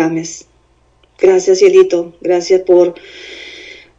Gracias, 1.18 1.58
Cielito, 1.58 2.14
gracias 2.20 2.62
por 2.62 2.94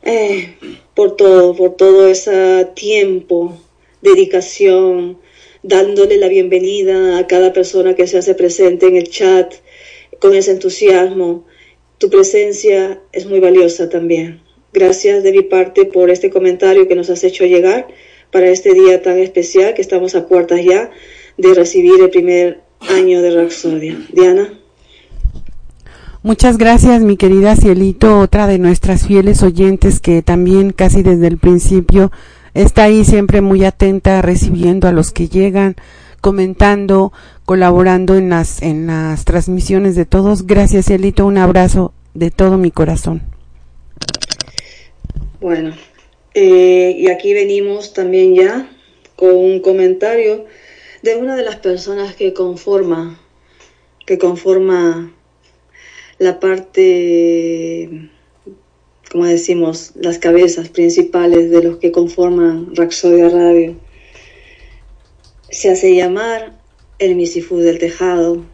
eh, 0.03 0.55
por 1.01 1.15
todo, 1.15 1.55
por 1.55 1.77
todo 1.77 2.07
ese 2.07 2.67
tiempo, 2.75 3.57
dedicación, 4.03 5.17
dándole 5.63 6.17
la 6.17 6.27
bienvenida 6.27 7.17
a 7.17 7.25
cada 7.25 7.53
persona 7.53 7.95
que 7.95 8.05
se 8.05 8.19
hace 8.19 8.35
presente 8.35 8.85
en 8.85 8.97
el 8.97 9.09
chat 9.09 9.51
con 10.19 10.35
ese 10.35 10.51
entusiasmo. 10.51 11.47
Tu 11.97 12.11
presencia 12.11 13.01
es 13.13 13.25
muy 13.25 13.39
valiosa 13.39 13.89
también. 13.89 14.41
Gracias 14.73 15.23
de 15.23 15.31
mi 15.31 15.41
parte 15.41 15.85
por 15.85 16.11
este 16.11 16.29
comentario 16.29 16.87
que 16.87 16.93
nos 16.93 17.09
has 17.09 17.23
hecho 17.23 17.45
llegar 17.45 17.87
para 18.31 18.49
este 18.49 18.71
día 18.75 19.01
tan 19.01 19.17
especial 19.17 19.73
que 19.73 19.81
estamos 19.81 20.13
a 20.13 20.27
puertas 20.27 20.63
ya 20.63 20.91
de 21.35 21.55
recibir 21.55 21.99
el 21.99 22.11
primer 22.11 22.59
año 22.81 23.23
de 23.23 23.31
Raxodia. 23.31 23.97
Diana. 24.13 24.60
Muchas 26.23 26.59
gracias, 26.59 27.01
mi 27.01 27.17
querida 27.17 27.55
Cielito, 27.55 28.19
otra 28.19 28.45
de 28.45 28.59
nuestras 28.59 29.07
fieles 29.07 29.41
oyentes 29.41 29.99
que 29.99 30.21
también 30.21 30.71
casi 30.71 31.01
desde 31.01 31.25
el 31.25 31.39
principio 31.39 32.11
está 32.53 32.83
ahí 32.83 33.03
siempre 33.03 33.41
muy 33.41 33.65
atenta, 33.65 34.21
recibiendo 34.21 34.87
a 34.87 34.91
los 34.91 35.11
que 35.11 35.29
llegan, 35.29 35.77
comentando, 36.21 37.11
colaborando 37.43 38.17
en 38.17 38.29
las, 38.29 38.61
en 38.61 38.85
las 38.85 39.25
transmisiones 39.25 39.95
de 39.95 40.05
todos. 40.05 40.45
Gracias, 40.45 40.85
Cielito, 40.85 41.25
un 41.25 41.39
abrazo 41.39 41.91
de 42.13 42.29
todo 42.29 42.59
mi 42.59 42.69
corazón. 42.69 43.23
Bueno, 45.39 45.73
eh, 46.35 46.97
y 46.99 47.09
aquí 47.09 47.33
venimos 47.33 47.93
también 47.93 48.35
ya 48.35 48.69
con 49.15 49.35
un 49.35 49.59
comentario 49.59 50.45
de 51.01 51.15
una 51.15 51.35
de 51.35 51.41
las 51.41 51.55
personas 51.55 52.13
que 52.13 52.31
conforma, 52.31 53.19
que 54.05 54.19
conforma 54.19 55.11
la 56.21 56.39
parte, 56.39 57.89
como 59.11 59.25
decimos, 59.25 59.93
las 59.95 60.19
cabezas 60.19 60.69
principales 60.69 61.49
de 61.49 61.63
los 61.63 61.77
que 61.77 61.91
conforman 61.91 62.75
Raxodia 62.75 63.27
Radio. 63.27 63.75
Se 65.49 65.71
hace 65.71 65.95
llamar 65.95 66.59
el 66.99 67.15
Misifú 67.15 67.57
del 67.57 67.79
Tejado. 67.79 68.45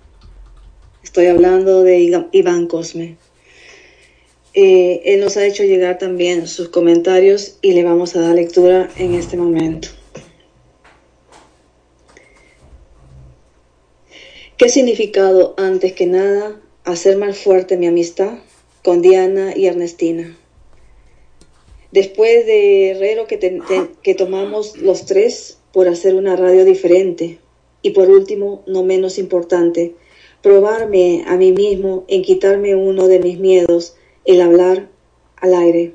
Estoy 1.04 1.26
hablando 1.26 1.84
de 1.84 2.26
Iván 2.32 2.68
Cosme. 2.68 3.18
Eh, 4.54 5.02
él 5.04 5.20
nos 5.20 5.36
ha 5.36 5.46
hecho 5.46 5.64
llegar 5.64 5.98
también 5.98 6.48
sus 6.48 6.70
comentarios 6.70 7.58
y 7.62 7.74
le 7.74 7.84
vamos 7.84 8.16
a 8.16 8.22
dar 8.22 8.36
lectura 8.36 8.90
en 8.96 9.14
este 9.14 9.36
momento. 9.36 9.90
¿Qué 14.56 14.70
significado, 14.70 15.54
antes 15.58 15.92
que 15.92 16.06
nada, 16.06 16.62
hacer 16.88 17.18
más 17.18 17.38
fuerte 17.38 17.76
mi 17.76 17.86
amistad 17.86 18.40
con 18.82 19.02
Diana 19.02 19.54
y 19.56 19.66
Ernestina. 19.66 20.38
Después 21.92 22.46
de 22.46 22.92
Herrero 22.92 23.28
que, 23.28 23.92
que 24.02 24.16
tomamos 24.16 24.78
los 24.78 25.06
tres 25.06 25.58
por 25.74 25.90
hacer 25.90 26.16
una 26.16 26.38
radio 26.38 26.64
diferente 26.64 27.40
y 27.82 27.92
por 27.92 28.10
último, 28.10 28.64
no 28.68 28.84
menos 28.84 29.18
importante, 29.18 29.96
probarme 30.42 31.26
a 31.28 31.36
mí 31.36 31.52
mismo 31.52 32.06
en 32.08 32.22
quitarme 32.22 32.76
uno 32.76 33.10
de 33.10 33.20
mis 33.20 33.38
miedos, 33.38 33.98
el 34.24 34.40
hablar 34.40 34.90
al 35.36 35.56
aire. 35.56 35.94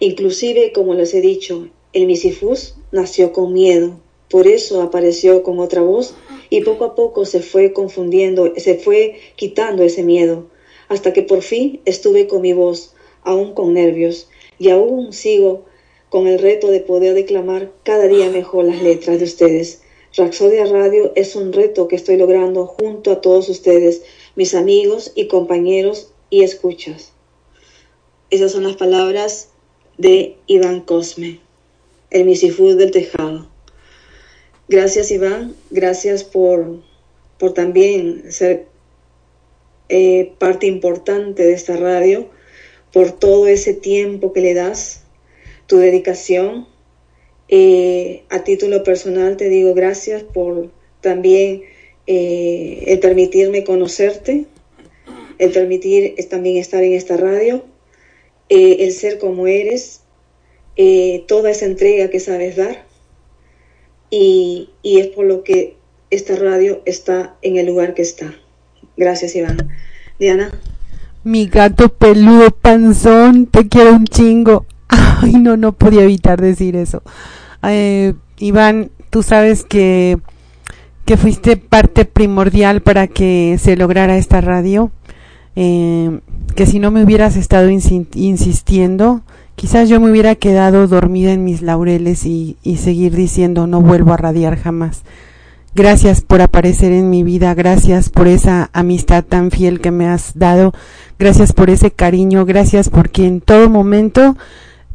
Inclusive, 0.00 0.72
como 0.72 0.92
les 0.94 1.14
he 1.14 1.22
dicho, 1.22 1.70
el 1.94 2.06
misifus 2.06 2.74
nació 2.92 3.32
con 3.32 3.54
miedo, 3.54 4.00
por 4.34 4.48
eso 4.48 4.82
apareció 4.82 5.44
con 5.44 5.60
otra 5.60 5.82
voz 5.82 6.16
y 6.50 6.62
poco 6.62 6.86
a 6.86 6.96
poco 6.96 7.24
se 7.24 7.40
fue 7.40 7.72
confundiendo, 7.72 8.52
se 8.56 8.74
fue 8.74 9.14
quitando 9.36 9.84
ese 9.84 10.02
miedo, 10.02 10.48
hasta 10.88 11.12
que 11.12 11.22
por 11.22 11.42
fin 11.42 11.80
estuve 11.84 12.26
con 12.26 12.42
mi 12.42 12.52
voz, 12.52 12.94
aún 13.22 13.54
con 13.54 13.74
nervios, 13.74 14.28
y 14.58 14.70
aún 14.70 15.12
sigo 15.12 15.66
con 16.08 16.26
el 16.26 16.40
reto 16.40 16.66
de 16.72 16.80
poder 16.80 17.14
declamar 17.14 17.70
cada 17.84 18.08
día 18.08 18.28
mejor 18.28 18.64
las 18.64 18.82
letras 18.82 19.20
de 19.20 19.24
ustedes. 19.24 19.82
Raxodia 20.16 20.64
Radio 20.64 21.12
es 21.14 21.36
un 21.36 21.52
reto 21.52 21.86
que 21.86 21.94
estoy 21.94 22.16
logrando 22.16 22.66
junto 22.66 23.12
a 23.12 23.20
todos 23.20 23.48
ustedes, 23.48 24.02
mis 24.34 24.56
amigos 24.56 25.12
y 25.14 25.28
compañeros 25.28 26.10
y 26.28 26.42
escuchas. 26.42 27.12
Esas 28.30 28.50
son 28.50 28.64
las 28.64 28.74
palabras 28.74 29.50
de 29.96 30.34
Iván 30.48 30.80
Cosme, 30.80 31.38
el 32.10 32.24
misifud 32.24 32.76
del 32.76 32.90
tejado. 32.90 33.53
Gracias 34.66 35.10
Iván, 35.10 35.54
gracias 35.70 36.24
por, 36.24 36.80
por 37.38 37.52
también 37.52 38.32
ser 38.32 38.64
eh, 39.90 40.32
parte 40.38 40.66
importante 40.66 41.44
de 41.44 41.52
esta 41.52 41.76
radio, 41.76 42.30
por 42.90 43.12
todo 43.12 43.46
ese 43.46 43.74
tiempo 43.74 44.32
que 44.32 44.40
le 44.40 44.54
das, 44.54 45.02
tu 45.66 45.76
dedicación. 45.76 46.66
Eh, 47.48 48.22
a 48.30 48.42
título 48.42 48.82
personal 48.84 49.36
te 49.36 49.50
digo 49.50 49.74
gracias 49.74 50.22
por 50.22 50.70
también 51.02 51.64
eh, 52.06 52.84
el 52.86 53.00
permitirme 53.00 53.64
conocerte, 53.64 54.46
el 55.36 55.50
permitir 55.50 56.14
también 56.30 56.56
estar 56.56 56.82
en 56.82 56.94
esta 56.94 57.18
radio, 57.18 57.66
el 58.48 58.92
ser 58.92 59.18
como 59.18 59.46
eres, 59.46 60.00
toda 61.26 61.50
esa 61.50 61.66
entrega 61.66 62.08
que 62.08 62.20
sabes 62.20 62.56
dar 62.56 62.93
y, 64.10 64.70
es 64.82 65.08
por 65.08 65.24
lo 65.24 65.42
que 65.42 65.76
esta 66.10 66.36
radio 66.36 66.82
está 66.84 67.34
en 67.42 67.56
el 67.56 67.66
lugar 67.66 67.94
que 67.94 68.02
está. 68.02 68.34
Gracias, 68.96 69.34
Iván. 69.34 69.70
Diana. 70.18 70.50
Mi 71.24 71.46
gato 71.46 71.88
peludo 71.88 72.50
panzón, 72.50 73.46
te 73.46 73.68
quiero 73.68 73.92
un 73.94 74.06
chingo. 74.06 74.66
Ay, 74.88 75.34
no, 75.34 75.56
no 75.56 75.72
podía 75.72 76.02
evitar 76.02 76.40
decir 76.40 76.76
eso. 76.76 77.02
Eh, 77.62 78.14
Iván, 78.38 78.90
tú 79.10 79.22
sabes 79.22 79.64
que, 79.64 80.18
que 81.04 81.16
fuiste 81.16 81.56
parte 81.56 82.04
primordial 82.04 82.82
para 82.82 83.08
que 83.08 83.56
se 83.60 83.76
lograra 83.76 84.16
esta 84.16 84.40
radio. 84.40 84.92
Eh, 85.56 86.20
que 86.54 86.66
si 86.66 86.78
no 86.78 86.90
me 86.90 87.02
hubieras 87.02 87.36
estado 87.36 87.68
insistiendo, 87.68 89.22
Quizás 89.56 89.88
yo 89.88 90.00
me 90.00 90.10
hubiera 90.10 90.34
quedado 90.34 90.86
dormida 90.88 91.32
en 91.32 91.44
mis 91.44 91.62
laureles 91.62 92.26
y, 92.26 92.56
seguir 92.78 93.14
diciendo 93.14 93.66
no 93.66 93.80
vuelvo 93.80 94.12
a 94.12 94.16
radiar 94.16 94.58
jamás. 94.58 95.02
Gracias 95.74 96.22
por 96.22 96.40
aparecer 96.40 96.92
en 96.92 97.10
mi 97.10 97.22
vida, 97.22 97.54
gracias 97.54 98.08
por 98.08 98.28
esa 98.28 98.70
amistad 98.72 99.24
tan 99.24 99.50
fiel 99.50 99.80
que 99.80 99.90
me 99.90 100.06
has 100.06 100.38
dado, 100.38 100.72
gracias 101.18 101.52
por 101.52 101.68
ese 101.68 101.90
cariño, 101.90 102.44
gracias 102.44 102.88
porque 102.88 103.26
en 103.26 103.40
todo 103.40 103.68
momento 103.68 104.36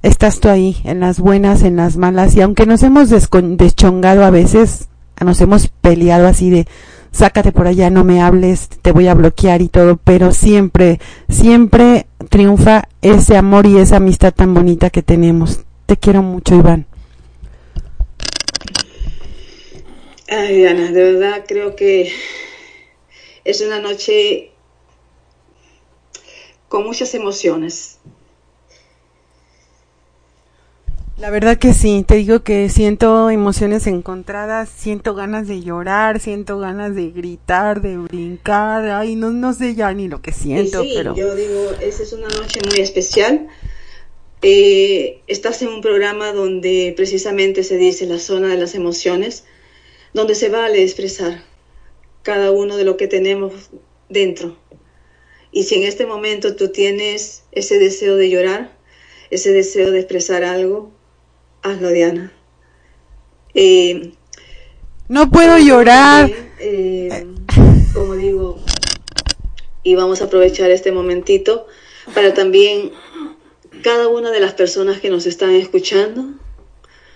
estás 0.04 0.40
tú 0.40 0.48
ahí, 0.48 0.78
en 0.86 1.02
las 1.02 1.20
buenas, 1.20 1.64
en 1.64 1.76
las 1.76 1.98
malas, 1.98 2.36
y 2.36 2.42
aunque 2.42 2.66
nos 2.66 2.82
hemos 2.84 3.10
deschongado 3.10 4.24
a 4.24 4.30
veces, 4.30 4.88
nos 5.20 5.42
hemos 5.42 5.68
peleado 5.68 6.28
así 6.28 6.50
de 6.50 6.66
sácate 7.12 7.52
por 7.52 7.68
allá, 7.68 7.90
no 7.90 8.04
me 8.04 8.22
hables, 8.22 8.70
te 8.70 8.92
voy 8.92 9.08
a 9.08 9.14
bloquear 9.14 9.62
y 9.62 9.70
todo, 9.70 9.98
pero 9.98 10.32
siempre, 10.32 11.00
siempre 11.28 12.08
triunfa 12.30 12.88
ese 13.02 13.38
amor 13.38 13.66
y 13.66 13.78
esa 13.78 13.98
amistad 13.98 14.34
tan 14.34 14.54
bonita 14.54 14.90
que 14.90 15.02
tenemos. 15.02 15.62
Te 15.86 15.98
quiero 15.98 16.22
mucho, 16.22 16.56
Iván. 16.56 16.86
Ay, 20.28 20.58
Diana, 20.58 20.92
de 20.92 21.14
verdad 21.14 21.46
creo 21.48 21.76
que 21.76 22.12
es 23.44 23.62
una 23.62 23.80
noche 23.80 24.52
con 26.68 26.84
muchas 26.84 27.16
emociones. 27.16 27.99
La 31.20 31.32
verdad 31.32 31.58
que 31.58 31.74
sí, 31.74 32.06
te 32.08 32.16
digo 32.16 32.44
que 32.44 32.70
siento 32.70 33.30
emociones 33.30 33.88
encontradas, 33.88 34.70
siento 34.70 35.16
ganas 35.16 35.50
de 35.50 35.62
llorar, 35.62 36.22
siento 36.22 36.60
ganas 36.60 36.96
de 36.96 37.10
gritar, 37.10 37.82
de 37.82 37.98
brincar, 37.98 38.86
ay, 38.86 39.18
no, 39.18 39.30
no 39.32 39.52
sé 39.52 39.76
ya 39.76 39.94
ni 39.94 40.08
lo 40.08 40.22
que 40.22 40.32
siento, 40.32 40.82
sí, 40.82 40.94
pero... 40.96 41.14
yo 41.16 41.36
digo, 41.36 41.72
esa 41.82 42.04
es 42.04 42.14
una 42.14 42.30
noche 42.30 42.62
muy 42.66 42.80
especial. 42.80 43.50
Eh, 44.42 45.20
estás 45.28 45.62
en 45.62 45.68
un 45.68 45.82
programa 45.82 46.32
donde 46.32 46.94
precisamente 46.96 47.66
se 47.66 47.76
dice 47.76 48.06
la 48.06 48.20
zona 48.20 48.48
de 48.48 48.58
las 48.58 48.74
emociones, 48.74 49.44
donde 50.14 50.36
se 50.36 50.48
vale 50.48 50.84
expresar 50.84 51.44
cada 52.24 52.52
uno 52.52 52.78
de 52.78 52.86
lo 52.86 52.96
que 52.96 53.10
tenemos 53.10 53.72
dentro. 54.08 54.58
Y 55.52 55.64
si 55.64 55.76
en 55.76 55.84
este 55.84 56.06
momento 56.06 56.56
tú 56.56 56.70
tienes 56.70 57.44
ese 57.52 57.78
deseo 57.78 58.16
de 58.16 58.30
llorar, 58.30 58.78
ese 59.32 59.52
deseo 59.52 59.92
de 59.92 60.00
expresar 60.00 60.46
algo, 60.46 60.98
hazlo, 61.62 61.90
Diana. 61.90 62.32
Eh, 63.54 64.12
no 65.08 65.30
puedo 65.32 65.58
llorar. 65.58 66.30
eh, 66.60 67.26
como 67.94 68.16
digo, 68.16 68.60
y 69.84 69.96
vamos 69.96 70.22
a 70.22 70.26
aprovechar 70.26 70.70
este 70.72 70.92
momentito 70.92 71.66
para 72.14 72.34
también 72.34 72.92
cada 73.84 74.08
una 74.08 74.30
de 74.32 74.40
las 74.40 74.54
personas 74.54 75.00
que 75.00 75.10
nos 75.10 75.26
están 75.26 75.52
escuchando, 75.56 76.26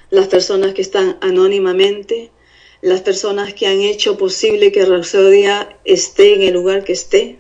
las 0.09 0.27
personas 0.27 0.73
que 0.73 0.81
están 0.81 1.17
anónimamente, 1.21 2.31
las 2.81 3.01
personas 3.01 3.53
que 3.53 3.67
han 3.67 3.81
hecho 3.81 4.17
posible 4.17 4.71
que 4.71 4.85
Rapsodia 4.85 5.77
esté 5.85 6.35
en 6.35 6.41
el 6.43 6.53
lugar 6.53 6.83
que 6.83 6.93
esté, 6.93 7.39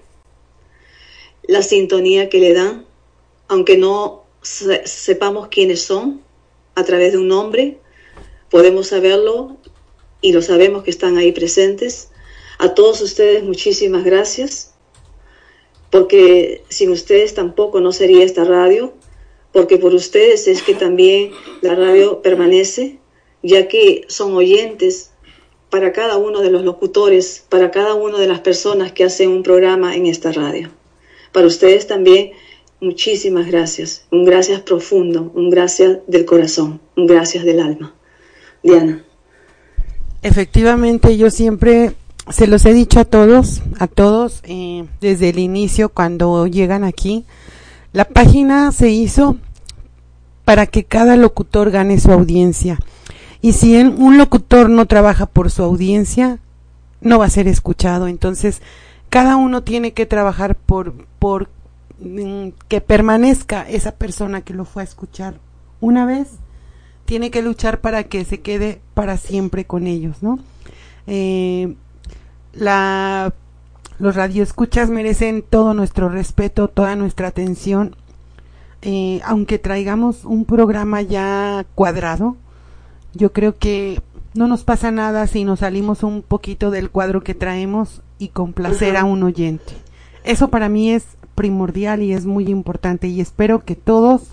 la 1.47 1.61
sintonía 1.61 2.29
que 2.29 2.39
le 2.39 2.53
dan, 2.53 2.85
aunque 3.47 3.77
no 3.77 4.23
se- 4.41 4.85
sepamos 4.87 5.47
quiénes 5.49 5.81
son, 5.83 6.21
a 6.75 6.83
través 6.83 7.11
de 7.11 7.17
un 7.17 7.27
nombre, 7.27 7.79
podemos 8.49 8.87
saberlo 8.87 9.57
y 10.21 10.31
lo 10.31 10.41
sabemos 10.41 10.83
que 10.83 10.91
están 10.91 11.17
ahí 11.17 11.31
presentes. 11.31 12.09
A 12.59 12.73
todos 12.73 13.01
ustedes 13.01 13.43
muchísimas 13.43 14.03
gracias, 14.03 14.73
porque 15.89 16.63
sin 16.69 16.91
ustedes 16.91 17.33
tampoco 17.33 17.81
no 17.81 17.91
sería 17.91 18.23
esta 18.23 18.45
radio, 18.45 18.93
porque 19.51 19.77
por 19.77 19.93
ustedes 19.93 20.47
es 20.47 20.63
que 20.63 20.73
también 20.73 21.31
la 21.61 21.75
radio 21.75 22.21
permanece, 22.21 22.99
ya 23.43 23.67
que 23.67 24.05
son 24.07 24.33
oyentes 24.33 25.11
para 25.69 25.91
cada 25.91 26.17
uno 26.17 26.41
de 26.41 26.51
los 26.51 26.63
locutores, 26.63 27.45
para 27.49 27.71
cada 27.71 27.95
una 27.95 28.17
de 28.17 28.27
las 28.27 28.39
personas 28.39 28.91
que 28.91 29.03
hacen 29.03 29.29
un 29.29 29.43
programa 29.43 29.95
en 29.95 30.05
esta 30.05 30.31
radio. 30.31 30.69
Para 31.31 31.47
ustedes 31.47 31.87
también, 31.87 32.33
muchísimas 32.83 33.47
gracias. 33.47 34.05
Un 34.11 34.25
gracias 34.25 34.61
profundo, 34.61 35.31
un 35.33 35.49
gracias 35.49 35.99
del 36.07 36.25
corazón, 36.25 36.81
un 36.95 37.07
gracias 37.07 37.45
del 37.45 37.59
alma. 37.59 37.93
Diana. 38.61 39.03
Efectivamente, 40.21 41.17
yo 41.17 41.31
siempre 41.31 41.93
se 42.29 42.47
los 42.47 42.65
he 42.65 42.73
dicho 42.73 42.99
a 42.99 43.05
todos, 43.05 43.61
a 43.79 43.87
todos, 43.87 44.41
eh, 44.43 44.85
desde 45.01 45.29
el 45.29 45.39
inicio 45.39 45.89
cuando 45.89 46.47
llegan 46.47 46.83
aquí. 46.83 47.25
La 47.91 48.05
página 48.05 48.71
se 48.71 48.89
hizo 48.89 49.37
para 50.45 50.65
que 50.65 50.83
cada 50.83 51.15
locutor 51.15 51.71
gane 51.71 51.99
su 51.99 52.11
audiencia. 52.11 52.79
Y 53.41 53.53
si 53.53 53.75
un 53.75 54.17
locutor 54.17 54.69
no 54.69 54.85
trabaja 54.85 55.25
por 55.25 55.51
su 55.51 55.63
audiencia, 55.63 56.39
no 57.01 57.19
va 57.19 57.25
a 57.25 57.29
ser 57.29 57.47
escuchado. 57.47 58.07
Entonces, 58.07 58.61
cada 59.09 59.35
uno 59.35 59.63
tiene 59.63 59.91
que 59.91 60.05
trabajar 60.05 60.55
por, 60.55 60.93
por 61.19 61.49
que 62.67 62.81
permanezca 62.81 63.67
esa 63.69 63.95
persona 63.95 64.41
que 64.41 64.53
lo 64.53 64.65
fue 64.65 64.83
a 64.83 64.85
escuchar 64.85 65.35
una 65.79 66.05
vez 66.05 66.29
tiene 67.05 67.31
que 67.31 67.41
luchar 67.41 67.81
para 67.81 68.03
que 68.05 68.23
se 68.25 68.41
quede 68.41 68.81
para 68.93 69.17
siempre 69.17 69.65
con 69.65 69.87
ellos, 69.87 70.23
¿no? 70.23 70.39
Eh, 71.07 71.75
la, 72.53 73.33
los 73.99 74.15
radioescuchas 74.15 74.89
merecen 74.89 75.43
todo 75.47 75.73
nuestro 75.73 76.09
respeto, 76.09 76.69
toda 76.69 76.95
nuestra 76.95 77.27
atención, 77.27 77.95
eh, 78.81 79.21
aunque 79.25 79.59
traigamos 79.59 80.25
un 80.25 80.45
programa 80.45 81.01
ya 81.01 81.65
cuadrado, 81.75 82.37
yo 83.13 83.31
creo 83.31 83.57
que 83.57 84.01
no 84.33 84.47
nos 84.47 84.63
pasa 84.63 84.91
nada 84.91 85.27
si 85.27 85.43
nos 85.43 85.59
salimos 85.59 86.03
un 86.03 86.21
poquito 86.21 86.71
del 86.71 86.89
cuadro 86.89 87.21
que 87.23 87.35
traemos 87.35 88.01
y 88.17 88.29
complacer 88.29 88.97
a 88.97 89.03
un 89.03 89.23
oyente. 89.23 89.73
Eso 90.23 90.49
para 90.49 90.69
mí 90.69 90.91
es 90.91 91.05
primordial 91.35 92.01
y 92.01 92.13
es 92.13 92.25
muy 92.25 92.47
importante 92.47 93.07
y 93.07 93.21
espero 93.21 93.65
que 93.65 93.75
todos 93.75 94.23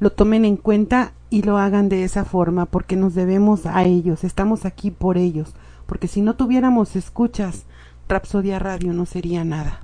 lo 0.00 0.10
tomen 0.10 0.44
en 0.44 0.56
cuenta 0.56 1.12
y 1.30 1.42
lo 1.42 1.58
hagan 1.58 1.88
de 1.88 2.04
esa 2.04 2.24
forma 2.24 2.66
porque 2.66 2.96
nos 2.96 3.14
debemos 3.14 3.66
a 3.66 3.84
ellos, 3.84 4.24
estamos 4.24 4.64
aquí 4.64 4.90
por 4.90 5.16
ellos, 5.16 5.50
porque 5.86 6.08
si 6.08 6.20
no 6.20 6.36
tuviéramos 6.36 6.96
escuchas, 6.96 7.64
Rapsodia 8.08 8.58
Radio 8.58 8.92
no 8.92 9.06
sería 9.06 9.44
nada. 9.44 9.80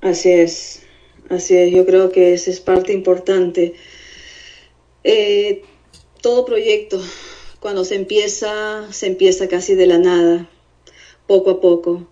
Así 0.00 0.30
es, 0.30 0.82
así 1.30 1.56
es. 1.56 1.72
Yo 1.72 1.86
creo 1.86 2.10
que 2.10 2.34
esa 2.34 2.50
es 2.50 2.60
parte 2.60 2.92
importante. 2.92 3.74
Eh, 5.04 5.62
todo 6.20 6.44
proyecto, 6.44 7.00
cuando 7.60 7.84
se 7.84 7.96
empieza, 7.96 8.92
se 8.92 9.06
empieza 9.06 9.48
casi 9.48 9.74
de 9.74 9.86
la 9.86 9.98
nada, 9.98 10.48
poco 11.26 11.50
a 11.50 11.60
poco, 11.60 12.06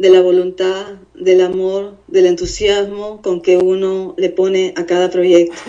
de 0.00 0.08
la 0.08 0.22
voluntad, 0.22 0.94
del 1.12 1.42
amor, 1.42 1.94
del 2.08 2.24
entusiasmo 2.24 3.20
con 3.20 3.42
que 3.42 3.58
uno 3.58 4.14
le 4.16 4.30
pone 4.30 4.72
a 4.78 4.86
cada 4.86 5.10
proyecto. 5.10 5.60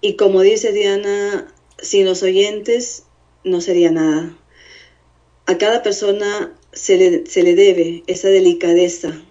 Y 0.00 0.14
como 0.14 0.40
dice 0.40 0.72
Diana, 0.72 1.54
sin 1.78 2.04
los 2.04 2.24
oyentes 2.24 3.04
no 3.44 3.60
sería 3.60 3.92
nada. 3.92 4.36
A 5.46 5.56
cada 5.56 5.84
persona 5.84 6.52
se 6.72 6.96
le, 6.96 7.26
se 7.26 7.44
le 7.44 7.54
debe 7.54 8.02
esa 8.08 8.26
delicadeza, 8.26 9.22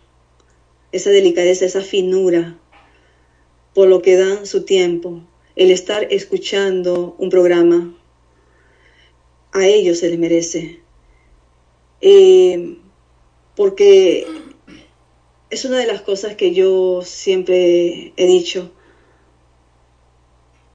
esa 0.93 1.09
delicadeza, 1.09 1.65
esa 1.65 1.81
finura, 1.81 2.57
por 3.73 3.89
lo 3.89 4.01
que 4.01 4.15
dan 4.15 4.45
su 4.45 4.63
tiempo, 4.63 5.21
el 5.57 5.69
estar 5.69 6.07
escuchando 6.11 7.13
un 7.17 7.29
programa. 7.29 7.93
A 9.51 9.67
ellos 9.67 9.99
se 9.99 10.09
les 10.09 10.17
merece. 10.17 10.79
Eh, 11.99 12.77
porque 13.55 14.27
es 15.49 15.65
una 15.65 15.77
de 15.77 15.87
las 15.87 16.01
cosas 16.01 16.35
que 16.35 16.53
yo 16.53 17.01
siempre 17.03 18.13
he 18.17 18.27
dicho. 18.27 18.71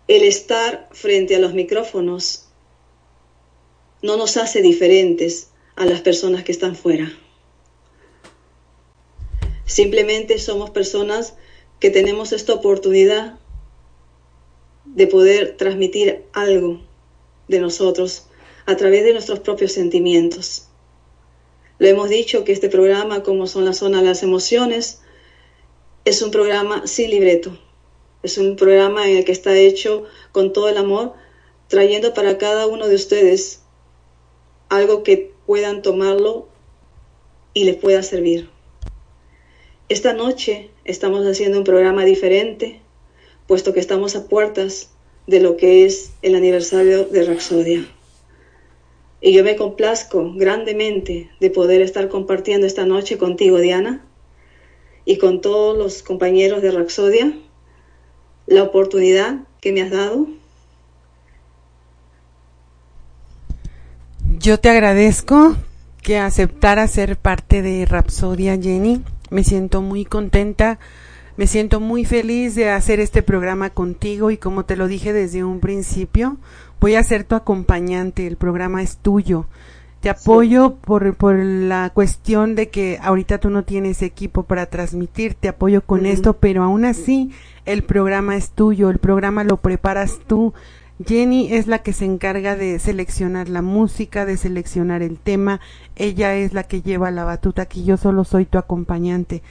El 0.09 0.23
estar 0.25 0.89
frente 0.93 1.37
a 1.37 1.39
los 1.39 1.55
micrófonos 1.55 2.47
no 4.03 4.17
nos 4.17 4.37
hace 4.37 4.63
diferentes 4.63 5.51
a 5.77 5.85
las 5.85 6.01
personas 6.01 6.43
que 6.43 6.53
están 6.53 6.75
fuera. 6.75 7.13
Simplemente 9.67 10.39
somos 10.39 10.71
personas 10.71 11.35
que 11.79 11.91
tenemos 11.91 12.33
esta 12.33 12.55
oportunidad 12.55 13.39
de 14.85 15.07
poder 15.07 15.57
transmitir 15.57 16.25
algo 16.33 16.81
de 17.49 17.61
nosotros 17.61 18.27
a 18.67 18.77
través 18.77 19.05
de 19.05 19.13
nuestros 19.13 19.41
propios 19.41 19.73
sentimientos. 19.73 20.70
Lo 21.81 21.89
hemos 21.89 22.11
dicho 22.11 22.45
que 22.45 22.53
este 22.53 22.69
programa, 22.69 23.23
como 23.23 23.47
son 23.47 23.65
la 23.65 23.73
zona 23.73 24.03
de 24.03 24.09
las 24.09 24.23
emociones, 24.23 25.01
es 26.05 26.21
un 26.21 26.31
programa 26.31 26.87
sin 26.87 27.09
libreto. 27.09 27.59
Es 28.23 28.37
un 28.37 28.57
programa 28.57 29.09
en 29.09 29.17
el 29.17 29.25
que 29.25 29.33
está 29.33 29.57
hecho 29.57 30.05
con 30.31 30.53
todo 30.53 30.69
el 30.69 30.77
amor, 30.77 31.15
trayendo 31.69 32.13
para 32.13 32.37
cada 32.37 32.67
uno 32.67 32.87
de 32.87 32.97
ustedes 32.97 33.63
algo 34.69 35.03
que 35.03 35.33
puedan 35.47 35.81
tomarlo 35.81 36.49
y 37.55 37.65
les 37.65 37.77
pueda 37.77 38.03
servir. 38.03 38.51
Esta 39.89 40.13
noche 40.13 40.71
estamos 40.85 41.25
haciendo 41.27 41.57
un 41.57 41.65
programa 41.65 42.05
diferente, 42.05 42.83
puesto 43.47 43.73
que 43.73 43.81
estamos 43.81 44.17
a 44.17 44.29
puertas 44.29 44.91
de 45.27 45.41
lo 45.41 45.57
que 45.57 45.87
es 45.87 46.13
el 46.21 46.35
aniversario 46.35 47.07
de 47.07 47.25
Rapsodia. 47.25 47.87
Y 49.21 49.33
yo 49.33 49.45
me 49.45 49.57
complazco 49.57 50.33
grandemente 50.35 51.31
de 51.41 51.51
poder 51.51 51.83
estar 51.83 52.09
compartiendo 52.09 52.67
esta 52.67 52.87
noche 52.87 53.19
contigo, 53.19 53.59
Diana, 53.59 54.05
y 55.05 55.19
con 55.19 55.41
todos 55.41 55.77
los 55.77 56.03
compañeros 56.03 56.63
de 56.63 56.71
Rapsodia, 56.71 57.33
la 58.47 58.63
oportunidad 58.63 59.41
que 59.61 59.73
me 59.73 59.83
has 59.83 59.91
dado 59.91 60.27
Yo 64.43 64.59
te 64.59 64.71
agradezco 64.71 65.55
que 66.03 66.17
aceptara 66.17 66.89
ser 66.89 67.19
parte 67.19 67.61
de 67.61 67.85
Rapsodia, 67.85 68.57
Jenny. 68.59 69.03
Me 69.29 69.45
siento 69.45 69.83
muy 69.83 70.07
contenta, 70.07 70.79
me 71.41 71.47
siento 71.47 71.81
muy 71.81 72.05
feliz 72.05 72.55
de 72.55 72.69
hacer 72.69 73.01
este 73.01 73.23
programa 73.23 73.71
contigo 73.71 74.31
y 74.31 74.37
como 74.37 74.67
te 74.67 74.77
lo 74.77 74.89
dije 74.89 75.15
desde 75.15 75.43
un 75.43 75.61
principio, 75.61 76.37
voy 76.81 76.97
a 76.97 77.03
ser 77.03 77.25
tu 77.25 77.35
acompañante, 77.35 78.27
el 78.27 78.37
programa 78.37 78.83
es 78.83 78.99
tuyo. 78.99 79.47
Te 80.01 80.11
apoyo 80.11 80.75
por, 80.75 81.17
por 81.17 81.37
la 81.37 81.93
cuestión 81.95 82.57
de 82.57 82.69
que 82.69 82.99
ahorita 83.01 83.39
tú 83.39 83.49
no 83.49 83.65
tienes 83.65 84.03
equipo 84.03 84.43
para 84.43 84.67
transmitir, 84.67 85.33
te 85.33 85.49
apoyo 85.49 85.81
con 85.81 86.05
esto, 86.05 86.35
pero 86.35 86.63
aún 86.63 86.85
así 86.85 87.31
el 87.65 87.85
programa 87.85 88.37
es 88.37 88.51
tuyo, 88.51 88.91
el 88.91 88.99
programa 88.99 89.43
lo 89.43 89.57
preparas 89.57 90.19
tú. 90.27 90.53
Jenny 91.03 91.55
es 91.55 91.67
la 91.67 91.79
que 91.79 91.95
se 91.95 92.05
encarga 92.05 92.55
de 92.55 92.79
seleccionar 92.79 93.49
la 93.49 93.63
música, 93.63 94.27
de 94.27 94.37
seleccionar 94.37 95.01
el 95.01 95.19
tema, 95.19 95.63
ella 95.97 96.35
es 96.35 96.53
la 96.53 96.65
que 96.65 96.83
lleva 96.83 97.11
la 97.11 97.25
batuta, 97.25 97.65
que 97.65 97.83
yo 97.83 97.97
solo 97.97 98.25
soy 98.25 98.45
tu 98.45 98.59
acompañante. 98.59 99.43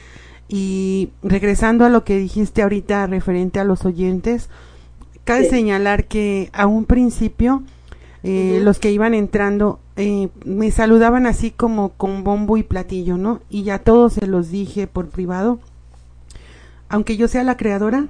Y 0.50 1.12
regresando 1.22 1.86
a 1.86 1.90
lo 1.90 2.04
que 2.04 2.18
dijiste 2.18 2.64
ahorita 2.64 3.08
referente 3.08 3.60
a 3.60 3.64
los 3.64 3.86
oyentes, 3.86 4.50
cabe 5.24 5.48
señalar 5.48 6.06
que 6.06 6.50
a 6.54 6.66
un 6.66 6.86
principio 6.86 7.64
eh, 8.24 8.60
los 8.64 8.80
que 8.80 8.92
iban 8.92 9.14
entrando 9.14 9.80
eh, 9.96 10.30
me 10.44 10.72
saludaban 10.72 11.26
así 11.26 11.52
como 11.52 11.90
con 11.90 12.24
bombo 12.24 12.58
y 12.58 12.64
platillo, 12.64 13.18
¿no? 13.18 13.42
Y 13.50 13.64
ya 13.64 13.80
todos 13.80 14.14
se 14.14 14.28
los 14.28 14.50
dije 14.50 14.88
por 14.88 15.10
privado. 15.10 15.60
Aunque 16.90 17.16
yo 17.16 17.28
sea 17.28 17.44
la 17.44 17.58
creadora, 17.58 18.08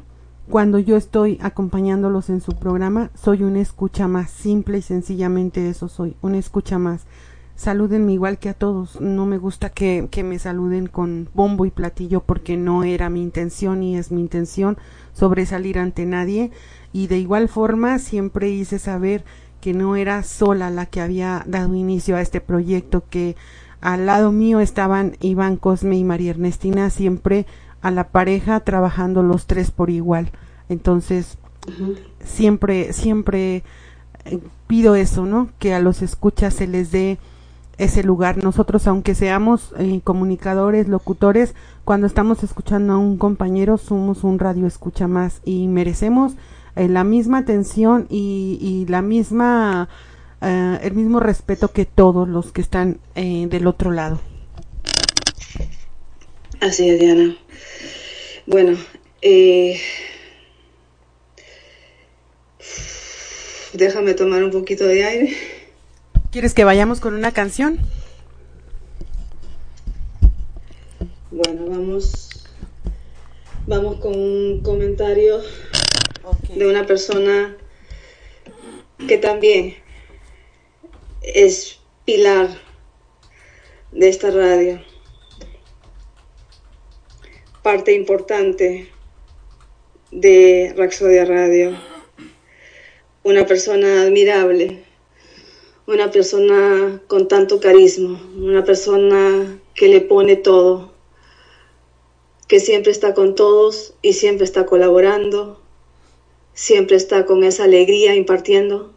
cuando 0.50 0.80
yo 0.80 0.96
estoy 0.96 1.38
acompañándolos 1.42 2.30
en 2.30 2.42
su 2.42 2.54
programa, 2.54 3.12
soy 3.14 3.44
una 3.44 3.60
escucha 3.60 4.08
más, 4.08 4.32
simple 4.32 4.80
y 4.80 4.82
sencillamente 4.82 5.70
eso 5.70 5.90
soy, 5.90 6.16
una 6.22 6.38
escucha 6.38 6.80
más. 6.80 7.06
Salúdenme 7.60 8.14
igual 8.14 8.40
que 8.40 8.48
a 8.48 8.54
todos, 8.54 9.02
no 9.02 9.26
me 9.26 9.38
gusta 9.38 9.70
que, 9.70 10.08
que 10.10 10.24
me 10.24 10.40
saluden 10.40 10.88
con 10.88 11.28
bombo 11.34 11.66
y 11.66 11.72
platillo 11.72 12.22
porque 12.22 12.56
no 12.56 12.86
era 12.86 13.10
mi 13.10 13.22
intención 13.22 13.84
y 13.84 13.98
es 13.98 14.14
mi 14.14 14.22
intención 14.22 14.78
sobresalir 15.12 15.78
ante 15.78 16.06
nadie 16.06 16.52
y 16.94 17.08
de 17.08 17.18
igual 17.18 17.50
forma 17.50 18.00
siempre 18.00 18.48
hice 18.50 18.80
saber 18.80 19.26
que 19.60 19.74
no 19.74 19.98
era 19.98 20.24
sola 20.24 20.70
la 20.70 20.86
que 20.86 21.02
había 21.02 21.44
dado 21.48 21.76
inicio 21.76 22.16
a 22.16 22.22
este 22.22 22.40
proyecto, 22.40 23.04
que 23.10 23.36
al 23.82 24.06
lado 24.06 24.32
mío 24.32 24.62
estaban 24.62 25.18
Iván 25.20 25.58
Cosme 25.58 25.98
y 25.98 26.06
María 26.06 26.32
Ernestina, 26.32 26.90
siempre 26.90 27.46
a 27.82 27.92
la 27.92 28.08
pareja 28.08 28.62
trabajando 28.62 29.22
los 29.22 29.48
tres 29.48 29.70
por 29.70 29.90
igual. 29.90 30.32
Entonces, 30.70 31.38
siempre, 32.24 32.94
siempre 32.94 33.64
eh, 34.24 34.40
pido 34.68 34.96
eso, 34.96 35.26
¿no? 35.26 35.50
Que 35.60 35.74
a 35.74 35.82
los 35.82 36.02
escuchas 36.02 36.54
se 36.54 36.66
les 36.66 36.92
dé 36.92 37.20
ese 37.80 38.04
lugar. 38.04 38.44
Nosotros, 38.44 38.86
aunque 38.88 39.16
seamos 39.16 39.74
eh, 39.80 40.02
comunicadores, 40.04 40.88
locutores, 40.88 41.56
cuando 41.86 42.06
estamos 42.06 42.44
escuchando 42.44 42.94
a 42.94 42.98
un 42.98 43.18
compañero, 43.18 43.78
somos 43.78 44.24
un 44.24 44.38
radio 44.38 44.68
escucha 44.68 45.08
más 45.08 45.42
y 45.46 45.68
merecemos 45.68 46.34
eh, 46.76 46.88
la 46.90 47.04
misma 47.04 47.40
atención 47.40 48.06
y, 48.10 48.86
la 48.90 49.02
misma 49.02 49.90
eh, 50.42 50.80
el 50.84 50.94
mismo 50.94 51.20
respeto 51.20 51.72
que 51.72 51.86
todos 51.86 52.28
los 52.28 52.52
que 52.52 52.62
están 52.62 53.00
del 53.16 53.66
otro 53.66 53.92
lado. 53.92 54.20
Así 56.60 56.90
es, 56.90 57.00
Diana. 57.00 57.36
Bueno, 58.46 58.78
déjame 63.74 64.14
tomar 64.14 64.44
un 64.44 64.52
poquito 64.52 64.86
de 64.86 65.06
aire. 65.06 65.59
¿Quieres 66.32 66.54
que 66.54 66.64
vayamos 66.64 67.00
con 67.00 67.16
una 67.16 67.32
canción? 67.32 67.80
Bueno, 71.32 71.66
vamos, 71.68 72.30
vamos 73.66 74.00
con 74.00 74.16
un 74.16 74.62
comentario 74.62 75.42
de 76.54 76.68
una 76.68 76.86
persona 76.86 77.58
que 79.08 79.18
también 79.18 79.76
es 81.24 81.80
pilar 82.06 82.50
de 83.92 84.10
esta 84.10 84.30
radio, 84.30 84.84
parte 87.64 87.94
importante 87.94 88.88
de 90.12 90.76
Raxodia 90.78 91.26
Radio, 91.26 91.76
una 93.24 93.48
persona 93.48 94.04
admirable, 94.04 94.89
una 95.90 96.12
persona 96.12 97.02
con 97.08 97.28
tanto 97.28 97.60
carisma, 97.60 98.22
una 98.38 98.64
persona 98.64 99.60
que 99.74 99.88
le 99.88 100.02
pone 100.02 100.36
todo, 100.36 100.94
que 102.48 102.60
siempre 102.60 102.92
está 102.92 103.16
con 103.16 103.34
todos 103.34 103.96
y 104.04 104.14
siempre 104.14 104.46
está 104.46 104.68
colaborando, 104.68 105.60
siempre 106.54 106.96
está 106.96 107.26
con 107.26 107.44
esa 107.44 107.64
alegría 107.64 108.14
impartiendo, 108.14 108.94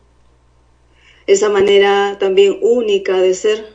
esa 1.27 1.49
manera 1.49 2.19
también 2.21 2.59
única 2.61 3.23
de 3.23 3.33
ser 3.33 3.75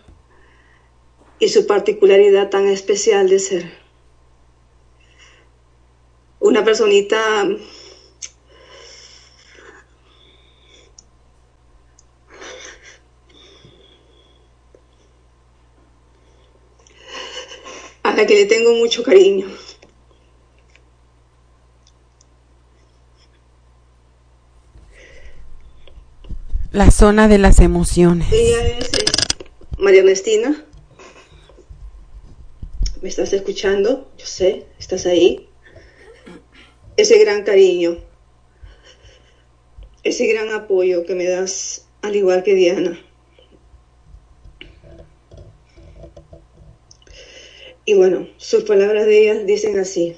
y 1.39 1.49
su 1.49 1.65
particularidad 1.65 2.51
tan 2.51 2.67
especial 2.67 3.29
de 3.29 3.39
ser. 3.39 3.71
Una 6.39 6.63
personita 6.63 7.47
a 18.07 18.15
la 18.15 18.25
que 18.25 18.35
le 18.35 18.45
tengo 18.45 18.73
mucho 18.73 19.03
cariño. 19.03 19.47
La 26.71 26.89
zona 26.89 27.27
de 27.27 27.37
las 27.37 27.59
emociones. 27.59 28.27
Ella 28.31 28.65
es, 28.79 28.91
María 29.77 30.01
Ernestina. 30.01 30.65
¿Me 33.01 33.09
estás 33.09 33.33
escuchando? 33.33 34.09
Yo 34.17 34.25
sé, 34.25 34.67
estás 34.79 35.05
ahí. 35.05 35.49
Ese 36.95 37.19
gran 37.19 37.43
cariño, 37.43 37.97
ese 40.03 40.27
gran 40.27 40.51
apoyo 40.51 41.05
que 41.05 41.13
me 41.13 41.25
das, 41.25 41.87
al 42.01 42.15
igual 42.15 42.43
que 42.43 42.55
Diana. 42.55 42.99
Y 47.87 47.93
bueno, 47.93 48.27
sus 48.35 48.65
palabras 48.65 49.05
de 49.05 49.21
ella 49.21 49.43
dicen 49.45 49.79
así. 49.79 50.17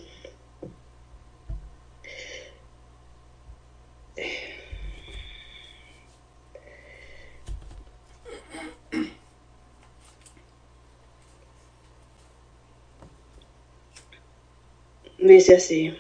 me 15.20 15.34
dice 15.34 15.56
así. 15.56 15.94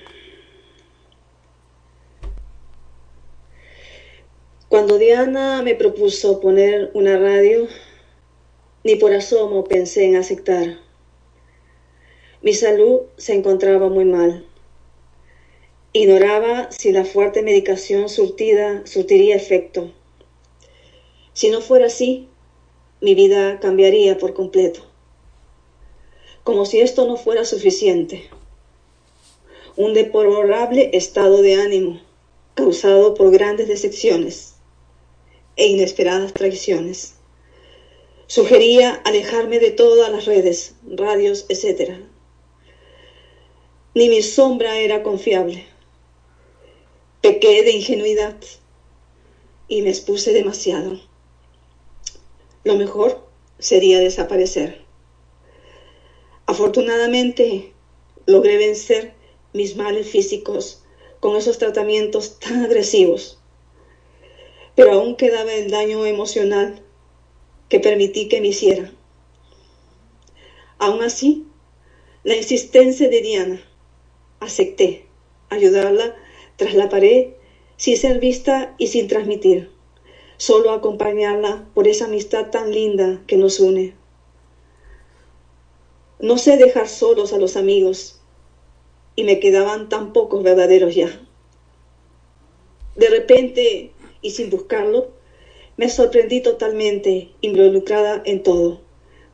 Cuando 4.69 4.97
Diana 4.97 5.61
me 5.61 5.75
propuso 5.75 6.39
poner 6.39 6.89
una 6.95 7.19
radio, 7.19 7.67
ni 8.83 8.95
por 8.95 9.13
asomo 9.13 9.65
pensé 9.65 10.05
en 10.05 10.15
aceptar. 10.15 10.88
Mi 12.41 12.53
salud 12.53 13.01
se 13.17 13.33
encontraba 13.33 13.89
muy 13.89 14.05
mal. 14.05 14.45
Ignoraba 15.91 16.71
si 16.71 16.91
la 16.91 17.03
fuerte 17.03 17.41
medicación 17.41 18.07
surtida 18.09 18.85
surtiría 18.85 19.35
efecto. 19.35 19.91
Si 21.33 21.49
no 21.49 21.61
fuera 21.61 21.87
así, 21.87 22.29
mi 23.01 23.13
vida 23.15 23.59
cambiaría 23.59 24.17
por 24.17 24.33
completo. 24.33 24.81
Como 26.43 26.65
si 26.65 26.79
esto 26.79 27.05
no 27.05 27.17
fuera 27.17 27.43
suficiente 27.43 28.29
un 29.79 29.93
deplorable 29.93 30.89
estado 30.91 31.41
de 31.41 31.55
ánimo 31.55 32.01
causado 32.53 33.13
por 33.13 33.31
grandes 33.31 33.69
decepciones 33.69 34.55
e 35.55 35.67
inesperadas 35.67 36.33
traiciones. 36.33 37.15
Sugería 38.27 38.93
alejarme 39.05 39.59
de 39.59 39.71
todas 39.71 40.11
las 40.11 40.25
redes, 40.25 40.75
radios, 40.85 41.45
etc. 41.47 42.08
Ni 43.99 44.07
mi 44.07 44.21
sombra 44.21 44.77
era 44.79 45.03
confiable. 45.03 45.65
Pequé 47.19 47.63
de 47.63 47.71
ingenuidad 47.73 48.37
y 49.67 49.81
me 49.81 49.89
expuse 49.89 50.31
demasiado. 50.31 51.01
Lo 52.63 52.77
mejor 52.77 53.27
sería 53.57 53.99
desaparecer. 53.99 54.85
Afortunadamente 56.45 57.73
logré 58.25 58.55
vencer 58.55 59.15
mis 59.51 59.75
males 59.75 60.07
físicos 60.07 60.81
con 61.19 61.35
esos 61.35 61.57
tratamientos 61.57 62.39
tan 62.39 62.63
agresivos. 62.63 63.37
Pero 64.75 64.93
aún 64.93 65.17
quedaba 65.17 65.53
el 65.53 65.69
daño 65.71 66.05
emocional 66.05 66.81
que 67.67 67.81
permití 67.81 68.29
que 68.29 68.39
me 68.39 68.47
hiciera. 68.47 68.93
Aún 70.77 71.03
así, 71.03 71.47
la 72.23 72.37
insistencia 72.37 73.09
de 73.09 73.21
Diana, 73.21 73.68
acepté 74.39 75.05
ayudarla 75.49 76.15
tras 76.55 76.73
la 76.73 76.89
pared 76.89 77.33
sin 77.77 77.97
ser 77.97 78.19
vista 78.19 78.75
y 78.77 78.87
sin 78.87 79.07
transmitir, 79.07 79.71
solo 80.37 80.71
acompañarla 80.71 81.69
por 81.73 81.87
esa 81.87 82.05
amistad 82.05 82.49
tan 82.49 82.71
linda 82.71 83.21
que 83.27 83.37
nos 83.37 83.59
une. 83.59 83.95
No 86.19 86.37
sé 86.37 86.57
dejar 86.57 86.89
solos 86.89 87.31
a 87.31 87.37
los 87.37 87.55
amigos 87.55 88.19
y 89.15 89.23
me 89.23 89.39
quedaban 89.39 89.87
tan 89.87 90.11
pocos 90.11 90.43
verdaderos 90.43 90.93
ya. 90.93 91.09
De 92.95 93.09
repente, 93.09 93.93
y 94.21 94.31
sin 94.31 94.49
buscarlo, 94.49 95.11
me 95.77 95.87
sorprendí 95.87 96.41
totalmente 96.41 97.31
involucrada 97.39 98.21
en 98.25 98.43
todo 98.43 98.81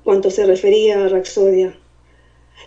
cuanto 0.04 0.30
se 0.30 0.46
refería 0.46 1.04
a 1.04 1.10
Raxodia. 1.10 1.76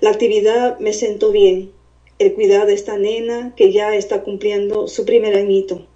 La 0.01 0.11
actividad 0.11 0.81
me 0.81 0.93
sentó 0.93 1.31
bien, 1.31 1.73
el 2.19 2.35
cuidado 2.35 2.67
de 2.67 2.75
esta 2.75 2.97
nena 2.97 3.55
que 3.57 3.73
ya 3.73 3.95
está 3.95 4.23
cumpliendo 4.25 4.89
su 4.89 5.05
primer 5.05 5.37
añito, 5.37 5.87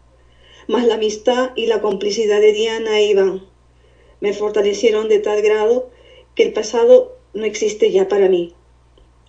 más 0.69 0.87
la 0.87 0.95
amistad 0.95 1.51
y 1.57 1.67
la 1.67 1.81
complicidad 1.81 2.41
de 2.41 2.53
Diana 2.53 2.99
e 3.01 3.07
Iván 3.07 3.47
me 4.21 4.33
fortalecieron 4.33 5.09
de 5.09 5.19
tal 5.19 5.43
grado 5.43 5.91
que 6.37 6.45
el 6.45 6.53
pasado 6.53 7.19
no 7.35 7.45
existe 7.45 7.91
ya 7.91 8.07
para 8.07 8.29
mí. 8.29 8.55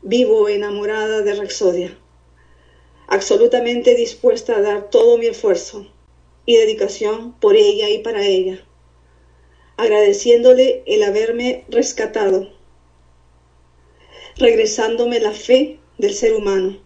Vivo 0.04 0.48
enamorada 0.50 1.24
de 1.24 1.34
Raxodia, 1.34 1.98
absolutamente 3.08 3.96
dispuesta 3.96 4.56
a 4.56 4.62
dar 4.62 4.90
todo 4.92 5.18
mi 5.18 5.26
esfuerzo 5.26 5.88
y 6.46 6.58
dedicación 6.58 7.34
por 7.40 7.56
ella 7.56 7.90
y 7.90 8.00
para 8.00 8.24
ella, 8.24 8.64
agradeciéndole 9.78 10.84
el 10.86 11.02
haberme 11.02 11.66
rescatado, 11.70 12.50
regresándome 14.38 15.20
la 15.20 15.32
fe 15.32 15.80
del 15.98 16.14
ser 16.14 16.34
humano. 16.34 16.78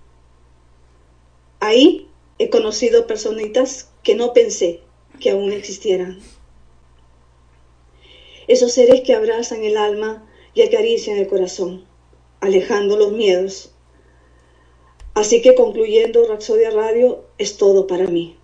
Ahí 1.60 2.08
he 2.40 2.50
conocido 2.50 3.08
personitas 3.08 3.90
que 4.04 4.16
no 4.16 4.34
pensé 4.34 4.82
que 5.20 5.32
aún 5.32 5.52
existieran. 5.52 6.20
Esos 8.48 8.72
seres 8.74 9.02
que 9.02 9.14
abrazan 9.14 9.64
el 9.64 9.76
alma 9.76 10.26
y 10.54 10.62
acarician 10.62 11.18
el 11.18 11.28
corazón, 11.28 11.86
alejando 12.40 12.98
los 12.98 13.12
miedos. 13.12 13.72
Así 15.14 15.42
que 15.42 15.56
concluyendo 15.56 16.28
Rapsodia 16.28 16.70
Radio 16.70 17.26
es 17.38 17.58
todo 17.58 17.88
para 17.88 18.08
mí. 18.08 18.38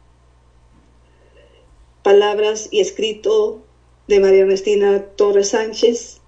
Palabras 2.01 2.67
y 2.71 2.81
escrito 2.81 3.61
de 4.07 4.19
María 4.19 4.41
Ernestina 4.41 5.05
Torres 5.15 5.49
Sánchez, 5.49 6.19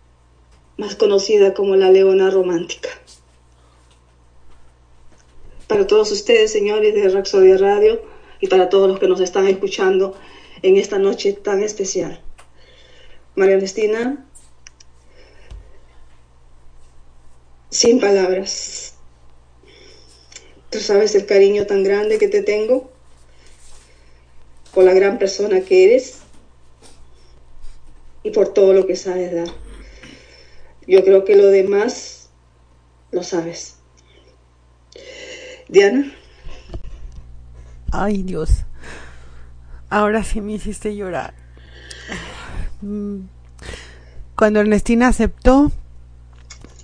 más 0.78 0.96
conocida 0.96 1.54
como 1.54 1.76
la 1.76 1.92
Leona 1.92 2.30
Romántica. 2.30 2.90
Para 5.68 5.88
todos 5.88 6.12
ustedes, 6.12 6.52
señores 6.52 6.94
de 6.94 7.10
Raxodia 7.10 7.58
Radio, 7.58 8.02
y 8.40 8.48
para 8.48 8.70
todos 8.70 8.88
los 8.88 9.00
que 9.00 9.08
nos 9.08 9.20
están 9.20 9.48
escuchando 9.48 10.16
en 10.62 10.78
esta 10.78 11.00
noche 11.00 11.34
tan 11.34 11.64
especial. 11.64 12.22
María 13.36 13.56
Ernestina, 13.56 14.26
sin 17.70 18.00
palabras. 18.00 18.94
Tú 20.70 20.80
sabes 20.80 21.16
el 21.16 21.26
cariño 21.26 21.66
tan 21.66 21.84
grande 21.84 22.18
que 22.18 22.28
te 22.28 22.44
tengo 22.44 22.92
por 24.74 24.84
la 24.84 24.94
gran 24.94 25.18
persona 25.18 25.62
que 25.62 25.86
eres 25.86 26.20
y 28.24 28.32
por 28.32 28.54
todo 28.54 28.74
lo 28.74 28.86
que 28.86 28.96
sabes 28.96 29.34
dar. 29.34 29.48
Yo 30.88 31.04
creo 31.04 31.26
que 31.26 31.36
lo 31.36 31.48
demás 31.48 32.30
lo 33.12 33.24
sabes. 33.24 33.75
Diana. 35.70 36.06
Ay, 37.92 38.24
Dios. 38.24 38.66
Ahora 39.90 40.24
sí 40.24 40.42
me 40.42 40.54
hiciste 40.54 40.96
llorar. 40.96 41.34
Mm. 42.82 43.20
Cuando 44.36 44.60
Ernestina 44.60 45.08
aceptó, 45.08 45.72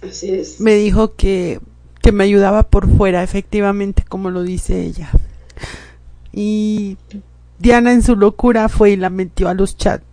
Así 0.01 0.33
es. 0.33 0.59
me 0.61 0.75
dijo 0.75 1.15
que, 1.15 1.59
que 2.01 2.11
me 2.11 2.23
ayudaba 2.23 2.63
por 2.63 2.89
fuera, 2.95 3.23
efectivamente, 3.23 4.03
como 4.07 4.29
lo 4.29 4.43
dice 4.43 4.81
ella. 4.81 5.09
Y 6.31 6.97
Diana 7.59 7.91
en 7.91 8.01
su 8.01 8.15
locura 8.15 8.69
fue 8.69 8.91
y 8.91 8.95
la 8.95 9.09
metió 9.09 9.49
a 9.49 9.53
los 9.53 9.75
chats. 9.77 10.05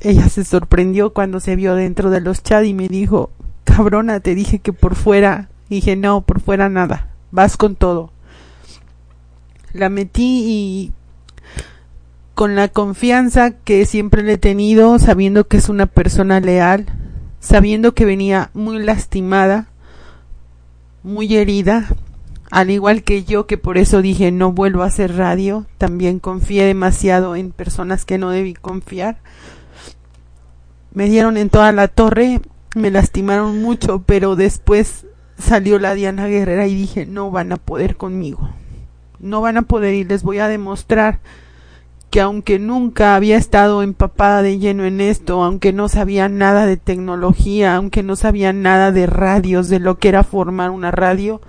Ella 0.00 0.28
se 0.28 0.44
sorprendió 0.44 1.12
cuando 1.12 1.40
se 1.40 1.56
vio 1.56 1.74
dentro 1.74 2.10
de 2.10 2.20
los 2.20 2.42
chats 2.44 2.66
y 2.68 2.74
me 2.74 2.88
dijo, 2.88 3.30
cabrona, 3.64 4.20
te 4.20 4.36
dije 4.36 4.60
que 4.60 4.72
por 4.72 4.94
fuera. 4.94 5.48
Y 5.68 5.76
dije, 5.76 5.96
no, 5.96 6.20
por 6.20 6.40
fuera 6.40 6.68
nada, 6.68 7.08
vas 7.32 7.56
con 7.56 7.74
todo. 7.74 8.12
La 9.72 9.88
metí 9.88 10.44
y 10.46 10.92
con 12.34 12.54
la 12.54 12.68
confianza 12.68 13.50
que 13.50 13.84
siempre 13.84 14.22
le 14.22 14.34
he 14.34 14.38
tenido, 14.38 14.98
sabiendo 14.98 15.48
que 15.48 15.56
es 15.56 15.68
una 15.68 15.86
persona 15.86 16.38
leal, 16.40 16.86
sabiendo 17.40 17.94
que 17.94 18.04
venía 18.04 18.50
muy 18.54 18.78
lastimada, 18.78 19.68
muy 21.02 21.34
herida, 21.34 21.88
al 22.50 22.70
igual 22.70 23.02
que 23.02 23.24
yo, 23.24 23.46
que 23.46 23.58
por 23.58 23.78
eso 23.78 24.02
dije 24.02 24.30
no 24.30 24.52
vuelvo 24.52 24.82
a 24.82 24.86
hacer 24.86 25.16
radio, 25.16 25.66
también 25.78 26.20
confié 26.20 26.64
demasiado 26.64 27.34
en 27.34 27.50
personas 27.50 28.04
que 28.04 28.18
no 28.18 28.30
debí 28.30 28.54
confiar. 28.54 29.18
Me 30.92 31.06
dieron 31.08 31.38
en 31.38 31.48
toda 31.48 31.72
la 31.72 31.88
torre, 31.88 32.42
me 32.76 32.90
lastimaron 32.90 33.62
mucho, 33.62 34.02
pero 34.04 34.36
después 34.36 35.06
salió 35.42 35.78
la 35.78 35.94
Diana 35.94 36.26
Guerrera 36.26 36.66
y 36.66 36.74
dije 36.74 37.06
no 37.06 37.30
van 37.30 37.52
a 37.52 37.56
poder 37.56 37.96
conmigo, 37.96 38.50
no 39.18 39.40
van 39.40 39.56
a 39.56 39.62
poder 39.62 39.94
y 39.94 40.04
les 40.04 40.22
voy 40.22 40.38
a 40.38 40.48
demostrar 40.48 41.20
que 42.10 42.20
aunque 42.20 42.58
nunca 42.58 43.16
había 43.16 43.38
estado 43.38 43.82
empapada 43.82 44.42
de 44.42 44.58
lleno 44.58 44.84
en 44.84 45.00
esto, 45.00 45.42
aunque 45.42 45.72
no 45.72 45.88
sabía 45.88 46.28
nada 46.28 46.66
de 46.66 46.76
tecnología, 46.76 47.74
aunque 47.74 48.02
no 48.02 48.16
sabía 48.16 48.52
nada 48.52 48.92
de 48.92 49.06
radios, 49.06 49.70
de 49.70 49.80
lo 49.80 49.98
que 49.98 50.10
era 50.10 50.22
formar 50.22 50.70
una 50.70 50.90
radio, 50.90 51.40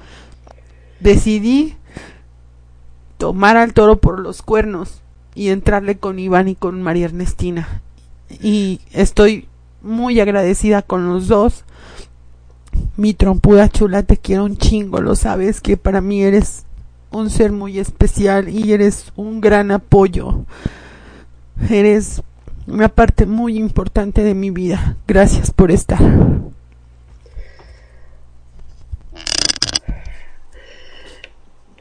decidí 1.02 1.76
tomar 3.18 3.58
al 3.58 3.74
toro 3.74 3.98
por 3.98 4.20
los 4.20 4.42
cuernos 4.42 5.02
y 5.36 5.50
entrarle 5.50 5.98
con 5.98 6.18
Iván 6.18 6.48
y 6.48 6.56
con 6.56 6.82
María 6.82 7.06
Ernestina. 7.06 7.82
Y 8.42 8.80
estoy 8.94 9.50
muy 9.82 10.20
agradecida 10.20 10.82
con 10.82 11.10
los 11.10 11.28
dos. 11.28 11.66
Mi 12.96 13.14
trompuda 13.14 13.70
chula, 13.70 14.04
te 14.04 14.18
quiero 14.18 14.46
un 14.46 14.58
chingo, 14.58 15.02
lo 15.02 15.16
sabes 15.16 15.62
que 15.62 15.78
para 15.78 16.00
mí 16.02 16.22
eres 16.24 16.66
un 17.12 17.30
ser 17.30 17.52
muy 17.52 17.80
especial 17.80 18.50
y 18.50 18.72
eres 18.74 19.12
un 19.16 19.42
gran 19.42 19.72
apoyo. 19.72 20.46
Eres 21.70 22.22
una 22.68 22.90
parte 22.90 23.26
muy 23.26 23.58
importante 23.58 24.24
de 24.24 24.34
mi 24.36 24.50
vida. 24.52 24.98
Gracias 25.08 25.52
por 25.52 25.72
estar. 25.72 26.00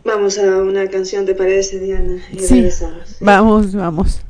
Vamos 0.05 0.37
a 0.39 0.59
una 0.59 0.89
canción, 0.89 1.25
¿te 1.27 1.35
parece, 1.35 1.79
Diana? 1.79 2.17
Y 2.33 2.41
Sí, 2.41 2.55
regresamos. 2.55 3.17
vamos, 3.21 3.75
vamos. 3.75 4.21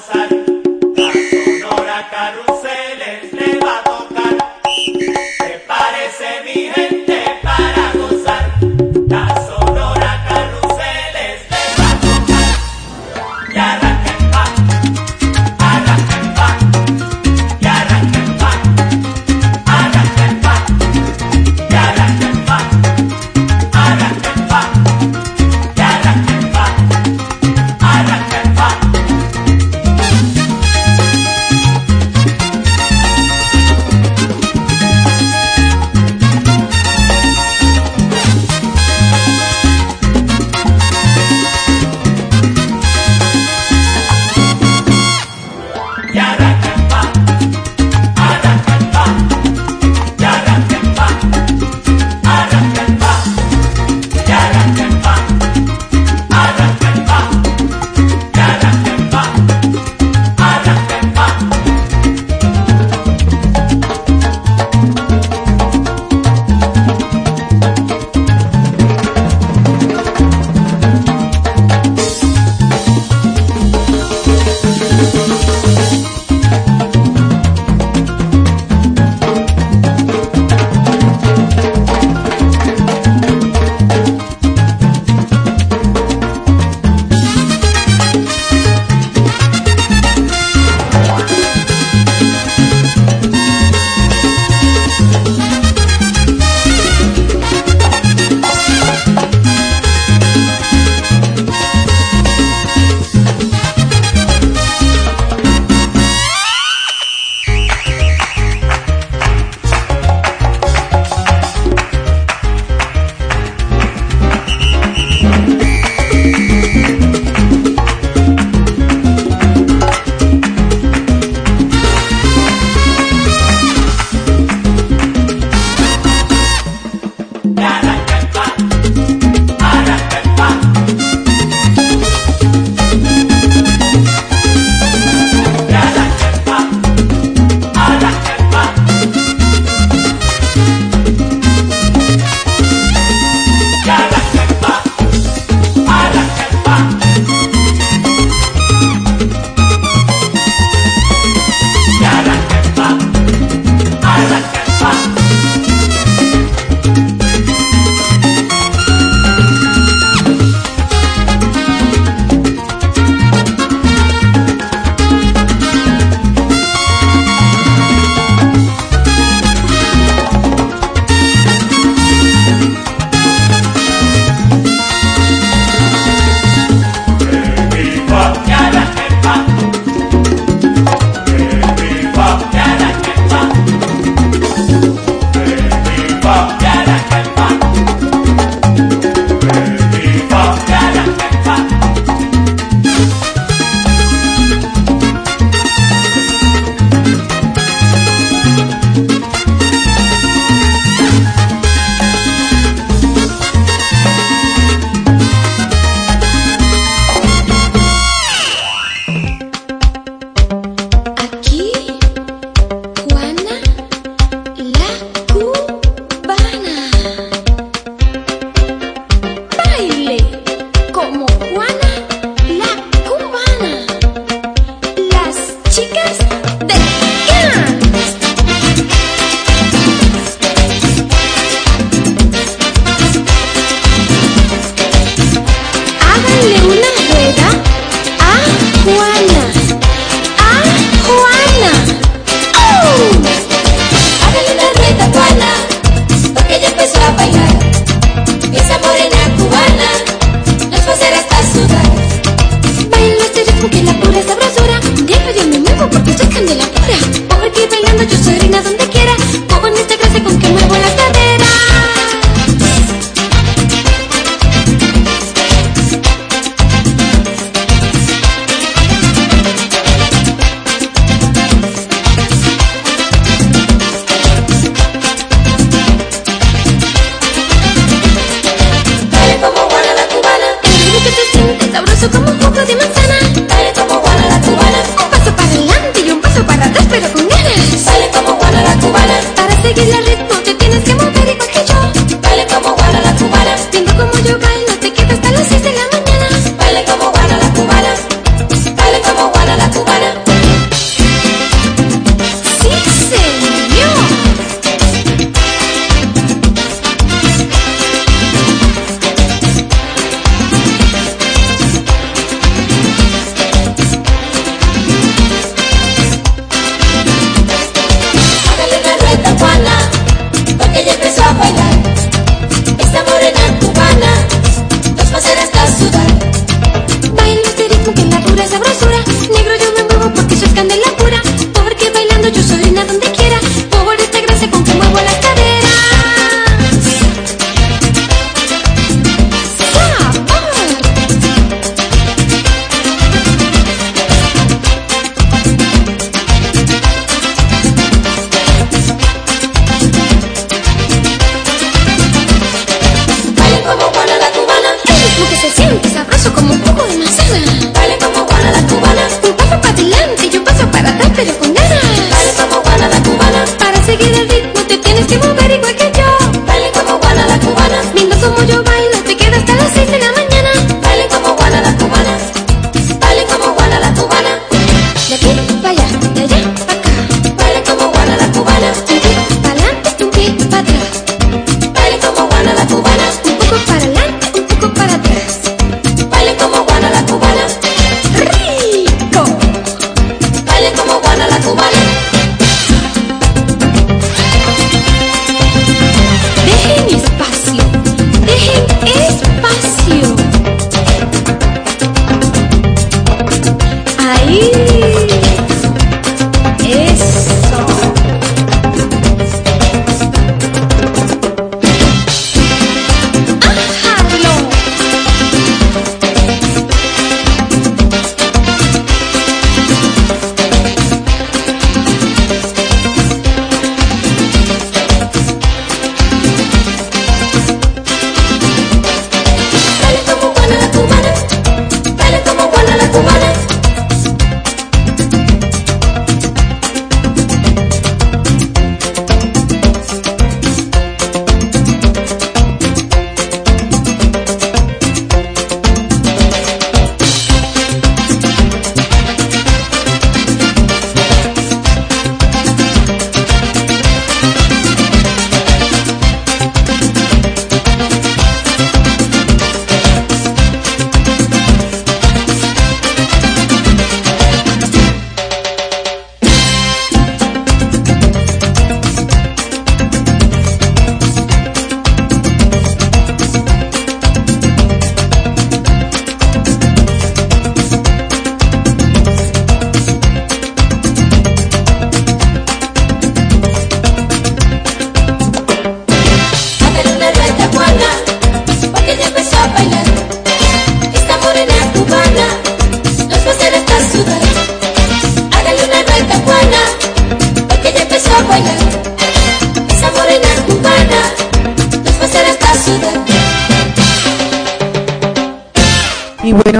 Para 0.00 0.57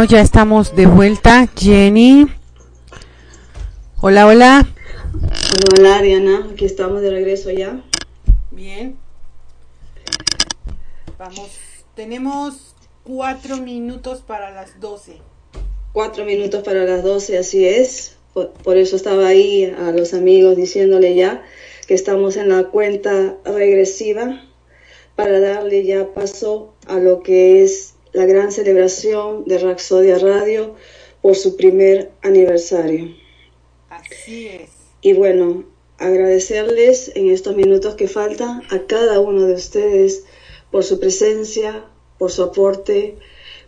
ya 0.09 0.23
estamos 0.23 0.75
de 0.75 0.87
vuelta. 0.87 1.47
Jenny. 1.55 2.27
Hola, 4.01 4.27
hola. 4.27 4.67
Hola, 5.13 5.65
hola, 5.79 6.03
Diana. 6.03 6.49
Aquí 6.51 6.65
estamos 6.65 7.03
de 7.03 7.11
regreso 7.11 7.51
ya. 7.51 7.83
Bien. 8.51 8.97
Vamos. 11.19 11.51
Tenemos 11.95 12.75
cuatro 13.05 13.59
minutos 13.59 14.23
para 14.27 14.51
las 14.51 14.81
doce. 14.81 15.19
Cuatro 15.93 16.25
minutos 16.25 16.63
para 16.63 16.85
las 16.85 17.03
doce, 17.03 17.37
así 17.37 17.67
es. 17.67 18.17
Por, 18.33 18.53
por 18.53 18.79
eso 18.79 18.97
estaba 18.97 19.27
ahí 19.27 19.67
a 19.67 19.91
los 19.93 20.15
amigos 20.15 20.57
diciéndole 20.57 21.17
ya 21.17 21.43
que 21.87 21.93
estamos 21.93 22.37
en 22.37 22.49
la 22.49 22.65
cuenta 22.65 23.37
regresiva 23.45 24.43
para 25.17 25.39
darle 25.39 25.85
ya 25.85 26.15
paso 26.15 26.73
a 26.87 26.99
lo 26.99 27.23
que 27.23 27.63
es 27.63 27.98
la 28.13 28.27
gran 28.27 28.53
celebración 28.53 29.45
de 29.45 29.59
Raxodia 29.59 30.19
Radio 30.19 30.75
por 31.23 31.37
su 31.37 31.57
primer 31.57 32.11
aniversario. 32.23 33.15
Así 33.91 34.49
es. 34.49 34.71
Y 35.01 35.13
bueno, 35.13 35.65
agradecerles 35.99 37.13
en 37.15 37.31
estos 37.31 37.57
minutos 37.57 37.95
que 37.95 38.09
faltan 38.09 38.63
a 38.71 38.87
cada 38.87 39.21
uno 39.21 39.47
de 39.47 39.55
ustedes 39.55 40.25
por 40.71 40.85
su 40.85 41.01
presencia, 41.01 41.85
por 42.19 42.31
su 42.31 42.43
aporte, 42.43 43.17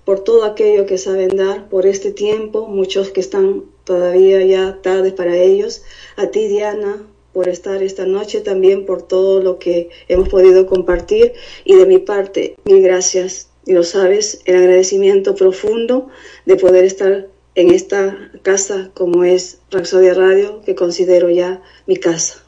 por 0.05 0.21
todo 0.21 0.45
aquello 0.45 0.87
que 0.87 0.99
saben 0.99 1.37
dar, 1.37 1.69
por 1.69 1.87
este 1.87 2.11
tiempo, 2.11 2.67
muchos 2.67 3.11
que 3.11 3.21
están 3.21 3.65
todavía 3.85 4.45
ya 4.45 4.81
tarde 4.83 5.13
para 5.13 5.37
ellos. 5.37 5.83
A 6.17 6.29
ti, 6.29 6.49
Diana, 6.49 7.07
por 7.33 7.49
estar 7.49 7.83
esta 7.83 8.07
noche, 8.07 8.41
también 8.41 8.87
por 8.87 9.03
todo 9.03 9.41
lo 9.41 9.59
que 9.59 9.91
hemos 10.09 10.29
podido 10.29 10.67
compartir. 10.67 11.35
Y 11.65 11.77
de 11.77 11.87
mi 11.87 11.99
parte, 11.99 12.57
mil 12.65 12.83
gracias 12.83 13.50
y 13.71 13.73
lo 13.73 13.85
sabes, 13.85 14.41
el 14.47 14.57
agradecimiento 14.57 15.37
profundo 15.37 16.09
de 16.45 16.57
poder 16.57 16.85
estar 16.85 17.29
en 17.55 17.71
esta 17.71 18.19
casa 18.43 18.91
como 18.95 19.23
es 19.23 19.59
Raxodia 19.71 20.13
Radio, 20.13 20.61
que 20.63 20.75
considero 20.75 21.31
ya 21.31 21.63
mi 21.87 21.97
casa. 21.97 22.43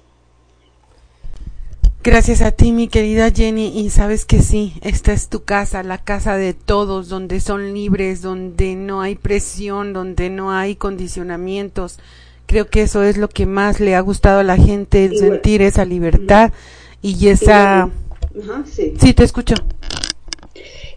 Gracias 2.03 2.43
a 2.43 2.51
ti, 2.51 2.73
mi 2.73 2.89
querida 2.89 3.31
Jenny, 3.31 3.69
y 3.69 3.91
sabes 3.91 4.25
que 4.25 4.43
sí, 4.43 4.75
esta 4.83 5.13
es 5.13 5.29
tu 5.29 5.45
casa, 5.45 5.85
la 5.85 5.99
casa 5.99 6.37
de 6.37 6.55
todos, 6.55 7.09
donde 7.09 7.39
son 7.39 7.73
libres, 7.73 8.21
donde 8.21 8.75
no 8.75 9.01
hay 9.01 9.15
presión, 9.15 9.93
donde 9.93 10.29
no 10.29 10.51
hay 10.51 10.75
condicionamientos. 10.75 12.01
Creo 12.47 12.67
que 12.67 12.83
eso 12.83 13.05
es 13.05 13.17
lo 13.17 13.29
que 13.29 13.47
más 13.47 13.79
le 13.79 13.95
ha 13.95 14.01
gustado 14.01 14.41
a 14.41 14.45
la 14.45 14.57
gente, 14.57 15.05
el 15.05 15.17
sentir 15.17 15.63
esa 15.63 15.85
libertad 15.85 16.51
y 17.01 17.29
esa... 17.29 17.91
Sí. 18.65 18.95
sí, 18.99 19.15
te 19.15 19.23
escucho. 19.23 19.55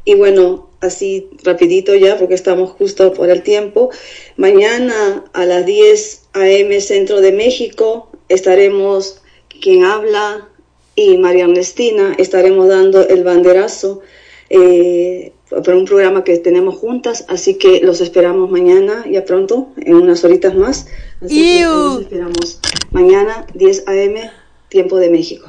Y 0.06 0.14
bueno, 0.14 0.70
así 0.82 1.30
rapidito 1.44 1.96
ya, 1.96 2.18
porque 2.18 2.36
estamos 2.36 2.70
justo 2.72 3.12
por 3.14 3.30
el 3.30 3.42
tiempo. 3.42 3.90
Mañana 4.38 5.26
a 5.34 5.46
las 5.46 5.66
10 5.66 6.28
a.m. 6.34 6.80
Centro 6.80 7.22
de 7.22 7.32
México 7.32 8.10
estaremos 8.30 9.22
quien 9.62 9.84
habla 9.84 10.48
y 10.96 11.18
María 11.18 11.46
Ernestina 11.46 12.16
estaremos 12.18 12.68
dando 12.70 13.08
el 13.08 13.24
banderazo 13.24 14.02
eh, 14.50 15.34
para 15.50 15.78
un 15.78 15.86
programa 15.86 16.24
que 16.24 16.38
tenemos 16.38 16.76
juntas, 16.76 17.26
así 17.28 17.56
que 17.56 17.82
los 17.82 18.02
esperamos 18.02 18.50
mañana, 18.50 19.06
ya 19.10 19.26
pronto, 19.26 19.70
en 19.78 19.96
unas 19.96 20.24
horitas 20.24 20.56
más. 20.56 20.88
Así 21.22 21.58
que 21.58 21.64
los 21.64 22.02
esperamos 22.02 22.60
mañana 22.92 23.46
10 23.54 23.88
a.m. 23.88 24.30
Tiempo 24.70 24.98
de 24.98 25.10
México. 25.10 25.48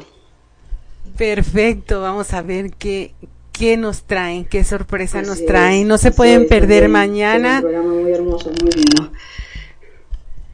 Perfecto, 1.17 2.01
vamos 2.03 2.33
a 2.35 2.43
ver 2.43 2.73
qué, 2.73 3.13
qué 3.57 3.77
nos 3.77 4.03
traen, 4.03 4.45
qué 4.45 4.65
sorpresa 4.65 5.21
Así 5.21 5.29
nos 5.29 5.45
traen. 5.47 5.89
No 5.89 5.99
se 5.99 6.11
pueden 6.11 6.43
es, 6.43 6.49
perder 6.49 6.83
también, 6.83 6.93
mañana. 6.93 7.63
Muy 7.63 8.13
hermoso, 8.13 8.51
muy 8.61 8.71
lindo. 8.71 9.11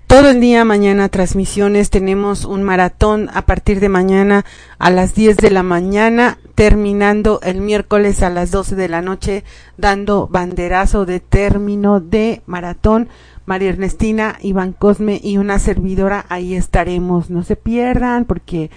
Todo 0.06 0.28
el 0.28 0.40
día 0.40 0.64
mañana 0.64 1.08
transmisiones, 1.08 1.88
tenemos 1.88 2.44
un 2.44 2.62
maratón 2.62 3.30
a 3.32 3.46
partir 3.46 3.80
de 3.80 3.88
mañana 3.88 4.44
a 4.78 4.90
las 4.90 5.14
10 5.14 5.38
de 5.38 5.50
la 5.50 5.62
mañana, 5.62 6.38
terminando 6.54 7.40
el 7.42 7.62
miércoles 7.62 8.22
a 8.22 8.28
las 8.28 8.50
12 8.50 8.76
de 8.76 8.88
la 8.88 9.00
noche, 9.00 9.42
dando 9.78 10.28
banderazo 10.28 11.06
de 11.06 11.20
término 11.20 11.98
de 12.00 12.42
maratón. 12.46 13.08
María 13.46 13.70
Ernestina, 13.70 14.36
Iván 14.42 14.72
Cosme 14.72 15.18
y 15.22 15.38
una 15.38 15.58
servidora, 15.58 16.26
ahí 16.28 16.54
estaremos. 16.54 17.30
No 17.30 17.42
se 17.42 17.56
pierdan 17.56 18.26
porque 18.26 18.70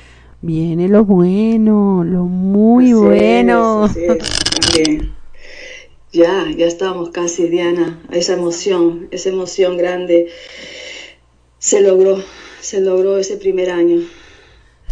viene 0.45 0.87
lo 0.87 1.03
bueno, 1.03 2.03
lo 2.03 2.23
muy 2.25 2.85
Así 2.85 2.93
es, 2.93 2.99
bueno. 2.99 3.83
así 3.85 4.05
es, 4.05 4.17
también. 4.61 5.15
Ya, 6.13 6.45
ya 6.55 6.67
estamos 6.67 7.09
casi, 7.09 7.49
Diana. 7.49 8.01
Esa 8.11 8.33
emoción, 8.33 9.07
esa 9.11 9.29
emoción 9.29 9.75
grande. 9.75 10.29
Se 11.57 11.81
logró, 11.81 12.23
se 12.61 12.79
logró 12.79 13.17
ese 13.17 13.37
primer 13.37 13.71
año. 13.71 14.01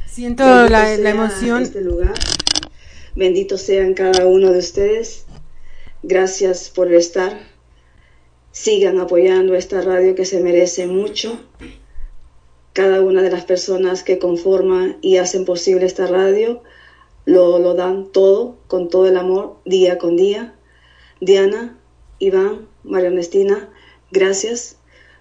Siento 0.08 0.44
Bendito 0.44 0.70
la, 0.70 1.10
emoción. 1.10 1.62
Este 1.62 1.82
lugar. 1.82 2.14
Benditos 3.16 3.62
sean 3.62 3.94
cada 3.94 4.26
uno 4.26 4.52
de 4.52 4.60
ustedes. 4.60 5.26
Gracias 6.02 6.70
por 6.70 6.92
estar. 6.92 7.40
Sigan 8.52 9.00
apoyando 9.00 9.56
esta 9.56 9.82
radio 9.82 10.16
que 10.16 10.26
se 10.26 10.42
merece 10.42 10.88
mucho. 10.88 11.40
Cada 12.74 13.02
una 13.02 13.22
de 13.22 13.30
las 13.30 13.46
personas 13.46 14.04
que 14.04 14.20
conforman 14.20 14.98
y 15.02 15.18
hacen 15.18 15.46
posible 15.46 15.86
esta 15.86 16.08
radio 16.08 16.62
lo, 17.26 17.60
lo 17.60 17.74
dan 17.74 18.12
todo, 18.12 18.58
con 18.68 18.90
todo 18.90 19.08
el 19.08 19.18
amor, 19.18 19.58
día 19.66 19.98
con 19.98 20.18
día. 20.18 20.56
Diana, 21.22 21.78
Iván, 22.20 22.68
María 22.84 23.08
Ernestina, 23.08 23.70
gracias. 24.12 24.78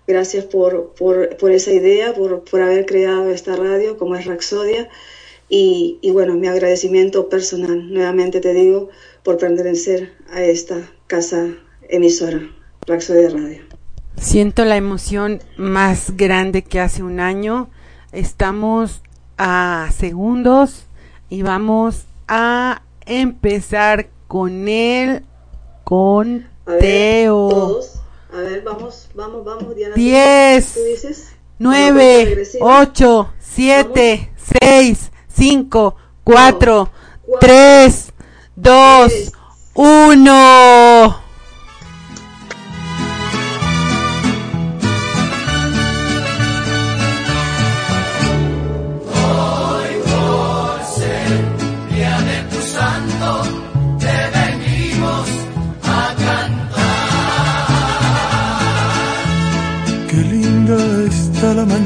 Gracias 0.06 0.44
por, 0.44 0.94
por, 0.94 1.36
por 1.36 1.52
esa 1.52 1.72
idea, 1.72 2.12
por, 2.12 2.42
por 2.42 2.60
haber 2.60 2.86
creado 2.86 3.30
esta 3.30 3.54
radio 3.54 3.96
como 3.96 4.16
es 4.16 4.26
Raxodia. 4.26 4.88
Y, 5.48 5.98
y 6.00 6.10
bueno, 6.10 6.34
mi 6.34 6.48
agradecimiento 6.48 7.28
personal, 7.28 7.92
nuevamente 7.92 8.40
te 8.40 8.52
digo, 8.52 8.88
por 9.22 9.36
pertenecer 9.36 10.12
a 10.30 10.42
esta 10.42 10.90
casa 11.06 11.54
emisora, 11.88 12.50
Raxodia 12.86 13.28
Radio. 13.28 13.71
Siento 14.22 14.64
la 14.64 14.76
emoción 14.76 15.42
más 15.56 16.16
grande 16.16 16.62
que 16.62 16.78
hace 16.78 17.02
un 17.02 17.18
año. 17.18 17.68
Estamos 18.12 19.02
a 19.36 19.88
segundos 19.98 20.86
y 21.28 21.42
vamos 21.42 22.04
a 22.28 22.82
empezar 23.04 24.10
con 24.28 24.68
el 24.68 25.24
conteo. 25.82 27.80
A 28.32 28.36
ver. 28.36 28.46
A 28.46 28.48
ver 28.48 28.62
vamos, 28.62 29.08
vamos, 29.12 29.44
vamos, 29.44 29.74
Diez, 29.96 31.34
nueve, 31.58 32.46
ocho, 32.60 33.32
siete, 33.40 34.32
seis, 34.36 35.10
cinco, 35.26 35.96
cuatro, 36.22 36.90
tres, 37.40 38.12
dos, 38.54 39.32
uno. 39.74 41.21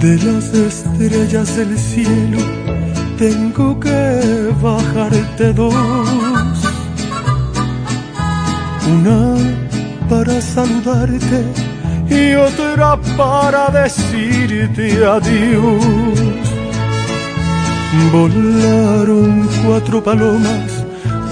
De 0.00 0.16
las 0.16 0.54
estrellas 0.54 1.56
del 1.56 1.76
cielo 1.76 2.38
tengo 3.18 3.80
que 3.80 4.52
bajarte 4.62 5.52
dos. 5.52 5.74
Una 8.86 9.36
para 10.08 10.40
saludarte 10.40 11.44
y 12.08 12.34
otra 12.34 12.96
para 13.16 13.68
decirte 13.70 15.04
adiós. 15.04 16.48
Volaron 18.12 19.48
cuatro 19.64 20.02
palomas 20.02 20.84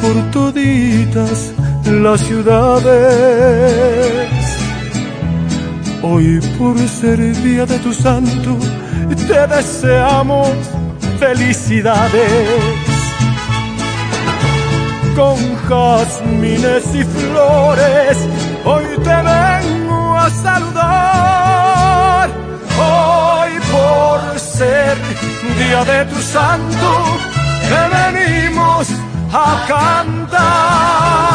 por 0.03 0.31
toditas 0.33 1.53
las 1.85 2.21
ciudades. 2.21 3.47
Hoy 6.09 6.41
por 6.57 6.79
ser 6.89 7.19
día 7.43 7.67
de 7.67 7.81
tu 7.81 7.93
santo, 7.93 8.57
te 9.27 9.47
deseamos 9.49 10.51
felicidades. 11.19 12.31
Con 15.17 15.37
jazmines 15.67 16.95
y 16.95 17.03
flores, 17.03 18.19
hoy 18.65 18.85
te 19.03 19.17
vengo 19.33 20.17
a 20.17 20.31
saludar. 20.31 22.29
Hoy 22.79 23.53
por 23.73 24.39
ser 24.39 24.97
día 25.59 25.85
de 25.85 26.05
tu 26.05 26.21
santo, 26.23 26.89
te 27.69 27.81
venimos 27.97 28.87
a 29.33 29.65
cantar. 29.67 31.26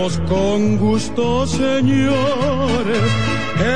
Con 0.00 0.78
gusto, 0.78 1.46
señores, 1.46 3.10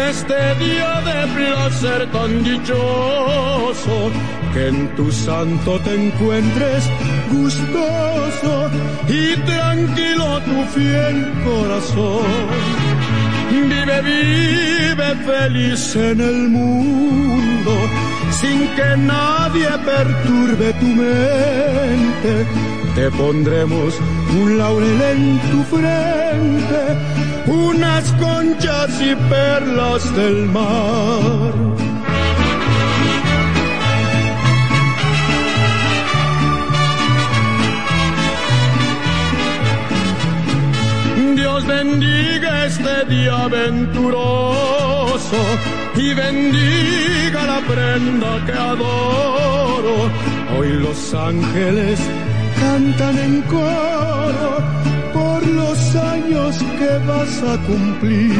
este 0.09 0.55
día 0.65 1.03
de 1.03 1.27
placer 1.37 2.11
tan 2.13 2.43
dichoso, 2.43 4.11
que 4.55 4.69
en 4.69 4.97
tu 4.97 5.13
santo 5.13 5.79
te 5.81 5.95
encuentres 5.95 6.89
gustoso 7.31 8.71
y 9.07 9.37
tranquilo 9.43 10.41
tu 10.41 10.65
fiel 10.73 11.31
corazón. 11.45 12.25
Vive, 13.51 14.01
vive 14.03 15.15
feliz 15.27 15.95
en 15.95 16.21
el 16.23 16.49
mundo, 16.49 17.73
sin 18.31 18.67
que 18.77 18.97
nadie 18.97 19.69
perturbe 19.85 20.73
tu 20.81 20.87
mente. 20.87 22.74
Te 22.95 23.11
pondremos 23.11 23.93
un 24.41 24.57
laurel 24.57 25.03
en 25.03 25.39
tu 25.51 25.63
frente, 25.65 26.83
unas 27.49 28.13
conchas 28.13 29.01
y 29.01 29.17
perlas 29.29 30.15
del 30.15 30.47
mar. 30.47 31.53
Dios 41.35 41.67
bendiga 41.67 42.67
este 42.67 43.05
día 43.07 43.49
venturoso 43.49 45.41
y 45.97 46.15
bendiga 46.15 47.45
la 47.45 47.61
prenda 47.67 48.47
que 48.47 48.53
adoro. 48.53 50.11
Hoy 50.57 50.69
los 50.75 51.13
ángeles 51.13 51.99
cantan 52.65 53.17
en 53.27 53.35
coro 53.43 54.53
por 55.13 55.41
los 55.61 55.79
años 56.15 56.51
que 56.79 56.93
vas 57.09 57.35
a 57.53 57.55
cumplir. 57.69 58.33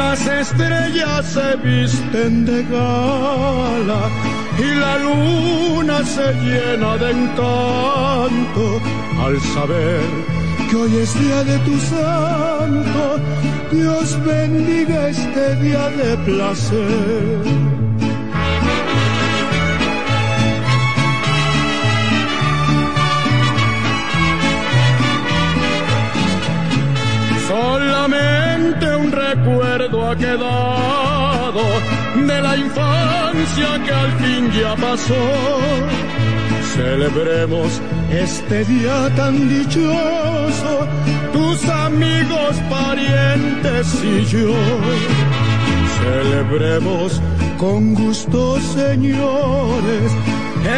Las 0.00 0.20
estrellas 0.26 1.22
se 1.36 1.48
visten 1.68 2.32
de 2.50 2.58
gala 2.74 4.02
y 4.66 4.68
la 4.84 4.94
luna 5.06 5.98
se 6.16 6.28
llena 6.44 6.90
de 7.02 7.10
encanto 7.18 8.64
al 9.24 9.36
saber 9.54 10.02
que 10.68 10.76
hoy 10.76 10.94
es 11.04 11.10
día 11.22 11.40
de 11.50 11.56
tu 11.66 11.76
santo. 11.92 13.02
Dios 13.72 14.06
bendiga 14.24 15.08
este 15.08 15.56
día 15.64 15.84
de 16.00 16.10
placer. 16.28 17.59
Quedado 30.16 31.62
de 32.14 32.42
la 32.42 32.56
infancia 32.56 33.84
que 33.84 33.92
al 33.92 34.12
fin 34.18 34.50
ya 34.52 34.74
pasó. 34.76 35.14
Celebremos 36.74 37.80
este 38.10 38.64
día 38.64 39.14
tan 39.16 39.48
dichoso, 39.48 40.86
tus 41.32 41.64
amigos, 41.68 42.56
parientes 42.68 43.86
y 44.04 44.24
yo. 44.26 44.54
Celebremos 46.02 47.20
con 47.58 47.94
gusto, 47.94 48.58
señores, 48.60 50.12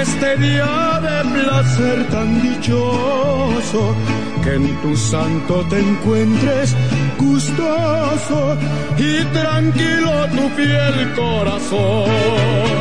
este 0.02 0.36
día 0.38 1.00
de 1.00 1.42
placer 1.42 2.08
tan 2.10 2.42
dichoso, 2.42 3.94
que 4.42 4.54
en 4.54 4.82
tu 4.82 4.96
santo 4.96 5.64
te 5.70 5.78
encuentres 5.78 6.74
gustoso 7.22 8.56
y 8.98 9.24
tranquilo 9.32 10.10
tu 10.30 10.48
fiel 10.56 11.14
corazón. 11.14 12.72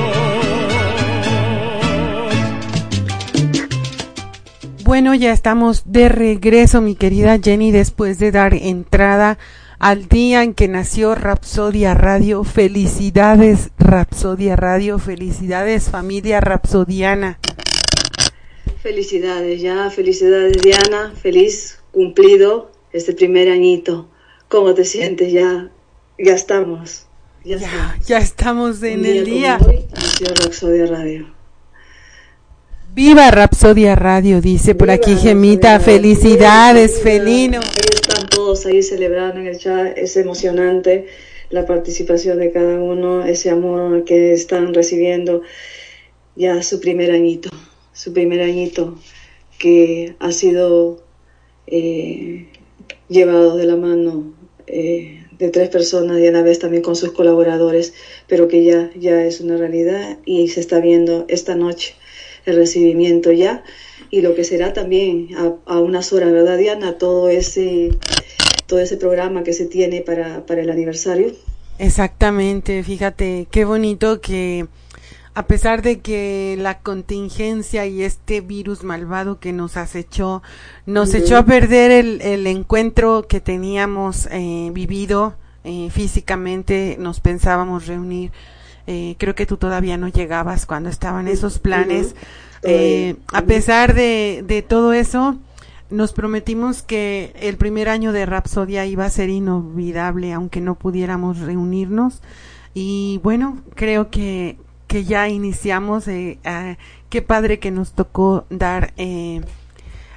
Bueno, 4.84 5.16
ya 5.16 5.32
estamos 5.32 5.84
de 5.86 6.10
regreso, 6.10 6.82
mi 6.82 6.96
querida 6.96 7.40
Jenny, 7.42 7.72
después 7.72 8.20
de 8.20 8.32
dar 8.32 8.54
entrada 8.54 9.38
al 9.80 10.08
día 10.08 10.44
en 10.44 10.54
que 10.54 10.68
nació 10.68 11.16
Rapsodia 11.16 11.94
Radio. 11.94 12.44
Felicidades, 12.44 13.72
Rapsodia 13.80 14.56
Radio. 14.56 15.00
Felicidades, 15.00 15.90
familia 15.90 16.42
rapsodiana. 16.42 17.40
Felicidades, 18.84 19.62
ya, 19.62 19.90
felicidades, 19.90 20.62
Diana. 20.62 21.14
Feliz 21.16 21.80
cumplido 21.92 22.72
este 22.92 23.14
primer 23.14 23.50
añito. 23.50 24.10
¿Cómo 24.52 24.74
te 24.74 24.84
sientes? 24.84 25.32
Ya, 25.32 25.72
ya 26.20 26.34
estamos. 26.34 27.06
Ya, 27.46 27.56
ya, 27.56 27.68
estamos. 27.68 28.08
ya 28.08 28.18
estamos 28.18 28.84
en 28.84 29.06
el 29.06 29.24
día. 29.24 29.58
Hoy, 29.66 29.86
Rapsodia 30.44 30.88
Radio. 30.88 31.34
Viva 32.94 33.32
Rapsodia 33.32 33.96
Radio, 33.96 34.42
dice 34.42 34.76
por 34.76 34.92
aquí 34.92 35.16
Gemita. 35.16 35.80
Felicidades, 35.80 37.02
felino. 37.02 37.62
Ahí 37.62 37.86
están 37.94 38.28
todos 38.28 38.66
ahí 38.66 38.84
celebrando 38.84 39.40
en 39.40 39.48
el 39.48 39.58
chat. 39.58 39.98
Es 39.98 40.18
emocionante 40.18 41.08
la 41.50 41.66
participación 41.66 42.38
de 42.38 42.52
cada 42.52 42.78
uno, 42.78 43.24
ese 43.24 43.52
amor 43.52 44.04
que 44.04 44.34
están 44.34 44.74
recibiendo 44.74 45.44
ya 46.36 46.62
su 46.62 46.82
primer 46.82 47.12
añito, 47.12 47.50
su 47.94 48.12
primer 48.12 48.42
añito 48.42 49.00
que 49.58 50.18
ha 50.20 50.34
sido 50.34 51.02
eh, 51.68 52.50
llevado 53.08 53.56
de 53.56 53.66
la 53.66 53.78
mano 53.78 54.41
eh, 54.72 55.26
de 55.38 55.50
tres 55.50 55.70
personas 55.70 56.20
y 56.20 56.28
a 56.28 56.32
la 56.32 56.42
vez 56.42 56.60
también 56.60 56.84
con 56.84 56.96
sus 56.96 57.12
colaboradores, 57.12 57.94
pero 58.28 58.48
que 58.48 58.64
ya, 58.64 58.92
ya 58.96 59.24
es 59.26 59.42
una 59.42 59.58
realidad 59.58 60.18
y 60.26 60.48
se 60.50 60.60
está 60.60 60.80
viendo 60.80 61.26
esta 61.28 61.56
noche 61.56 61.96
el 62.46 62.56
recibimiento 62.56 63.32
ya 63.32 63.64
y 64.10 64.22
lo 64.22 64.36
que 64.36 64.44
será 64.44 64.74
también 64.74 65.30
a, 65.38 65.54
a 65.66 65.80
unas 65.80 66.12
horas, 66.14 66.32
¿verdad 66.32 66.58
Diana? 66.58 66.98
Todo 66.98 67.30
ese, 67.30 67.92
todo 68.66 68.80
ese 68.80 68.98
programa 68.98 69.44
que 69.44 69.54
se 69.54 69.66
tiene 69.66 70.02
para, 70.02 70.46
para 70.46 70.62
el 70.62 70.70
aniversario. 70.70 71.32
Exactamente, 71.80 72.84
fíjate, 72.84 73.48
qué 73.50 73.66
bonito 73.66 74.22
que 74.22 74.68
a 75.34 75.48
pesar 75.48 75.82
de 75.82 76.00
que 76.00 76.58
la 76.60 76.80
contingencia 76.80 77.86
y 77.86 78.04
este 78.04 78.42
virus 78.42 78.84
malvado 78.84 79.40
que 79.40 79.54
nos 79.54 79.78
acechó, 79.78 80.44
nos 80.86 81.14
echó 81.14 81.38
a 81.38 81.46
perder 81.46 81.92
el, 81.92 82.22
el 82.22 82.46
encuentro 82.48 83.26
que 83.28 83.40
teníamos 83.40 84.28
eh, 84.32 84.72
vivido 84.74 85.36
eh, 85.64 85.90
físicamente, 85.92 86.98
nos 87.00 87.20
pensábamos 87.20 87.88
reunir. 87.88 88.32
Eh, 88.88 89.16
creo 89.20 89.36
que 89.36 89.46
tú 89.46 89.58
todavía 89.58 89.98
no 89.98 90.08
llegabas 90.08 90.66
cuando 90.66 90.90
estaban 90.90 91.28
esos 91.28 91.60
planes. 91.60 92.16
Eh, 92.64 93.16
a 93.32 93.44
pesar 93.44 93.94
de, 93.94 94.44
de 94.46 94.62
todo 94.64 94.92
eso, 94.94 95.38
nos 95.90 96.14
prometimos 96.14 96.82
que 96.82 97.34
el 97.40 97.58
primer 97.58 97.90
año 97.90 98.12
de 98.12 98.26
Rapsodia 98.26 98.86
iba 98.86 99.06
a 99.06 99.10
ser 99.10 99.30
inolvidable, 99.30 100.34
aunque 100.34 100.62
no 100.62 100.76
pudiéramos 100.76 101.40
reunirnos. 101.40 102.22
Y 102.74 103.20
bueno, 103.24 103.62
creo 103.76 104.10
que, 104.10 104.58
que 104.92 105.06
ya 105.06 105.30
iniciamos. 105.30 106.10
Eh, 106.10 106.38
ah, 106.44 106.76
qué 107.10 107.22
padre 107.22 107.60
que 107.60 107.72
nos 107.72 107.94
tocó 107.94 108.46
dar 108.50 108.92
eh, 108.98 109.40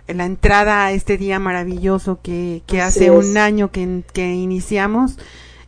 la 0.09 0.27
entrada 0.27 0.87
a 0.87 0.91
este 0.91 1.17
día 1.17 1.39
maravilloso 1.39 2.19
que, 2.21 2.63
que 2.67 2.83
hace 2.83 3.13
un 3.13 3.37
año 3.37 3.71
que, 3.71 4.03
que 4.13 4.35
iniciamos. 4.35 5.17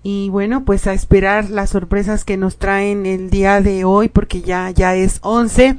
Y 0.02 0.28
bueno, 0.30 0.64
pues 0.64 0.88
a 0.88 0.92
esperar 0.92 1.50
las 1.50 1.70
sorpresas 1.70 2.24
que 2.24 2.36
nos 2.36 2.56
traen 2.56 3.06
el 3.06 3.30
día 3.30 3.60
de 3.60 3.84
hoy, 3.84 4.08
porque 4.08 4.40
ya, 4.40 4.70
ya 4.70 4.96
es 4.96 5.20
11. 5.22 5.76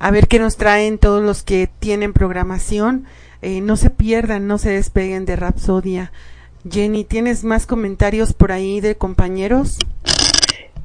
A 0.00 0.10
ver 0.10 0.26
qué 0.26 0.40
nos 0.40 0.56
traen 0.56 0.98
todos 0.98 1.22
los 1.22 1.44
que 1.44 1.70
tienen 1.78 2.12
programación. 2.12 3.04
Eh, 3.42 3.60
no 3.60 3.76
se 3.76 3.90
pierdan, 3.90 4.48
no 4.48 4.58
se 4.58 4.70
despeguen 4.70 5.24
de 5.24 5.36
Rapsodia. 5.36 6.10
Jenny, 6.68 7.04
¿tienes 7.04 7.44
más 7.44 7.64
comentarios 7.64 8.32
por 8.32 8.50
ahí 8.50 8.80
de 8.80 8.96
compañeros? 8.96 9.78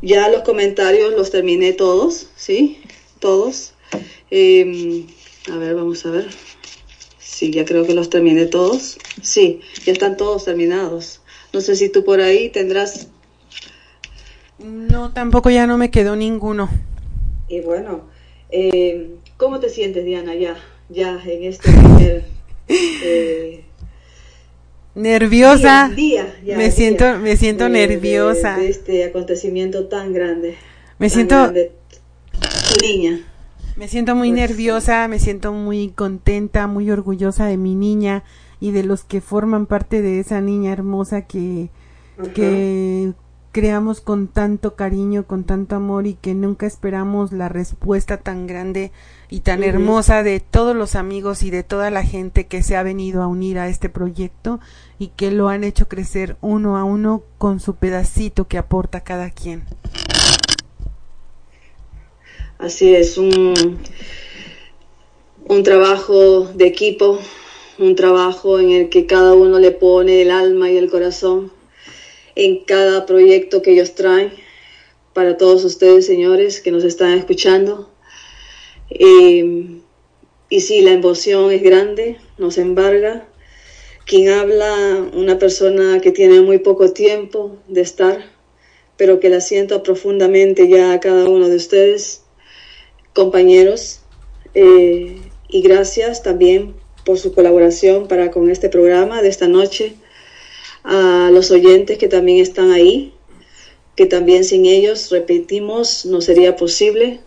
Ya 0.01 0.29
los 0.29 0.41
comentarios 0.41 1.13
los 1.13 1.29
terminé 1.29 1.73
todos, 1.73 2.29
¿sí? 2.35 2.81
Todos. 3.19 3.73
Em, 4.31 5.05
a 5.51 5.57
ver, 5.57 5.75
vamos 5.75 6.05
a 6.05 6.11
ver. 6.11 6.27
Sí, 7.19 7.51
ya 7.51 7.65
creo 7.65 7.85
que 7.85 7.93
los 7.93 8.09
terminé 8.09 8.45
todos. 8.45 8.97
Sí, 9.21 9.61
ya 9.85 9.93
están 9.93 10.17
todos 10.17 10.45
terminados. 10.45 11.21
No 11.53 11.61
sé 11.61 11.75
si 11.75 11.89
tú 11.89 12.03
por 12.03 12.21
ahí 12.21 12.49
tendrás... 12.49 13.09
No, 14.59 15.11
tampoco 15.11 15.49
ya 15.49 15.67
no 15.67 15.77
me 15.77 15.91
quedó 15.91 16.15
ninguno. 16.15 16.69
Y 17.47 17.61
bueno, 17.61 18.01
eh, 18.49 19.15
¿cómo 19.37 19.59
te 19.59 19.69
sientes, 19.69 20.05
Diana, 20.05 20.35
ya, 20.35 20.55
ya 20.89 21.21
en 21.25 21.43
este 21.43 21.71
primer 21.71 22.25
eh, 22.67 23.63
nerviosa. 24.95 25.89
me 26.45 26.71
siento, 26.71 27.17
me 27.19 27.37
siento 27.37 27.69
nerviosa. 27.69 28.57
De, 28.57 28.69
este 28.69 29.03
acontecimiento 29.05 29.87
tan 29.87 30.13
grande. 30.13 30.55
Me 30.99 31.09
siento. 31.09 31.51
niña. 32.81 33.19
Me 33.75 33.87
siento 33.87 34.15
muy 34.15 34.29
pues, 34.29 34.41
nerviosa, 34.41 35.07
me 35.07 35.19
siento 35.19 35.53
muy 35.53 35.89
contenta, 35.89 36.67
muy 36.67 36.91
orgullosa 36.91 37.45
de 37.45 37.57
mi 37.57 37.73
niña 37.73 38.23
y 38.59 38.71
de 38.71 38.83
los 38.83 39.03
que 39.03 39.21
forman 39.21 39.65
parte 39.65 40.01
de 40.01 40.19
esa 40.19 40.41
niña 40.41 40.71
hermosa 40.71 41.21
que, 41.23 41.69
que 42.35 43.13
creamos 43.51 43.99
con 43.99 44.27
tanto 44.27 44.75
cariño, 44.75 45.27
con 45.27 45.43
tanto 45.43 45.75
amor 45.75 46.07
y 46.07 46.13
que 46.13 46.33
nunca 46.33 46.65
esperamos 46.65 47.33
la 47.33 47.49
respuesta 47.49 48.17
tan 48.17 48.47
grande 48.47 48.91
y 49.29 49.41
tan 49.41 49.63
hermosa 49.63 50.23
de 50.23 50.39
todos 50.39 50.75
los 50.75 50.95
amigos 50.95 51.43
y 51.43 51.51
de 51.51 51.63
toda 51.63 51.91
la 51.91 52.03
gente 52.03 52.47
que 52.47 52.63
se 52.63 52.75
ha 52.75 52.83
venido 52.83 53.21
a 53.21 53.27
unir 53.27 53.59
a 53.59 53.67
este 53.67 53.89
proyecto 53.89 54.59
y 54.99 55.07
que 55.09 55.31
lo 55.31 55.49
han 55.49 55.63
hecho 55.63 55.87
crecer 55.87 56.37
uno 56.41 56.77
a 56.77 56.83
uno 56.83 57.23
con 57.37 57.59
su 57.59 57.75
pedacito 57.75 58.47
que 58.47 58.57
aporta 58.57 59.01
cada 59.01 59.29
quien. 59.29 59.63
Así 62.57 62.93
es, 62.93 63.17
un, 63.17 63.79
un 65.47 65.63
trabajo 65.63 66.45
de 66.53 66.67
equipo, 66.67 67.19
un 67.79 67.95
trabajo 67.95 68.59
en 68.59 68.71
el 68.71 68.89
que 68.89 69.07
cada 69.07 69.33
uno 69.33 69.59
le 69.59 69.71
pone 69.71 70.21
el 70.21 70.31
alma 70.31 70.69
y 70.69 70.77
el 70.77 70.89
corazón 70.89 71.51
en 72.35 72.63
cada 72.65 73.05
proyecto 73.05 73.61
que 73.61 73.71
ellos 73.71 73.95
traen 73.95 74.31
para 75.13 75.37
todos 75.37 75.63
ustedes, 75.65 76.05
señores, 76.05 76.61
que 76.61 76.71
nos 76.71 76.83
están 76.83 77.17
escuchando. 77.17 77.89
Eh, 78.89 79.81
y 80.49 80.61
sí, 80.61 80.81
la 80.81 80.91
emoción 80.91 81.51
es 81.51 81.61
grande, 81.61 82.17
nos 82.37 82.57
embarga. 82.57 83.27
Quien 84.05 84.29
habla, 84.29 85.09
una 85.13 85.39
persona 85.39 86.01
que 86.01 86.11
tiene 86.11 86.41
muy 86.41 86.57
poco 86.57 86.91
tiempo 86.91 87.57
de 87.67 87.81
estar, 87.81 88.25
pero 88.97 89.19
que 89.19 89.29
la 89.29 89.41
siento 89.41 89.83
profundamente 89.83 90.67
ya 90.67 90.93
a 90.93 90.99
cada 90.99 91.29
uno 91.29 91.47
de 91.47 91.55
ustedes, 91.55 92.23
compañeros. 93.13 94.01
Eh, 94.53 95.17
y 95.47 95.61
gracias 95.61 96.23
también 96.23 96.75
por 97.05 97.17
su 97.17 97.33
colaboración 97.33 98.07
para 98.07 98.31
con 98.31 98.49
este 98.49 98.69
programa 98.69 99.21
de 99.21 99.29
esta 99.29 99.47
noche 99.47 99.95
a 100.83 101.29
los 101.31 101.51
oyentes 101.51 101.97
que 101.97 102.07
también 102.07 102.39
están 102.39 102.71
ahí, 102.71 103.13
que 103.95 104.05
también 104.05 104.43
sin 104.43 104.65
ellos, 104.65 105.09
repetimos, 105.11 106.05
no 106.05 106.21
sería 106.21 106.55
posible, 106.55 107.19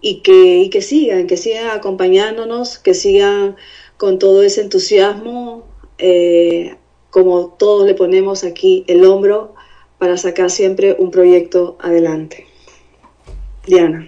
y 0.00 0.20
que, 0.20 0.58
y 0.58 0.70
que 0.70 0.82
sigan, 0.82 1.26
que 1.26 1.36
sigan 1.36 1.70
acompañándonos, 1.70 2.78
que 2.78 2.94
sigan 2.94 3.56
con 3.96 4.18
todo 4.18 4.42
ese 4.42 4.62
entusiasmo, 4.62 5.66
eh, 5.98 6.76
como 7.10 7.48
todos 7.48 7.86
le 7.86 7.94
ponemos 7.94 8.44
aquí 8.44 8.84
el 8.88 9.04
hombro 9.04 9.54
para 9.98 10.16
sacar 10.18 10.50
siempre 10.50 10.94
un 10.98 11.10
proyecto 11.10 11.76
adelante. 11.80 12.46
Diana. 13.66 14.06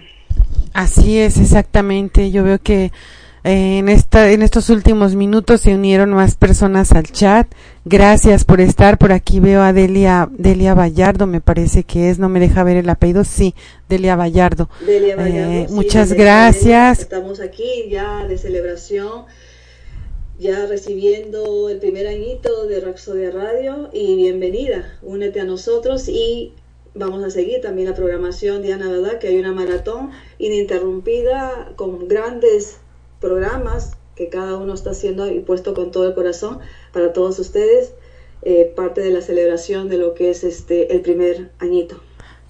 Así 0.73 1.17
es, 1.17 1.37
exactamente. 1.37 2.31
Yo 2.31 2.43
veo 2.43 2.59
que 2.59 2.91
en, 3.43 3.89
esta, 3.89 4.31
en 4.31 4.41
estos 4.41 4.69
últimos 4.69 5.15
minutos 5.15 5.61
se 5.61 5.73
unieron 5.73 6.11
más 6.11 6.35
personas 6.35 6.91
al 6.91 7.05
chat. 7.05 7.47
Gracias 7.85 8.43
por 8.43 8.61
estar. 8.61 8.97
Por 8.97 9.11
aquí 9.11 9.39
veo 9.39 9.61
a 9.61 9.73
Delia, 9.73 10.29
Delia 10.31 10.73
Vallardo, 10.73 11.27
me 11.27 11.41
parece 11.41 11.83
que 11.83 12.09
es, 12.09 12.19
no 12.19 12.29
me 12.29 12.39
deja 12.39 12.63
ver 12.63 12.77
el 12.77 12.89
apellido. 12.89 13.23
Sí, 13.23 13.55
Delia 13.87 14.15
Vallardo. 14.15 14.69
Delia 14.85 15.15
Vallardo 15.15 15.51
eh, 15.51 15.67
muchas 15.69 16.13
gracias. 16.13 16.99
Estamos 16.99 17.39
aquí 17.39 17.87
ya 17.89 18.27
de 18.27 18.37
celebración, 18.37 19.25
ya 20.37 20.65
recibiendo 20.65 21.69
el 21.69 21.79
primer 21.79 22.07
añito 22.07 22.67
de 22.67 22.81
Raxodia 22.81 23.31
Radio 23.31 23.89
y 23.93 24.15
bienvenida. 24.17 24.97
Únete 25.01 25.39
a 25.39 25.45
nosotros 25.45 26.07
y 26.09 26.53
vamos 26.93 27.23
a 27.23 27.29
seguir 27.29 27.61
también 27.61 27.89
la 27.89 27.95
programación, 27.95 28.61
Diana, 28.61 28.89
¿verdad? 28.89 29.19
Que 29.19 29.29
hay 29.29 29.39
una 29.39 29.53
maratón 29.53 30.11
ininterrumpida 30.37 31.71
con 31.75 32.07
grandes 32.07 32.77
programas 33.19 33.91
que 34.15 34.29
cada 34.29 34.57
uno 34.57 34.73
está 34.73 34.91
haciendo 34.91 35.31
y 35.31 35.39
puesto 35.39 35.73
con 35.73 35.91
todo 35.91 36.07
el 36.07 36.13
corazón 36.13 36.59
para 36.91 37.13
todos 37.13 37.39
ustedes, 37.39 37.93
eh, 38.41 38.71
parte 38.75 39.01
de 39.01 39.11
la 39.11 39.21
celebración 39.21 39.89
de 39.89 39.97
lo 39.97 40.13
que 40.13 40.29
es 40.29 40.43
este 40.43 40.93
el 40.93 41.01
primer 41.01 41.51
añito. 41.59 42.01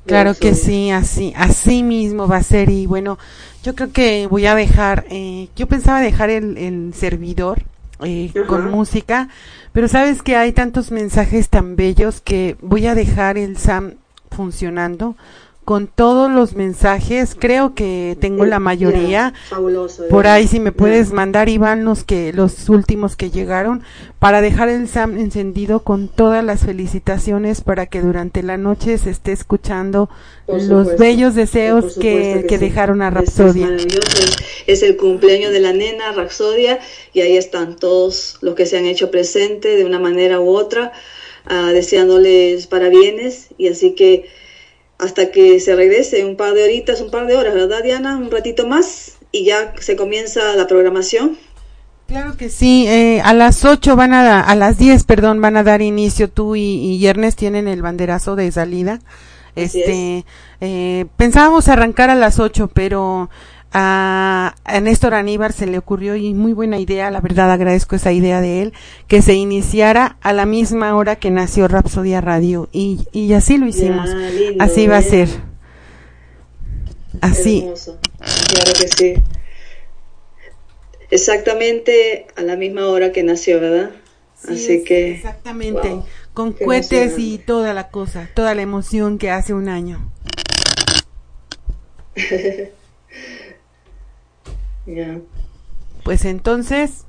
Claro 0.06 0.34
que 0.34 0.56
sí, 0.56 0.90
así, 0.90 1.34
así 1.36 1.84
mismo 1.84 2.28
va 2.28 2.38
a 2.38 2.44
ser. 2.44 2.70
Y 2.70 2.88
bueno, 2.88 3.20
yo 3.64 3.76
creo 3.76 3.91
que 3.91 4.28
voy 4.28 4.48
a 4.48 4.56
dejar, 4.56 5.06
eh, 5.12 5.50
yo 5.56 5.68
pensaba 5.68 6.02
dejar 6.02 6.32
el, 6.32 6.58
el 6.58 6.94
servidor 6.96 7.62
eh, 8.02 8.32
con 8.48 8.72
música, 8.72 9.28
pero 9.74 9.88
sabes 9.88 10.24
que 10.24 10.36
hay 10.36 10.54
tantos 10.54 10.90
mensajes 10.90 11.50
tan 11.50 11.76
bellos 11.76 12.22
que 12.22 12.56
voy 12.62 12.88
a 12.88 12.96
dejar 12.96 13.38
el 13.38 13.58
SAM 13.58 13.96
funcionando 14.32 15.16
con 15.70 15.86
todos 15.86 16.32
los 16.32 16.56
mensajes. 16.56 17.36
Creo 17.38 17.76
que 17.76 18.18
tengo 18.20 18.44
la 18.44 18.58
mayoría. 18.58 19.36
Por 20.10 20.26
ahí 20.26 20.48
si 20.48 20.60
me 20.60 20.72
puedes 20.72 21.12
mandar 21.12 21.48
Iván 21.48 21.86
los 21.86 22.04
que 22.04 22.34
los 22.34 22.70
últimos 22.70 23.16
que 23.16 23.30
llegaron 23.30 23.84
para 24.18 24.41
dejar 24.41 24.70
el 24.70 24.88
SAM 24.88 25.20
encendido 25.20 25.82
con 25.82 26.08
todas 26.08 26.44
las 26.44 26.62
felicitaciones 26.62 27.62
para 27.62 27.86
que 27.86 28.02
durante 28.02 28.41
la 28.41 28.58
noche 28.58 28.98
se 28.98 29.12
esté 29.12 29.32
escuchando 29.32 30.10
los 30.48 30.98
bellos 30.98 31.36
deseos 31.36 32.00
que, 32.00 32.48
que, 32.50 32.58
dejaron 32.58 33.04
a 33.04 33.12
Rapsodia. 33.12 33.70
Es, 34.66 34.82
el 34.82 34.98
cumpleaños 34.98 35.52
de 35.52 35.60
la 35.60 35.72
nena 35.72 36.14
Rapsodia 36.14 36.80
y 37.14 37.22
ahí 37.22 37.38
están 37.38 37.76
todos 37.76 38.40
los 38.41 38.56
que 38.56 38.66
se 38.66 38.80
han 38.80 38.88
hecho 38.88 39.12
presente 39.12 39.76
de 39.76 39.86
una 39.86 40.00
manera 40.00 40.40
u 40.40 40.50
otra, 40.50 40.94
uh, 41.48 41.68
deseándoles 41.68 42.66
parabienes 42.66 43.50
y 43.60 43.68
así 43.68 43.91
que 43.91 44.40
hasta 45.00 45.32
que 45.32 45.60
se 45.60 45.76
regrese 45.76 46.26
un 46.26 46.36
par 46.36 46.54
de 46.54 46.64
horitas, 46.64 47.02
un 47.02 47.10
par 47.10 47.26
de 47.26 47.36
horas, 47.36 47.54
¿verdad 47.54 47.84
Diana? 47.84 48.18
Un 48.18 48.30
ratito 48.30 48.68
más 48.68 49.18
y 49.32 49.46
ya 49.46 49.74
se 49.80 49.96
comienza 49.96 50.56
la 50.56 50.68
programación. 50.68 51.38
Claro 52.08 52.38
que 52.38 52.50
sí, 52.50 52.88
eh, 52.88 53.22
a 53.24 53.34
las 53.34 53.66
8 53.66 53.96
van 53.96 54.14
a, 54.14 54.42
a 54.42 54.56
las 54.56 54.78
10, 54.78 55.04
perdón, 55.04 55.42
van 55.42 55.58
a 55.58 55.64
dar 55.64 55.82
inicio 55.82 56.30
tú 56.30 56.56
y, 56.56 56.62
y 56.62 57.06
Ernest 57.06 57.38
tienen 57.38 57.68
el 57.68 57.82
banderazo 57.82 58.36
de 58.36 58.52
salida. 58.52 59.00
Este, 59.56 60.26
eh, 60.62 61.06
pensábamos 61.18 61.68
arrancar 61.68 62.10
a 62.10 62.16
las 62.16 62.40
8, 62.40 62.72
pero 62.74 63.30
a, 63.72 64.56
Néstor 64.82 65.14
Aníbar 65.14 65.54
se 65.54 65.68
le 65.68 65.78
ocurrió 65.78 66.16
y 66.16 66.34
muy 66.34 66.54
buena 66.54 66.80
idea, 66.80 67.12
la 67.12 67.22
verdad 67.22 67.52
agradezco 67.52 67.96
esa 67.96 68.12
idea 68.12 68.41
de 68.41 68.62
él, 68.62 68.74
que 69.08 69.22
se 69.22 69.34
iniciara 69.34 70.18
a 70.22 70.34
la 70.34 70.46
misma 70.46 70.96
hora 70.96 71.18
que 71.18 71.30
nació 71.32 71.68
Rapsodia 71.68 72.22
Radio 72.22 72.70
y, 72.72 73.08
y 73.12 73.34
así 73.34 73.58
lo 73.58 73.68
hicimos, 73.68 74.10
así 74.60 74.88
va 74.88 74.98
a 74.98 75.00
¿eh? 75.00 75.04
ser. 75.04 75.30
Así. 77.22 77.68
Claro 78.22 78.74
que 78.80 78.88
sí. 78.88 79.16
Exactamente 81.12 82.28
a 82.36 82.41
la 82.44 82.56
misma 82.56 82.88
hora 82.88 83.12
que 83.12 83.24
nació, 83.24 83.60
¿verdad? 83.60 83.91
así 84.48 84.84
que. 84.84 85.12
Exactamente. 85.12 86.02
Con 86.34 86.54
cohetes 86.54 87.16
y 87.18 87.40
toda 87.40 87.74
la 87.74 87.90
cosa, 87.90 88.30
toda 88.34 88.56
la 88.56 88.62
emoción 88.62 89.18
que 89.18 89.32
hace 89.32 89.54
un 89.54 89.68
año. 89.68 90.12
Pues 96.03 96.26
entonces, 96.26 97.06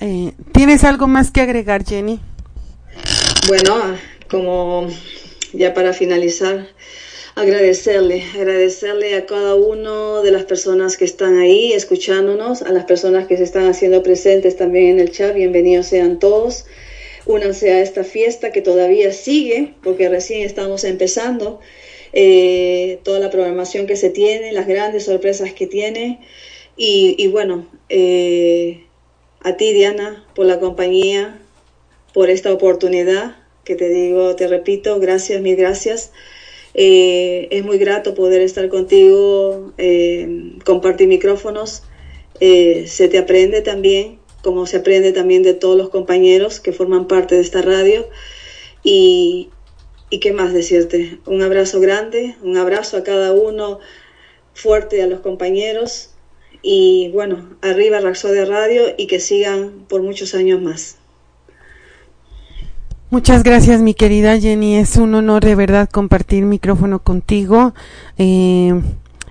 eh, 0.00 0.32
¿tienes 0.52 0.84
algo 0.84 1.06
más 1.06 1.30
que 1.30 1.40
agregar, 1.40 1.84
Jenny? 1.84 2.20
Bueno, 3.48 3.96
como 4.28 4.88
ya 5.52 5.72
para 5.72 5.92
finalizar, 5.92 6.68
agradecerle, 7.34 8.24
agradecerle 8.34 9.14
a 9.14 9.26
cada 9.26 9.54
uno 9.54 10.22
de 10.22 10.30
las 10.30 10.44
personas 10.44 10.96
que 10.96 11.04
están 11.04 11.38
ahí 11.38 11.72
escuchándonos, 11.72 12.62
a 12.62 12.72
las 12.72 12.84
personas 12.84 13.26
que 13.26 13.36
se 13.36 13.44
están 13.44 13.66
haciendo 13.66 14.02
presentes 14.02 14.56
también 14.56 14.90
en 14.90 15.00
el 15.00 15.10
chat, 15.10 15.34
bienvenidos 15.34 15.86
sean 15.86 16.18
todos. 16.18 16.66
Únanse 17.26 17.72
a 17.72 17.82
esta 17.82 18.04
fiesta 18.04 18.50
que 18.50 18.62
todavía 18.62 19.12
sigue, 19.12 19.74
porque 19.82 20.08
recién 20.08 20.42
estamos 20.42 20.84
empezando. 20.84 21.60
Eh, 22.12 22.98
toda 23.04 23.20
la 23.20 23.30
programación 23.30 23.86
que 23.86 23.96
se 23.96 24.10
tiene, 24.10 24.52
las 24.52 24.66
grandes 24.66 25.04
sorpresas 25.04 25.52
que 25.52 25.66
tiene. 25.66 26.20
Y, 26.82 27.28
bueno, 27.28 27.66
eh, 27.90 28.86
a 29.40 29.58
ti, 29.58 29.74
Diana, 29.74 30.24
por 30.34 30.46
la 30.46 30.58
compañía, 30.58 31.38
por 32.14 32.30
esta 32.30 32.50
oportunidad 32.54 33.36
que 33.64 33.76
te 33.76 33.90
digo, 33.90 34.34
te 34.34 34.46
repito, 34.46 34.98
gracias, 34.98 35.42
mil 35.42 35.56
gracias. 35.56 36.10
Eh, 36.72 37.48
es 37.50 37.66
muy 37.66 37.76
grato 37.76 38.14
poder 38.14 38.40
estar 38.40 38.66
contigo, 38.70 39.74
eh, 39.76 40.54
compartir 40.64 41.06
micrófonos. 41.06 41.82
Eh, 42.40 42.86
se 42.86 43.08
te 43.08 43.18
aprende 43.18 43.60
también, 43.60 44.18
como 44.42 44.64
se 44.64 44.78
aprende 44.78 45.12
también 45.12 45.42
de 45.42 45.52
todos 45.52 45.76
los 45.76 45.90
compañeros 45.90 46.60
que 46.60 46.72
forman 46.72 47.06
parte 47.06 47.34
de 47.34 47.42
esta 47.42 47.60
radio. 47.60 48.08
Y, 48.82 49.50
y 50.08 50.18
qué 50.18 50.32
más 50.32 50.54
decirte, 50.54 51.18
un 51.26 51.42
abrazo 51.42 51.78
grande, 51.78 52.36
un 52.40 52.56
abrazo 52.56 52.96
a 52.96 53.04
cada 53.04 53.34
uno 53.34 53.80
fuerte 54.54 55.02
a 55.02 55.06
los 55.06 55.20
compañeros 55.20 56.09
y 56.62 57.10
bueno, 57.12 57.50
arriba 57.62 58.00
de 58.00 58.44
Radio 58.44 58.82
y 58.96 59.06
que 59.06 59.20
sigan 59.20 59.84
por 59.88 60.02
muchos 60.02 60.34
años 60.34 60.60
más. 60.60 60.96
Muchas 63.10 63.42
gracias, 63.42 63.80
mi 63.80 63.94
querida 63.94 64.38
Jenny. 64.38 64.76
Es 64.76 64.96
un 64.96 65.14
honor 65.14 65.44
de 65.44 65.56
verdad 65.56 65.88
compartir 65.90 66.44
micrófono 66.44 67.00
contigo. 67.00 67.74
Eh, 68.18 68.72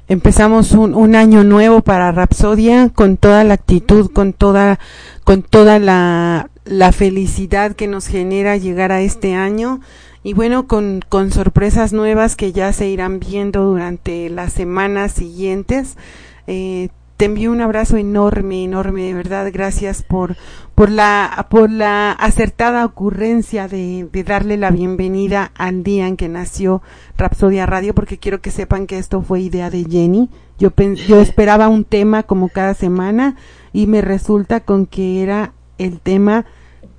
empezamos 0.10 0.73
un, 0.73 0.93
un, 0.95 1.15
año 1.15 1.45
nuevo 1.45 1.81
para 1.81 2.11
Rapsodia 2.11 2.89
con 2.89 3.15
toda 3.15 3.43
la 3.45 3.53
actitud, 3.53 4.11
con 4.11 4.34
toda, 4.34 4.80
con 5.23 5.43
toda 5.43 5.80
la, 5.80 6.49
la 6.65 6.91
felicidad 6.91 7.73
que 7.73 7.88
nos 7.88 8.07
genera 8.07 8.57
llegar 8.57 8.91
a 8.91 9.01
este 9.01 9.34
año 9.34 9.80
y 10.23 10.34
bueno, 10.34 10.68
con, 10.68 11.01
con 11.07 11.31
sorpresas 11.31 11.93
nuevas 11.93 12.35
que 12.35 12.51
ya 12.51 12.73
se 12.73 12.89
irán 12.89 13.19
viendo 13.19 13.64
durante 13.64 14.30
las 14.30 14.51
semanas 14.51 15.14
siguientes. 15.14 15.95
Eh, 16.47 16.89
te 17.19 17.25
envío 17.25 17.51
un 17.51 17.59
abrazo 17.59 17.97
enorme, 17.97 18.63
enorme, 18.63 19.03
de 19.03 19.13
verdad, 19.13 19.49
gracias 19.51 20.03
por, 20.03 20.37
por 20.73 20.89
la, 20.89 21.47
por 21.49 21.69
la 21.69 22.13
acertada 22.13 22.85
ocurrencia 22.85 23.67
de, 23.67 24.07
de 24.09 24.23
darle 24.23 24.55
la 24.55 24.71
bienvenida 24.71 25.51
al 25.57 25.83
día 25.83 26.07
en 26.07 26.15
que 26.15 26.29
nació 26.29 26.81
Rapsodia 27.17 27.65
Radio, 27.65 27.93
porque 27.93 28.19
quiero 28.19 28.39
que 28.39 28.51
sepan 28.51 28.87
que 28.87 28.97
esto 28.97 29.21
fue 29.21 29.41
idea 29.41 29.69
de 29.69 29.83
Jenny. 29.83 30.29
Yo, 30.59 30.71
yo 31.07 31.19
esperaba 31.19 31.67
un 31.67 31.83
tema 31.83 32.23
como 32.23 32.47
cada 32.47 32.73
semana 32.73 33.35
y 33.73 33.87
me 33.87 33.99
resulta 33.99 34.61
con 34.61 34.85
que 34.85 35.21
era 35.21 35.51
el 35.77 35.99
tema 35.99 36.45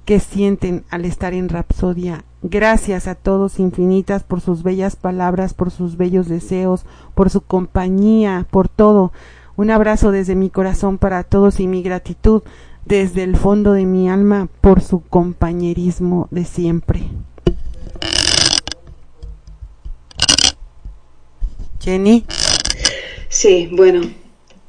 que 0.04 0.20
sienten 0.20 0.84
al 0.90 1.06
estar 1.06 1.32
en 1.32 1.48
Rapsodia. 1.48 2.24
Gracias 2.42 3.08
a 3.08 3.14
todos 3.14 3.58
infinitas 3.58 4.22
por 4.22 4.42
sus 4.42 4.64
bellas 4.64 4.96
palabras, 4.96 5.54
por 5.54 5.70
sus 5.70 5.96
bellos 5.96 6.28
deseos, 6.28 6.84
por 7.14 7.30
su 7.30 7.40
compañía, 7.40 8.46
por 8.50 8.68
todo. 8.68 9.12
Un 9.60 9.70
abrazo 9.70 10.10
desde 10.10 10.36
mi 10.36 10.48
corazón 10.48 10.96
para 10.96 11.22
todos 11.22 11.60
y 11.60 11.66
mi 11.66 11.82
gratitud 11.82 12.42
desde 12.86 13.24
el 13.24 13.36
fondo 13.36 13.74
de 13.74 13.84
mi 13.84 14.08
alma 14.08 14.48
por 14.62 14.80
su 14.80 15.02
compañerismo 15.02 16.28
de 16.30 16.46
siempre. 16.46 17.02
Jenny. 21.78 22.24
Sí, 23.28 23.68
bueno, 23.70 24.10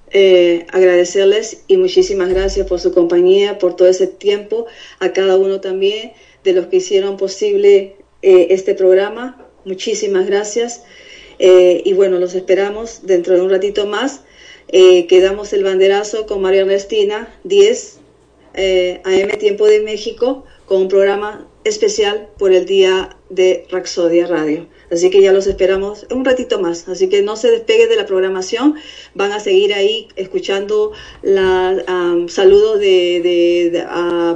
eh, 0.09 0.67
agradecerles 0.73 1.63
y 1.67 1.77
muchísimas 1.77 2.27
gracias 2.27 2.67
por 2.67 2.81
su 2.81 2.93
compañía, 2.93 3.59
por 3.59 3.77
todo 3.77 3.87
ese 3.87 4.07
tiempo, 4.07 4.65
a 4.99 5.13
cada 5.13 5.37
uno 5.37 5.61
también 5.61 6.11
de 6.43 6.51
los 6.51 6.65
que 6.65 6.75
hicieron 6.75 7.15
posible 7.15 7.95
eh, 8.21 8.47
este 8.49 8.75
programa. 8.75 9.47
Muchísimas 9.63 10.25
gracias. 10.25 10.83
Eh, 11.39 11.81
y 11.85 11.93
bueno, 11.93 12.19
los 12.19 12.35
esperamos 12.35 13.03
dentro 13.03 13.35
de 13.35 13.41
un 13.41 13.49
ratito 13.49 13.85
más 13.85 14.23
eh, 14.71 15.07
quedamos 15.07 15.53
el 15.53 15.63
banderazo 15.63 16.25
con 16.25 16.41
María 16.41 16.61
Ernestina, 16.61 17.33
10 17.43 17.99
eh, 18.53 19.01
AM 19.03 19.37
Tiempo 19.37 19.65
de 19.65 19.81
México, 19.81 20.45
con 20.65 20.83
un 20.83 20.87
programa 20.87 21.47
especial 21.63 22.29
por 22.37 22.53
el 22.53 22.65
día 22.65 23.15
de 23.29 23.65
Raxodia 23.69 24.27
Radio. 24.27 24.67
Así 24.91 25.09
que 25.09 25.21
ya 25.21 25.31
los 25.31 25.47
esperamos 25.47 26.05
un 26.09 26.25
ratito 26.25 26.59
más. 26.59 26.89
Así 26.89 27.07
que 27.07 27.21
no 27.21 27.37
se 27.37 27.49
despegue 27.49 27.87
de 27.87 27.95
la 27.95 28.05
programación. 28.05 28.75
Van 29.13 29.31
a 29.31 29.39
seguir 29.39 29.73
ahí 29.73 30.09
escuchando 30.15 30.91
la 31.21 32.25
saludos 32.27 32.79
de, 32.79 33.85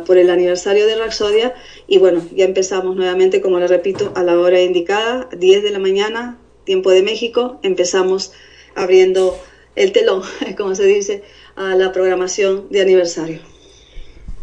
por 0.06 0.18
el 0.18 0.30
aniversario 0.30 0.86
de 0.86 0.96
Raxodia. 0.96 1.54
Y 1.88 1.98
bueno, 1.98 2.26
ya 2.34 2.46
empezamos 2.46 2.96
nuevamente, 2.96 3.42
como 3.42 3.60
les 3.60 3.70
repito, 3.70 4.14
a 4.16 4.24
la 4.24 4.40
hora 4.40 4.62
indicada, 4.62 5.30
10 5.38 5.64
de 5.64 5.72
la 5.72 5.80
mañana, 5.80 6.40
tiempo 6.64 6.92
de 6.92 7.04
México. 7.04 7.60
Empezamos 7.64 8.32
abriendo 8.76 9.38
el 9.76 9.92
telón, 9.92 10.24
como 10.58 10.76
se 10.76 10.86
dice, 10.86 11.24
a 11.56 11.76
la 11.76 11.92
programación 11.92 12.68
de 12.70 12.82
aniversario. 12.82 13.40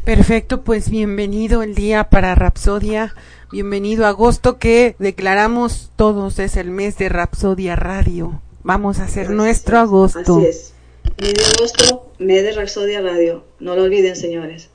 Perfecto, 0.05 0.63
pues 0.63 0.91
bienvenido 0.91 1.63
el 1.63 1.75
día 1.77 2.11
para 2.11 2.35
Rapsodia, 2.35 3.15
bienvenido 3.53 4.05
a 4.05 4.09
agosto 4.09 4.59
que 4.59 4.97
declaramos 4.99 5.91
todos 5.95 6.41
es 6.41 6.57
el 6.57 6.71
mes 6.71 6.99
de 6.99 7.09
Rapsodia 7.09 7.77
Radio. 7.77 8.41
Vamos 8.65 8.99
a 8.99 9.05
hacer 9.05 9.31
nuestro 9.31 9.79
agosto. 9.79 10.39
Así 10.39 10.47
es. 10.47 10.73
Mes 11.21 11.35
de 11.35 11.45
agosto, 11.45 12.13
mes 12.19 12.43
de 12.43 12.53
Rapsodia 12.53 13.01
Radio. 13.01 13.45
No 13.61 13.77
lo 13.77 13.85
olviden, 13.85 14.17
señores. 14.17 14.72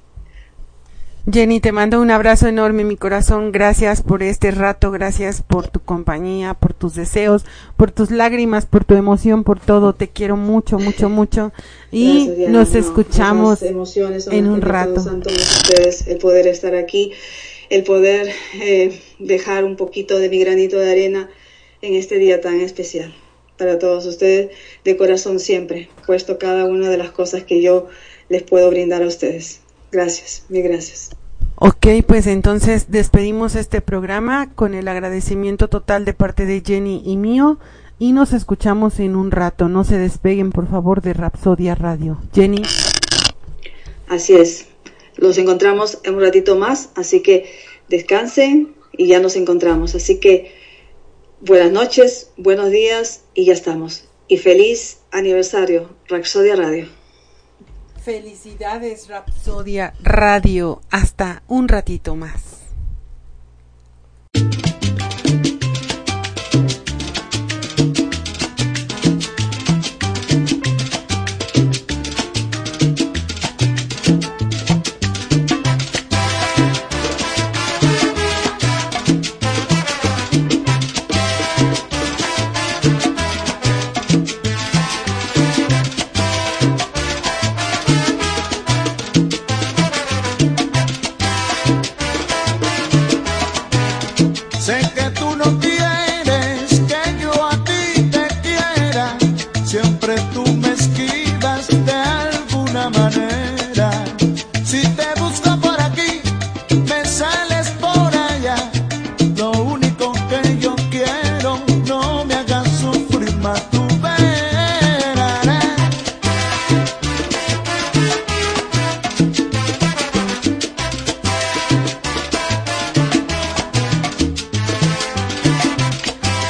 Jenny, 1.29 1.59
te 1.59 1.73
mando 1.73 1.99
un 1.99 2.09
abrazo 2.09 2.47
enorme 2.47 2.83
en 2.83 2.87
mi 2.87 2.95
corazón. 2.95 3.51
Gracias 3.51 4.01
por 4.01 4.23
este 4.23 4.49
rato, 4.51 4.91
gracias 4.91 5.41
por 5.41 5.67
tu 5.67 5.81
compañía, 5.81 6.53
por 6.53 6.73
tus 6.73 6.95
deseos, 6.95 7.43
por 7.75 7.91
tus 7.91 8.11
lágrimas, 8.11 8.65
por 8.65 8.85
tu 8.85 8.95
emoción, 8.95 9.43
por 9.43 9.59
todo. 9.59 9.93
Te 9.93 10.07
quiero 10.07 10.37
mucho, 10.37 10.79
mucho, 10.79 11.09
mucho. 11.09 11.51
Y 11.91 12.29
nos 12.47 12.75
escuchamos 12.75 13.61
en 13.61 14.47
un 14.47 14.61
rato. 14.61 15.01
ustedes 15.01 16.07
el 16.07 16.17
poder 16.17 16.47
estar 16.47 16.75
aquí, 16.75 17.11
el 17.69 17.83
poder 17.83 18.31
eh, 18.61 18.97
dejar 19.19 19.65
un 19.65 19.75
poquito 19.75 20.19
de 20.19 20.29
mi 20.29 20.39
granito 20.39 20.79
de 20.79 20.89
arena 20.89 21.29
en 21.81 21.95
este 21.95 22.19
día 22.19 22.39
tan 22.39 22.61
especial. 22.61 23.13
Para 23.57 23.79
todos 23.79 24.05
ustedes, 24.05 24.51
de 24.85 24.95
corazón 24.95 25.41
siempre, 25.41 25.89
puesto 26.05 26.37
cada 26.37 26.63
una 26.63 26.89
de 26.89 26.97
las 26.97 27.11
cosas 27.11 27.43
que 27.43 27.61
yo 27.61 27.87
les 28.29 28.43
puedo 28.43 28.69
brindar 28.69 29.03
a 29.03 29.07
ustedes. 29.07 29.59
Gracias, 29.91 30.45
mil 30.47 30.63
gracias. 30.63 31.16
Ok, 31.59 31.87
pues 32.05 32.27
entonces 32.27 32.91
despedimos 32.91 33.55
este 33.55 33.81
programa 33.81 34.53
con 34.53 34.75
el 34.75 34.87
agradecimiento 34.87 35.69
total 35.69 36.05
de 36.05 36.13
parte 36.13 36.45
de 36.45 36.61
Jenny 36.63 37.01
y 37.03 37.17
mío 37.17 37.57
y 37.97 38.11
nos 38.11 38.31
escuchamos 38.33 38.99
en 38.99 39.15
un 39.15 39.31
rato. 39.31 39.67
No 39.67 39.83
se 39.83 39.97
despeguen, 39.97 40.51
por 40.51 40.69
favor, 40.69 41.01
de 41.01 41.13
Rapsodia 41.13 41.73
Radio. 41.73 42.19
Jenny. 42.31 42.61
Así 44.07 44.35
es. 44.35 44.67
Los 45.15 45.39
encontramos 45.39 45.97
en 46.03 46.13
un 46.13 46.21
ratito 46.21 46.57
más, 46.57 46.91
así 46.93 47.21
que 47.23 47.49
descansen 47.89 48.75
y 48.91 49.07
ya 49.07 49.19
nos 49.19 49.35
encontramos. 49.35 49.95
Así 49.95 50.19
que 50.19 50.53
buenas 51.41 51.71
noches, 51.71 52.29
buenos 52.37 52.69
días 52.69 53.23
y 53.33 53.45
ya 53.45 53.53
estamos. 53.53 54.03
Y 54.27 54.37
feliz 54.37 54.99
aniversario, 55.09 55.89
Rapsodia 56.07 56.55
Radio. 56.55 56.96
Felicidades, 58.07 59.09
Rapsodia 59.09 59.93
Radio. 60.01 60.81
Hasta 60.89 61.43
un 61.49 61.67
ratito 61.67 62.15
más. 62.15 62.56